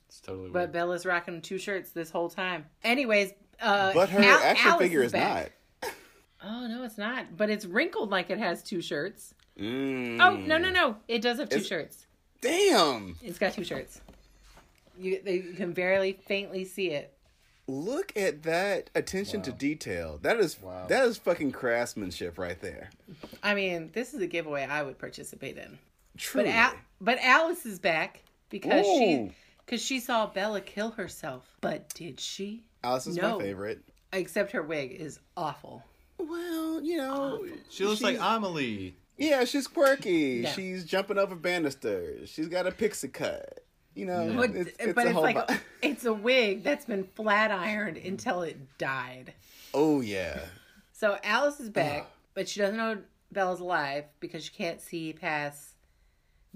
It's 0.08 0.20
totally 0.20 0.50
But 0.50 0.58
weird. 0.58 0.72
Bella's 0.72 1.06
rocking 1.06 1.40
two 1.40 1.56
shirts 1.58 1.90
this 1.92 2.10
whole 2.10 2.28
time. 2.28 2.66
Anyways, 2.82 3.32
uh 3.62 3.92
But 3.94 4.08
her 4.10 4.18
Al- 4.18 4.38
action 4.42 4.70
Alice 4.70 4.82
figure 4.82 5.02
is 5.04 5.12
back. 5.12 5.52
not. 5.82 5.92
Oh 6.42 6.66
no, 6.66 6.82
it's 6.82 6.98
not. 6.98 7.36
But 7.36 7.48
it's 7.48 7.64
wrinkled 7.64 8.10
like 8.10 8.28
it 8.30 8.38
has 8.38 8.64
two 8.64 8.80
shirts. 8.82 9.34
Mm. 9.56 10.20
Oh 10.20 10.34
no 10.36 10.58
no 10.58 10.70
no! 10.70 10.96
It 11.06 11.22
does 11.22 11.38
have 11.38 11.48
two 11.48 11.56
It's- 11.58 11.68
shirts. 11.68 12.06
Damn! 12.40 13.14
It's 13.22 13.38
got 13.38 13.52
two 13.52 13.62
shirts. 13.64 14.00
You, 14.98 15.20
they, 15.24 15.34
you 15.36 15.52
can 15.54 15.72
barely 15.74 16.12
faintly 16.26 16.64
see 16.64 16.90
it. 16.90 17.12
Look 17.68 18.12
at 18.16 18.42
that 18.44 18.90
attention 18.96 19.42
to 19.42 19.52
detail. 19.52 20.18
That 20.22 20.38
is 20.40 20.60
Wow. 20.60 20.86
that 20.88 21.04
is 21.04 21.18
fucking 21.18 21.52
craftsmanship 21.52 22.36
right 22.36 22.60
there. 22.60 22.90
I 23.44 23.54
mean, 23.54 23.90
this 23.92 24.12
is 24.14 24.20
a 24.22 24.26
giveaway 24.26 24.64
I 24.64 24.82
would 24.82 24.98
participate 24.98 25.56
in. 25.56 25.78
But 26.14 26.20
Truly. 26.20 26.50
Al- 26.50 26.74
but 27.00 27.18
Alice 27.20 27.64
is 27.66 27.78
back 27.78 28.22
because 28.50 28.86
Ooh. 28.86 28.98
she 28.98 29.32
because 29.64 29.82
she 29.82 30.00
saw 30.00 30.26
Bella 30.26 30.60
kill 30.60 30.90
herself. 30.92 31.44
But 31.60 31.88
did 31.94 32.20
she? 32.20 32.64
Alice 32.82 33.06
is 33.06 33.16
No. 33.16 33.38
my 33.38 33.44
favorite. 33.44 33.82
Except 34.12 34.52
her 34.52 34.62
wig 34.62 34.92
is 34.92 35.20
awful. 35.36 35.84
Well, 36.18 36.80
you 36.82 36.96
know, 36.96 37.44
she 37.70 37.84
looks 37.84 38.00
like 38.02 38.16
she's- 38.16 38.24
Amelie. 38.26 38.94
Yeah, 39.18 39.44
she's 39.44 39.66
quirky. 39.66 40.42
Yeah. 40.44 40.52
She's 40.52 40.84
jumping 40.84 41.18
over 41.18 41.34
banisters. 41.34 42.28
She's 42.30 42.46
got 42.48 42.66
a 42.66 42.70
pixie 42.72 43.08
cut. 43.08 43.64
You 43.94 44.06
know, 44.06 44.32
But 44.36 44.50
it's, 44.54 44.70
but 44.78 44.88
it's 44.88 44.98
it's, 45.00 45.10
whole 45.12 45.22
like 45.22 45.48
vi- 45.48 45.54
a, 45.54 45.58
it's 45.82 46.04
a 46.04 46.12
wig 46.12 46.62
that's 46.62 46.84
been 46.84 47.02
flat 47.02 47.50
ironed 47.50 47.96
until 47.96 48.42
it 48.42 48.56
died. 48.78 49.32
oh 49.74 50.00
yeah. 50.00 50.40
So 50.92 51.18
Alice 51.24 51.58
is 51.60 51.68
back, 51.68 52.06
but 52.34 52.48
she 52.48 52.60
doesn't 52.60 52.76
know 52.76 52.98
Bella's 53.32 53.58
alive 53.60 54.04
because 54.20 54.44
she 54.44 54.50
can't 54.52 54.80
see 54.80 55.12
past 55.12 55.74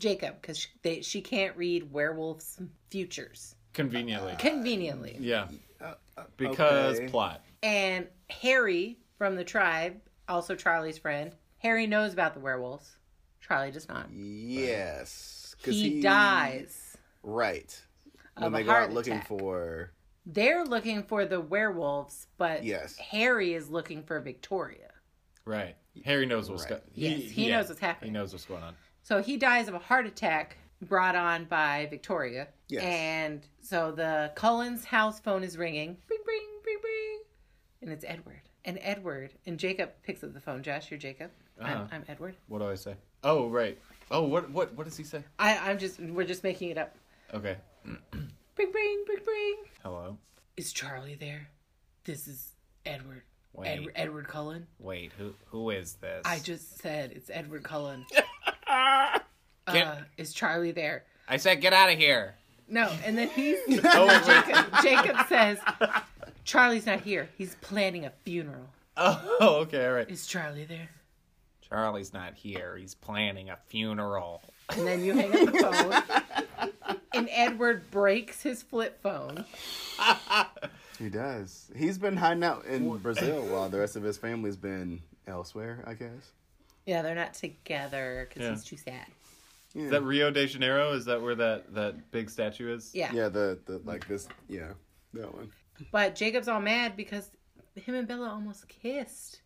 Jacob 0.02 0.40
because 0.40 0.58
she, 0.58 0.68
they, 0.82 1.00
she 1.00 1.20
can't 1.20 1.56
read 1.56 1.92
werewolves' 1.92 2.60
futures 2.90 3.54
Conveniently. 3.72 4.34
conveniently. 4.38 5.16
Yeah. 5.20 5.46
Uh, 5.80 5.94
uh, 6.18 6.24
because 6.36 6.98
okay. 6.98 7.08
plot. 7.08 7.42
And 7.62 8.06
Harry 8.28 8.98
from 9.16 9.36
the 9.36 9.44
tribe, 9.44 10.00
also 10.28 10.54
Charlie's 10.56 10.98
friend, 10.98 11.32
Harry 11.58 11.86
knows 11.86 12.12
about 12.12 12.34
the 12.34 12.40
werewolves. 12.40 12.96
Charlie 13.40 13.70
does 13.70 13.88
not. 13.88 14.08
Yes. 14.12 15.54
'cause 15.62 15.74
He, 15.74 16.00
dies. 16.02 16.96
Right. 17.22 17.80
When 18.36 18.46
Of 18.48 18.52
they 18.52 18.62
a 18.62 18.64
go 18.64 18.70
out 18.72 18.76
heart 18.78 18.92
looking 18.92 19.12
attack. 19.14 19.28
for 19.28 19.92
They're 20.26 20.64
looking 20.64 21.02
for 21.04 21.24
the 21.24 21.40
werewolves, 21.40 22.26
but 22.38 22.64
Yes. 22.64 22.96
Harry 22.96 23.54
is 23.54 23.70
looking 23.70 24.02
for 24.02 24.18
Victoria. 24.20 24.90
Right. 25.44 25.76
Harry 26.04 26.26
knows 26.26 26.48
what's 26.50 26.62
Right. 26.64 26.70
going 26.70 26.82
Yes, 26.94 27.30
he 27.30 27.48
knows 27.50 27.68
what's 27.68 27.80
happening. 27.80 28.10
He 28.10 28.12
knows 28.18 28.32
what's 28.32 28.44
going 28.46 28.62
on. 28.62 28.74
So 29.02 29.20
he 29.22 29.36
dies 29.36 29.68
of 29.68 29.74
a 29.74 29.78
heart 29.78 30.06
attack 30.06 30.56
brought 30.80 31.16
on 31.16 31.44
by 31.44 31.86
Victoria. 31.90 32.48
Yes. 32.68 32.82
And 32.84 33.46
so 33.60 33.92
the 33.92 34.32
Cullens 34.34 34.84
house 34.84 35.20
phone 35.20 35.42
is 35.42 35.56
ringing. 35.56 35.96
Bring, 36.06 36.20
bring, 36.24 36.46
bring, 36.62 36.78
bring. 36.80 37.20
And 37.82 37.92
it's 37.92 38.04
Edward. 38.06 38.42
And 38.64 38.78
Edward. 38.80 39.32
And 39.46 39.58
Jacob 39.58 39.90
picks 40.02 40.22
up 40.22 40.32
the 40.32 40.40
phone. 40.40 40.62
Josh, 40.62 40.90
you're 40.90 40.98
Jacob. 40.98 41.30
Uh-huh. 41.60 41.72
I'm, 41.72 41.88
I'm 41.92 42.04
Edward. 42.08 42.36
What 42.48 42.60
do 42.60 42.68
I 42.68 42.74
say? 42.76 42.94
Oh, 43.24 43.48
right. 43.48 43.78
Oh, 44.10 44.22
what 44.22 44.50
what 44.50 44.74
what 44.74 44.84
does 44.84 44.96
he 44.96 45.04
say? 45.04 45.22
I, 45.38 45.56
I'm 45.58 45.78
just, 45.78 45.98
we're 46.00 46.26
just 46.26 46.42
making 46.42 46.70
it 46.70 46.78
up. 46.78 46.94
Okay. 47.32 47.56
Bring, 48.54 48.70
bring, 48.70 49.04
bring, 49.06 49.24
bring. 49.24 49.54
Hello. 49.82 50.18
Is 50.58 50.74
Charlie 50.74 51.14
there? 51.14 51.48
This 52.04 52.28
is 52.28 52.52
Edward. 52.84 53.22
Wait. 53.54 53.68
Edward, 53.68 53.92
Edward 53.96 54.28
Cullen. 54.28 54.66
Wait, 54.78 55.12
who 55.16 55.32
who 55.46 55.70
is 55.70 55.94
this? 55.94 56.22
I 56.26 56.38
just 56.38 56.78
said 56.78 57.12
it's 57.12 57.30
Edward 57.30 57.62
Cullen. 57.64 58.04
Get- 59.72 59.86
uh, 59.86 59.96
is 60.16 60.32
Charlie 60.32 60.72
there? 60.72 61.04
I 61.28 61.36
said 61.36 61.60
get 61.60 61.72
out 61.72 61.90
of 61.90 61.98
here. 61.98 62.34
No, 62.68 62.90
and 63.04 63.16
then 63.16 63.28
he's 63.28 63.58
Oh. 63.84 64.22
Jacob, 64.26 64.82
Jacob 64.82 65.26
says 65.28 65.58
Charlie's 66.44 66.86
not 66.86 67.00
here. 67.00 67.28
He's 67.38 67.54
planning 67.56 68.04
a 68.06 68.12
funeral. 68.24 68.68
Oh, 68.96 69.38
okay, 69.62 69.86
all 69.86 69.92
right. 69.94 70.10
Is 70.10 70.26
Charlie 70.26 70.64
there? 70.64 70.88
Charlie's 71.68 72.12
not 72.12 72.34
here. 72.34 72.76
He's 72.76 72.94
planning 72.94 73.50
a 73.50 73.56
funeral. 73.68 74.42
And 74.70 74.86
then 74.86 75.04
you 75.04 75.14
hang 75.14 75.32
up 75.32 75.52
the 75.52 76.12
phone. 76.58 76.70
And 77.14 77.28
Edward 77.30 77.90
breaks 77.90 78.42
his 78.42 78.62
flip 78.62 79.00
phone. 79.02 79.44
He 80.98 81.08
does. 81.08 81.70
He's 81.74 81.98
been 81.98 82.16
hiding 82.16 82.44
out 82.44 82.64
in 82.66 82.96
Brazil 82.98 83.42
while 83.46 83.68
the 83.68 83.78
rest 83.78 83.96
of 83.96 84.02
his 84.02 84.18
family's 84.18 84.56
been 84.56 85.00
elsewhere, 85.26 85.82
I 85.86 85.94
guess. 85.94 86.32
Yeah, 86.86 87.02
they're 87.02 87.14
not 87.14 87.34
together 87.34 88.26
because 88.28 88.42
Yeah. 88.42 88.50
he's 88.50 88.64
too 88.64 88.76
sad. 88.76 89.06
Yeah. 89.74 89.84
Is 89.84 89.90
that 89.90 90.02
Rio 90.02 90.30
de 90.30 90.46
Janeiro? 90.46 90.92
Is 90.92 91.04
that 91.06 91.22
where 91.22 91.34
that 91.36 91.72
that 91.74 92.10
big 92.10 92.28
statue 92.28 92.74
is? 92.74 92.90
Yeah. 92.94 93.12
yeah, 93.12 93.28
the, 93.28 93.58
the 93.66 93.80
like 93.84 94.06
this 94.06 94.28
yeah, 94.48 94.72
that 95.14 95.32
one. 95.34 95.50
But 95.90 96.14
Jacob's 96.14 96.48
all 96.48 96.60
mad 96.60 96.96
because 96.96 97.30
him 97.74 97.94
and 97.94 98.06
Bella 98.06 98.28
almost 98.28 98.68
kissed. 98.68 99.40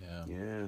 Yeah. 0.00 0.24
Yeah. 0.28 0.66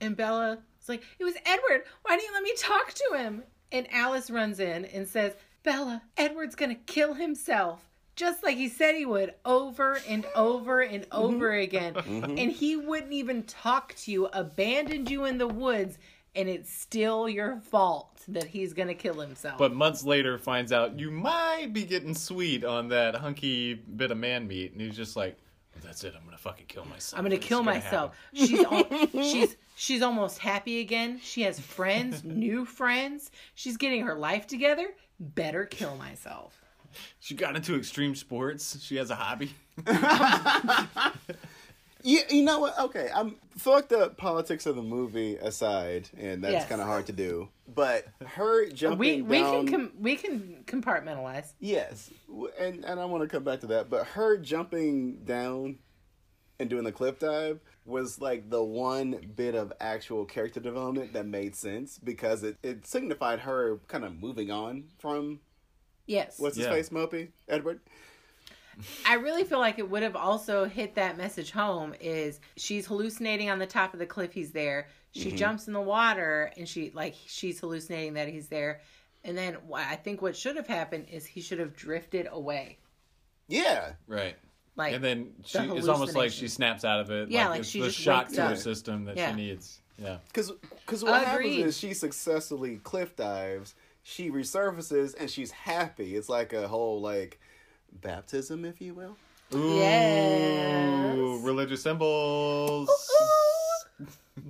And 0.00 0.16
Bella 0.16 0.58
is 0.80 0.88
like, 0.88 1.02
It 1.18 1.24
was 1.24 1.34
Edward. 1.46 1.84
Why 2.02 2.16
didn't 2.16 2.28
you 2.28 2.34
let 2.34 2.42
me 2.42 2.54
talk 2.58 2.92
to 2.92 3.18
him? 3.18 3.42
And 3.70 3.86
Alice 3.92 4.30
runs 4.30 4.60
in 4.60 4.84
and 4.86 5.08
says, 5.08 5.32
Bella, 5.62 6.02
Edward's 6.16 6.54
going 6.56 6.70
to 6.74 6.82
kill 6.92 7.14
himself. 7.14 7.88
Just 8.14 8.42
like 8.42 8.56
he 8.56 8.68
said 8.68 8.94
he 8.94 9.06
would, 9.06 9.34
over 9.44 9.98
and 10.06 10.26
over 10.34 10.80
and 10.80 11.04
mm-hmm. 11.04 11.24
over 11.24 11.52
again. 11.52 11.94
Mm-hmm. 11.94 12.38
And 12.38 12.52
he 12.52 12.76
wouldn't 12.76 13.12
even 13.12 13.42
talk 13.44 13.94
to 13.96 14.12
you, 14.12 14.26
abandoned 14.26 15.10
you 15.10 15.24
in 15.24 15.38
the 15.38 15.48
woods, 15.48 15.98
and 16.34 16.48
it's 16.48 16.70
still 16.70 17.28
your 17.28 17.60
fault 17.60 18.20
that 18.28 18.44
he's 18.44 18.72
going 18.72 18.88
to 18.88 18.94
kill 18.94 19.20
himself. 19.20 19.58
But 19.58 19.74
months 19.74 20.04
later, 20.04 20.38
finds 20.38 20.72
out 20.72 20.98
you 20.98 21.10
might 21.10 21.72
be 21.72 21.84
getting 21.84 22.14
sweet 22.14 22.64
on 22.64 22.88
that 22.88 23.16
hunky 23.16 23.74
bit 23.74 24.10
of 24.10 24.18
man 24.18 24.46
meat, 24.46 24.72
and 24.72 24.80
he's 24.80 24.96
just 24.96 25.16
like, 25.16 25.38
"That's 25.82 26.04
it. 26.04 26.14
I'm 26.16 26.24
gonna 26.24 26.36
fucking 26.38 26.66
kill 26.66 26.84
myself. 26.84 27.18
I'm 27.18 27.24
gonna 27.24 27.36
It's 27.36 27.46
kill 27.46 27.64
gonna 27.64 27.78
myself. 27.78 28.14
happen." 28.34 28.46
She's 28.46 28.64
al- 28.64 29.22
she's 29.22 29.56
she's 29.74 30.02
almost 30.02 30.38
happy 30.38 30.80
again. 30.80 31.18
She 31.22 31.42
has 31.42 31.58
friends, 31.58 32.24
new 32.24 32.64
friends. 32.64 33.30
She's 33.54 33.76
getting 33.76 34.02
her 34.02 34.14
life 34.14 34.46
together. 34.46 34.88
Better 35.18 35.64
kill 35.66 35.96
myself. 35.96 36.61
She 37.20 37.34
got 37.34 37.56
into 37.56 37.76
extreme 37.76 38.14
sports. 38.14 38.80
She 38.82 38.96
has 38.96 39.10
a 39.10 39.14
hobby. 39.16 39.54
Yeah, 42.04 42.22
you 42.30 42.42
know 42.42 42.58
what? 42.58 42.76
Okay, 42.80 43.08
I'm 43.14 43.36
fuck 43.56 43.86
the 43.88 44.08
politics 44.08 44.66
of 44.66 44.74
the 44.74 44.82
movie 44.82 45.36
aside, 45.36 46.08
and 46.18 46.42
that's 46.42 46.52
Yes. 46.52 46.68
kind 46.68 46.80
of 46.80 46.88
hard 46.88 47.06
to 47.06 47.12
do. 47.12 47.48
But 47.72 48.06
her 48.26 48.66
jumping 48.70 48.98
We 48.98 49.22
we 49.22 49.38
down, 49.38 49.68
can 49.68 49.88
com- 49.88 49.92
we 50.00 50.16
can 50.16 50.64
compartmentalize. 50.66 51.52
yes, 51.60 52.10
w- 52.26 52.50
and 52.58 52.84
and 52.84 52.98
I 52.98 53.04
want 53.04 53.22
to 53.22 53.28
come 53.28 53.44
back 53.44 53.60
to 53.60 53.68
that. 53.68 53.88
But 53.88 54.08
her 54.08 54.36
jumping 54.36 55.18
down 55.24 55.78
and 56.58 56.68
doing 56.68 56.82
the 56.82 56.90
cliff 56.90 57.20
dive 57.20 57.60
was 57.86 58.20
like 58.20 58.50
the 58.50 58.64
one 58.64 59.30
bit 59.36 59.54
of 59.54 59.72
actual 59.80 60.24
character 60.24 60.58
development 60.58 61.12
that 61.12 61.26
made 61.26 61.54
sense 61.54 62.00
because 62.02 62.42
it 62.42 62.56
it 62.64 62.84
signified 62.84 63.38
her 63.40 63.78
kind 63.86 64.04
of 64.04 64.20
moving 64.20 64.50
on 64.50 64.86
from 64.98 65.38
Yes. 66.06 66.38
what's 66.38 66.56
his 66.56 66.66
Yeah. 66.66 66.72
face, 66.72 66.88
Mopey 66.90 67.28
Edward. 67.48 67.80
I 69.06 69.14
really 69.14 69.44
feel 69.44 69.58
like 69.58 69.78
it 69.78 69.88
would 69.90 70.02
have 70.02 70.16
also 70.16 70.64
hit 70.64 70.94
that 70.94 71.16
message 71.18 71.50
home 71.50 71.94
is 72.00 72.40
she's 72.56 72.86
hallucinating 72.86 73.50
on 73.50 73.58
the 73.58 73.66
top 73.66 73.92
of 73.92 73.98
the 73.98 74.06
cliff 74.06 74.32
he's 74.32 74.52
there. 74.52 74.88
She 75.12 75.28
Mm-hmm. 75.28 75.36
jumps 75.36 75.66
in 75.66 75.74
the 75.74 75.80
water 75.80 76.50
and 76.56 76.66
she 76.66 76.90
like 76.94 77.14
she's 77.26 77.60
hallucinating 77.60 78.14
that 78.14 78.28
he's 78.28 78.48
there. 78.48 78.80
And 79.24 79.36
then 79.36 79.58
I 79.74 79.96
think 79.96 80.22
what 80.22 80.34
should 80.36 80.56
have 80.56 80.66
happened 80.66 81.06
is 81.10 81.26
he 81.26 81.42
should 81.42 81.58
have 81.58 81.76
drifted 81.76 82.26
away. 82.30 82.78
Yeah. 83.46 83.92
Right. 84.06 84.36
Like 84.74 84.94
And 84.94 85.04
then 85.04 85.32
she, 85.44 85.58
the 85.58 85.76
it's 85.76 85.86
almost 85.88 86.16
like 86.16 86.30
she 86.32 86.48
snaps 86.48 86.82
out 86.84 86.98
of 87.00 87.10
it. 87.10 87.30
Yeah, 87.30 87.50
like 87.50 87.60
it's 87.60 87.68
she 87.68 87.80
the 87.80 87.86
just 87.88 87.98
shock 87.98 88.24
wakes 88.24 88.36
to 88.36 88.42
her 88.48 88.56
system 88.56 89.04
that 89.04 89.16
Yeah. 89.18 89.30
she 89.30 89.36
needs. 89.36 89.80
Yeah. 89.98 90.16
Because 90.28 90.50
because 90.50 91.04
what 91.04 91.22
happens 91.24 91.56
is 91.58 91.78
she 91.78 91.92
successfully 91.92 92.78
cliff 92.82 93.14
dives, 93.16 93.74
she 94.02 94.30
resurfaces, 94.30 95.14
and 95.18 95.30
she's 95.30 95.50
happy. 95.50 96.16
It's 96.16 96.28
like 96.28 96.52
a 96.52 96.68
whole 96.68 97.00
like 97.00 97.40
baptism, 98.00 98.64
if 98.64 98.80
you 98.80 98.94
will. 98.94 99.16
Ooh, 99.54 99.76
Yes. 99.76 101.44
religious 101.44 101.82
symbols. 101.82 102.88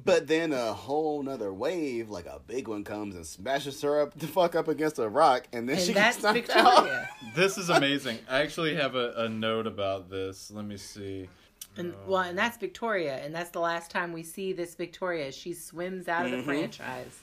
But 0.04 0.26
then 0.28 0.52
a 0.52 0.72
whole 0.72 1.22
nother 1.22 1.52
wave, 1.52 2.08
like 2.08 2.26
a 2.26 2.40
big 2.46 2.68
one, 2.68 2.82
comes 2.84 3.14
and 3.16 3.26
smashes 3.26 3.82
her 3.82 4.00
up 4.00 4.16
the 4.18 4.26
fuck 4.28 4.54
up 4.54 4.68
against 4.68 4.98
a 5.00 5.08
rock, 5.08 5.48
and 5.52 5.68
then 5.68 5.76
and 5.76 5.84
she 5.84 5.92
gets 5.92 6.18
that's 6.18 6.22
knocked 6.22 6.50
out. 6.56 6.84
Victoria. 6.84 7.08
This 7.34 7.58
is 7.58 7.68
amazing. 7.68 8.18
I 8.30 8.42
actually 8.42 8.74
have 8.76 8.94
a, 8.94 9.12
a 9.16 9.28
note 9.28 9.66
about 9.66 10.08
this. 10.08 10.50
Let 10.52 10.64
me 10.66 10.76
see. 10.76 11.28
And 11.76 11.94
well, 12.06 12.20
and 12.22 12.38
that's 12.38 12.56
Victoria, 12.58 13.16
and 13.16 13.34
that's 13.34 13.50
the 13.50 13.60
last 13.60 13.90
time 13.90 14.12
we 14.12 14.22
see 14.22 14.52
this 14.52 14.74
Victoria. 14.76 15.32
She 15.32 15.52
swims 15.52 16.06
out 16.08 16.26
of 16.26 16.30
the 16.30 16.36
Mhm. 16.38 16.44
franchise. 16.44 17.18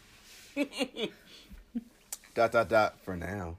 Dot 2.40 2.53
dot 2.53 2.70
dot. 2.70 2.99
For 3.02 3.18
now. 3.18 3.57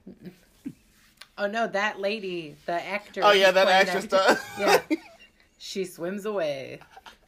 Oh 1.37 1.45
no, 1.45 1.67
that 1.67 1.99
lady, 1.99 2.55
the 2.65 2.83
actor. 2.83 3.21
Oh 3.23 3.31
yeah, 3.31 3.51
that 3.51 3.65
playing 3.65 3.87
actress 3.87 4.07
does. 4.07 4.39
Yeah, 4.59 4.79
she 5.59 5.85
swims 5.85 6.25
away. 6.25 6.79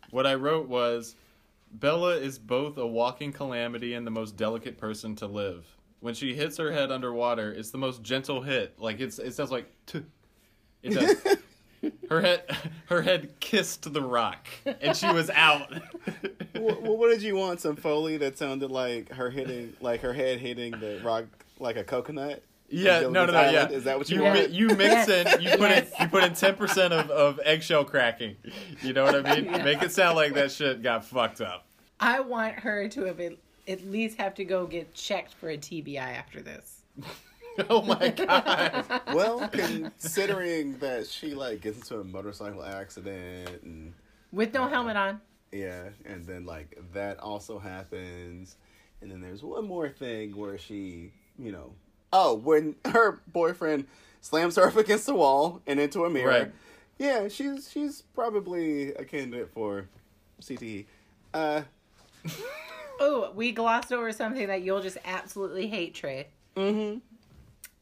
What 0.09 0.25
I 0.25 0.33
wrote 0.33 0.67
was 0.67 1.15
Bella 1.71 2.15
is 2.15 2.39
both 2.39 2.79
a 2.79 2.87
walking 2.87 3.31
calamity 3.31 3.93
and 3.93 4.07
the 4.07 4.09
most 4.09 4.35
delicate 4.35 4.79
person 4.79 5.15
to 5.17 5.27
live. 5.27 5.67
When 5.99 6.15
she 6.15 6.33
hits 6.33 6.57
her 6.57 6.71
head 6.71 6.91
underwater, 6.91 7.51
it's 7.51 7.69
the 7.69 7.77
most 7.77 8.01
gentle 8.01 8.41
hit. 8.41 8.79
Like 8.79 8.99
it's 8.99 9.19
it 9.19 9.35
sounds 9.35 9.51
like 9.51 9.67
t- 9.85 10.01
it 10.81 10.95
does. 10.95 11.37
her 12.09 12.21
head 12.21 12.57
her 12.87 13.03
head 13.03 13.39
kissed 13.39 13.93
the 13.93 14.01
rock 14.01 14.47
and 14.81 14.97
she 14.97 15.11
was 15.11 15.29
out. 15.29 15.71
well, 16.55 16.79
well, 16.81 16.97
what 16.97 17.09
did 17.09 17.21
you 17.21 17.35
want? 17.35 17.61
Some 17.61 17.75
foley 17.75 18.17
that 18.17 18.39
sounded 18.39 18.71
like 18.71 19.11
her 19.11 19.29
hitting, 19.29 19.73
like 19.81 20.01
her 20.01 20.13
head 20.13 20.39
hitting 20.39 20.71
the 20.71 20.99
rock 21.03 21.25
like 21.59 21.75
a 21.77 21.83
coconut. 21.83 22.43
Yeah, 22.69 23.01
no, 23.01 23.09
no, 23.09 23.25
Gilligan's 23.27 23.33
no, 23.33 23.51
yeah. 23.51 23.69
Is 23.69 23.83
that 23.83 23.97
what 23.99 24.09
you 24.09 24.17
you 24.17 24.23
want? 24.23 24.49
mi- 24.49 24.55
you 24.55 24.67
mix 24.69 25.07
in, 25.09 25.27
you 25.41 25.49
put 25.51 25.69
Yes. 25.69 25.91
in, 25.99 26.03
you 26.05 26.07
put 26.09 26.23
in 26.23 26.33
ten 26.33 26.55
percent 26.55 26.93
of, 26.93 27.09
of 27.11 27.39
eggshell 27.43 27.85
cracking. 27.85 28.35
You 28.81 28.93
know 28.93 29.03
what 29.03 29.25
I 29.25 29.35
mean? 29.35 29.45
Yeah. 29.45 29.63
Make 29.63 29.83
it 29.83 29.91
sound 29.91 30.15
like 30.15 30.33
that 30.33 30.51
shit 30.51 30.81
got 30.81 31.05
fucked 31.05 31.41
up. 31.41 31.67
I 31.99 32.21
want 32.21 32.55
her 32.55 32.87
to 32.89 33.03
have 33.05 33.19
at, 33.19 33.33
at 33.67 33.85
least 33.85 34.17
have 34.17 34.33
to 34.35 34.45
go 34.45 34.65
get 34.65 34.93
checked 34.95 35.33
for 35.35 35.49
a 35.49 35.57
TBI 35.57 35.97
after 35.97 36.41
this. 36.41 36.81
Oh 37.69 37.83
my 37.83 38.09
god! 38.09 38.83
Well, 39.13 39.47
considering 39.49 40.77
that 40.79 41.05
she 41.07 41.35
like 41.35 41.61
gets 41.61 41.77
into 41.77 41.99
a 41.99 42.03
motorcycle 42.03 42.63
accident 42.63 43.61
and 43.61 43.93
With 44.31 44.55
no 44.55 44.63
uh, 44.63 44.69
helmet 44.69 44.95
on. 44.97 45.21
yeah, 45.51 45.89
and 46.05 46.25
then 46.25 46.45
like 46.47 46.75
that 46.93 47.19
also 47.19 47.59
happens, 47.59 48.55
and 49.01 49.11
then 49.11 49.21
there's 49.21 49.43
one 49.43 49.67
more 49.67 49.87
thing 49.87 50.35
where 50.35 50.57
she, 50.57 51.11
you 51.37 51.51
know, 51.51 51.73
oh, 52.11 52.33
when 52.35 52.75
her 52.85 53.21
boyfriend 53.27 53.85
slams 54.21 54.55
her 54.55 54.67
up 54.67 54.75
against 54.77 55.05
the 55.05 55.15
wall 55.15 55.61
and 55.67 55.79
into 55.79 56.05
a 56.05 56.09
mirror. 56.09 56.29
Right. 56.29 56.51
Yeah, 56.97 57.27
she's 57.27 57.69
she's 57.71 58.03
probably 58.13 58.93
a 58.93 59.03
candidate 59.03 59.49
for 59.53 59.87
CTE. 60.41 60.85
Uh, 61.33 61.61
Oh, 62.99 63.31
we 63.35 63.51
glossed 63.51 63.91
over 63.91 64.11
something 64.11 64.47
that 64.47 64.61
you'll 64.61 64.81
just 64.81 64.97
absolutely 65.03 65.67
hate, 65.67 65.95
Trae. 65.95 66.25
mm-hmm. 66.55 66.99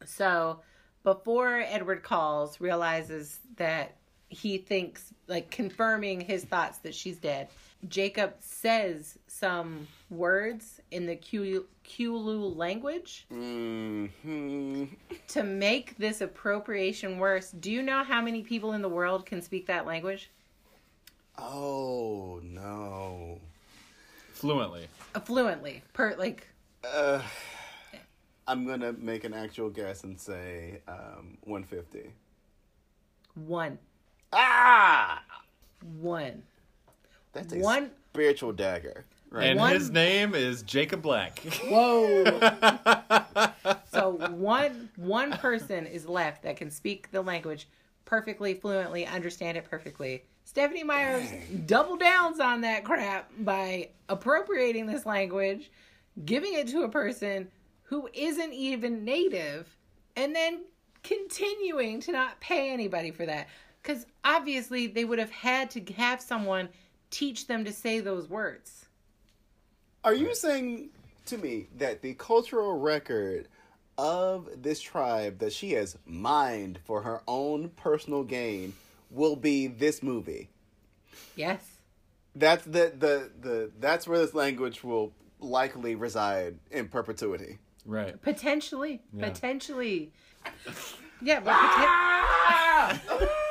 So 0.05 0.61
before 1.03 1.59
Edward 1.67 2.01
calls, 2.01 2.59
realizes 2.61 3.39
that 3.57 3.95
he 4.29 4.57
thinks, 4.57 5.13
like 5.27 5.51
confirming 5.51 6.21
his 6.21 6.45
thoughts 6.45 6.79
that 6.79 6.95
she's 6.95 7.17
dead, 7.17 7.49
Jacob 7.87 8.35
says 8.39 9.19
some 9.27 9.85
words 10.09 10.79
in 10.91 11.05
the 11.05 11.15
Q- 11.15 11.67
Kulu 11.95 12.53
language 12.55 13.25
Mm-hmm. 13.31 14.85
to 15.29 15.43
make 15.43 15.97
this 15.97 16.21
appropriation 16.21 17.17
worse. 17.17 17.51
Do 17.51 17.71
you 17.71 17.81
know 17.83 18.03
how 18.03 18.21
many 18.21 18.41
people 18.43 18.73
in 18.73 18.81
the 18.81 18.89
world 18.89 19.25
can 19.25 19.41
speak 19.41 19.67
that 19.67 19.85
language? 19.85 20.29
Oh 21.37 22.39
no. 22.43 23.39
Fluently. 24.33 24.87
Uh, 25.15 25.19
fluently, 25.19 25.81
per 25.93 26.15
like 26.15 26.47
Uh, 26.83 27.21
I'm 28.47 28.65
gonna 28.65 28.93
make 28.93 29.23
an 29.23 29.33
actual 29.33 29.69
guess 29.69 30.03
and 30.03 30.19
say 30.19 30.81
um, 30.87 31.37
150. 31.43 32.11
one, 33.35 33.77
Ah, 34.33 35.21
one. 35.99 36.43
that's 37.33 37.53
a 37.53 37.59
One- 37.59 37.91
spiritual 38.13 38.51
dagger. 38.53 39.05
Right. 39.31 39.47
And 39.47 39.59
One- 39.59 39.73
his 39.73 39.89
name 39.89 40.35
is 40.35 40.61
Jacob 40.61 41.01
Black. 41.01 41.39
Whoa. 41.69 42.23
so 43.91 44.11
one 44.29 44.89
one 44.97 45.31
person 45.37 45.85
is 45.85 46.05
left 46.05 46.43
that 46.43 46.57
can 46.57 46.69
speak 46.69 47.09
the 47.11 47.21
language 47.21 47.69
perfectly, 48.03 48.53
fluently, 48.53 49.05
understand 49.05 49.57
it 49.57 49.63
perfectly. 49.63 50.25
Stephenie 50.43 50.83
Meyers 50.83 51.31
double 51.65 51.95
downs 51.95 52.41
on 52.41 52.59
that 52.61 52.83
crap 52.83 53.31
by 53.39 53.89
appropriating 54.09 54.85
this 54.85 55.05
language, 55.05 55.71
giving 56.25 56.53
it 56.53 56.67
to 56.67 56.83
a 56.83 56.89
person 56.89 57.47
who 57.83 58.09
isn't 58.13 58.53
even 58.53 59.05
native, 59.05 59.77
and 60.17 60.35
then 60.35 60.63
continuing 61.03 62.01
to 62.01 62.11
not 62.11 62.37
pay 62.41 62.69
anybody 62.73 63.11
for 63.11 63.25
that. 63.25 63.47
Because 63.81 64.05
obviously 64.25 64.87
they 64.87 65.05
would 65.05 65.19
have 65.19 65.31
had 65.31 65.71
to 65.71 65.93
have 65.93 66.19
someone 66.19 66.67
teach 67.11 67.47
them 67.47 67.63
to 67.63 67.71
say 67.71 68.01
those 68.01 68.27
words. 68.27 68.80
Are 70.03 70.13
you 70.13 70.33
saying 70.33 70.89
to 71.27 71.37
me 71.37 71.67
that 71.77 72.01
the 72.01 72.13
cultural 72.15 72.77
record 72.79 73.47
of 73.97 74.49
this 74.61 74.81
tribe 74.81 75.39
that 75.39 75.53
she 75.53 75.73
has 75.73 75.97
mined 76.05 76.79
for 76.85 77.01
her 77.03 77.21
own 77.27 77.69
personal 77.69 78.23
gain 78.23 78.73
will 79.11 79.35
be 79.35 79.67
this 79.67 80.01
movie? 80.01 80.49
Yes. 81.35 81.63
That's 82.35 82.63
the 82.65 82.93
the 82.97 83.29
the 83.41 83.71
that's 83.79 84.07
where 84.07 84.17
this 84.19 84.33
language 84.33 84.83
will 84.83 85.11
likely 85.39 85.95
reside 85.95 86.57
in 86.71 86.87
perpetuity. 86.87 87.59
right. 87.85 88.19
Potentially, 88.21 89.01
Yeah. 89.13 89.29
potentially. 89.29 90.11
Yeah, 91.21 91.39
but 91.41 91.53
poten- 91.53 93.29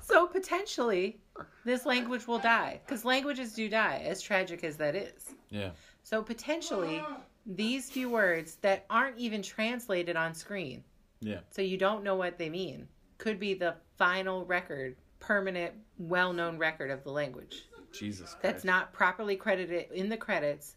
so 0.00 0.26
potentially, 0.26 1.20
this 1.64 1.86
language 1.86 2.26
will 2.26 2.38
die 2.38 2.80
because 2.84 3.04
languages 3.04 3.52
do 3.54 3.68
die, 3.68 4.02
as 4.06 4.20
tragic 4.20 4.64
as 4.64 4.76
that 4.76 4.94
is. 4.94 5.34
Yeah. 5.50 5.70
So 6.02 6.22
potentially, 6.22 7.02
these 7.46 7.90
few 7.90 8.08
words 8.10 8.56
that 8.56 8.84
aren't 8.90 9.18
even 9.18 9.42
translated 9.42 10.16
on 10.16 10.34
screen, 10.34 10.82
Yeah. 11.20 11.40
so 11.50 11.62
you 11.62 11.76
don't 11.76 12.02
know 12.04 12.16
what 12.16 12.38
they 12.38 12.48
mean, 12.50 12.88
could 13.18 13.38
be 13.38 13.54
the 13.54 13.76
final 13.96 14.44
record, 14.44 14.96
permanent, 15.20 15.72
well-known 15.98 16.58
record 16.58 16.90
of 16.90 17.04
the 17.04 17.10
language. 17.10 17.64
Jesus 17.92 18.30
Christ. 18.30 18.42
that's 18.42 18.64
not 18.64 18.92
properly 18.94 19.36
credited 19.36 19.92
in 19.92 20.08
the 20.08 20.16
credits 20.16 20.76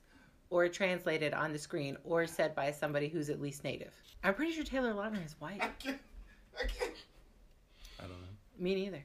or 0.50 0.68
translated 0.68 1.34
on 1.34 1.54
the 1.54 1.58
screen 1.58 1.96
or 2.04 2.28
said 2.28 2.54
by 2.54 2.72
somebody 2.72 3.08
who's 3.08 3.30
at 3.30 3.40
least 3.42 3.64
native. 3.64 3.94
I'm 4.24 4.34
pretty 4.34 4.52
sure 4.52 4.64
Taylor 4.66 4.94
Lautner 4.94 5.26
is 5.26 5.36
white. 5.40 5.62
I 5.64 5.68
can't. 5.80 6.00
I 6.62 6.66
can't. 6.68 6.92
I 8.00 8.04
don't 8.04 8.22
know. 8.22 8.28
Me 8.60 8.76
neither. 8.76 9.04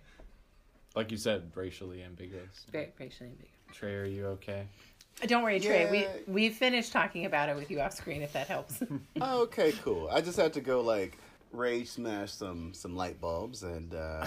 Like 0.95 1.11
you 1.11 1.17
said, 1.17 1.51
racially 1.55 2.03
ambiguous. 2.03 2.67
Very 2.73 2.93
racially 2.99 3.31
ambiguous. 3.31 3.57
Trae, 3.75 4.03
are 4.03 4.05
you 4.07 4.27
okay? 4.27 4.67
Don't 5.27 5.43
worry, 5.43 5.61
Trae. 5.61 5.85
Yeah. 5.85 5.91
We 5.91 6.07
we 6.33 6.49
finished 6.51 6.93
talking 6.93 7.27
about 7.27 7.49
it 7.49 7.57
with 7.57 7.71
you 7.71 7.81
off 7.81 7.93
screen. 7.93 8.23
If 8.23 8.33
that 8.33 8.49
helps. 8.49 8.83
Oh, 9.21 9.43
okay, 9.43 9.73
cool. 9.83 10.09
I 10.11 10.21
just 10.21 10.39
had 10.39 10.53
to 10.55 10.61
go 10.61 10.81
like 10.81 11.19
rage 11.53 11.89
smash 11.89 12.33
some 12.33 12.73
some 12.75 12.97
light 12.97 13.21
bulbs, 13.21 13.63
and 13.63 13.95
uh, 13.95 14.27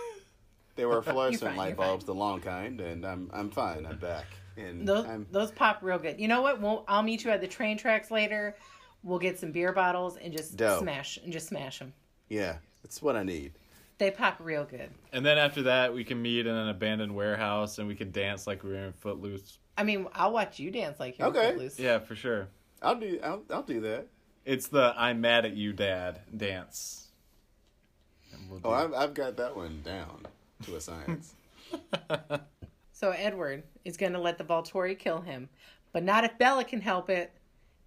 they 0.76 0.84
were 0.86 1.02
fluorescent 1.02 1.42
fine, 1.50 1.56
light 1.56 1.68
you're 1.68 1.76
fine. 1.76 1.86
bulbs, 1.86 2.04
the 2.04 2.14
long 2.14 2.40
kind, 2.40 2.80
and 2.80 3.04
I'm 3.06 3.30
I'm 3.32 3.50
fine. 3.50 3.86
I'm 3.86 3.98
back, 3.98 4.24
and 4.56 4.86
those 4.88 5.04
I'm 5.06 5.26
those 5.30 5.50
pop 5.50 5.78
real 5.82 5.98
good. 5.98 6.18
You 6.18 6.28
know 6.28 6.42
what? 6.42 6.60
We'll, 6.60 6.84
I'll 6.88 7.02
meet 7.02 7.24
you 7.24 7.30
at 7.30 7.40
the 7.40 7.46
train 7.48 7.76
tracks 7.78 8.10
later. 8.10 8.56
We'll 9.02 9.18
get 9.18 9.38
some 9.38 9.52
beer 9.52 9.72
bottles 9.72 10.16
and 10.16 10.32
just 10.32 10.56
Dope. 10.56 10.80
smash 10.80 11.18
and 11.18 11.32
just 11.32 11.48
smash 11.48 11.78
them. 11.78 11.92
yeah, 12.28 12.56
that's 12.82 13.00
what 13.02 13.14
I 13.16 13.22
need. 13.22 13.52
They 13.98 14.10
pop 14.10 14.36
real 14.40 14.64
good. 14.64 14.90
And 15.12 15.24
then 15.24 15.38
after 15.38 15.62
that, 15.62 15.94
we 15.94 16.04
can 16.04 16.20
meet 16.20 16.46
in 16.46 16.54
an 16.54 16.68
abandoned 16.68 17.14
warehouse 17.14 17.78
and 17.78 17.88
we 17.88 17.94
can 17.94 18.10
dance 18.10 18.46
like 18.46 18.62
we 18.62 18.70
were 18.70 18.86
in 18.86 18.92
Footloose. 18.92 19.58
I 19.78 19.84
mean, 19.84 20.06
I'll 20.12 20.32
watch 20.32 20.58
you 20.58 20.70
dance 20.70 21.00
like 21.00 21.18
you're 21.18 21.28
Okay. 21.28 21.50
Footloose. 21.50 21.78
Yeah, 21.78 21.98
for 21.98 22.14
sure. 22.14 22.48
I'll 22.82 22.96
do 22.98 23.18
I'll 23.22 23.42
I'll 23.50 23.62
do 23.62 23.80
that. 23.80 24.06
It's 24.44 24.68
the 24.68 24.94
I'm 24.96 25.20
mad 25.20 25.44
at 25.46 25.56
you, 25.56 25.72
dad 25.72 26.20
dance. 26.36 27.08
will 28.50 28.60
Oh, 28.64 28.70
I've, 28.70 28.92
I've 28.92 29.14
got 29.14 29.36
that 29.38 29.56
one 29.56 29.80
down 29.82 30.26
to 30.64 30.76
a 30.76 30.80
science. 30.80 31.34
So 32.98 33.10
Edward 33.10 33.64
is 33.84 33.98
going 33.98 34.14
to 34.14 34.18
let 34.18 34.38
the 34.38 34.44
Volturi 34.44 34.98
kill 34.98 35.20
him, 35.20 35.50
but 35.92 36.02
not 36.02 36.24
if 36.24 36.38
Bella 36.38 36.64
can 36.64 36.80
help 36.80 37.10
it. 37.10 37.30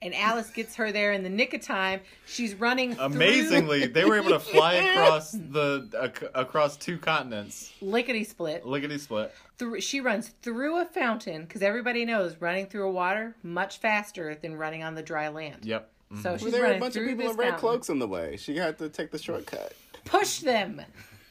And 0.02 0.16
Alice 0.16 0.50
gets 0.50 0.76
her 0.76 0.92
there 0.94 1.12
in 1.12 1.24
the 1.24 1.30
nick 1.30 1.54
of 1.54 1.62
time. 1.62 2.00
She's 2.26 2.56
running 2.56 2.96
through- 2.96 3.04
Amazingly, 3.06 3.86
they 3.88 4.06
were 4.06 4.18
able 4.18 4.30
to 4.30 4.40
fly 4.40 4.74
across 4.96 5.32
the 5.32 5.90
ac- 6.02 6.28
across 6.34 6.78
two 6.78 6.98
continents, 6.98 7.74
lickety 7.82 8.24
split. 8.24 8.66
lickety 8.66 8.98
split. 8.98 9.34
Through, 9.58 9.82
she 9.82 10.00
runs 10.00 10.30
through 10.42 10.80
a 10.82 10.86
fountain 10.86 11.42
because 11.42 11.62
everybody 11.62 12.06
knows 12.06 12.38
running 12.40 12.68
through 12.68 12.88
a 12.88 12.92
water 12.92 13.36
much 13.44 13.80
faster 13.80 14.36
than 14.36 14.56
running 14.56 14.84
on 14.84 14.96
the 14.96 15.04
dry 15.04 15.28
land. 15.28 15.66
Yep. 15.66 15.90
So 16.10 16.16
mm-hmm. 16.16 16.34
she's 16.36 16.42
Well, 16.44 16.52
there 16.52 16.62
were 16.62 16.66
a 16.66 16.70
running 16.70 16.80
bunch 16.80 16.96
of 16.96 17.06
people 17.06 17.30
in 17.32 17.36
red 17.36 17.50
fountain. 17.50 17.60
cloaks 17.60 17.90
in 17.90 18.00
the 18.00 18.08
way. 18.08 18.38
She 18.38 18.56
had 18.56 18.78
to 18.78 18.88
take 18.88 19.12
the 19.12 19.20
shortcut. 19.20 19.74
Push 20.06 20.40
them. 20.40 20.82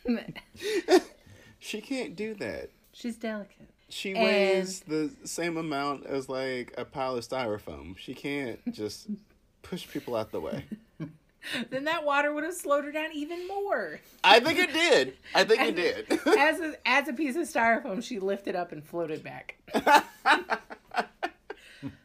She 1.59 1.81
can't 1.81 2.15
do 2.15 2.35
that. 2.35 2.71
she's 2.93 3.17
delicate. 3.17 3.69
She 3.89 4.13
And- 4.13 4.23
weighs 4.23 4.81
the 4.81 5.11
same 5.25 5.57
amount 5.57 6.07
as 6.07 6.29
like 6.29 6.75
a 6.77 6.85
pile 6.85 7.17
of 7.17 7.27
styrofoam. 7.27 7.97
She 7.97 8.15
can't 8.15 8.61
just 8.73 9.07
push 9.63 9.89
people 9.89 10.15
out 10.17 10.31
the 10.33 10.41
way. 10.41 10.65
Then 11.71 11.85
that 11.85 12.05
water 12.05 12.35
would 12.35 12.43
have 12.45 12.53
slowed 12.53 12.85
her 12.85 12.93
down 12.93 13.11
even 13.15 13.47
more. 13.49 14.01
I 14.25 14.41
think 14.41 14.59
it 14.59 14.73
did. 14.73 15.17
I 15.35 15.45
think 15.45 15.63
it 15.63 15.77
did. 15.77 16.21
As 16.37 16.61
a, 16.61 16.75
as 16.87 17.09
a 17.09 17.13
piece 17.13 17.37
of 17.37 17.43
styrofoam, 17.45 18.03
she 18.03 18.19
lifted 18.19 18.55
up 18.57 18.73
and 18.73 18.85
floated 18.85 19.23
back. 19.23 19.57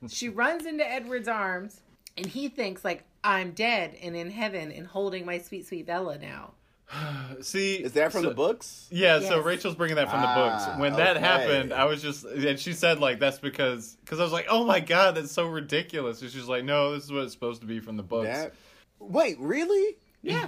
she 0.07 0.30
runs 0.30 0.65
into 0.65 0.89
Edward's 0.89 1.27
arms, 1.27 1.81
and 2.15 2.26
he 2.27 2.47
thinks 2.47 2.85
like 2.85 3.03
I'm 3.23 3.51
dead 3.51 3.97
and 4.01 4.15
in 4.15 4.30
heaven 4.30 4.72
and 4.72 4.85
holding 4.88 5.26
my 5.26 5.39
sweet 5.39 5.65
sweet 5.68 5.88
Bella 5.88 6.18
now. 6.19 6.53
See, 7.41 7.76
Is 7.76 7.94
that 7.94 8.11
from 8.11 8.24
so- 8.24 8.30
the 8.30 8.36
books? 8.36 8.88
Yeah, 8.91 9.20
so 9.20 9.41
Rachel's 9.41 9.76
bringing 9.76 9.95
that 9.95 10.10
from 10.10 10.22
the 10.22 10.28
Ah, 10.28 10.36
books. 10.68 10.80
When 10.80 10.94
that 10.94 11.18
okay. 11.18 11.26
happened, 11.26 11.74
I 11.74 11.86
was 11.86 12.02
just, 12.02 12.24
and 12.26 12.60
she 12.60 12.74
said 12.74 12.99
like 12.99 13.20
that's 13.20 13.40
because, 13.40 13.98
because 14.02 14.20
I 14.20 14.24
was 14.24 14.32
like, 14.32 14.48
oh 14.49 14.64
my 14.65 14.80
god, 14.80 15.15
that's 15.15 15.32
so 15.32 15.48
ridiculous. 15.48 16.22
And 16.22 16.32
she's 16.32 16.48
like, 16.48 16.64
no, 16.64 16.94
this 16.94 17.03
is 17.06 17.11
what 17.11 17.24
it's 17.24 17.34
supposed 17.34 17.61
to 17.61 17.68
be 17.68 17.80
from 17.80 17.98
the 17.98 18.03
books. 18.03 18.28
That. 18.28 18.53
Wait, 18.99 19.38
really? 19.40 19.98
Yeah. 20.22 20.48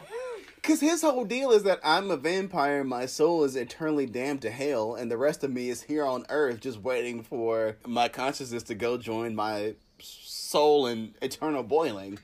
Because 0.55 0.79
his 0.79 1.01
whole 1.01 1.25
deal 1.25 1.51
is 1.51 1.63
that 1.63 1.79
I'm 1.83 2.09
a 2.09 2.17
vampire, 2.17 2.83
my 2.83 3.05
soul 3.05 3.43
is 3.43 3.55
eternally 3.55 4.05
damned 4.07 4.41
to 4.43 4.49
hell, 4.49 4.95
and 4.95 5.11
the 5.11 5.17
rest 5.17 5.43
of 5.43 5.51
me 5.51 5.69
is 5.69 5.83
here 5.83 6.03
on 6.05 6.25
earth 6.29 6.61
just 6.61 6.79
waiting 6.81 7.21
for 7.21 7.77
my 7.85 8.07
consciousness 8.07 8.63
to 8.63 8.75
go 8.75 8.97
join 8.97 9.35
my 9.35 9.75
soul 9.99 10.87
in 10.87 11.13
eternal 11.21 11.61
boiling. 11.61 12.17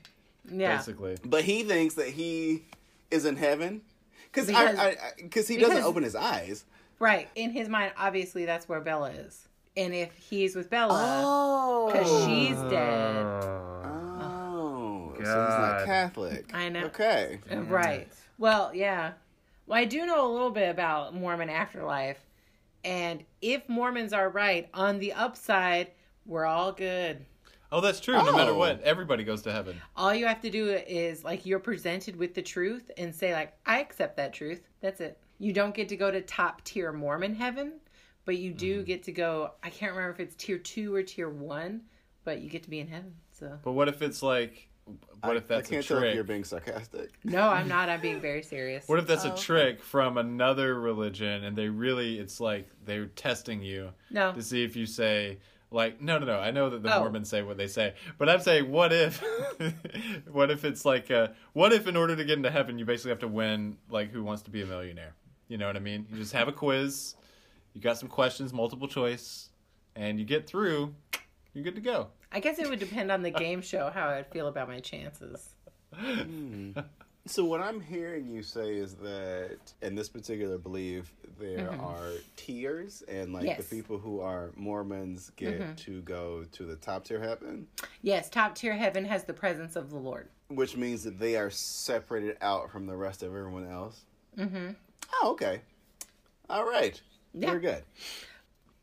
Yeah. 0.50 0.76
Basically, 0.76 1.18
But 1.24 1.44
he 1.44 1.62
thinks 1.62 1.94
that 1.94 2.08
he 2.08 2.64
is 3.12 3.24
in 3.26 3.36
heaven. 3.36 3.82
Cause 4.32 4.46
Because- 4.46 4.78
I, 4.78 4.84
I, 4.84 4.88
I, 4.88 5.28
cause 5.28 5.46
he 5.48 5.56
doesn't 5.56 5.76
because- 5.76 5.88
open 5.88 6.02
his 6.02 6.14
eyes. 6.16 6.64
Right. 6.98 7.28
In 7.34 7.50
his 7.50 7.68
mind, 7.68 7.92
obviously 7.96 8.44
that's 8.44 8.68
where 8.68 8.80
Bella 8.80 9.10
is. 9.10 9.48
And 9.76 9.92
if 9.94 10.14
he's 10.16 10.54
with 10.54 10.70
Bella, 10.70 11.22
Oh, 11.24 11.90
because 11.92 12.24
she's 12.24 12.56
dead. 12.70 13.16
Oh, 14.24 15.12
so 15.16 15.20
he's 15.20 15.28
not 15.28 15.84
Catholic. 15.86 16.54
I 16.54 16.68
know. 16.68 16.84
Okay. 16.86 17.40
Uh, 17.50 17.62
Right. 17.62 18.08
Well, 18.38 18.72
yeah. 18.74 19.12
Well, 19.66 19.78
I 19.78 19.84
do 19.84 20.04
know 20.06 20.26
a 20.26 20.30
little 20.32 20.50
bit 20.50 20.68
about 20.68 21.14
Mormon 21.14 21.48
afterlife. 21.48 22.18
And 22.84 23.24
if 23.40 23.68
Mormons 23.68 24.12
are 24.12 24.28
right, 24.28 24.68
on 24.74 24.98
the 24.98 25.12
upside, 25.12 25.88
we're 26.26 26.44
all 26.46 26.72
good. 26.72 27.24
Oh, 27.72 27.80
that's 27.80 27.98
true. 28.00 28.14
No 28.14 28.32
matter 28.36 28.52
Oh. 28.52 28.58
what, 28.58 28.80
everybody 28.82 29.24
goes 29.24 29.42
to 29.42 29.52
heaven. 29.52 29.80
All 29.96 30.14
you 30.14 30.26
have 30.26 30.40
to 30.42 30.50
do 30.50 30.70
is 30.70 31.24
like 31.24 31.44
you're 31.46 31.58
presented 31.58 32.14
with 32.14 32.34
the 32.34 32.42
truth 32.42 32.90
and 32.96 33.12
say 33.14 33.32
like 33.32 33.54
I 33.66 33.80
accept 33.80 34.16
that 34.18 34.32
truth. 34.32 34.60
That's 34.80 35.00
it. 35.00 35.18
You 35.38 35.52
don't 35.52 35.74
get 35.74 35.88
to 35.88 35.96
go 35.96 36.10
to 36.10 36.20
top 36.20 36.62
tier 36.64 36.92
Mormon 36.92 37.34
heaven, 37.34 37.80
but 38.24 38.36
you 38.38 38.52
do 38.52 38.76
mm-hmm. 38.76 38.84
get 38.84 39.02
to 39.04 39.12
go 39.12 39.52
I 39.62 39.70
can't 39.70 39.92
remember 39.92 40.12
if 40.12 40.20
it's 40.20 40.36
tier 40.36 40.58
2 40.58 40.94
or 40.94 41.02
tier 41.02 41.28
1, 41.28 41.80
but 42.24 42.40
you 42.40 42.48
get 42.50 42.62
to 42.64 42.70
be 42.70 42.78
in 42.78 42.86
heaven. 42.88 43.14
So 43.32 43.58
But 43.64 43.72
what 43.72 43.88
if 43.88 44.02
it's 44.02 44.22
like, 44.22 44.68
what 45.22 45.34
I- 45.34 45.36
if 45.36 45.48
that's 45.48 45.68
I 45.68 45.70
can't 45.74 45.84
a 45.84 45.88
tell 45.88 46.02
if 46.02 46.14
you're 46.14 46.24
being 46.24 46.44
sarcastic. 46.44 47.10
No, 47.24 47.48
I'm 47.48 47.66
not. 47.68 47.88
I'm 47.88 48.00
being 48.00 48.20
very 48.20 48.42
serious. 48.42 48.86
What 48.88 48.98
if 48.98 49.06
that's 49.06 49.24
Oh. 49.24 49.32
a 49.32 49.36
trick 49.36 49.82
from 49.82 50.18
another 50.18 50.78
religion 50.78 51.44
and 51.44 51.56
they 51.56 51.68
really, 51.68 52.18
it's 52.18 52.40
like 52.40 52.68
they're 52.84 53.06
testing 53.06 53.62
you 53.62 53.90
No. 54.10 54.32
to 54.32 54.42
see 54.42 54.62
if 54.64 54.76
you 54.76 54.86
say, 54.86 55.38
like, 55.72 56.00
no, 56.00 56.18
no, 56.18 56.26
no. 56.26 56.38
I 56.38 56.50
know 56.50 56.70
that 56.70 56.82
the 56.82 56.94
Oh. 56.94 57.00
Mormons 57.00 57.28
say 57.28 57.42
what 57.42 57.56
they 57.56 57.66
say, 57.66 57.94
but 58.18 58.28
I'm 58.28 58.40
saying, 58.40 58.70
what 58.70 58.92
if, 58.92 59.22
what 60.30 60.50
if 60.50 60.64
it's 60.64 60.84
like, 60.84 61.10
uh, 61.10 61.28
what 61.52 61.72
if 61.72 61.86
in 61.86 61.96
order 61.96 62.14
to 62.16 62.24
get 62.24 62.36
into 62.36 62.50
heaven, 62.50 62.78
you 62.78 62.84
basically 62.84 63.10
have 63.10 63.20
to 63.20 63.28
win, 63.28 63.76
like, 63.90 64.10
Who 64.10 64.22
Wants 64.22 64.42
to 64.42 64.50
Be 64.50 64.62
a 64.62 64.66
Millionaire? 64.66 65.14
You 65.48 65.58
know 65.58 65.66
what 65.66 65.76
I 65.76 65.80
mean? 65.80 66.06
You 66.10 66.18
just 66.18 66.32
have 66.32 66.48
a 66.48 66.52
quiz, 66.52 67.14
you 67.74 67.80
got 67.80 67.98
some 67.98 68.08
questions, 68.08 68.52
multiple 68.52 68.88
choice, 68.88 69.50
and 69.96 70.18
you 70.18 70.24
get 70.24 70.46
through, 70.46 70.94
you're 71.54 71.64
good 71.64 71.74
to 71.74 71.80
go. 71.80 72.08
I 72.30 72.40
guess 72.40 72.58
it 72.58 72.68
would 72.68 72.78
depend 72.78 73.10
on 73.10 73.22
the 73.22 73.30
game 73.30 73.60
show 73.60 73.90
how 73.90 74.08
I'd 74.08 74.26
feel 74.28 74.46
about 74.46 74.68
my 74.68 74.80
chances. 74.80 75.50
So 77.26 77.44
what 77.44 77.60
I'm 77.60 77.80
hearing 77.80 78.28
you 78.28 78.42
say 78.42 78.74
is 78.76 78.94
that 78.96 79.58
in 79.80 79.94
this 79.94 80.08
particular 80.08 80.58
belief 80.58 81.12
there 81.38 81.70
are 81.80 82.10
tiers 82.36 83.02
and 83.06 83.32
like 83.32 83.42
the 83.42 83.48
Mm-hmm. 83.48 83.58
Yes. 83.60 83.66
Mm-hmm. 83.66 83.76
people 83.76 83.98
who 83.98 84.20
are 84.20 84.50
Mormons 84.56 85.30
get 85.36 85.76
to 85.78 86.02
go 86.02 86.44
to 86.50 86.64
the 86.66 86.74
top 86.76 87.04
tier 87.04 87.20
heaven, 87.20 87.68
Yes, 88.02 88.28
top 88.28 88.56
tier 88.56 88.74
heaven 88.74 89.04
has 89.04 89.22
the 89.24 89.32
presence 89.34 89.76
of 89.76 89.90
the 89.90 89.98
Lord. 89.98 90.28
which 90.48 90.76
means 90.76 91.04
that 91.04 91.18
they 91.20 91.36
are 91.36 91.48
separated 91.50 92.36
out 92.42 92.70
from 92.72 92.86
the 92.86 92.96
rest 92.96 93.22
of 93.22 93.28
everyone 93.28 93.70
else. 93.70 94.00
Mm-hmm. 94.36 94.70
Oh, 95.22 95.30
okay. 95.32 95.60
All 96.50 96.64
right. 96.68 97.00
Yeah. 97.34 97.52
We're 97.52 97.60
good. 97.60 97.82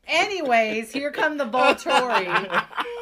Anyways, 0.08 0.92
here 0.92 1.12
come 1.12 1.38
the 1.38 1.46
Volturi. 1.46 2.66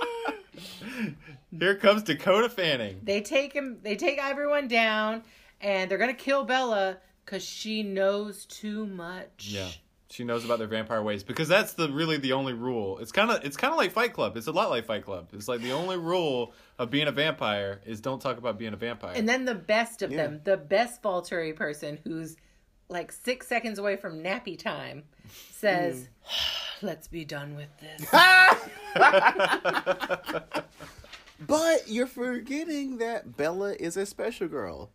Here 1.58 1.76
comes 1.76 2.04
Dakota 2.04 2.50
Fanning. 2.50 3.02
They 3.04 3.22
take 3.22 3.54
him. 3.54 3.80
They 3.84 3.96
take 3.96 4.20
everyone 4.22 4.68
down, 4.68 5.24
and 5.62 5.90
they're 5.90 5.98
gonna 5.98 6.14
kill 6.14 6.44
Bella 6.46 6.98
because 7.26 7.44
she 7.44 7.84
knows 7.84 8.46
too 8.46 8.86
much. 8.86 9.50
Yeah. 9.50 9.70
She 10.10 10.24
knows 10.24 10.46
about 10.46 10.58
their 10.60 10.70
vampire 10.70 11.04
ways 11.04 11.24
because 11.24 11.50
that's 11.50 11.74
the 11.74 11.92
really 11.92 12.18
the 12.18 12.32
only 12.32 12.54
rule. 12.54 12.98
It's 13.00 13.12
kind 13.12 13.30
of 13.30 13.44
it's 13.44 13.58
kind 13.58 13.74
of 13.74 13.78
like 13.78 13.92
Fight 13.92 14.14
Club. 14.14 14.38
It's 14.38 14.48
a 14.48 14.52
lot 14.54 14.70
like 14.70 14.86
Fight 14.86 15.04
Club. 15.04 15.28
It's 15.34 15.50
like 15.50 15.62
the 15.62 15.74
only 15.74 15.98
rule 15.98 16.54
of 16.80 16.90
being 16.90 17.08
a 17.08 17.12
vampire 17.12 17.82
is 17.86 18.00
don't 18.00 18.22
talk 18.22 18.38
about 18.38 18.58
being 18.58 18.74
a 18.74 18.78
vampire. 18.78 19.14
And 19.16 19.28
then 19.28 19.44
the 19.44 19.56
best 19.56 20.02
of 20.02 20.12
Yeah. 20.12 20.18
them, 20.18 20.42
the 20.46 20.56
best 20.56 21.02
Volturi 21.04 21.54
person, 21.54 22.00
who's 22.06 22.38
like 22.88 23.12
six 23.12 23.48
seconds 23.48 23.80
away 23.80 23.98
from 23.98 24.24
nappy 24.24 24.58
time, 24.58 25.04
says, 25.52 26.04
mm. 26.04 26.08
"Let's 26.82 27.08
be 27.08 27.26
done 27.26 27.56
with 27.56 27.70
this." 27.80 28.10
But 31.40 31.88
you're 31.88 32.08
forgetting 32.08 32.98
that 32.98 33.38
Bella 33.38 33.74
is 33.74 33.96
a 33.96 34.08
special 34.08 34.48
girl. 34.48 34.90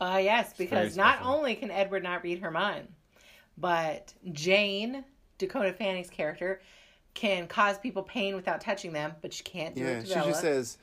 Uh, 0.00 0.18
yes, 0.22 0.54
because 0.56 0.96
not 0.96 1.20
only 1.22 1.54
can 1.54 1.70
Edward 1.70 2.02
not 2.02 2.22
read 2.22 2.38
her 2.40 2.50
mind, 2.50 2.88
but 3.58 4.12
Jane, 4.32 5.04
Dakota 5.38 5.72
Fanning's 5.72 6.10
character, 6.10 6.60
can 7.14 7.46
cause 7.46 7.78
people 7.78 8.02
pain 8.02 8.34
without 8.34 8.60
touching 8.60 8.92
them, 8.92 9.12
but 9.20 9.32
she 9.32 9.42
can't 9.44 9.74
do 9.74 9.82
Yeah, 9.82 9.88
it 9.88 10.00
to 10.02 10.06
she 10.08 10.14
Bella. 10.14 10.26
just 10.28 10.40
says 10.40 10.78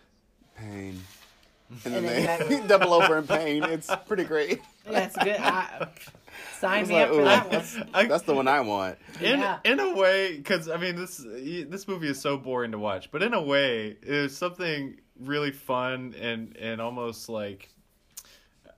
pain. 0.57 0.99
And 1.85 1.93
then 1.95 2.05
And 2.05 2.07
then 2.49 2.49
they 2.61 2.61
double 2.68 2.93
over 2.93 3.18
in 3.18 3.26
pain. 3.27 3.64
It's 3.64 3.89
pretty 4.07 4.23
great. 4.26 4.61
That's 4.85 5.15
good. 5.18 5.38
I, 5.39 5.88
sign 6.60 6.88
me 6.88 6.95
like, 6.95 7.07
up 7.10 7.15
for 7.15 7.23
that 7.23 7.43
one. 7.43 7.51
that's, 7.51 7.77
I- 7.93 8.05
that's 8.05 8.23
the 8.23 8.34
one 8.34 8.47
I 8.47 8.61
want. 8.61 8.97
in 9.22 9.39
Yeah. 9.39 9.60
in 9.64 9.80
a 9.80 9.93
way, 9.95 10.38
because 10.38 10.69
I 10.69 10.77
mean 10.77 10.95
this 10.95 11.18
this 11.18 11.88
movie 11.88 12.10
is 12.10 12.19
so 12.19 12.38
boring 12.38 12.72
to 12.72 12.80
watch, 12.80 13.11
but 13.11 13.22
in 13.23 13.34
a 13.34 13.41
way, 13.41 13.97
it's 14.01 14.35
something 14.38 14.99
really 15.19 15.51
fun 15.51 16.15
and 16.19 16.55
and 16.57 16.81
almost 16.81 17.30
like. 17.30 17.69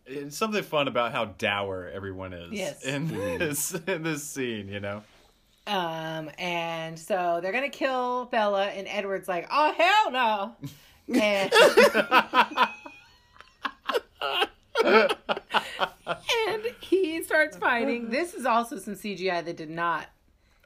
It's 0.08 0.38
something 0.38 0.62
fun 0.62 0.88
about 0.88 1.14
how 1.14 1.26
dour 1.26 1.90
everyone 1.92 2.32
is 2.34 2.52
Yes. 2.52 2.84
in 2.84 3.08
this 3.08 3.74
in 3.88 4.04
this 4.04 4.24
scene, 4.24 4.68
you 4.68 4.80
know. 4.80 5.02
Um, 5.66 6.30
and 6.38 7.00
so 7.00 7.40
they're 7.42 7.52
gonna 7.52 7.70
kill 7.70 8.26
Bella, 8.26 8.68
and 8.68 8.88
Edward's 8.88 9.28
like, 9.28 9.48
"Oh 9.52 9.74
hell 9.76 10.12
no!" 10.12 10.56
And, 11.20 11.52
and 14.86 16.64
he 16.82 17.24
starts 17.24 17.58
fighting. 17.58 18.10
This 18.10 18.34
is 18.34 18.46
also 18.46 18.78
some 18.80 18.96
CGI 18.96 19.44
that 19.46 19.58
did 19.58 19.70
not 19.70 20.08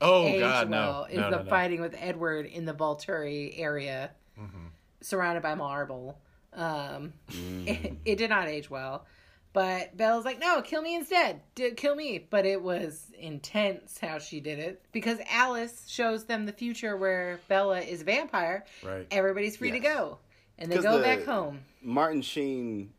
Oh 0.02 0.26
age 0.26 0.40
God, 0.40 0.70
well. 0.70 1.02
no, 1.02 1.06
Is 1.14 1.18
no, 1.18 1.24
the 1.30 1.38
no, 1.38 1.44
no. 1.44 1.50
fighting 1.50 1.82
with 1.82 1.96
Edward 1.98 2.46
in 2.46 2.66
the 2.66 2.74
Volturi 2.74 3.54
area, 3.60 4.12
Mm-hmm. 4.40 4.68
surrounded 5.02 5.44
by 5.44 5.56
marble. 5.56 6.18
Um, 6.54 7.14
Mm. 7.32 7.68
it, 7.68 7.94
it 8.06 8.16
did 8.18 8.30
not 8.30 8.48
age 8.48 8.70
well. 8.70 9.06
But 9.52 9.98
Bella's 9.98 10.26
like, 10.26 10.40
no, 10.40 10.62
kill 10.62 10.82
me 10.84 10.96
instead. 10.96 11.42
D- 11.56 11.72
kill 11.72 11.96
me. 11.96 12.20
But 12.30 12.46
it 12.46 12.62
was 12.62 13.08
intense 13.18 13.98
how 14.00 14.20
she 14.20 14.40
did 14.40 14.60
it 14.60 14.82
because 14.92 15.18
Alice 15.30 15.86
shows 15.90 16.26
them 16.26 16.46
the 16.46 16.54
future 16.54 16.96
where 16.96 17.40
Bella 17.48 17.80
is 17.82 18.02
a 18.02 18.06
vampire. 18.06 18.64
Right. 18.84 19.08
Everybody's 19.12 19.58
free 19.58 19.72
to 19.72 19.80
go, 19.80 20.20
and 20.60 20.72
they 20.72 20.78
go 20.78 20.98
the- 21.00 21.04
back 21.04 21.24
home. 21.26 21.62
Martin 21.82 22.22
Sheen 22.22 22.92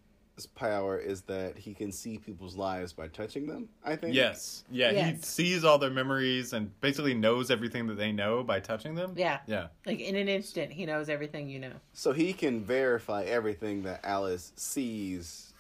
power 0.55 0.99
is 0.99 1.23
that 1.23 1.57
he 1.59 1.75
can 1.75 1.93
see 1.93 2.19
people's 2.19 2.57
lives 2.57 2.93
by 2.93 3.09
touching 3.09 3.47
them. 3.47 3.69
I 3.85 3.97
think. 3.97 4.15
Yes. 4.15 4.65
Yeah, 4.71 4.93
he 5.11 5.17
sees 5.21 5.65
all 5.65 5.79
their 5.79 5.91
memories 5.91 6.53
and 6.53 6.79
basically 6.81 7.15
knows 7.15 7.51
everything 7.51 7.87
that 7.89 7.97
they 7.97 8.11
know 8.13 8.43
by 8.43 8.61
touching 8.61 8.95
them. 8.95 9.15
Yeah. 9.17 9.41
Yeah. 9.47 9.69
Like 9.87 10.01
in 10.01 10.17
an 10.17 10.29
instant, 10.29 10.73
he 10.73 10.87
knows 10.87 11.09
everything 11.09 11.49
you 11.49 11.59
know. 11.59 11.73
So 11.93 12.13
he 12.13 12.33
can 12.33 12.65
verify 12.65 13.25
everything 13.25 13.83
that 13.83 14.01
Alice 14.05 14.53
sees 14.57 15.53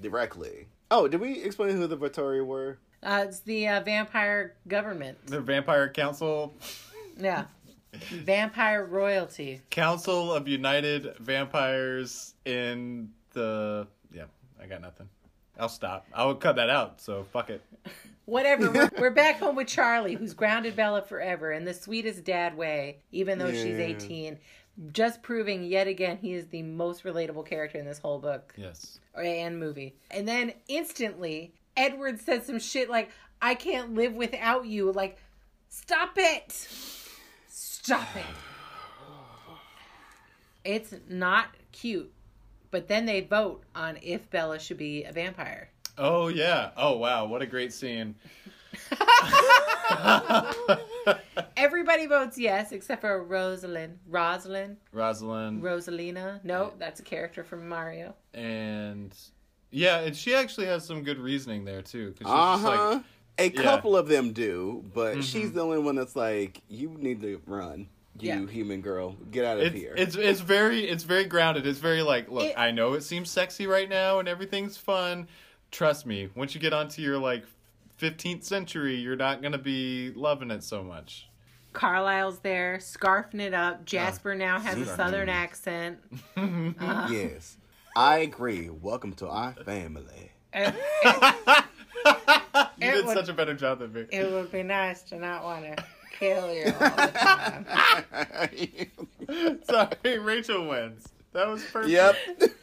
directly. 0.00 0.66
Oh, 0.90 1.08
did 1.08 1.20
we 1.20 1.42
explain 1.42 1.76
who 1.76 1.86
the 1.86 1.96
Volturi 1.96 2.44
were? 2.44 2.78
Uh, 3.02 3.24
it's 3.26 3.40
the 3.40 3.68
uh, 3.68 3.80
vampire 3.82 4.54
government. 4.68 5.18
The 5.26 5.40
Vampire 5.40 5.88
Council 5.88 6.54
Yeah. 7.18 7.44
vampire 7.92 8.86
royalty. 8.86 9.60
Council 9.70 10.32
of 10.32 10.48
United 10.48 11.16
Vampires 11.18 12.34
in 12.44 13.10
the 13.32 13.86
yeah, 14.01 14.01
I 14.62 14.66
got 14.66 14.80
nothing. 14.80 15.08
I'll 15.58 15.68
stop. 15.68 16.06
I'll 16.14 16.34
cut 16.34 16.56
that 16.56 16.70
out, 16.70 17.00
so 17.00 17.24
fuck 17.32 17.50
it. 17.50 17.62
Whatever. 18.24 18.70
We're, 18.70 18.90
we're 18.98 19.10
back 19.10 19.38
home 19.40 19.56
with 19.56 19.66
Charlie, 19.66 20.14
who's 20.14 20.34
grounded 20.34 20.76
Bella 20.76 21.02
forever 21.02 21.52
in 21.52 21.64
the 21.64 21.74
sweetest 21.74 22.24
dad 22.24 22.56
way, 22.56 22.98
even 23.10 23.38
though 23.38 23.50
she's 23.50 23.78
18. 23.78 24.38
Just 24.92 25.22
proving 25.22 25.64
yet 25.64 25.86
again 25.86 26.16
he 26.16 26.32
is 26.32 26.46
the 26.46 26.62
most 26.62 27.04
relatable 27.04 27.44
character 27.44 27.78
in 27.78 27.84
this 27.84 27.98
whole 27.98 28.18
book 28.18 28.54
Yes. 28.56 29.00
Or 29.14 29.22
and 29.22 29.60
movie. 29.60 29.94
And 30.10 30.26
then 30.26 30.54
instantly, 30.68 31.52
Edward 31.76 32.20
says 32.20 32.46
some 32.46 32.58
shit 32.58 32.88
like, 32.88 33.10
I 33.42 33.54
can't 33.54 33.94
live 33.94 34.14
without 34.14 34.64
you. 34.66 34.90
Like, 34.92 35.18
stop 35.68 36.12
it. 36.16 36.68
Stop 37.48 38.16
it. 38.16 38.24
It's 40.64 40.94
not 41.08 41.48
cute. 41.72 42.12
But 42.72 42.88
then 42.88 43.06
they 43.06 43.20
vote 43.20 43.62
on 43.76 43.98
if 44.02 44.28
Bella 44.30 44.58
should 44.58 44.78
be 44.78 45.04
a 45.04 45.12
vampire. 45.12 45.68
Oh 45.98 46.26
yeah. 46.28 46.70
Oh 46.76 46.96
wow, 46.96 47.26
what 47.26 47.40
a 47.42 47.46
great 47.46 47.72
scene. 47.72 48.16
Everybody 51.56 52.06
votes 52.06 52.38
yes 52.38 52.72
except 52.72 53.02
for 53.02 53.22
Rosalind. 53.22 53.98
Rosalind? 54.08 54.76
Rosalind 54.92 55.62
Rosalina? 55.62 56.42
No, 56.44 56.72
that's 56.78 57.00
a 57.00 57.02
character 57.02 57.44
from 57.44 57.68
Mario. 57.68 58.14
and 58.34 59.14
yeah, 59.70 60.00
and 60.00 60.14
she 60.16 60.34
actually 60.34 60.66
has 60.66 60.84
some 60.84 61.02
good 61.02 61.18
reasoning 61.18 61.64
there 61.64 61.80
too, 61.82 62.14
Uh 62.24 62.54
just 62.54 62.64
like, 62.64 62.78
huh. 62.78 63.00
A 63.38 63.44
yeah. 63.44 63.50
Mm-hmm. 63.50 63.62
couple 63.62 63.96
of 63.96 64.08
them 64.08 64.32
do, 64.32 64.84
but 64.94 65.24
she's 65.24 65.52
the 65.52 65.60
only 65.62 65.78
one 65.78 65.94
that's 65.94 66.14
like, 66.16 66.60
you 66.68 66.90
need 66.98 67.22
to 67.22 67.40
run, 67.46 67.88
you 68.18 68.28
Yeah. 68.28 68.46
human 68.46 68.80
girl, 68.80 69.16
get 69.30 69.44
out 69.44 69.58
of 69.58 69.64
it's, 69.64 69.74
here. 69.76 69.94
it's 69.96 70.14
it's 70.16 70.40
very 70.40 70.84
it's 70.88 71.04
very 71.04 71.24
grounded. 71.24 71.66
It's 71.66 71.78
very 71.78 72.02
like, 72.02 72.30
look, 72.30 72.44
It- 72.44 72.58
I 72.58 72.70
know 72.70 72.92
it 72.94 73.02
seems 73.02 73.30
sexy 73.30 73.66
right 73.66 73.88
now 73.88 74.18
and 74.18 74.28
everything's 74.28 74.76
fun. 74.76 75.28
Trust 75.70 76.04
me, 76.06 76.28
once 76.34 76.54
you 76.54 76.60
get 76.60 76.72
onto 76.72 77.00
your 77.02 77.18
like 77.18 77.44
15th 78.00 78.44
century, 78.44 78.96
you're 78.96 79.16
not 79.16 79.40
gonna 79.42 79.58
be 79.58 80.12
loving 80.14 80.50
it 80.50 80.62
so 80.62 80.82
much. 80.82 81.28
Carlisle's 81.72 82.40
there, 82.40 82.76
scarfing 82.78 83.40
it 83.40 83.54
up. 83.54 83.86
Jasper 83.86 84.34
now 84.34 84.58
has 84.60 84.76
a 84.76 84.80
Scarfing. 84.84 84.96
southern 84.96 85.28
accent. 85.30 85.98
Uh-huh. 86.36 87.08
yes, 87.10 87.56
I 87.96 88.18
agree. 88.18 88.68
Welcome 88.68 89.14
to 89.14 89.28
our 89.28 89.54
family. 89.64 90.32
It, 90.54 90.74
You 92.88 92.90
did 92.90 93.06
would- 93.06 93.16
such 93.16 93.28
a 93.28 93.32
better 93.32 93.54
job 93.54 93.78
than 93.78 93.92
me. 93.92 94.06
it 94.10 94.30
would 94.30 94.50
be 94.52 94.62
nice 94.62 95.02
to 95.04 95.16
not 95.16 95.44
want 95.44 95.64
to 95.76 95.84
kill 96.22 96.52
you 96.54 96.64
all 96.66 96.96
the 96.96 97.12
time. 99.28 99.60
Sorry, 99.64 100.18
Rachel 100.18 100.68
wins. 100.68 101.08
That 101.32 101.48
was 101.48 101.64
perfect. 101.64 101.90
yep. 101.90 102.14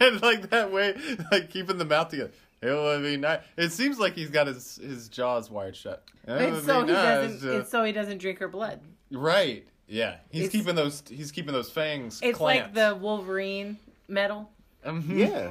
and 0.00 0.22
like 0.22 0.48
that 0.50 0.72
way, 0.72 0.96
like 1.30 1.50
keeping 1.50 1.78
the 1.78 1.84
mouth 1.84 2.08
together. 2.08 2.30
It 2.62 2.70
would 2.70 3.02
be 3.02 3.16
nice. 3.16 3.40
It 3.56 3.70
seems 3.72 3.98
like 3.98 4.14
he's 4.14 4.30
got 4.30 4.46
his 4.46 4.76
his 4.76 5.08
jaws 5.08 5.50
wired 5.50 5.76
shut. 5.76 6.02
It 6.26 6.64
so 6.64 6.80
he 6.84 6.92
nice 6.92 7.30
doesn't. 7.32 7.40
to- 7.48 7.56
And 7.56 7.66
so 7.66 7.84
he 7.84 7.92
doesn't 7.92 8.18
drink 8.18 8.38
her 8.38 8.48
blood. 8.48 8.80
right. 9.10 9.66
Yeah, 9.88 10.16
he's 10.30 10.44
It's- 10.46 10.52
keeping 10.52 10.74
those. 10.74 11.02
He's 11.06 11.30
keeping 11.32 11.52
those 11.52 11.68
fangs. 11.70 12.20
It's 12.22 12.40
like 12.40 12.72
the 12.72 12.96
Wolverine 12.98 13.78
metal, 14.08 14.48
Mhm. 14.86 15.18
Yeah. 15.18 15.50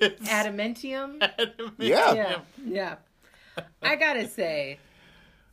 Adamantium. 0.24 1.18
adamantium. 1.20 1.72
Yeah. 1.78 2.14
Yeah, 2.14 2.38
yeah. 2.66 2.94
I 3.82 3.94
gotta 3.96 4.26
say, 4.26 4.78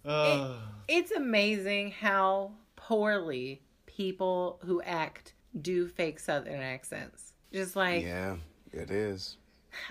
Oh. 0.05 0.57
it's 0.87 1.11
amazing 1.11 1.91
how 1.91 2.51
poorly 2.75 3.61
people 3.85 4.59
who 4.63 4.81
act 4.83 5.33
do 5.61 5.87
fake 5.87 6.19
Southern 6.19 6.61
accents. 6.61 7.33
Just 7.51 7.75
like 7.75 8.03
Yeah, 8.03 8.37
it 8.71 8.91
is. 8.91 9.37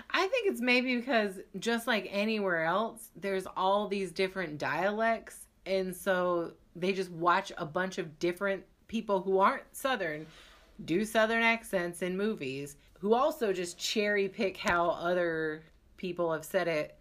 I 0.09 0.27
think 0.27 0.47
it's 0.47 0.61
maybe 0.61 0.97
because 0.97 1.39
just 1.59 1.87
like 1.87 2.09
anywhere 2.11 2.63
else, 2.63 3.09
there's 3.15 3.45
all 3.55 3.87
these 3.87 4.11
different 4.11 4.57
dialects, 4.57 5.47
and 5.65 5.95
so 5.95 6.53
they 6.75 6.93
just 6.93 7.11
watch 7.11 7.51
a 7.57 7.65
bunch 7.65 7.97
of 7.97 8.19
different 8.19 8.63
people 8.87 9.21
who 9.21 9.39
aren't 9.39 9.63
Southern 9.75 10.25
do 10.85 11.05
Southern 11.05 11.41
accents 11.41 12.01
in 12.01 12.15
movies, 12.17 12.77
who 12.99 13.13
also 13.13 13.51
just 13.51 13.77
cherry 13.77 14.27
pick 14.27 14.57
how 14.57 14.89
other 14.89 15.63
people 15.97 16.31
have 16.31 16.45
said 16.45 16.67
it. 16.67 16.96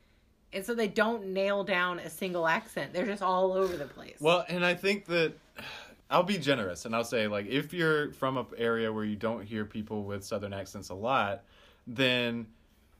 And 0.52 0.64
so 0.64 0.74
they 0.74 0.88
don't 0.88 1.28
nail 1.28 1.64
down 1.64 1.98
a 1.98 2.08
single 2.08 2.46
accent. 2.46 2.92
They're 2.92 3.06
just 3.06 3.22
all 3.22 3.52
over 3.52 3.76
the 3.76 3.86
place. 3.86 4.16
Well, 4.20 4.44
and 4.48 4.64
I 4.64 4.74
think 4.74 5.06
that 5.06 5.34
I'll 6.10 6.22
be 6.22 6.38
generous 6.38 6.84
and 6.84 6.94
I'll 6.94 7.02
say 7.02 7.26
like 7.26 7.46
if 7.46 7.72
you're 7.72 8.12
from 8.12 8.36
an 8.38 8.46
area 8.56 8.92
where 8.92 9.04
you 9.04 9.16
don't 9.16 9.44
hear 9.44 9.64
people 9.64 10.04
with 10.04 10.24
southern 10.24 10.52
accents 10.52 10.90
a 10.90 10.94
lot, 10.94 11.42
then 11.86 12.46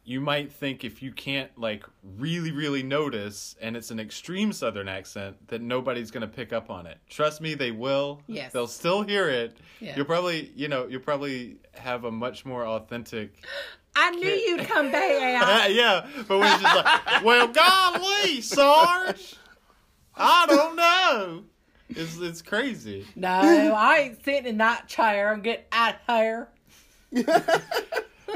you 0.02 0.20
might 0.20 0.52
think 0.52 0.84
if 0.84 1.02
you 1.02 1.12
can't 1.12 1.50
like 1.56 1.84
really 2.16 2.50
really 2.52 2.82
notice 2.82 3.56
and 3.60 3.76
it's 3.76 3.90
an 3.90 4.00
extreme 4.00 4.52
southern 4.52 4.88
accent 4.88 5.36
that 5.48 5.60
nobody's 5.60 6.10
going 6.10 6.22
to 6.22 6.28
pick 6.28 6.52
up 6.52 6.68
on 6.68 6.86
it. 6.86 6.98
Trust 7.08 7.40
me, 7.40 7.54
they 7.54 7.70
will. 7.70 8.22
Yes. 8.26 8.52
They'll 8.52 8.66
still 8.66 9.02
hear 9.02 9.28
it. 9.28 9.56
Yeah. 9.80 9.94
You'll 9.96 10.04
probably, 10.04 10.52
you 10.56 10.66
know, 10.66 10.86
you'll 10.88 11.00
probably 11.00 11.58
have 11.74 12.04
a 12.04 12.10
much 12.10 12.44
more 12.44 12.66
authentic 12.66 13.34
I 13.96 14.10
knew 14.10 14.28
you'd 14.28 14.68
come 14.68 14.92
back. 14.92 15.70
yeah, 15.70 16.06
but 16.28 16.38
when 16.38 16.52
it's 16.52 16.62
just 16.62 16.76
like, 16.76 17.24
well, 17.24 17.48
golly, 17.48 18.40
Sarge, 18.42 19.36
I 20.14 20.46
don't 20.46 20.76
know. 20.76 21.44
It's 21.88 22.18
it's 22.18 22.42
crazy. 22.42 23.06
no, 23.16 23.28
I 23.30 23.98
ain't 23.98 24.24
sitting 24.24 24.46
in 24.46 24.58
that 24.58 24.86
chair. 24.88 25.32
I'm 25.32 25.40
getting 25.40 25.64
out 25.72 25.96
here. 26.06 26.48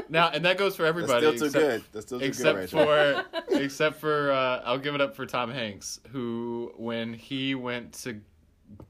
Now, 0.09 0.29
and 0.29 0.43
that 0.45 0.57
goes 0.57 0.75
for 0.75 0.83
That's 0.83 0.89
everybody. 0.89 1.37
still 1.37 1.39
too 1.39 1.45
except, 1.45 1.63
good. 1.63 1.83
That's 1.91 2.05
still 2.05 2.19
too 2.19 2.25
good, 2.25 2.29
Except 2.29 2.69
for, 2.69 3.25
except 3.57 3.99
for, 3.99 4.31
uh, 4.31 4.61
I'll 4.65 4.77
give 4.77 4.95
it 4.95 5.01
up 5.01 5.15
for 5.15 5.25
Tom 5.25 5.51
Hanks, 5.51 5.99
who 6.11 6.73
when 6.77 7.13
he 7.13 7.55
went 7.55 7.93
to 8.03 8.19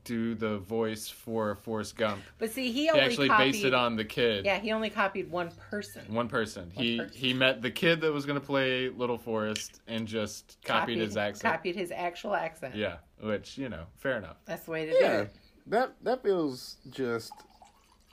do 0.03 0.35
the 0.35 0.57
voice 0.59 1.09
for 1.09 1.55
Forrest 1.55 1.95
Gump, 1.95 2.21
But 2.37 2.51
see, 2.51 2.71
he 2.71 2.83
he 2.83 2.89
actually 2.89 3.27
copied, 3.27 3.51
based 3.51 3.65
it 3.65 3.73
on 3.73 3.95
the 3.95 4.05
kid. 4.05 4.45
Yeah, 4.45 4.59
he 4.59 4.71
only 4.71 4.89
copied 4.89 5.29
one 5.29 5.51
person. 5.69 6.01
One 6.13 6.27
person. 6.27 6.71
he 6.73 6.97
person. 6.97 7.15
he 7.15 7.33
met 7.33 7.61
the 7.61 7.71
kid 7.71 8.01
that 8.01 8.11
was 8.11 8.25
going 8.25 8.39
to 8.39 8.45
play 8.45 8.89
Little 8.89 9.17
Forrest 9.17 9.81
and 9.87 10.07
just 10.07 10.57
copied, 10.63 10.97
his 10.97 11.17
accent. 11.17 11.53
Copied 11.53 11.75
his 11.75 11.91
actual 11.91 12.33
accent. 12.33 12.75
Yeah, 12.75 12.97
which 13.21 13.57
you 13.57 13.69
know, 13.69 13.85
fair 13.97 14.17
enough. 14.17 14.37
That's 14.45 14.65
the 14.65 14.71
way 14.71 14.85
to 14.85 14.91
do 14.91 14.97
yeah, 14.99 15.19
it. 15.21 15.35
that 15.67 15.93
that 16.03 16.23
feels 16.23 16.77
just 16.89 17.33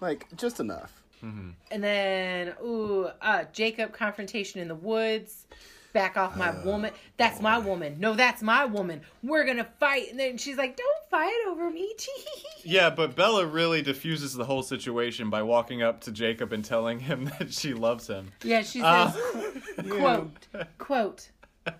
like 0.00 0.26
just 0.36 0.60
enough. 0.60 1.02
And 1.20 1.82
then, 1.82 2.54
ooh, 2.62 3.08
uh, 3.20 3.44
Jacob 3.52 3.92
confrontation 3.92 4.60
in 4.60 4.68
the 4.68 4.74
woods. 4.74 5.46
Back 5.94 6.16
off 6.18 6.36
my 6.36 6.50
woman. 6.64 6.92
That's 7.16 7.40
my 7.40 7.58
woman. 7.58 7.96
No, 7.98 8.12
that's 8.14 8.42
my 8.42 8.66
woman. 8.66 9.00
We're 9.22 9.44
gonna 9.46 9.66
fight. 9.80 10.10
And 10.10 10.20
then 10.20 10.36
she's 10.36 10.56
like, 10.58 10.76
"Don't 10.76 11.08
fight 11.10 11.34
over 11.48 11.70
me." 11.70 11.92
Yeah, 12.64 12.90
but 12.90 13.16
Bella 13.16 13.46
really 13.46 13.80
diffuses 13.82 14.34
the 14.34 14.44
whole 14.44 14.62
situation 14.62 15.30
by 15.30 15.42
walking 15.42 15.82
up 15.82 16.02
to 16.02 16.12
Jacob 16.12 16.52
and 16.52 16.62
telling 16.64 16.98
him 17.00 17.24
that 17.38 17.52
she 17.54 17.72
loves 17.72 18.06
him. 18.06 18.32
yeah, 18.44 18.60
she 18.62 18.80
says, 18.80 19.16
Uh, 19.78 19.82
"quote, 19.88 20.46
quote, 20.76 21.30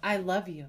I 0.02 0.16
love 0.16 0.48
you, 0.48 0.66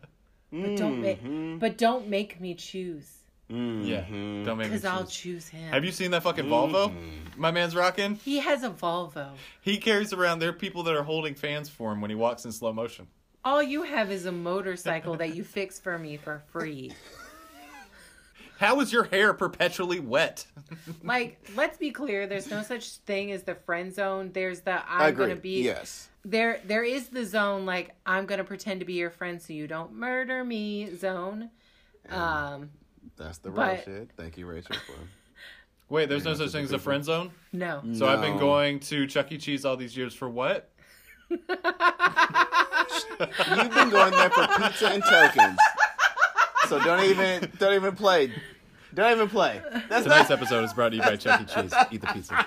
but 0.51 0.75
don't 0.75 1.01
make, 1.01 1.19
but 1.59 1.77
don't 1.77 2.09
make 2.09 2.41
me 2.41 2.55
choose, 2.55 3.07
Yeah, 3.49 3.55
Mm-hmm. 3.55 4.43
don't 4.43 4.57
make 4.57 4.67
me 4.67 4.73
because 4.75 4.83
I'll 4.85 5.05
choose. 5.05 5.45
choose 5.45 5.47
him." 5.49 5.71
Have 5.71 5.85
you 5.85 5.91
seen 5.93 6.11
that 6.11 6.23
fucking 6.23 6.45
Volvo? 6.45 6.93
My 7.37 7.51
man's 7.51 7.75
rocking. 7.75 8.15
He 8.15 8.39
has 8.39 8.63
a 8.63 8.69
Volvo. 8.69 9.29
He 9.61 9.77
carries 9.77 10.11
around. 10.11 10.39
There 10.39 10.49
are 10.49 10.53
people 10.53 10.83
that 10.83 10.95
are 10.95 11.03
holding 11.03 11.35
fans 11.35 11.69
for 11.69 11.93
him 11.93 12.01
when 12.01 12.09
he 12.09 12.15
walks 12.15 12.43
in 12.43 12.51
slow 12.51 12.73
motion. 12.73 13.07
All 13.43 13.63
you 13.63 13.83
have 13.83 14.11
is 14.11 14.25
a 14.25 14.31
motorcycle 14.31 15.15
that 15.17 15.35
you 15.35 15.43
fix 15.43 15.79
for 15.79 15.97
me 15.97 16.17
for 16.17 16.43
free. 16.51 16.91
How 18.57 18.81
is 18.81 18.91
your 18.91 19.05
hair 19.05 19.33
perpetually 19.33 20.01
wet? 20.01 20.45
Like, 21.01 21.39
let's 21.55 21.77
be 21.77 21.91
clear. 21.91 22.27
There's 22.27 22.51
no 22.51 22.61
such 22.61 22.97
thing 22.97 23.31
as 23.31 23.43
the 23.43 23.55
friend 23.55 23.93
zone. 23.93 24.31
There's 24.33 24.59
the 24.59 24.73
I 24.73 25.07
I'm 25.07 25.15
gonna 25.15 25.37
be 25.37 25.63
yes. 25.63 26.09
there. 26.25 26.59
There 26.65 26.83
is 26.83 27.07
the 27.07 27.23
zone 27.23 27.65
like 27.65 27.95
I'm 28.05 28.25
gonna 28.25 28.43
pretend 28.43 28.81
to 28.81 28.85
be 28.85 28.93
your 28.93 29.11
friend 29.11 29.41
so 29.41 29.53
you 29.53 29.65
don't 29.65 29.93
murder 29.93 30.43
me 30.43 30.93
zone. 30.93 31.51
Um, 32.09 32.71
That's 33.15 33.37
the 33.37 33.51
But- 33.51 33.87
real 33.87 33.99
shit. 33.99 34.09
Thank 34.17 34.37
you, 34.37 34.45
Rachel. 34.45 34.75
For... 34.75 34.93
Wait, 35.93 36.09
there's 36.09 36.25
no 36.25 36.33
such 36.33 36.51
thing 36.51 36.65
as 36.65 36.73
a 36.73 36.79
friend 36.79 37.05
zone. 37.05 37.31
No. 37.53 37.81
So 37.93 38.07
I've 38.07 38.21
been 38.21 38.37
going 38.37 38.81
to 38.81 39.07
Chuck 39.07 39.31
E. 39.31 39.37
Cheese 39.37 39.63
all 39.63 39.77
these 39.77 39.95
years 39.95 40.13
for 40.13 40.27
what? 40.29 40.69
You've 43.19 43.73
been 43.73 43.89
going 43.89 44.11
there 44.11 44.29
for 44.29 44.47
pizza 44.47 44.89
and 44.89 45.03
tokens. 45.03 45.59
So 46.67 46.79
don't 46.83 47.03
even 47.05 47.51
don't 47.57 47.73
even 47.73 47.95
play. 47.95 48.31
Don't 48.93 49.11
even 49.11 49.29
play. 49.29 49.61
That's 49.89 50.03
Tonight's 50.03 50.29
not. 50.29 50.39
episode 50.39 50.63
is 50.63 50.73
brought 50.73 50.89
to 50.89 50.95
you 50.95 51.01
by 51.01 51.15
Chuck 51.15 51.41
E. 51.41 51.45
Cheese. 51.45 51.73
Eat 51.91 52.01
the 52.01 52.07
pizza. 52.07 52.45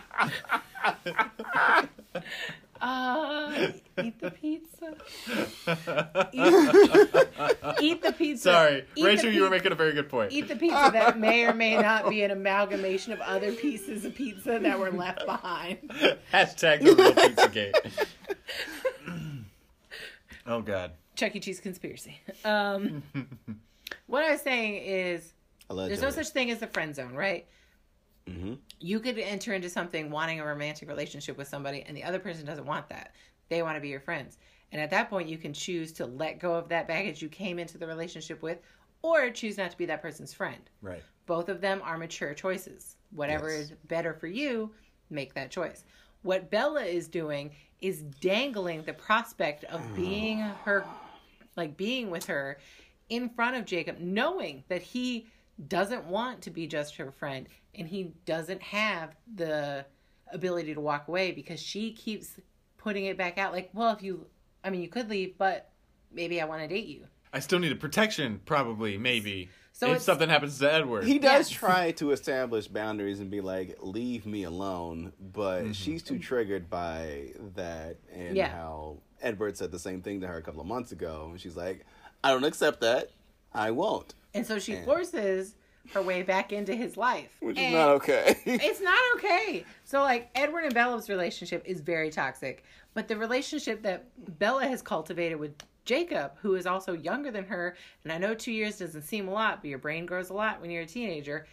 Uh, 2.82 3.68
eat 4.02 4.18
the 4.18 4.30
pizza. 4.32 4.96
Eat, 6.32 7.80
eat 7.80 8.02
the 8.02 8.12
pizza. 8.12 8.42
Sorry, 8.42 8.84
Eat 8.96 9.04
Rachel, 9.04 9.30
the 9.30 9.36
you 9.36 9.42
were 9.42 9.50
making 9.50 9.70
a 9.70 9.76
very 9.76 9.92
good 9.92 10.08
point. 10.08 10.32
Eat 10.32 10.48
the 10.48 10.56
pizza 10.56 10.90
that 10.92 11.16
may 11.16 11.44
or 11.44 11.54
may 11.54 11.76
not 11.76 12.10
be 12.10 12.24
an 12.24 12.32
amalgamation 12.32 13.12
of 13.12 13.20
other 13.20 13.52
pieces 13.52 14.04
of 14.04 14.16
pizza 14.16 14.58
that 14.60 14.80
were 14.80 14.90
left 14.90 15.24
behind. 15.24 15.78
Hashtag 16.32 16.82
the 16.82 16.96
real 16.96 17.14
pizza 17.14 17.48
gate. 17.50 17.76
oh 20.46 20.60
God. 20.60 20.92
Chuck 21.14 21.34
E. 21.36 21.40
Cheese 21.40 21.60
conspiracy. 21.60 22.20
Um, 22.44 23.02
what 24.06 24.24
I 24.24 24.32
was 24.32 24.40
saying 24.40 24.82
is, 24.84 25.34
Allegedly. 25.70 25.88
there's 25.96 26.16
no 26.16 26.22
such 26.22 26.32
thing 26.32 26.50
as 26.50 26.58
the 26.58 26.66
friend 26.66 26.94
zone, 26.94 27.14
right? 27.14 27.46
Mhm. 28.28 28.58
You 28.80 29.00
could 29.00 29.18
enter 29.18 29.52
into 29.52 29.68
something 29.68 30.10
wanting 30.10 30.40
a 30.40 30.44
romantic 30.46 30.88
relationship 30.88 31.36
with 31.36 31.48
somebody, 31.48 31.82
and 31.86 31.96
the 31.96 32.04
other 32.04 32.18
person 32.18 32.44
doesn't 32.46 32.66
want 32.66 32.88
that. 32.88 33.14
They 33.48 33.62
want 33.62 33.76
to 33.76 33.80
be 33.80 33.88
your 33.88 34.00
friends. 34.00 34.38
And 34.72 34.80
at 34.80 34.90
that 34.90 35.10
point, 35.10 35.28
you 35.28 35.36
can 35.38 35.52
choose 35.52 35.92
to 35.94 36.06
let 36.06 36.38
go 36.38 36.54
of 36.54 36.68
that 36.70 36.88
baggage 36.88 37.20
you 37.20 37.28
came 37.28 37.58
into 37.58 37.76
the 37.78 37.86
relationship 37.86 38.42
with, 38.42 38.58
or 39.02 39.28
choose 39.30 39.58
not 39.58 39.70
to 39.72 39.76
be 39.76 39.86
that 39.86 40.00
person's 40.00 40.32
friend. 40.32 40.70
Right. 40.80 41.02
Both 41.26 41.48
of 41.48 41.60
them 41.60 41.80
are 41.84 41.98
mature 41.98 42.32
choices. 42.34 42.96
Whatever 43.10 43.50
Yes. 43.50 43.64
is 43.64 43.72
better 43.88 44.14
for 44.14 44.28
you, 44.28 44.72
make 45.10 45.34
that 45.34 45.50
choice. 45.50 45.84
What 46.22 46.50
Bella 46.50 46.82
is 46.82 47.08
doing 47.08 47.50
is 47.80 48.02
dangling 48.02 48.84
the 48.84 48.92
prospect 48.92 49.64
of 49.64 49.80
oh. 49.80 49.96
being 49.96 50.38
her, 50.38 50.84
like 51.56 51.76
being 51.76 52.10
with 52.10 52.26
her 52.26 52.58
in 53.08 53.28
front 53.28 53.56
of 53.56 53.64
Jacob, 53.64 53.98
knowing 53.98 54.64
that 54.68 54.82
he 54.82 55.26
doesn't 55.68 56.06
want 56.06 56.42
to 56.42 56.50
be 56.50 56.66
just 56.66 56.96
her 56.96 57.10
friend 57.10 57.46
and 57.74 57.86
he 57.88 58.12
doesn't 58.24 58.62
have 58.62 59.14
the 59.34 59.84
ability 60.32 60.74
to 60.74 60.80
walk 60.80 61.08
away 61.08 61.32
because 61.32 61.60
she 61.60 61.92
keeps 61.92 62.38
putting 62.78 63.06
it 63.06 63.18
back 63.18 63.38
out 63.38 63.52
like, 63.52 63.70
well, 63.72 63.92
if 63.92 64.02
you, 64.02 64.26
I 64.64 64.70
mean, 64.70 64.80
you 64.80 64.88
could 64.88 65.10
leave, 65.10 65.36
but 65.38 65.70
maybe 66.10 66.40
I 66.40 66.44
want 66.44 66.62
to 66.62 66.68
date 66.68 66.86
you. 66.86 67.06
I 67.32 67.40
still 67.40 67.58
need 67.58 67.72
a 67.72 67.76
protection, 67.76 68.40
probably, 68.44 68.98
maybe. 68.98 69.48
So 69.74 69.92
if 69.92 70.02
something 70.02 70.28
happens 70.28 70.58
to 70.58 70.72
Edward. 70.72 71.04
He 71.04 71.18
does 71.18 71.50
Yeah. 71.50 71.56
try 71.58 71.90
to 71.92 72.10
establish 72.12 72.68
boundaries 72.68 73.20
and 73.20 73.30
be 73.30 73.40
like, 73.40 73.78
"Leave 73.80 74.26
me 74.26 74.44
alone," 74.44 75.12
but 75.18 75.62
Mm-hmm. 75.62 75.72
she's 75.72 76.02
too 76.02 76.18
triggered 76.18 76.68
by 76.70 77.32
that 77.56 77.96
and 78.12 78.36
Yeah. 78.36 78.48
how 78.48 78.98
Edward 79.20 79.56
said 79.56 79.72
the 79.72 79.78
same 79.78 80.02
thing 80.02 80.20
to 80.20 80.26
her 80.26 80.36
a 80.36 80.42
couple 80.42 80.60
of 80.60 80.66
months 80.66 80.92
ago, 80.92 81.28
and 81.30 81.40
she's 81.40 81.56
like, 81.56 81.84
"I 82.22 82.30
don't 82.30 82.44
accept 82.44 82.80
that. 82.82 83.10
I 83.54 83.70
won't," 83.70 84.14
And 84.34 84.46
so 84.46 84.58
she 84.58 84.72
Yeah. 84.72 84.84
forces 84.84 85.54
her 85.94 86.00
way 86.02 86.22
back 86.22 86.52
into 86.52 86.74
his 86.74 86.96
life. 86.96 87.36
which 87.40 87.58
is 87.58 87.72
not 87.72 87.88
okay. 87.96 88.36
it's 88.46 88.80
not 88.80 88.98
okay. 89.16 89.64
So 89.84 90.02
like 90.02 90.30
Edward 90.34 90.64
and 90.64 90.74
Bella's 90.74 91.08
relationship 91.08 91.62
is 91.66 91.80
very 91.80 92.10
toxic, 92.10 92.62
but 92.94 93.08
the 93.08 93.16
relationship 93.16 93.82
that 93.82 94.04
Bella 94.38 94.66
has 94.66 94.80
cultivated 94.80 95.38
with 95.40 95.54
Jacob, 95.84 96.32
who 96.40 96.54
is 96.54 96.66
also 96.66 96.92
younger 96.92 97.30
than 97.30 97.44
her, 97.44 97.76
and 98.04 98.12
I 98.12 98.18
know 98.18 98.34
2 98.34 98.52
years 98.52 98.78
doesn't 98.78 99.02
seem 99.02 99.28
a 99.28 99.32
lot, 99.32 99.60
but 99.62 99.68
your 99.68 99.78
brain 99.78 100.06
grows 100.06 100.30
a 100.30 100.34
lot 100.34 100.60
when 100.60 100.70
you're 100.70 100.82
a 100.82 100.86
teenager, 100.86 101.46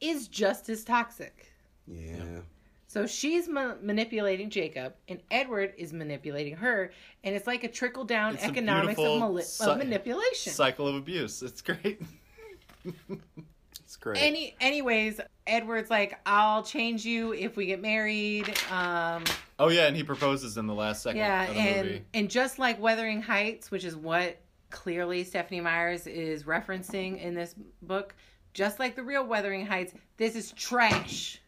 is 0.00 0.28
just 0.28 0.68
as 0.68 0.84
toxic. 0.84 1.52
yeah. 1.86 2.40
So 2.86 3.06
she's 3.06 3.48
ma- 3.48 3.76
manipulating 3.80 4.50
Jacob, 4.50 4.94
and 5.06 5.20
Edward 5.30 5.74
is 5.78 5.92
manipulating 5.92 6.56
her, 6.56 6.90
and 7.22 7.36
it's 7.36 7.46
like 7.46 7.62
a 7.62 7.68
trickle 7.68 8.02
down 8.04 8.34
It's 8.34 8.42
a 8.42 8.46
economics 8.48 8.90
of, 8.98 9.04
beautiful 9.04 9.18
mali- 9.20 9.42
cy- 9.44 9.70
of 9.72 9.78
manipulation. 9.78 10.52
Cycle 10.52 10.88
of 10.88 10.96
abuse. 10.96 11.40
It's 11.42 11.62
great. 11.62 12.02
It's 13.84 13.96
great. 13.96 14.18
Any, 14.22 14.54
anyways, 14.60 15.20
Edward's 15.48 15.90
like, 15.90 16.18
"I'll 16.24 16.62
change 16.62 17.04
you 17.04 17.32
if 17.34 17.56
we 17.56 17.66
get 17.66 17.82
married." 17.82 18.48
Um, 18.70 19.24
Oh 19.60 19.68
yeah, 19.68 19.86
and 19.86 19.94
he 19.94 20.02
proposes 20.02 20.56
in 20.56 20.66
the 20.66 20.74
last 20.74 21.02
second 21.02 21.18
yeah, 21.18 21.42
of 21.42 21.54
the 21.54 21.60
and 21.60 21.86
movie. 21.86 22.04
and 22.14 22.30
just 22.30 22.58
like 22.58 22.80
Wuthering 22.80 23.20
Heights, 23.20 23.70
which 23.70 23.84
is 23.84 23.94
what 23.94 24.40
clearly 24.70 25.22
Stephenie 25.22 25.60
Meyers 25.60 26.06
is 26.06 26.44
referencing 26.44 27.20
in 27.20 27.34
this 27.34 27.54
book, 27.82 28.14
just 28.54 28.78
like 28.78 28.96
the 28.96 29.02
real 29.02 29.22
Wuthering 29.26 29.66
Heights, 29.66 29.92
this 30.16 30.34
is 30.34 30.52
trash. 30.52 31.42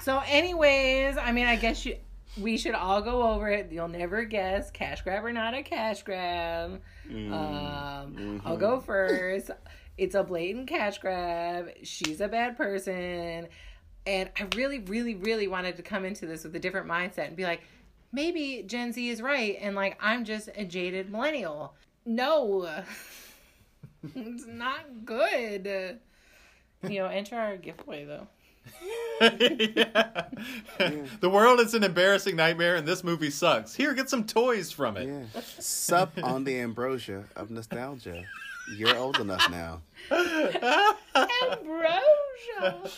so, 0.00 0.22
anyways, 0.28 1.16
I 1.16 1.32
mean, 1.32 1.46
I 1.46 1.56
guess 1.56 1.84
you. 1.84 1.96
We 2.40 2.56
should 2.56 2.74
all 2.74 3.00
go 3.00 3.22
over 3.30 3.48
it. 3.48 3.70
You'll 3.70 3.88
never 3.88 4.24
guess. 4.24 4.70
Cash 4.70 5.02
grab 5.02 5.24
or 5.24 5.32
not 5.32 5.54
a 5.54 5.62
cash 5.62 6.02
grab. 6.02 6.80
Um, 7.08 8.42
I'll 8.44 8.56
go 8.56 8.80
first. 8.80 9.50
It's 9.96 10.14
a 10.14 10.22
blatant 10.22 10.68
cash 10.68 10.98
grab. 10.98 11.70
She's 11.82 12.20
a 12.20 12.28
bad 12.28 12.56
person. 12.56 13.48
And 14.06 14.30
I 14.38 14.46
really, 14.56 14.80
really, 14.80 15.14
really 15.14 15.48
wanted 15.48 15.76
to 15.76 15.82
come 15.82 16.04
into 16.04 16.26
this 16.26 16.44
with 16.44 16.54
a 16.56 16.58
different 16.58 16.86
mindset 16.86 17.28
and 17.28 17.36
be 17.36 17.44
like, 17.44 17.62
maybe 18.12 18.64
Gen 18.66 18.92
Z 18.92 19.08
is 19.08 19.22
right. 19.22 19.56
And 19.60 19.74
like, 19.76 19.96
I'm 20.00 20.24
just 20.24 20.48
a 20.56 20.64
jaded 20.64 21.10
millennial. 21.10 21.74
No, 22.04 22.82
it's 24.14 24.46
not 24.46 25.04
good. 25.04 25.98
You 26.82 26.98
know, 26.98 27.06
enter 27.06 27.36
our 27.36 27.56
giveaway 27.56 28.04
though. 28.04 28.26
yeah. 29.20 30.24
The 31.20 31.30
world 31.30 31.60
is 31.60 31.74
an 31.74 31.84
embarrassing 31.84 32.36
nightmare, 32.36 32.76
and 32.76 32.86
this 32.86 33.04
movie 33.04 33.30
sucks. 33.30 33.74
Here, 33.74 33.94
get 33.94 34.10
some 34.10 34.26
toys 34.26 34.70
from 34.70 34.96
it. 34.96 35.06
Yeah. 35.06 35.40
Sup 35.58 36.12
on 36.22 36.44
the 36.44 36.58
ambrosia 36.58 37.24
of 37.36 37.50
nostalgia. 37.50 38.24
You're 38.66 38.96
old 38.96 39.20
enough 39.20 39.48
now. 39.50 39.82
Ambrosia. 41.42 42.90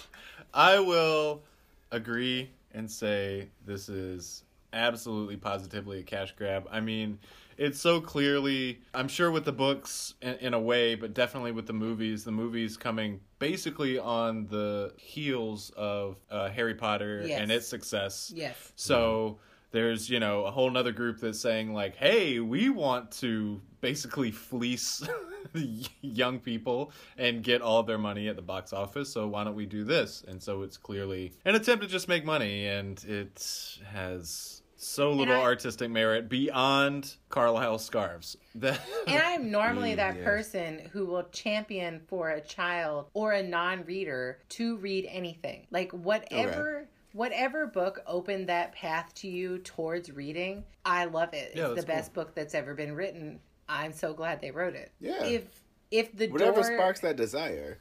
I 0.54 0.78
will 0.78 1.42
agree 1.90 2.50
and 2.72 2.90
say 2.90 3.48
this 3.64 3.88
is 3.88 4.44
absolutely 4.72 5.36
positively 5.36 6.00
a 6.00 6.02
cash 6.02 6.34
grab. 6.36 6.66
I 6.70 6.80
mean, 6.80 7.18
it's 7.56 7.80
so 7.80 8.00
clearly, 8.00 8.80
I'm 8.92 9.08
sure 9.08 9.30
with 9.30 9.44
the 9.44 9.52
books 9.52 10.14
in, 10.20 10.34
in 10.36 10.54
a 10.54 10.60
way, 10.60 10.94
but 10.94 11.14
definitely 11.14 11.52
with 11.52 11.66
the 11.66 11.72
movies, 11.72 12.24
the 12.24 12.32
movies 12.32 12.76
coming 12.76 13.20
basically 13.38 13.98
on 13.98 14.46
the 14.48 14.92
heels 14.98 15.70
of 15.76 16.20
uh, 16.30 16.50
Harry 16.50 16.74
Potter 16.74 17.24
Yes. 17.26 17.40
and 17.40 17.50
its 17.50 17.66
success. 17.66 18.32
yes. 18.34 18.72
So 18.76 19.38
there's, 19.70 20.08
you 20.08 20.20
know, 20.20 20.44
a 20.44 20.50
whole 20.50 20.70
nother 20.70 20.92
group 20.92 21.20
that's 21.20 21.40
saying, 21.40 21.72
like, 21.72 21.96
hey, 21.96 22.40
we 22.40 22.70
want 22.70 23.10
to 23.12 23.60
basically 23.80 24.30
fleece 24.30 25.06
young 26.00 26.38
people 26.38 26.92
and 27.18 27.42
get 27.42 27.62
all 27.62 27.82
their 27.82 27.98
money 27.98 28.28
at 28.28 28.36
the 28.36 28.42
box 28.42 28.72
office. 28.72 29.12
So 29.12 29.28
why 29.28 29.44
don't 29.44 29.54
we 29.54 29.66
do 29.66 29.84
this? 29.84 30.24
And 30.26 30.42
so 30.42 30.62
it's 30.62 30.76
clearly 30.76 31.32
an 31.44 31.54
attempt 31.54 31.82
to 31.82 31.88
just 31.88 32.08
make 32.08 32.24
money, 32.24 32.66
and 32.66 33.02
it 33.04 33.78
has 33.92 34.62
so 34.76 35.10
little 35.10 35.34
I- 35.34 35.42
artistic 35.42 35.90
merit 35.90 36.28
beyond 36.28 37.16
Carlisle 37.28 37.78
scarves. 37.78 38.36
And 38.62 39.22
I'm 39.22 39.50
normally 39.50 39.94
that 39.94 40.16
yes. 40.16 40.24
person 40.24 40.88
who 40.92 41.06
will 41.06 41.24
champion 41.24 42.00
for 42.08 42.30
a 42.30 42.40
child 42.40 43.06
or 43.14 43.32
a 43.32 43.42
non-reader 43.42 44.38
to 44.50 44.76
read 44.78 45.06
anything. 45.10 45.66
Like 45.70 45.92
whatever 45.92 46.88
whatever 47.16 47.66
book 47.66 48.02
opened 48.06 48.48
that 48.48 48.72
path 48.72 49.12
to 49.14 49.28
you 49.28 49.58
towards 49.58 50.12
reading, 50.12 50.64
I 50.84 51.06
love 51.06 51.32
it. 51.32 51.52
Yeah, 51.54 51.70
it's 51.70 51.80
the 51.80 51.86
best 51.86 52.12
book 52.12 52.34
that's 52.34 52.54
ever 52.54 52.74
been 52.74 52.94
written. 52.94 53.40
I'm 53.68 53.92
so 53.92 54.12
glad 54.12 54.40
they 54.40 54.50
wrote 54.50 54.74
it. 54.74 54.92
Yeah. 55.00 55.24
If 55.24 55.44
if 55.90 56.14
the 56.16 56.28
Whatever 56.28 56.62
door 56.62 56.76
sparks 56.76 57.00
that 57.00 57.16
desire. 57.16 57.78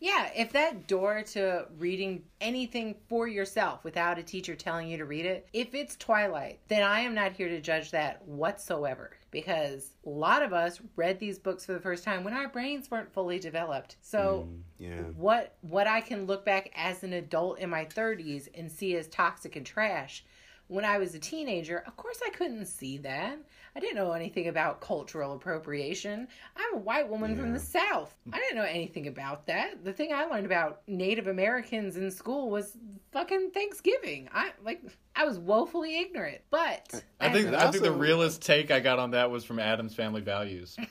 Yeah, 0.00 0.30
if 0.34 0.52
that 0.52 0.86
door 0.86 1.22
to 1.32 1.66
reading 1.78 2.22
anything 2.40 2.96
for 3.08 3.28
yourself 3.28 3.84
without 3.84 4.18
a 4.18 4.22
teacher 4.22 4.54
telling 4.54 4.88
you 4.88 4.96
to 4.98 5.04
read 5.04 5.26
it, 5.26 5.48
if 5.52 5.74
it's 5.74 5.96
Twilight, 5.96 6.60
then 6.68 6.82
I 6.82 7.00
am 7.00 7.14
not 7.14 7.32
here 7.32 7.48
to 7.48 7.60
judge 7.60 7.90
that 7.90 8.26
whatsoever 8.26 9.12
because 9.30 9.92
a 10.06 10.10
lot 10.10 10.42
of 10.42 10.52
us 10.52 10.80
read 10.96 11.18
these 11.18 11.38
books 11.38 11.64
for 11.64 11.72
the 11.72 11.80
first 11.80 12.04
time 12.04 12.22
when 12.22 12.34
our 12.34 12.48
brains 12.48 12.90
weren't 12.90 13.12
fully 13.12 13.38
developed. 13.38 13.96
So 14.02 14.48
mm, 14.48 14.60
Yeah. 14.78 15.02
what 15.16 15.54
what 15.62 15.86
I 15.86 16.00
can 16.00 16.26
look 16.26 16.44
back 16.44 16.70
as 16.76 17.02
an 17.02 17.12
adult 17.14 17.58
in 17.58 17.70
my 17.70 17.84
30s 17.86 18.48
and 18.54 18.70
see 18.70 18.94
as 18.96 19.08
toxic 19.08 19.56
and 19.56 19.64
trash 19.64 20.24
when 20.72 20.84
I 20.84 20.98
was 20.98 21.14
a 21.14 21.18
teenager, 21.18 21.82
of 21.86 21.96
course 21.96 22.18
I 22.26 22.30
couldn't 22.30 22.66
see 22.66 22.98
that. 22.98 23.38
I 23.74 23.80
didn't 23.80 23.96
know 23.96 24.12
anything 24.12 24.48
about 24.48 24.80
cultural 24.82 25.32
appropriation. 25.34 26.28
I'm 26.56 26.74
a 26.74 26.78
white 26.78 27.08
woman 27.08 27.36
from 27.36 27.52
the 27.54 27.58
South. 27.58 28.14
I 28.32 28.38
didn't 28.38 28.56
know 28.56 28.64
anything 28.64 29.06
about 29.06 29.46
that. 29.46 29.82
The 29.82 29.92
thing 29.94 30.12
I 30.12 30.26
learned 30.26 30.44
about 30.44 30.82
Native 30.86 31.26
Americans 31.26 31.96
in 31.96 32.10
school 32.10 32.50
was 32.50 32.76
fucking 33.12 33.50
Thanksgiving. 33.52 34.28
I 34.32 34.50
like 34.64 34.82
I 35.16 35.24
was 35.24 35.38
woefully 35.38 35.98
ignorant. 36.00 36.42
But 36.50 37.02
I 37.18 37.30
think 37.32 37.46
And 37.48 37.56
I 37.56 37.70
think 37.70 37.82
the 37.82 37.92
realest 37.92 38.42
take 38.42 38.70
I 38.70 38.80
got 38.80 38.98
on 38.98 39.12
that 39.12 39.30
was 39.30 39.44
from 39.44 39.58
Addams 39.58 39.94
Family 39.94 40.20
Values. 40.20 40.76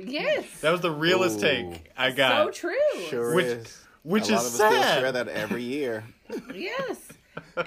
Yes. 0.00 0.60
That 0.62 0.72
was 0.72 0.80
the 0.80 0.90
realest 0.90 1.38
Ooh. 1.38 1.42
take 1.70 1.90
I 1.96 2.10
got. 2.10 2.46
so 2.46 2.50
true. 2.50 3.02
Sure 3.08 3.34
Which- 3.34 3.44
is. 3.46 3.84
which 4.02 4.28
a 4.30 4.34
lot 4.34 4.44
is 4.44 4.54
of 4.54 4.60
us 4.62 4.72
still 4.72 4.82
share 4.82 5.12
that 5.12 5.28
every 5.28 5.62
year. 5.62 6.02
Yes. 6.54 6.98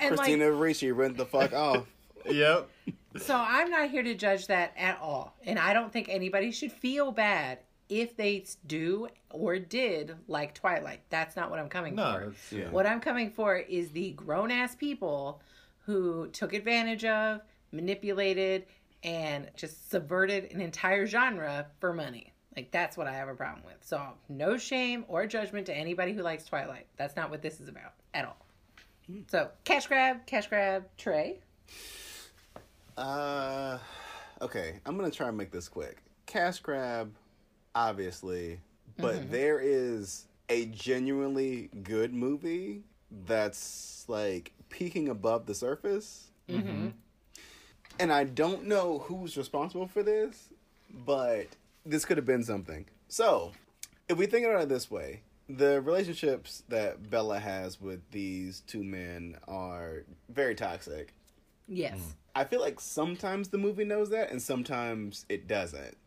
And 0.01 0.15
Christina 0.15 0.49
like, 0.49 0.61
Ricci 0.61 0.91
went 0.91 1.17
the 1.17 1.25
fuck 1.25 1.53
off. 1.53 1.85
Yep. 2.25 2.69
so 3.17 3.35
I'm 3.35 3.69
not 3.69 3.89
here 3.89 4.03
to 4.03 4.15
judge 4.15 4.47
that 4.47 4.73
at 4.77 4.99
all. 5.01 5.35
And 5.45 5.59
I 5.59 5.73
don't 5.73 5.91
think 5.91 6.07
anybody 6.09 6.51
should 6.51 6.71
feel 6.71 7.11
bad 7.11 7.59
if 7.89 8.15
they 8.15 8.45
do 8.65 9.07
or 9.29 9.59
did 9.59 10.15
like 10.27 10.53
Twilight. 10.53 11.01
That's 11.09 11.35
not 11.35 11.49
what 11.49 11.59
I'm 11.59 11.69
coming 11.69 11.95
No, 11.95 12.13
for. 12.13 12.25
that's, 12.27 12.51
Yeah. 12.51 12.69
What 12.69 12.87
I'm 12.87 12.99
coming 13.01 13.29
for 13.29 13.57
is 13.57 13.89
the 13.91 14.11
grown 14.11 14.51
ass 14.51 14.75
people 14.75 15.41
who 15.85 16.27
took 16.29 16.53
advantage 16.53 17.03
of, 17.05 17.41
manipulated, 17.71 18.65
and 19.03 19.49
just 19.55 19.91
subverted 19.91 20.51
an 20.53 20.61
entire 20.61 21.05
genre 21.05 21.67
for 21.79 21.93
money. 21.93 22.33
Like 22.55 22.71
that's 22.71 22.95
what 22.95 23.07
I 23.07 23.13
have 23.13 23.27
a 23.27 23.33
problem 23.35 23.63
with. 23.65 23.77
So 23.81 24.01
no 24.29 24.57
shame 24.57 25.05
or 25.07 25.25
judgment 25.27 25.65
to 25.67 25.73
anybody 25.75 26.13
who 26.13 26.21
likes 26.21 26.45
Twilight. 26.45 26.87
That's 26.97 27.15
not 27.15 27.29
what 27.29 27.41
this 27.41 27.59
is 27.59 27.67
about 27.67 27.93
at 28.13 28.25
all. 28.25 28.42
So 29.27 29.49
cash 29.63 29.87
grab, 29.87 30.25
cash 30.25 30.47
grab, 30.47 30.85
Trae. 30.97 31.37
Uh, 32.97 33.77
okay, 34.41 34.79
I'm 34.85 34.97
gonna 34.97 35.11
try 35.11 35.27
and 35.27 35.37
make 35.37 35.51
this 35.51 35.67
quick. 35.67 35.97
Cash 36.25 36.59
grab, 36.59 37.11
obviously, 37.75 38.59
but 38.97 39.29
there 39.31 39.59
is 39.59 40.25
a 40.49 40.65
genuinely 40.67 41.69
good 41.83 42.13
movie 42.13 42.83
that's 43.25 44.05
like 44.07 44.51
peeking 44.69 45.09
above 45.09 45.45
the 45.45 45.55
surface. 45.55 46.31
Mm-hmm. 46.49 46.89
And 47.99 48.11
I 48.11 48.23
don't 48.23 48.65
know 48.65 48.99
who's 48.99 49.37
responsible 49.37 49.87
for 49.87 50.03
this, 50.03 50.49
but 51.05 51.47
this 51.85 52.05
could 52.05 52.17
have 52.17 52.25
been 52.25 52.43
something. 52.43 52.85
So, 53.07 53.51
if 54.09 54.17
we 54.17 54.25
think 54.25 54.45
about 54.47 54.63
it 54.63 54.69
this 54.69 54.89
way, 54.89 55.21
the 55.49 55.81
relationships 55.81 56.63
that 56.69 57.09
Bella 57.09 57.39
has 57.39 57.79
with 57.81 57.99
these 58.11 58.61
two 58.61 58.83
men 58.83 59.37
are 59.47 60.03
very 60.29 60.55
toxic. 60.55 61.13
Yes. 61.67 61.97
Mm. 61.97 62.13
I 62.35 62.43
feel 62.45 62.61
like 62.61 62.79
sometimes 62.79 63.49
the 63.49 63.57
movie 63.57 63.85
knows 63.85 64.09
that 64.09 64.31
and 64.31 64.41
sometimes 64.41 65.25
it 65.29 65.47
doesn't. 65.47 65.97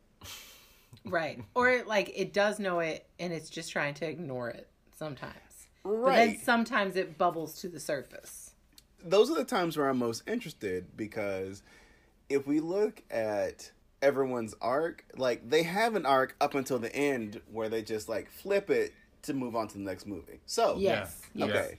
Right. 1.04 1.42
Or 1.54 1.84
like 1.86 2.12
it 2.16 2.32
does 2.32 2.58
know 2.58 2.80
it 2.80 3.06
and 3.18 3.32
it's 3.32 3.50
just 3.50 3.70
trying 3.70 3.94
to 3.94 4.08
ignore 4.08 4.48
it 4.48 4.68
sometimes. 4.98 5.34
But 5.84 6.16
then 6.16 6.38
sometimes 6.38 6.96
it 6.96 7.16
bubbles 7.16 7.60
to 7.60 7.68
the 7.68 7.78
surface. 7.78 8.54
Those 9.04 9.30
are 9.30 9.36
the 9.36 9.44
times 9.44 9.76
where 9.76 9.88
I'm 9.88 9.98
most 9.98 10.24
interested 10.26 10.96
because 10.96 11.62
if 12.28 12.46
we 12.46 12.58
look 12.58 13.02
at 13.08 13.70
everyone's 14.02 14.54
arc, 14.60 15.04
like 15.16 15.48
they 15.48 15.62
have 15.62 15.94
an 15.94 16.06
arc 16.06 16.34
up 16.40 16.54
until 16.54 16.80
the 16.80 16.94
end 16.94 17.40
where 17.52 17.68
they 17.68 17.82
just 17.82 18.08
like 18.08 18.30
flip 18.30 18.68
it 18.68 18.92
to 19.26 19.34
move 19.34 19.54
on 19.56 19.68
to 19.68 19.74
the 19.74 19.84
next 19.84 20.06
movie. 20.06 20.40
So, 20.46 20.76
Yes. 20.78 21.20
Yeah. 21.34 21.46
yes. 21.46 21.56
Okay. 21.66 21.78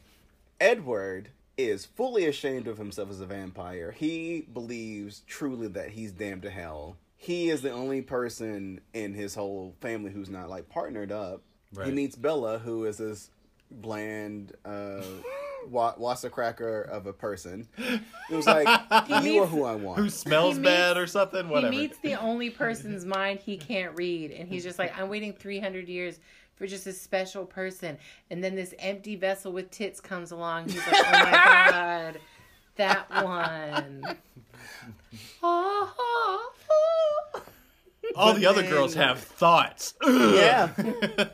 Edward 0.60 1.30
is 1.58 1.86
fully 1.86 2.26
ashamed 2.26 2.68
of 2.68 2.78
himself 2.78 3.10
as 3.10 3.20
a 3.20 3.26
vampire. 3.26 3.92
He 3.92 4.48
believes 4.54 5.22
truly 5.28 5.68
that 5.70 5.90
he's 5.90 6.12
damned 6.12 6.44
to 6.44 6.50
hell. 6.50 6.98
He 7.16 7.50
is 7.50 7.62
the 7.64 7.72
only 7.72 8.02
person 8.02 8.80
in 8.94 9.14
his 9.14 9.34
whole 9.36 9.76
family 9.82 10.12
who's 10.12 10.30
not 10.30 10.50
like 10.50 10.70
partnered 10.70 11.12
up. 11.12 11.42
He 11.84 11.92
meets 11.92 12.16
Bella, 12.16 12.60
who 12.60 12.86
is 12.86 12.98
this 12.98 13.30
bland 13.70 14.54
uh 14.64 15.02
wa- 15.70 15.94
cracker 16.32 16.82
of 16.84 17.06
a 17.08 17.14
person. 17.14 17.68
It 17.78 18.02
was 18.36 18.46
like 18.48 18.68
you 19.24 19.44
are 19.44 19.48
who 19.48 19.64
I 19.66 19.76
want. 19.76 20.00
Who 20.00 20.10
smells 20.10 20.58
He 20.58 20.64
bad 20.64 20.96
meets- 20.96 21.04
or 21.04 21.08
something? 21.08 21.50
Whatever. 21.50 21.74
He 21.74 21.80
meets 21.80 21.98
the 22.00 22.16
only 22.16 22.50
person's 22.50 23.04
mind 23.06 23.40
he 23.40 23.58
can't 23.58 23.96
read, 23.98 24.32
and 24.32 24.48
he's 24.48 24.64
just 24.64 24.80
like, 24.80 24.98
I'm 24.98 25.10
waiting 25.10 25.34
300 25.34 25.88
years 25.90 26.20
for 26.58 26.68
just 26.68 26.88
a 26.88 26.94
special 26.94 27.46
person. 27.46 27.98
And 28.30 28.44
then 28.44 28.56
this 28.56 28.74
empty 28.80 29.16
vessel 29.16 29.52
with 29.52 29.72
tits 29.72 30.02
comes 30.02 30.32
along. 30.32 30.70
He's 30.70 30.78
like, 30.78 31.06
oh 31.06 31.12
my 31.12 31.68
God, 31.72 32.20
that 32.76 33.24
one. 33.24 34.04
All 38.16 38.34
the 38.34 38.46
other 38.46 38.64
girls 38.64 38.94
have 38.96 39.20
thoughts. 39.20 39.94
Yeah. 40.06 40.72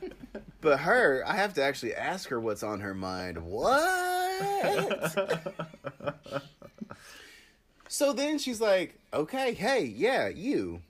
But 0.64 0.80
her, 0.80 1.24
I 1.28 1.36
have 1.36 1.54
to 1.56 1.62
actually 1.64 1.94
ask 1.94 2.30
her 2.30 2.40
what's 2.40 2.64
on 2.64 2.80
her 2.80 2.94
mind. 2.94 3.38
What? 3.38 5.14
so 7.90 8.14
then 8.14 8.40
she's 8.40 8.62
like, 8.62 8.98
okay, 9.14 9.54
hey, 9.54 9.84
yeah, 9.84 10.30
you. 10.30 10.82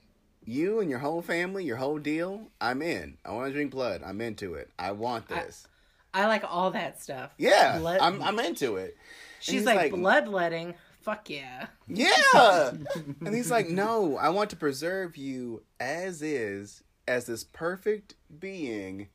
You 0.44 0.80
and 0.80 0.90
your 0.90 0.98
whole 0.98 1.22
family, 1.22 1.64
your 1.64 1.76
whole 1.76 1.98
deal, 1.98 2.48
I'm 2.60 2.82
in. 2.82 3.16
I 3.24 3.32
want 3.32 3.48
to 3.48 3.52
drink 3.52 3.70
blood. 3.70 4.02
I'm 4.04 4.20
into 4.20 4.54
it. 4.54 4.70
I 4.78 4.92
want 4.92 5.28
this. 5.28 5.66
I 6.12 6.26
like 6.26 6.44
all 6.48 6.70
that 6.72 7.02
stuff. 7.02 7.32
yeah, 7.38 7.78
Blood- 7.78 8.00
I'm, 8.00 8.22
I'm 8.22 8.38
into 8.38 8.76
it. 8.76 8.96
She's 9.40 9.54
he's 9.56 9.64
like, 9.64 9.76
like- 9.76 9.92
bloodletting. 9.92 10.74
Fuck 11.02 11.28
yeah. 11.28 11.66
Yeah. 11.86 12.72
and 13.20 13.34
he's 13.34 13.50
like, 13.50 13.68
no, 13.68 14.16
I 14.16 14.30
want 14.30 14.48
to 14.50 14.56
preserve 14.56 15.16
you 15.18 15.62
as 15.78 16.22
is, 16.22 16.82
as 17.06 17.26
this 17.26 17.44
perfect 17.44 18.14
being, 18.38 19.08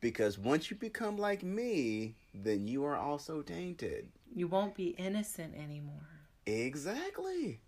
because 0.00 0.38
once 0.38 0.70
you 0.70 0.76
become 0.76 1.16
like 1.16 1.44
me, 1.44 2.16
then 2.34 2.66
you 2.66 2.84
are 2.84 2.96
also 2.96 3.42
tainted. 3.42 4.08
You 4.34 4.48
won't 4.48 4.74
be 4.74 4.88
innocent 4.98 5.54
anymore. 5.56 6.08
Exactly. 6.46 7.60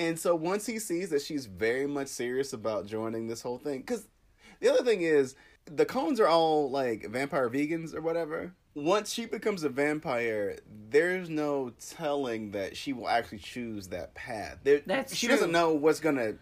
And 0.00 0.18
so 0.18 0.34
once 0.34 0.64
he 0.64 0.78
sees 0.78 1.10
that 1.10 1.20
she's 1.20 1.44
very 1.44 1.86
much 1.86 2.08
serious 2.08 2.54
about 2.54 2.86
joining 2.86 3.28
this 3.28 3.42
whole 3.42 3.58
thing, 3.58 3.80
because 3.80 4.08
the 4.60 4.72
other 4.72 4.82
thing 4.82 5.02
is, 5.02 5.34
the 5.66 5.84
Cullens 5.84 6.18
are 6.20 6.26
all 6.26 6.70
like 6.70 7.06
vampire 7.10 7.50
vegans 7.50 7.94
or 7.94 8.00
whatever. 8.00 8.54
Once 8.74 9.12
she 9.12 9.26
becomes 9.26 9.62
a 9.62 9.68
vampire, 9.68 10.56
there's 10.88 11.28
no 11.28 11.72
telling 11.90 12.52
that 12.52 12.76
she 12.78 12.94
will 12.94 13.08
actually 13.08 13.38
choose 13.38 13.88
that 13.88 14.14
path. 14.14 14.58
There, 14.64 14.80
That's 14.86 15.14
she 15.14 15.26
true. 15.26 15.36
doesn't 15.36 15.52
know 15.52 15.74
what's 15.74 16.00
gonna 16.00 16.34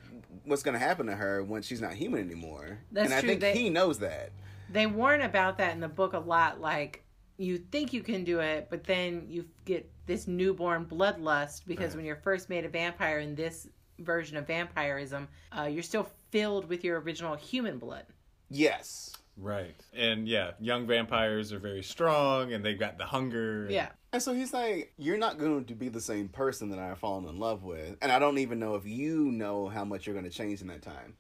what's 0.44 0.62
gonna 0.62 0.78
happen 0.78 1.06
to 1.06 1.16
her 1.16 1.43
once 1.43 1.66
she's 1.66 1.80
not 1.80 1.94
human 1.94 2.20
anymore. 2.20 2.78
That's 2.93 3.06
and 3.06 3.14
I 3.14 3.20
true. 3.20 3.28
think 3.30 3.40
They- 3.40 3.55
he 3.55 3.70
knows 3.70 3.98
that. 3.98 4.30
They 4.70 4.86
warn 4.86 5.20
about 5.22 5.59
that 5.59 5.72
in 5.74 5.80
the 5.80 5.89
book 5.89 6.12
a 6.12 6.18
lot. 6.18 6.60
Like, 6.60 7.02
you 7.39 7.59
think 7.59 7.93
you 7.93 8.02
can 8.02 8.22
do 8.22 8.39
it, 8.40 8.68
but 8.70 8.85
then 8.85 9.26
you 9.28 9.47
get 9.64 9.90
this 10.09 10.26
newborn 10.26 10.85
bloodlust 10.86 11.64
because 11.66 11.90
Right. 11.90 11.97
when 11.98 12.05
you're 12.06 12.16
first 12.16 12.48
made 12.48 12.64
a 12.64 12.68
vampire 12.68 13.20
in 13.20 13.36
this 13.36 13.68
version 14.01 14.36
of 14.36 14.47
vampirism, 14.48 15.28
uh, 15.56 15.62
you're 15.64 15.82
still 15.85 16.09
filled 16.30 16.68
with 16.68 16.82
your 16.82 16.98
original 17.01 17.36
human 17.36 17.78
blood. 17.78 18.06
Yes. 18.51 19.14
right. 19.40 19.76
And 19.94 20.26
yeah, 20.26 20.52
young 20.59 20.89
vampires 20.89 21.52
are 21.52 21.60
very 21.60 21.85
strong 21.85 22.52
and 22.52 22.64
they've 22.64 22.78
got 22.78 22.98
the 22.98 23.05
hunger. 23.05 23.62
and- 23.66 23.70
Yeah. 23.70 23.90
And 24.12 24.20
so 24.20 24.32
he's 24.35 24.52
like, 24.52 24.93
You're 24.97 25.18
not 25.18 25.39
going 25.39 25.66
to 25.66 25.74
be 25.76 25.89
the 25.89 26.01
same 26.01 26.28
person 26.28 26.70
that 26.70 26.80
I've 26.80 26.98
fallen 26.98 27.24
in 27.28 27.36
love 27.39 27.62
with. 27.62 27.97
And 28.02 28.10
I 28.10 28.18
don't 28.18 28.39
even 28.39 28.59
know 28.59 28.74
if 28.74 28.85
you 28.85 29.30
know 29.30 29.68
how 29.68 29.85
much 29.85 30.06
you're 30.06 30.14
going 30.14 30.24
to 30.28 30.36
change 30.36 30.60
in 30.60 30.66
that 30.68 30.82
time. 30.82 31.16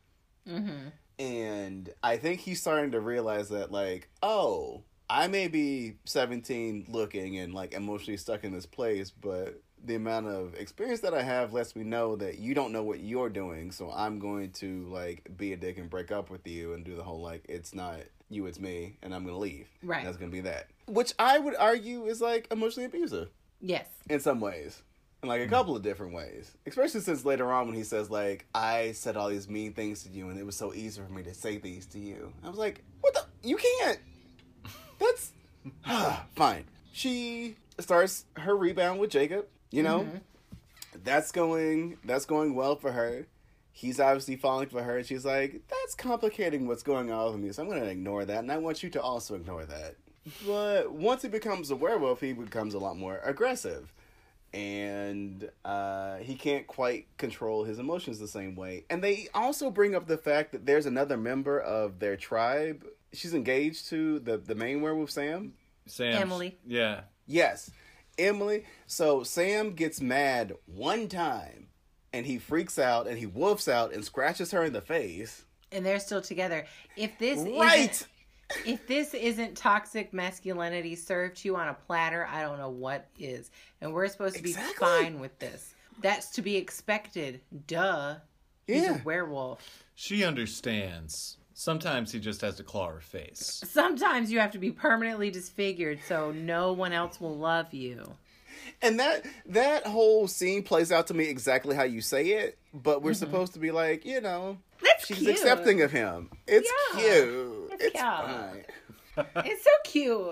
Mm-hmm. 0.48 0.88
And 1.22 1.90
I 2.02 2.16
think 2.16 2.40
he's 2.40 2.60
starting 2.60 2.90
to 2.92 3.00
realize 3.00 3.50
that, 3.50 3.70
like, 3.70 4.08
oh, 4.22 4.82
I 5.10 5.26
may 5.28 5.48
be 5.48 5.94
17 6.04 6.86
looking 6.88 7.38
and 7.38 7.54
like 7.54 7.72
emotionally 7.72 8.16
stuck 8.16 8.44
in 8.44 8.52
this 8.52 8.66
place, 8.66 9.10
but 9.10 9.60
the 9.84 9.94
amount 9.94 10.26
of 10.26 10.54
experience 10.54 11.00
that 11.00 11.14
I 11.14 11.22
have 11.22 11.52
lets 11.52 11.76
me 11.76 11.84
know 11.84 12.16
that 12.16 12.38
you 12.38 12.54
don't 12.54 12.72
know 12.72 12.82
what 12.82 13.00
you're 13.00 13.30
doing. 13.30 13.70
So 13.70 13.90
I'm 13.94 14.18
going 14.18 14.50
to 14.52 14.86
like 14.88 15.28
be 15.36 15.52
a 15.52 15.56
dick 15.56 15.78
and 15.78 15.88
break 15.88 16.12
up 16.12 16.30
with 16.30 16.46
you 16.46 16.74
and 16.74 16.84
do 16.84 16.94
the 16.94 17.02
whole 17.02 17.22
like, 17.22 17.44
it's 17.48 17.74
not 17.74 17.96
you, 18.28 18.46
it's 18.46 18.60
me, 18.60 18.96
and 19.02 19.14
I'm 19.14 19.22
going 19.22 19.34
to 19.34 19.40
leave. 19.40 19.68
Right. 19.82 20.04
That's 20.04 20.16
going 20.16 20.30
to 20.30 20.34
be 20.34 20.42
that. 20.42 20.68
Which 20.86 21.14
I 21.18 21.38
would 21.38 21.56
argue 21.56 22.06
is 22.06 22.20
like 22.20 22.48
emotionally 22.50 22.86
abusive 22.86 23.30
Yes. 23.60 23.86
in 24.08 24.20
some 24.20 24.40
ways 24.40 24.82
in 25.22 25.28
like 25.28 25.40
a 25.40 25.44
mm-hmm. 25.44 25.52
couple 25.52 25.74
of 25.74 25.82
different 25.82 26.14
ways 26.14 26.52
especially 26.66 27.00
since 27.00 27.24
later 27.24 27.50
on 27.50 27.66
when 27.66 27.74
he 27.74 27.82
says 27.82 28.10
like 28.10 28.46
i 28.54 28.92
said 28.92 29.16
all 29.16 29.28
these 29.28 29.48
mean 29.48 29.72
things 29.72 30.04
to 30.04 30.10
you 30.10 30.28
and 30.28 30.38
it 30.38 30.46
was 30.46 30.56
so 30.56 30.72
easy 30.72 31.00
for 31.00 31.12
me 31.12 31.22
to 31.22 31.34
say 31.34 31.58
these 31.58 31.86
to 31.86 31.98
you 31.98 32.32
i 32.44 32.48
was 32.48 32.58
like 32.58 32.84
what 33.00 33.14
the 33.14 33.22
you 33.42 33.56
can't 33.56 33.98
that's 34.98 35.32
fine. 36.34 36.64
She 36.92 37.56
starts 37.78 38.24
her 38.36 38.56
rebound 38.56 38.98
with 38.98 39.10
jacob 39.10 39.46
you 39.70 39.82
know? 39.82 40.06
That's 41.04 41.30
going 41.32 41.98
that's 42.04 42.24
going 42.24 42.54
well 42.54 42.76
for 42.76 42.92
her. 42.92 43.26
He's 43.70 44.00
obviously 44.00 44.36
falling 44.36 44.68
for 44.68 44.82
her. 44.82 44.98
And 44.98 45.06
she's 45.06 45.24
like 45.24 45.62
that's 45.68 45.94
complicating 45.94 46.66
what's 46.66 46.82
going 46.82 47.12
on 47.12 47.32
with 47.32 47.40
me 47.40 47.52
so 47.52 47.62
i'm 47.62 47.68
going 47.68 47.80
to 47.80 47.88
ignore 47.88 48.24
that 48.24 48.38
and 48.38 48.50
i 48.50 48.58
want 48.58 48.82
you 48.82 48.90
to 48.90 49.02
also 49.02 49.34
ignore 49.34 49.64
that. 49.64 49.94
But 50.46 50.92
once 50.92 51.22
he 51.22 51.28
becomes 51.28 51.70
a 51.70 51.76
werewolf 51.76 52.20
he 52.20 52.32
becomes 52.32 52.74
a 52.74 52.78
lot 52.78 52.96
more 52.96 53.20
aggressive. 53.24 53.92
And 54.54 55.50
uh, 55.62 56.16
he 56.16 56.34
can't 56.34 56.66
quite 56.66 57.06
control 57.18 57.64
his 57.64 57.78
emotions 57.78 58.18
the 58.18 58.26
same 58.26 58.56
way. 58.56 58.86
And 58.88 59.04
they 59.04 59.28
also 59.34 59.70
bring 59.70 59.94
up 59.94 60.06
the 60.06 60.16
fact 60.16 60.52
that 60.52 60.64
there's 60.64 60.86
another 60.86 61.18
member 61.18 61.60
of 61.60 61.98
their 61.98 62.16
tribe. 62.16 62.82
She's 63.12 63.34
engaged 63.34 63.88
to 63.88 64.18
the 64.20 64.36
the 64.38 64.54
main 64.54 64.80
werewolf, 64.80 65.10
Sam. 65.10 65.54
Sam's- 65.86 66.16
Emily. 66.20 66.58
Yeah. 66.66 67.02
Yes, 67.26 67.70
Emily. 68.18 68.64
So 68.86 69.22
Sam 69.22 69.72
gets 69.74 70.00
mad 70.00 70.54
one 70.66 71.08
time, 71.08 71.68
and 72.12 72.26
he 72.26 72.38
freaks 72.38 72.78
out 72.78 73.06
and 73.06 73.18
he 73.18 73.26
wolfs 73.26 73.68
out 73.68 73.92
and 73.94 74.04
scratches 74.04 74.50
her 74.52 74.64
in 74.64 74.72
the 74.72 74.80
face. 74.82 75.44
and 75.70 75.84
they're 75.84 76.00
still 76.00 76.22
together. 76.22 76.64
If 76.96 77.18
this 77.18 77.38
Right. 77.38 77.90
isn't 77.90 78.06
if 78.64 78.86
this 78.86 79.12
isn't 79.12 79.58
toxic 79.58 80.14
masculinity 80.14 80.96
served 80.96 81.36
to 81.38 81.48
you 81.48 81.56
on 81.56 81.68
a 81.68 81.74
platter, 81.74 82.24
I 82.26 82.40
don't 82.40 82.56
know 82.58 82.70
what 82.70 83.06
is. 83.18 83.50
And 83.82 83.92
we're 83.92 84.08
supposed 84.08 84.36
to 84.36 84.42
be 84.42 84.50
Exactly. 84.50 84.74
fine 84.86 85.18
with 85.20 85.38
this. 85.38 85.74
That's 86.00 86.30
to 86.30 86.40
be 86.42 86.56
expected. 86.56 87.42
Duh. 87.66 88.16
He's 88.66 88.84
Yeah. 88.84 89.00
a 89.00 89.02
werewolf. 89.04 89.84
She 89.94 90.24
understands. 90.24 91.36
Sometimes 91.58 92.12
he 92.12 92.20
just 92.20 92.40
has 92.42 92.54
to 92.58 92.62
claw 92.62 92.88
her 92.88 93.00
face. 93.00 93.64
Sometimes 93.66 94.30
you 94.30 94.38
have 94.38 94.52
to 94.52 94.58
be 94.58 94.70
permanently 94.70 95.28
disfigured 95.28 95.98
so 96.06 96.30
no 96.30 96.72
one 96.72 96.92
else 96.92 97.20
will 97.20 97.36
love 97.36 97.74
you. 97.74 98.14
And 98.80 99.00
that 99.00 99.26
that 99.46 99.84
whole 99.84 100.28
scene 100.28 100.62
plays 100.62 100.92
out 100.92 101.08
to 101.08 101.14
me 101.14 101.24
exactly 101.24 101.74
how 101.74 101.82
you 101.82 102.00
say 102.00 102.26
it, 102.26 102.58
but 102.72 103.02
we're 103.02 103.10
mm-hmm. 103.10 103.18
supposed 103.18 103.54
to 103.54 103.58
be 103.58 103.72
like, 103.72 104.06
you 104.06 104.20
know, 104.20 104.58
That's 104.80 105.08
she's 105.08 105.18
cute. 105.18 105.30
accepting 105.30 105.82
of 105.82 105.90
him. 105.90 106.30
It's 106.46 106.70
Yeah. 106.94 107.00
cute. 107.00 107.70
It's 107.72 107.84
It's 107.86 107.92
cute. 107.92 108.04
fine. 108.04 108.64
It's 109.44 109.64
so 109.64 109.70
cute. 109.82 110.30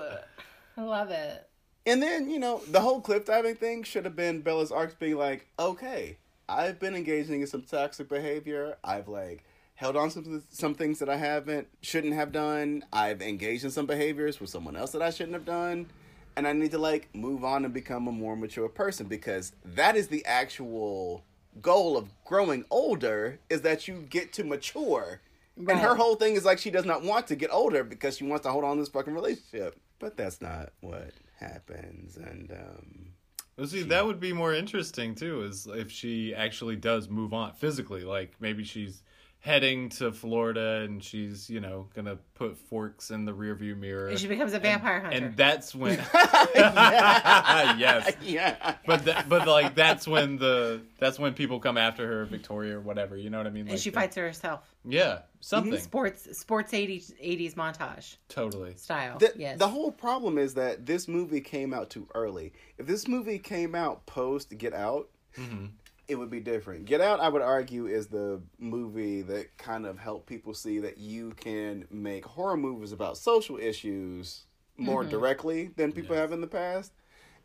I 0.76 0.82
love 0.84 1.10
it. 1.10 1.48
And 1.86 2.00
then, 2.00 2.30
you 2.30 2.38
know, 2.38 2.62
the 2.68 2.80
whole 2.80 3.00
cliff 3.00 3.24
diving 3.24 3.56
thing 3.56 3.82
should 3.82 4.04
have 4.04 4.14
been 4.14 4.42
Bella's 4.42 4.70
arc 4.70 4.96
being 5.00 5.16
like, 5.16 5.48
okay, 5.58 6.18
I've 6.48 6.78
been 6.78 6.94
engaging 6.94 7.40
in 7.40 7.48
some 7.48 7.62
toxic 7.62 8.08
behavior. 8.08 8.76
I've 8.84 9.08
like 9.08 9.42
held 9.76 9.96
on 9.96 10.08
to 10.08 10.24
some, 10.24 10.42
some 10.50 10.74
things 10.74 10.98
that 10.98 11.08
I 11.08 11.16
haven't, 11.16 11.68
shouldn't 11.82 12.14
have 12.14 12.32
done. 12.32 12.84
I've 12.92 13.22
engaged 13.22 13.64
in 13.64 13.70
some 13.70 13.86
behaviors 13.86 14.40
with 14.40 14.50
someone 14.50 14.74
else 14.74 14.90
that 14.92 15.02
I 15.02 15.10
shouldn't 15.10 15.34
have 15.34 15.44
done. 15.44 15.86
And 16.34 16.46
I 16.46 16.52
need 16.52 16.72
to 16.72 16.78
like 16.78 17.08
move 17.14 17.44
on 17.44 17.64
and 17.64 17.72
become 17.72 18.08
a 18.08 18.12
more 18.12 18.36
mature 18.36 18.68
person 18.68 19.06
because 19.06 19.52
that 19.64 19.96
is 19.96 20.08
the 20.08 20.24
actual 20.26 21.24
goal 21.62 21.96
of 21.96 22.10
growing 22.24 22.64
older 22.70 23.38
is 23.48 23.62
that 23.62 23.86
you 23.88 24.04
get 24.10 24.32
to 24.34 24.44
mature. 24.44 25.20
And 25.56 25.78
her 25.78 25.94
whole 25.94 26.16
thing 26.16 26.34
is 26.34 26.44
like 26.44 26.58
she 26.58 26.70
does 26.70 26.84
not 26.84 27.02
want 27.02 27.26
to 27.28 27.36
get 27.36 27.50
older 27.50 27.84
because 27.84 28.18
she 28.18 28.24
wants 28.24 28.44
to 28.44 28.52
hold 28.52 28.64
on 28.64 28.76
to 28.76 28.82
this 28.82 28.90
fucking 28.90 29.14
relationship. 29.14 29.78
But 29.98 30.16
that's 30.16 30.42
not 30.42 30.72
what 30.80 31.12
happens. 31.38 32.16
And 32.18 32.50
um 32.52 33.12
Well, 33.56 33.66
see, 33.66 33.82
that 33.84 34.04
would 34.04 34.20
be 34.20 34.34
more 34.34 34.52
interesting 34.54 35.14
too, 35.14 35.42
is 35.42 35.66
if 35.66 35.90
she 35.90 36.34
actually 36.34 36.76
does 36.76 37.08
move 37.08 37.32
on 37.32 37.54
physically. 37.54 38.04
Like 38.04 38.34
maybe 38.40 38.64
she's 38.64 39.02
heading 39.46 39.88
to 39.88 40.10
Florida 40.10 40.80
and 40.82 41.04
she's, 41.04 41.48
you 41.48 41.60
know, 41.60 41.86
gonna 41.94 42.18
put 42.34 42.58
Forks 42.58 43.12
in 43.12 43.24
the 43.24 43.32
rearview 43.32 43.78
mirror. 43.78 44.08
And 44.08 44.18
she 44.18 44.26
becomes 44.26 44.54
a 44.54 44.58
vampire 44.58 45.00
hunter. 45.00 45.16
and 45.16 45.36
that's 45.36 45.72
when 45.72 45.92
yes 46.56 48.12
yeah. 48.22 48.74
but 48.86 49.04
that, 49.04 49.28
but 49.28 49.46
like 49.46 49.76
that's 49.76 50.08
when 50.08 50.36
the 50.36 50.80
that's 50.98 51.20
when 51.20 51.32
people 51.32 51.60
come 51.60 51.78
after 51.78 52.04
her 52.04 52.24
victoria 52.24 52.76
or 52.76 52.80
whatever 52.80 53.16
you 53.16 53.30
know 53.30 53.38
what 53.38 53.46
i 53.46 53.50
mean 53.50 53.68
and 53.68 53.78
she 53.78 53.90
the- 53.90 53.94
fights 53.94 54.16
her 54.16 54.22
herself. 54.22 54.68
yeah 54.84 55.20
something 55.38 55.78
Sports 55.78 56.36
sports 56.36 56.72
80s, 56.72 57.12
80s 57.22 57.54
montage 57.54 58.16
totally 58.28 58.74
style. 58.76 59.18
The, 59.18 59.32
yes. 59.36 59.60
the 59.60 59.68
whole 59.68 59.92
problem 59.92 60.38
is 60.38 60.54
that 60.54 60.86
this 60.86 61.06
movie 61.06 61.40
came 61.40 61.72
out 61.72 61.88
too 61.88 62.08
early. 62.16 62.52
If 62.78 62.86
this 62.86 63.06
movie 63.06 63.38
came 63.38 63.76
out 63.76 64.06
post 64.06 64.56
Get 64.58 64.74
Out, 64.74 65.08
mm-hmm. 65.38 65.66
It 66.08 66.16
would 66.16 66.30
be 66.30 66.40
different. 66.40 66.84
Get 66.84 67.00
Out, 67.00 67.20
I 67.20 67.28
would 67.28 67.42
argue, 67.42 67.86
is 67.86 68.06
the 68.06 68.40
movie 68.58 69.22
that 69.22 69.56
kind 69.58 69.86
of 69.86 69.98
helped 69.98 70.26
people 70.26 70.54
see 70.54 70.78
that 70.78 70.98
you 70.98 71.32
can 71.32 71.86
make 71.90 72.24
horror 72.24 72.56
movies 72.56 72.92
about 72.92 73.16
social 73.16 73.58
issues 73.58 74.44
more 74.76 75.02
mm-hmm. 75.02 75.10
directly 75.10 75.70
than 75.76 75.92
people 75.92 76.14
have 76.14 76.32
in 76.32 76.40
the 76.40 76.46
past, 76.46 76.92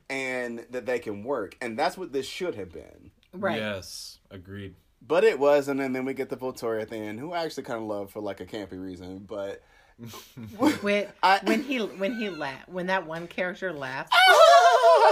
and 0.10 0.66
that 0.70 0.86
they 0.86 1.00
can 1.00 1.24
work. 1.24 1.58
And 1.62 1.78
that's 1.78 1.98
what 1.98 2.14
this 2.14 2.28
should 2.28 2.56
have 2.56 2.72
been. 2.72 3.12
right. 3.34 3.58
yes 3.58 4.20
agreed 4.30 4.76
But 5.02 5.24
it 5.24 5.40
wasn't, 5.40 5.80
and 5.82 5.96
then 5.96 6.06
we 6.06 6.14
get 6.14 6.30
the 6.30 6.38
Volturi 6.38 6.88
thing, 6.88 7.18
who 7.18 7.32
I 7.32 7.44
actually 7.44 7.64
kind 7.64 7.82
of 7.82 7.88
love 7.88 8.12
for 8.12 8.20
like 8.20 8.42
a 8.42 8.46
campy 8.46 8.80
reason. 8.80 9.20
But 9.20 9.64
When, 10.82 11.08
I- 11.22 11.40
when 11.44 11.62
he 11.64 11.78
when 11.80 12.16
he 12.16 12.30
laughed 12.30 12.70
when 12.70 12.88
that 12.88 13.06
one 13.06 13.28
character 13.28 13.72
laughed. 13.74 14.14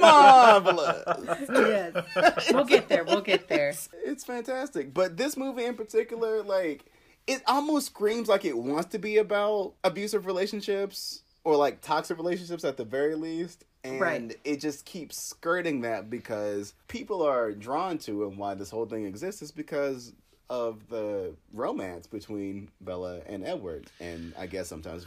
marvelous. 0.00 1.04
yes. 1.48 2.04
We'll 2.52 2.64
get 2.64 2.88
there. 2.88 3.04
We'll 3.04 3.20
get 3.20 3.48
there. 3.48 3.74
It's 4.04 4.24
fantastic. 4.24 4.92
But 4.94 5.16
this 5.16 5.36
movie 5.36 5.64
in 5.64 5.74
particular, 5.74 6.42
like, 6.42 6.84
it 7.26 7.42
almost 7.46 7.86
screams 7.86 8.28
like 8.28 8.44
it 8.44 8.56
wants 8.56 8.90
to 8.90 8.98
be 8.98 9.18
about 9.18 9.74
abusive 9.84 10.26
relationships 10.26 11.22
or 11.44 11.56
like 11.56 11.80
toxic 11.80 12.16
relationships 12.16 12.64
at 12.64 12.76
the 12.76 12.84
very 12.84 13.14
least. 13.14 13.64
And 13.84 14.00
Right. 14.00 14.36
it 14.44 14.60
just 14.60 14.84
keeps 14.84 15.20
skirting 15.20 15.80
that 15.80 16.08
because 16.08 16.72
people 16.86 17.22
are 17.22 17.50
drawn 17.52 17.98
to 17.98 18.28
and 18.28 18.38
why 18.38 18.54
this 18.54 18.70
whole 18.70 18.86
thing 18.86 19.04
exists 19.06 19.42
is 19.42 19.50
because 19.50 20.12
of 20.50 20.88
the 20.88 21.34
romance 21.52 22.06
between 22.06 22.68
Bella 22.80 23.20
and 23.26 23.44
Edward. 23.46 23.86
And 24.00 24.34
I 24.38 24.46
guess 24.46 24.68
sometimes 24.68 25.06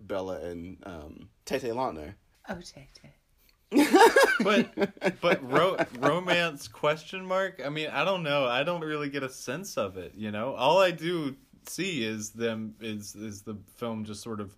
Bella 0.00 0.40
and 0.40 0.76
um, 0.84 1.28
Tete 1.44 1.62
Lautner. 1.72 2.14
Oh, 2.48 2.56
Tay 2.60 2.88
Tay. 2.94 3.10
but 4.40 5.20
but 5.20 5.50
ro- 5.50 5.76
romance 5.98 6.68
question 6.68 7.24
mark 7.26 7.60
i 7.64 7.68
mean 7.68 7.88
i 7.88 8.04
don't 8.04 8.22
know 8.22 8.44
i 8.44 8.62
don't 8.62 8.82
really 8.82 9.08
get 9.08 9.24
a 9.24 9.28
sense 9.28 9.76
of 9.76 9.96
it 9.96 10.12
you 10.14 10.30
know 10.30 10.54
all 10.54 10.78
i 10.78 10.92
do 10.92 11.34
see 11.66 12.04
is 12.04 12.30
them 12.30 12.74
is 12.80 13.16
is 13.16 13.42
the 13.42 13.56
film 13.76 14.04
just 14.04 14.22
sort 14.22 14.40
of 14.40 14.54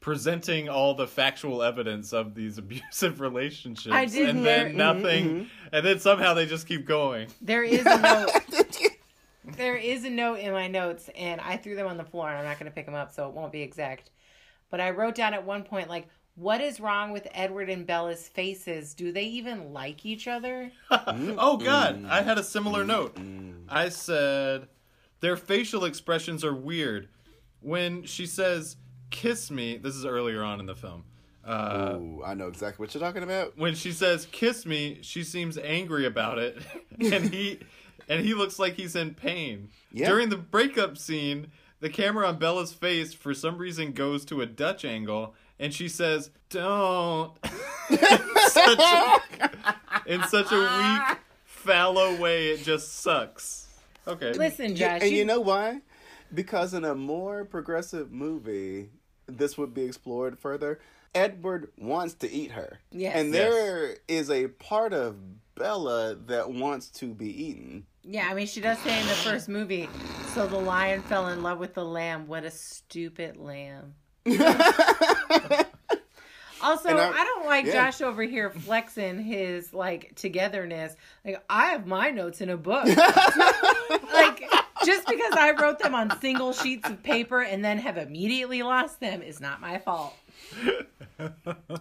presenting 0.00 0.68
all 0.68 0.94
the 0.94 1.06
factual 1.06 1.62
evidence 1.62 2.12
of 2.12 2.34
these 2.34 2.58
abusive 2.64 3.20
relationships 3.20 3.94
I 3.94 4.04
did 4.06 4.28
and 4.30 4.38
hear- 4.40 4.64
then 4.64 4.76
nothing 4.76 5.48
and 5.72 5.86
then 5.86 5.98
somehow 6.00 6.34
they 6.34 6.44
just 6.46 6.66
keep 6.66 6.84
going 6.86 7.28
There 7.40 7.62
is 7.62 7.86
a 7.86 7.98
note. 7.98 8.30
There 9.56 9.76
is 9.76 10.04
a 10.04 10.10
note 10.10 10.38
in 10.40 10.52
my 10.52 10.68
notes, 10.68 11.08
and 11.16 11.40
I 11.40 11.56
threw 11.56 11.76
them 11.76 11.86
on 11.86 11.96
the 11.96 12.04
floor, 12.04 12.28
and 12.28 12.38
I'm 12.38 12.44
not 12.44 12.58
going 12.58 12.70
to 12.70 12.74
pick 12.74 12.86
them 12.86 12.94
up, 12.94 13.12
so 13.12 13.28
it 13.28 13.34
won't 13.34 13.52
be 13.52 13.62
exact. 13.62 14.10
But 14.70 14.80
I 14.80 14.90
wrote 14.90 15.14
down 15.14 15.34
at 15.34 15.44
one 15.44 15.62
point, 15.64 15.88
like, 15.88 16.08
what 16.36 16.60
is 16.60 16.80
wrong 16.80 17.10
with 17.12 17.26
Edward 17.32 17.68
and 17.68 17.86
Bella's 17.86 18.28
faces? 18.28 18.94
Do 18.94 19.12
they 19.12 19.24
even 19.24 19.72
like 19.72 20.06
each 20.06 20.26
other? 20.28 20.70
oh 20.90 21.56
god 21.58 22.04
i 22.08 22.22
had 22.22 22.38
a 22.38 22.42
similar 22.42 22.84
note 22.84 23.16
i 23.68 23.88
said 23.88 24.68
their 25.20 25.36
facial 25.36 25.84
expressions 25.84 26.44
are 26.44 26.54
weird 26.54 27.08
when 27.60 28.04
she 28.04 28.26
says 28.26 28.76
kiss 29.10 29.50
me 29.50 29.76
this 29.76 29.94
is 29.94 30.04
earlier 30.06 30.42
on 30.42 30.60
in 30.60 30.66
the 30.66 30.74
film 30.74 31.04
uh, 31.44 31.94
Ooh, 31.96 32.22
I 32.24 32.34
know 32.34 32.48
exactly 32.48 32.82
what 32.84 32.94
you're 32.94 33.02
talking 33.02 33.22
about. 33.22 33.56
when 33.58 33.74
she 33.74 33.92
says 33.92 34.26
kiss 34.30 34.64
me 34.66 34.98
she 35.02 35.24
seems 35.24 35.58
angry 35.58 36.06
about 36.06 36.38
it 36.38 36.58
and 37.00 37.32
he 37.32 37.58
and 38.10 38.24
he 38.26 38.34
looks 38.34 38.58
like 38.58 38.74
he's 38.74 38.94
in 38.94 39.14
pain 39.14 39.70
Yeah. 39.92 40.08
during 40.08 40.28
the 40.28 40.36
breakup 40.36 40.98
scene 40.98 41.46
the 41.80 41.88
camera 41.88 42.26
on 42.28 42.38
bella's 42.38 42.72
face 42.74 43.14
for 43.14 43.32
some 43.32 43.56
reason 43.56 43.92
goes 43.92 44.26
to 44.26 44.42
a 44.42 44.46
dutch 44.46 44.84
angle 44.84 45.34
and 45.58 45.72
she 45.72 45.88
says 45.88 46.30
don't 46.50 47.32
in, 47.90 47.98
such 48.48 48.78
a, 48.78 49.20
in 50.06 50.22
such 50.24 50.52
a 50.52 50.58
weak 50.58 51.18
fallow 51.44 52.16
way 52.16 52.48
it 52.50 52.62
just 52.64 52.92
sucks 53.00 53.68
okay 54.06 54.32
Listen, 54.32 54.76
Yeah, 54.76 54.98
Josh. 54.98 55.06
and 55.06 55.16
you 55.16 55.24
know 55.24 55.40
why? 55.40 55.80
Because 56.34 56.74
in 56.74 56.84
a 56.84 56.94
more 56.94 57.44
progressive 57.44 58.10
movie, 58.12 58.90
this 59.26 59.58
would 59.58 59.74
be 59.74 59.82
explored 59.82 60.38
further. 60.38 60.80
Edward 61.14 61.70
wants 61.76 62.14
to 62.14 62.30
eat 62.30 62.52
her. 62.52 62.78
Yes. 62.92 63.14
And 63.16 63.34
Yes. 63.34 63.52
there 63.52 63.96
is 64.06 64.30
a 64.30 64.46
part 64.48 64.92
of 64.92 65.16
Bella 65.60 66.16
that 66.26 66.50
wants 66.50 66.88
to 66.88 67.12
be 67.12 67.28
eaten. 67.44 67.84
Yeah, 68.02 68.28
I 68.30 68.34
mean, 68.34 68.46
she 68.46 68.62
does 68.62 68.78
say 68.78 68.98
in 68.98 69.06
the 69.06 69.12
first 69.12 69.46
movie, 69.46 69.90
so 70.34 70.46
the 70.46 70.56
lion 70.56 71.02
fell 71.02 71.28
in 71.28 71.42
love 71.42 71.58
with 71.58 71.74
the 71.74 71.84
lamb. 71.84 72.26
What 72.26 72.44
a 72.44 72.50
stupid 72.50 73.36
lamb. 73.36 73.94
Also, 76.62 76.90
I, 76.90 77.08
I- 77.08 77.24
don't 77.24 77.46
like 77.46 77.64
yeah. 77.64 77.72
Josh 77.72 78.02
over 78.02 78.22
here 78.22 78.50
flexing 78.50 79.18
his 79.18 79.72
like 79.72 80.14
togetherness. 80.14 80.94
Like 81.24 81.42
I 81.48 81.68
have 81.68 81.86
my 81.86 82.10
notes 82.10 82.40
in 82.40 82.50
a 82.50 82.56
book. 82.56 82.84
like 84.12 84.44
just 84.84 85.06
because 85.06 85.32
I 85.36 85.54
wrote 85.58 85.78
them 85.78 85.94
on 85.94 86.18
single 86.20 86.52
sheets 86.52 86.88
of 86.88 87.02
paper 87.02 87.40
and 87.42 87.64
then 87.64 87.78
have 87.78 87.96
immediately 87.96 88.62
lost 88.62 89.00
them 89.00 89.22
is 89.22 89.40
not 89.40 89.60
my 89.60 89.78
fault. 89.78 90.14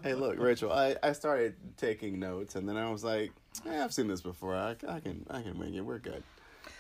hey, 0.03 0.13
look, 0.13 0.37
Rachel, 0.37 0.71
I, 0.71 0.95
I 1.03 1.11
started 1.13 1.55
taking 1.77 2.19
notes 2.19 2.55
and 2.55 2.67
then 2.67 2.77
I 2.77 2.89
was 2.91 3.03
like, 3.03 3.31
I've 3.67 3.93
seen 3.93 4.07
this 4.07 4.21
before. 4.21 4.55
I, 4.55 4.75
I 4.87 4.99
can 4.99 5.25
I 5.29 5.41
can 5.41 5.57
wing 5.57 5.75
it. 5.75 5.85
We're 5.85 5.99
good. 5.99 6.23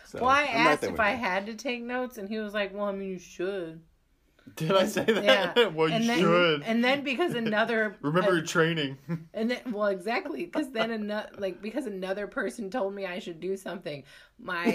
So, 0.05 0.19
Well, 0.21 0.29
I 0.29 0.43
I'm 0.43 0.67
asked 0.67 0.83
if 0.83 0.99
I 0.99 1.11
had 1.11 1.45
to 1.47 1.53
take 1.53 1.83
notes, 1.83 2.17
and 2.17 2.27
he 2.27 2.39
was 2.39 2.53
like, 2.53 2.73
"Well, 2.73 2.85
I 2.85 2.91
mean, 2.91 3.09
you 3.09 3.19
should." 3.19 3.81
did 4.55 4.71
i 4.71 4.85
say 4.85 5.03
that 5.03 5.23
Yeah. 5.23 5.67
well 5.75 5.89
you 5.89 5.95
and 5.95 6.09
then, 6.09 6.19
should 6.19 6.63
And 6.63 6.83
then 6.83 7.03
because 7.03 7.33
another 7.33 7.97
remember 8.01 8.33
your 8.33 8.45
training 8.45 8.97
And 9.33 9.51
then, 9.51 9.59
well, 9.71 9.87
exactly, 9.87 10.45
because 10.45 10.71
then 10.71 10.91
another, 10.91 11.29
like, 11.37 11.61
because 11.61 11.85
another 11.85 12.27
person 12.27 12.69
told 12.69 12.93
me 12.93 13.05
I 13.05 13.19
should 13.19 13.39
do 13.39 13.55
something, 13.55 14.03
my 14.39 14.65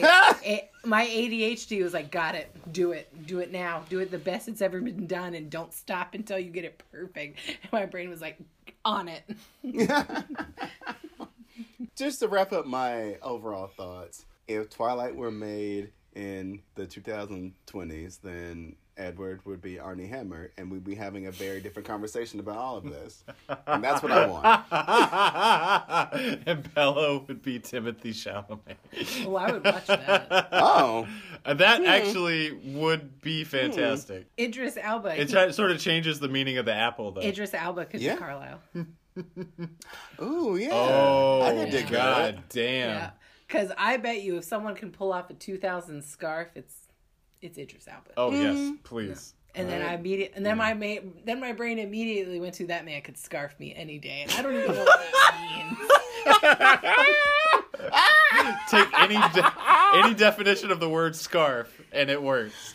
a, 0.44 0.70
my 0.84 1.06
ADHD 1.06 1.82
was 1.82 1.92
like, 1.92 2.10
got 2.10 2.34
it, 2.34 2.54
do 2.72 2.92
it, 2.92 3.26
do 3.26 3.40
it 3.40 3.52
now, 3.52 3.82
do 3.88 3.98
it 3.98 4.10
the 4.10 4.18
best 4.18 4.48
it's 4.48 4.62
ever 4.62 4.80
been 4.80 5.06
done, 5.06 5.34
and 5.34 5.50
don't 5.50 5.72
stop 5.72 6.14
until 6.14 6.38
you 6.38 6.50
get 6.50 6.64
it 6.64 6.82
perfect. 6.92 7.38
And 7.48 7.72
my 7.72 7.86
brain 7.86 8.08
was 8.10 8.20
like, 8.20 8.38
on 8.84 9.08
it. 9.08 9.24
just 11.96 12.20
to 12.20 12.28
wrap 12.28 12.52
up 12.52 12.66
my 12.66 13.16
overall 13.22 13.68
thoughts, 13.68 14.24
if 14.48 14.70
Twilight 14.70 15.16
were 15.16 15.30
made 15.30 15.90
in 16.14 16.62
the 16.74 16.86
2020s, 16.86 18.20
then 18.22 18.76
Edward 18.96 19.44
would 19.44 19.60
be 19.60 19.78
Armie 19.80 20.06
Hammer, 20.06 20.52
and 20.56 20.70
we'd 20.70 20.84
be 20.84 20.94
having 20.94 21.26
a 21.26 21.32
very 21.32 21.60
different 21.60 21.88
conversation 21.88 22.38
about 22.38 22.56
all 22.56 22.76
of 22.76 22.84
this. 22.84 23.24
And 23.66 23.82
that's 23.82 24.02
what 24.02 24.12
I 24.12 24.26
want. 24.26 24.44
and 26.46 26.74
Bello 26.74 27.24
would 27.26 27.42
be 27.42 27.58
Timothée 27.58 28.14
Chalamet. 28.14 29.26
Oh, 29.26 29.34
I 29.36 29.52
would 29.52 29.64
watch 29.64 29.86
that. 29.86 30.48
Oh, 30.52 31.08
And 31.44 31.58
that 31.58 31.80
hmm. 31.80 31.86
actually 31.86 32.52
would 32.52 33.20
be 33.20 33.42
hmm. 33.42 33.48
fantastic. 33.48 34.26
Idris 34.38 34.78
Elba. 34.80 35.20
It 35.20 35.28
try- 35.30 35.50
sort 35.50 35.70
of 35.72 35.80
changes 35.80 36.20
the 36.20 36.28
meaning 36.28 36.58
of 36.58 36.64
the 36.64 36.74
apple, 36.74 37.12
though. 37.12 37.22
Idris 37.22 37.54
Elba 37.54 37.86
could 37.86 38.00
Yeah. 38.00 38.14
be 38.14 38.20
Carlisle. 38.20 38.60
ooh, 40.22 40.56
yeah. 40.56 40.70
oh, 40.72 41.42
I 41.42 41.54
could 41.54 41.70
dig 41.70 41.88
God 41.88 42.36
that. 42.36 42.48
damn. 42.48 42.88
Yeah. 42.88 43.10
Because 43.46 43.70
I 43.78 43.98
bet 43.98 44.22
you 44.22 44.38
if 44.38 44.44
someone 44.44 44.74
can 44.74 44.90
pull 44.90 45.12
off 45.12 45.30
a 45.30 45.34
2000 45.34 46.02
scarf, 46.02 46.48
it's 46.54 46.88
it's 47.40 47.58
Idris 47.58 47.86
Elba. 47.86 48.10
Oh, 48.16 48.32
yes, 48.32 48.72
please. 48.84 49.34
and 49.54 49.68
then 49.68 49.82
I 49.82 49.94
immediate, 49.94 50.32
and 50.34 50.44
then 50.44 50.56
mm. 50.56 50.58
my 50.58 50.74
ma- 50.74 51.10
then 51.24 51.40
my 51.40 51.52
brain 51.52 51.78
immediately 51.78 52.40
went 52.40 52.54
to 52.54 52.66
that 52.68 52.84
man 52.84 53.02
could 53.02 53.18
scarf 53.18 53.54
me 53.60 53.74
any 53.74 53.98
day, 53.98 54.22
and 54.22 54.32
I 54.32 54.42
don't 54.42 54.54
even 54.54 54.74
know 54.74 54.84
what 54.84 55.00
that 55.12 55.66
means. 55.68 55.78
Take 58.70 58.88
any 58.98 59.16
de- 59.34 59.52
any 59.94 60.14
definition 60.14 60.70
of 60.70 60.80
the 60.80 60.88
word 60.88 61.14
scarf, 61.14 61.82
and 61.92 62.10
it 62.10 62.20
works. 62.20 62.74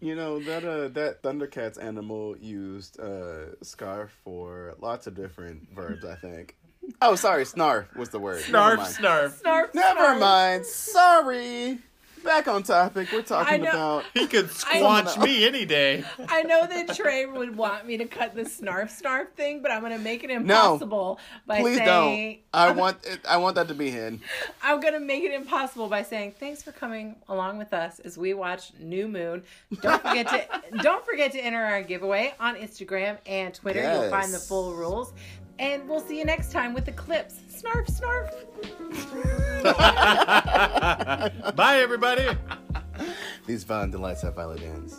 You 0.00 0.14
know 0.14 0.38
that 0.40 0.64
uh 0.64 0.88
that 0.88 1.22
Thundercats 1.22 1.82
animal 1.82 2.36
used 2.38 2.98
uh 2.98 3.54
scarf 3.62 4.10
for 4.24 4.74
lots 4.80 5.06
of 5.06 5.14
different 5.14 5.68
verbs. 5.74 6.04
I 6.04 6.14
think. 6.14 6.56
Oh, 7.02 7.14
sorry, 7.14 7.44
snarf 7.44 7.94
was 7.94 8.08
the 8.08 8.18
word. 8.18 8.42
Snarf, 8.42 8.78
snarf. 8.98 9.40
Snarf, 9.42 9.74
Never 9.74 10.00
snarf. 10.00 10.20
mind. 10.20 10.66
Sorry. 10.66 11.78
Back 12.24 12.48
on 12.48 12.62
topic. 12.62 13.08
We're 13.12 13.22
talking 13.22 13.62
know. 13.62 13.70
about. 13.70 14.04
He 14.14 14.26
could 14.26 14.46
squanch 14.46 15.22
me 15.22 15.46
any 15.46 15.64
day. 15.64 16.04
I 16.28 16.42
know 16.42 16.66
that 16.66 16.88
Trae 16.88 17.32
would 17.32 17.56
want 17.56 17.86
me 17.86 17.96
to 17.96 18.04
cut 18.04 18.34
the 18.34 18.42
snarf 18.42 18.90
snarf 19.00 19.30
thing, 19.30 19.62
but 19.62 19.70
I'm 19.70 19.82
gonna 19.82 19.98
make 19.98 20.24
it 20.24 20.30
impossible 20.30 21.18
by 21.46 21.60
Please 21.60 21.78
saying 21.78 22.40
don't. 22.52 22.60
I 22.60 22.72
want 22.72 23.04
it, 23.04 23.20
I 23.28 23.38
want 23.38 23.56
that 23.56 23.68
to 23.68 23.74
be 23.74 23.90
hidden. 23.90 24.20
I'm 24.62 24.80
gonna 24.80 25.00
make 25.00 25.24
it 25.24 25.32
impossible 25.32 25.88
by 25.88 26.02
saying 26.02 26.34
thanks 26.38 26.62
for 26.62 26.72
coming 26.72 27.16
along 27.28 27.58
with 27.58 27.72
us 27.72 28.00
as 28.00 28.18
we 28.18 28.34
watch 28.34 28.72
New 28.78 29.08
Moon. 29.08 29.42
Don't 29.80 30.02
forget 30.02 30.28
to 30.28 30.62
don't 30.82 31.04
forget 31.04 31.32
to 31.32 31.38
enter 31.38 31.62
our 31.62 31.82
giveaway 31.82 32.34
on 32.38 32.56
Instagram 32.56 33.18
and 33.26 33.54
Twitter. 33.54 33.82
You'll 33.82 34.10
find 34.10 34.32
the 34.32 34.38
full 34.38 34.74
rules. 34.74 35.12
And 35.60 35.86
we'll 35.86 36.00
see 36.00 36.18
you 36.18 36.24
next 36.24 36.50
time 36.52 36.72
with 36.72 36.86
the 36.86 36.92
clips. 36.92 37.38
Snarf, 37.52 37.86
snarf. 37.86 38.32
Bye, 41.54 41.80
everybody. 41.80 42.26
These 43.46 43.64
violent 43.64 43.92
delights 43.92 44.22
have 44.22 44.36
violent 44.36 44.62
ends. 44.62 44.98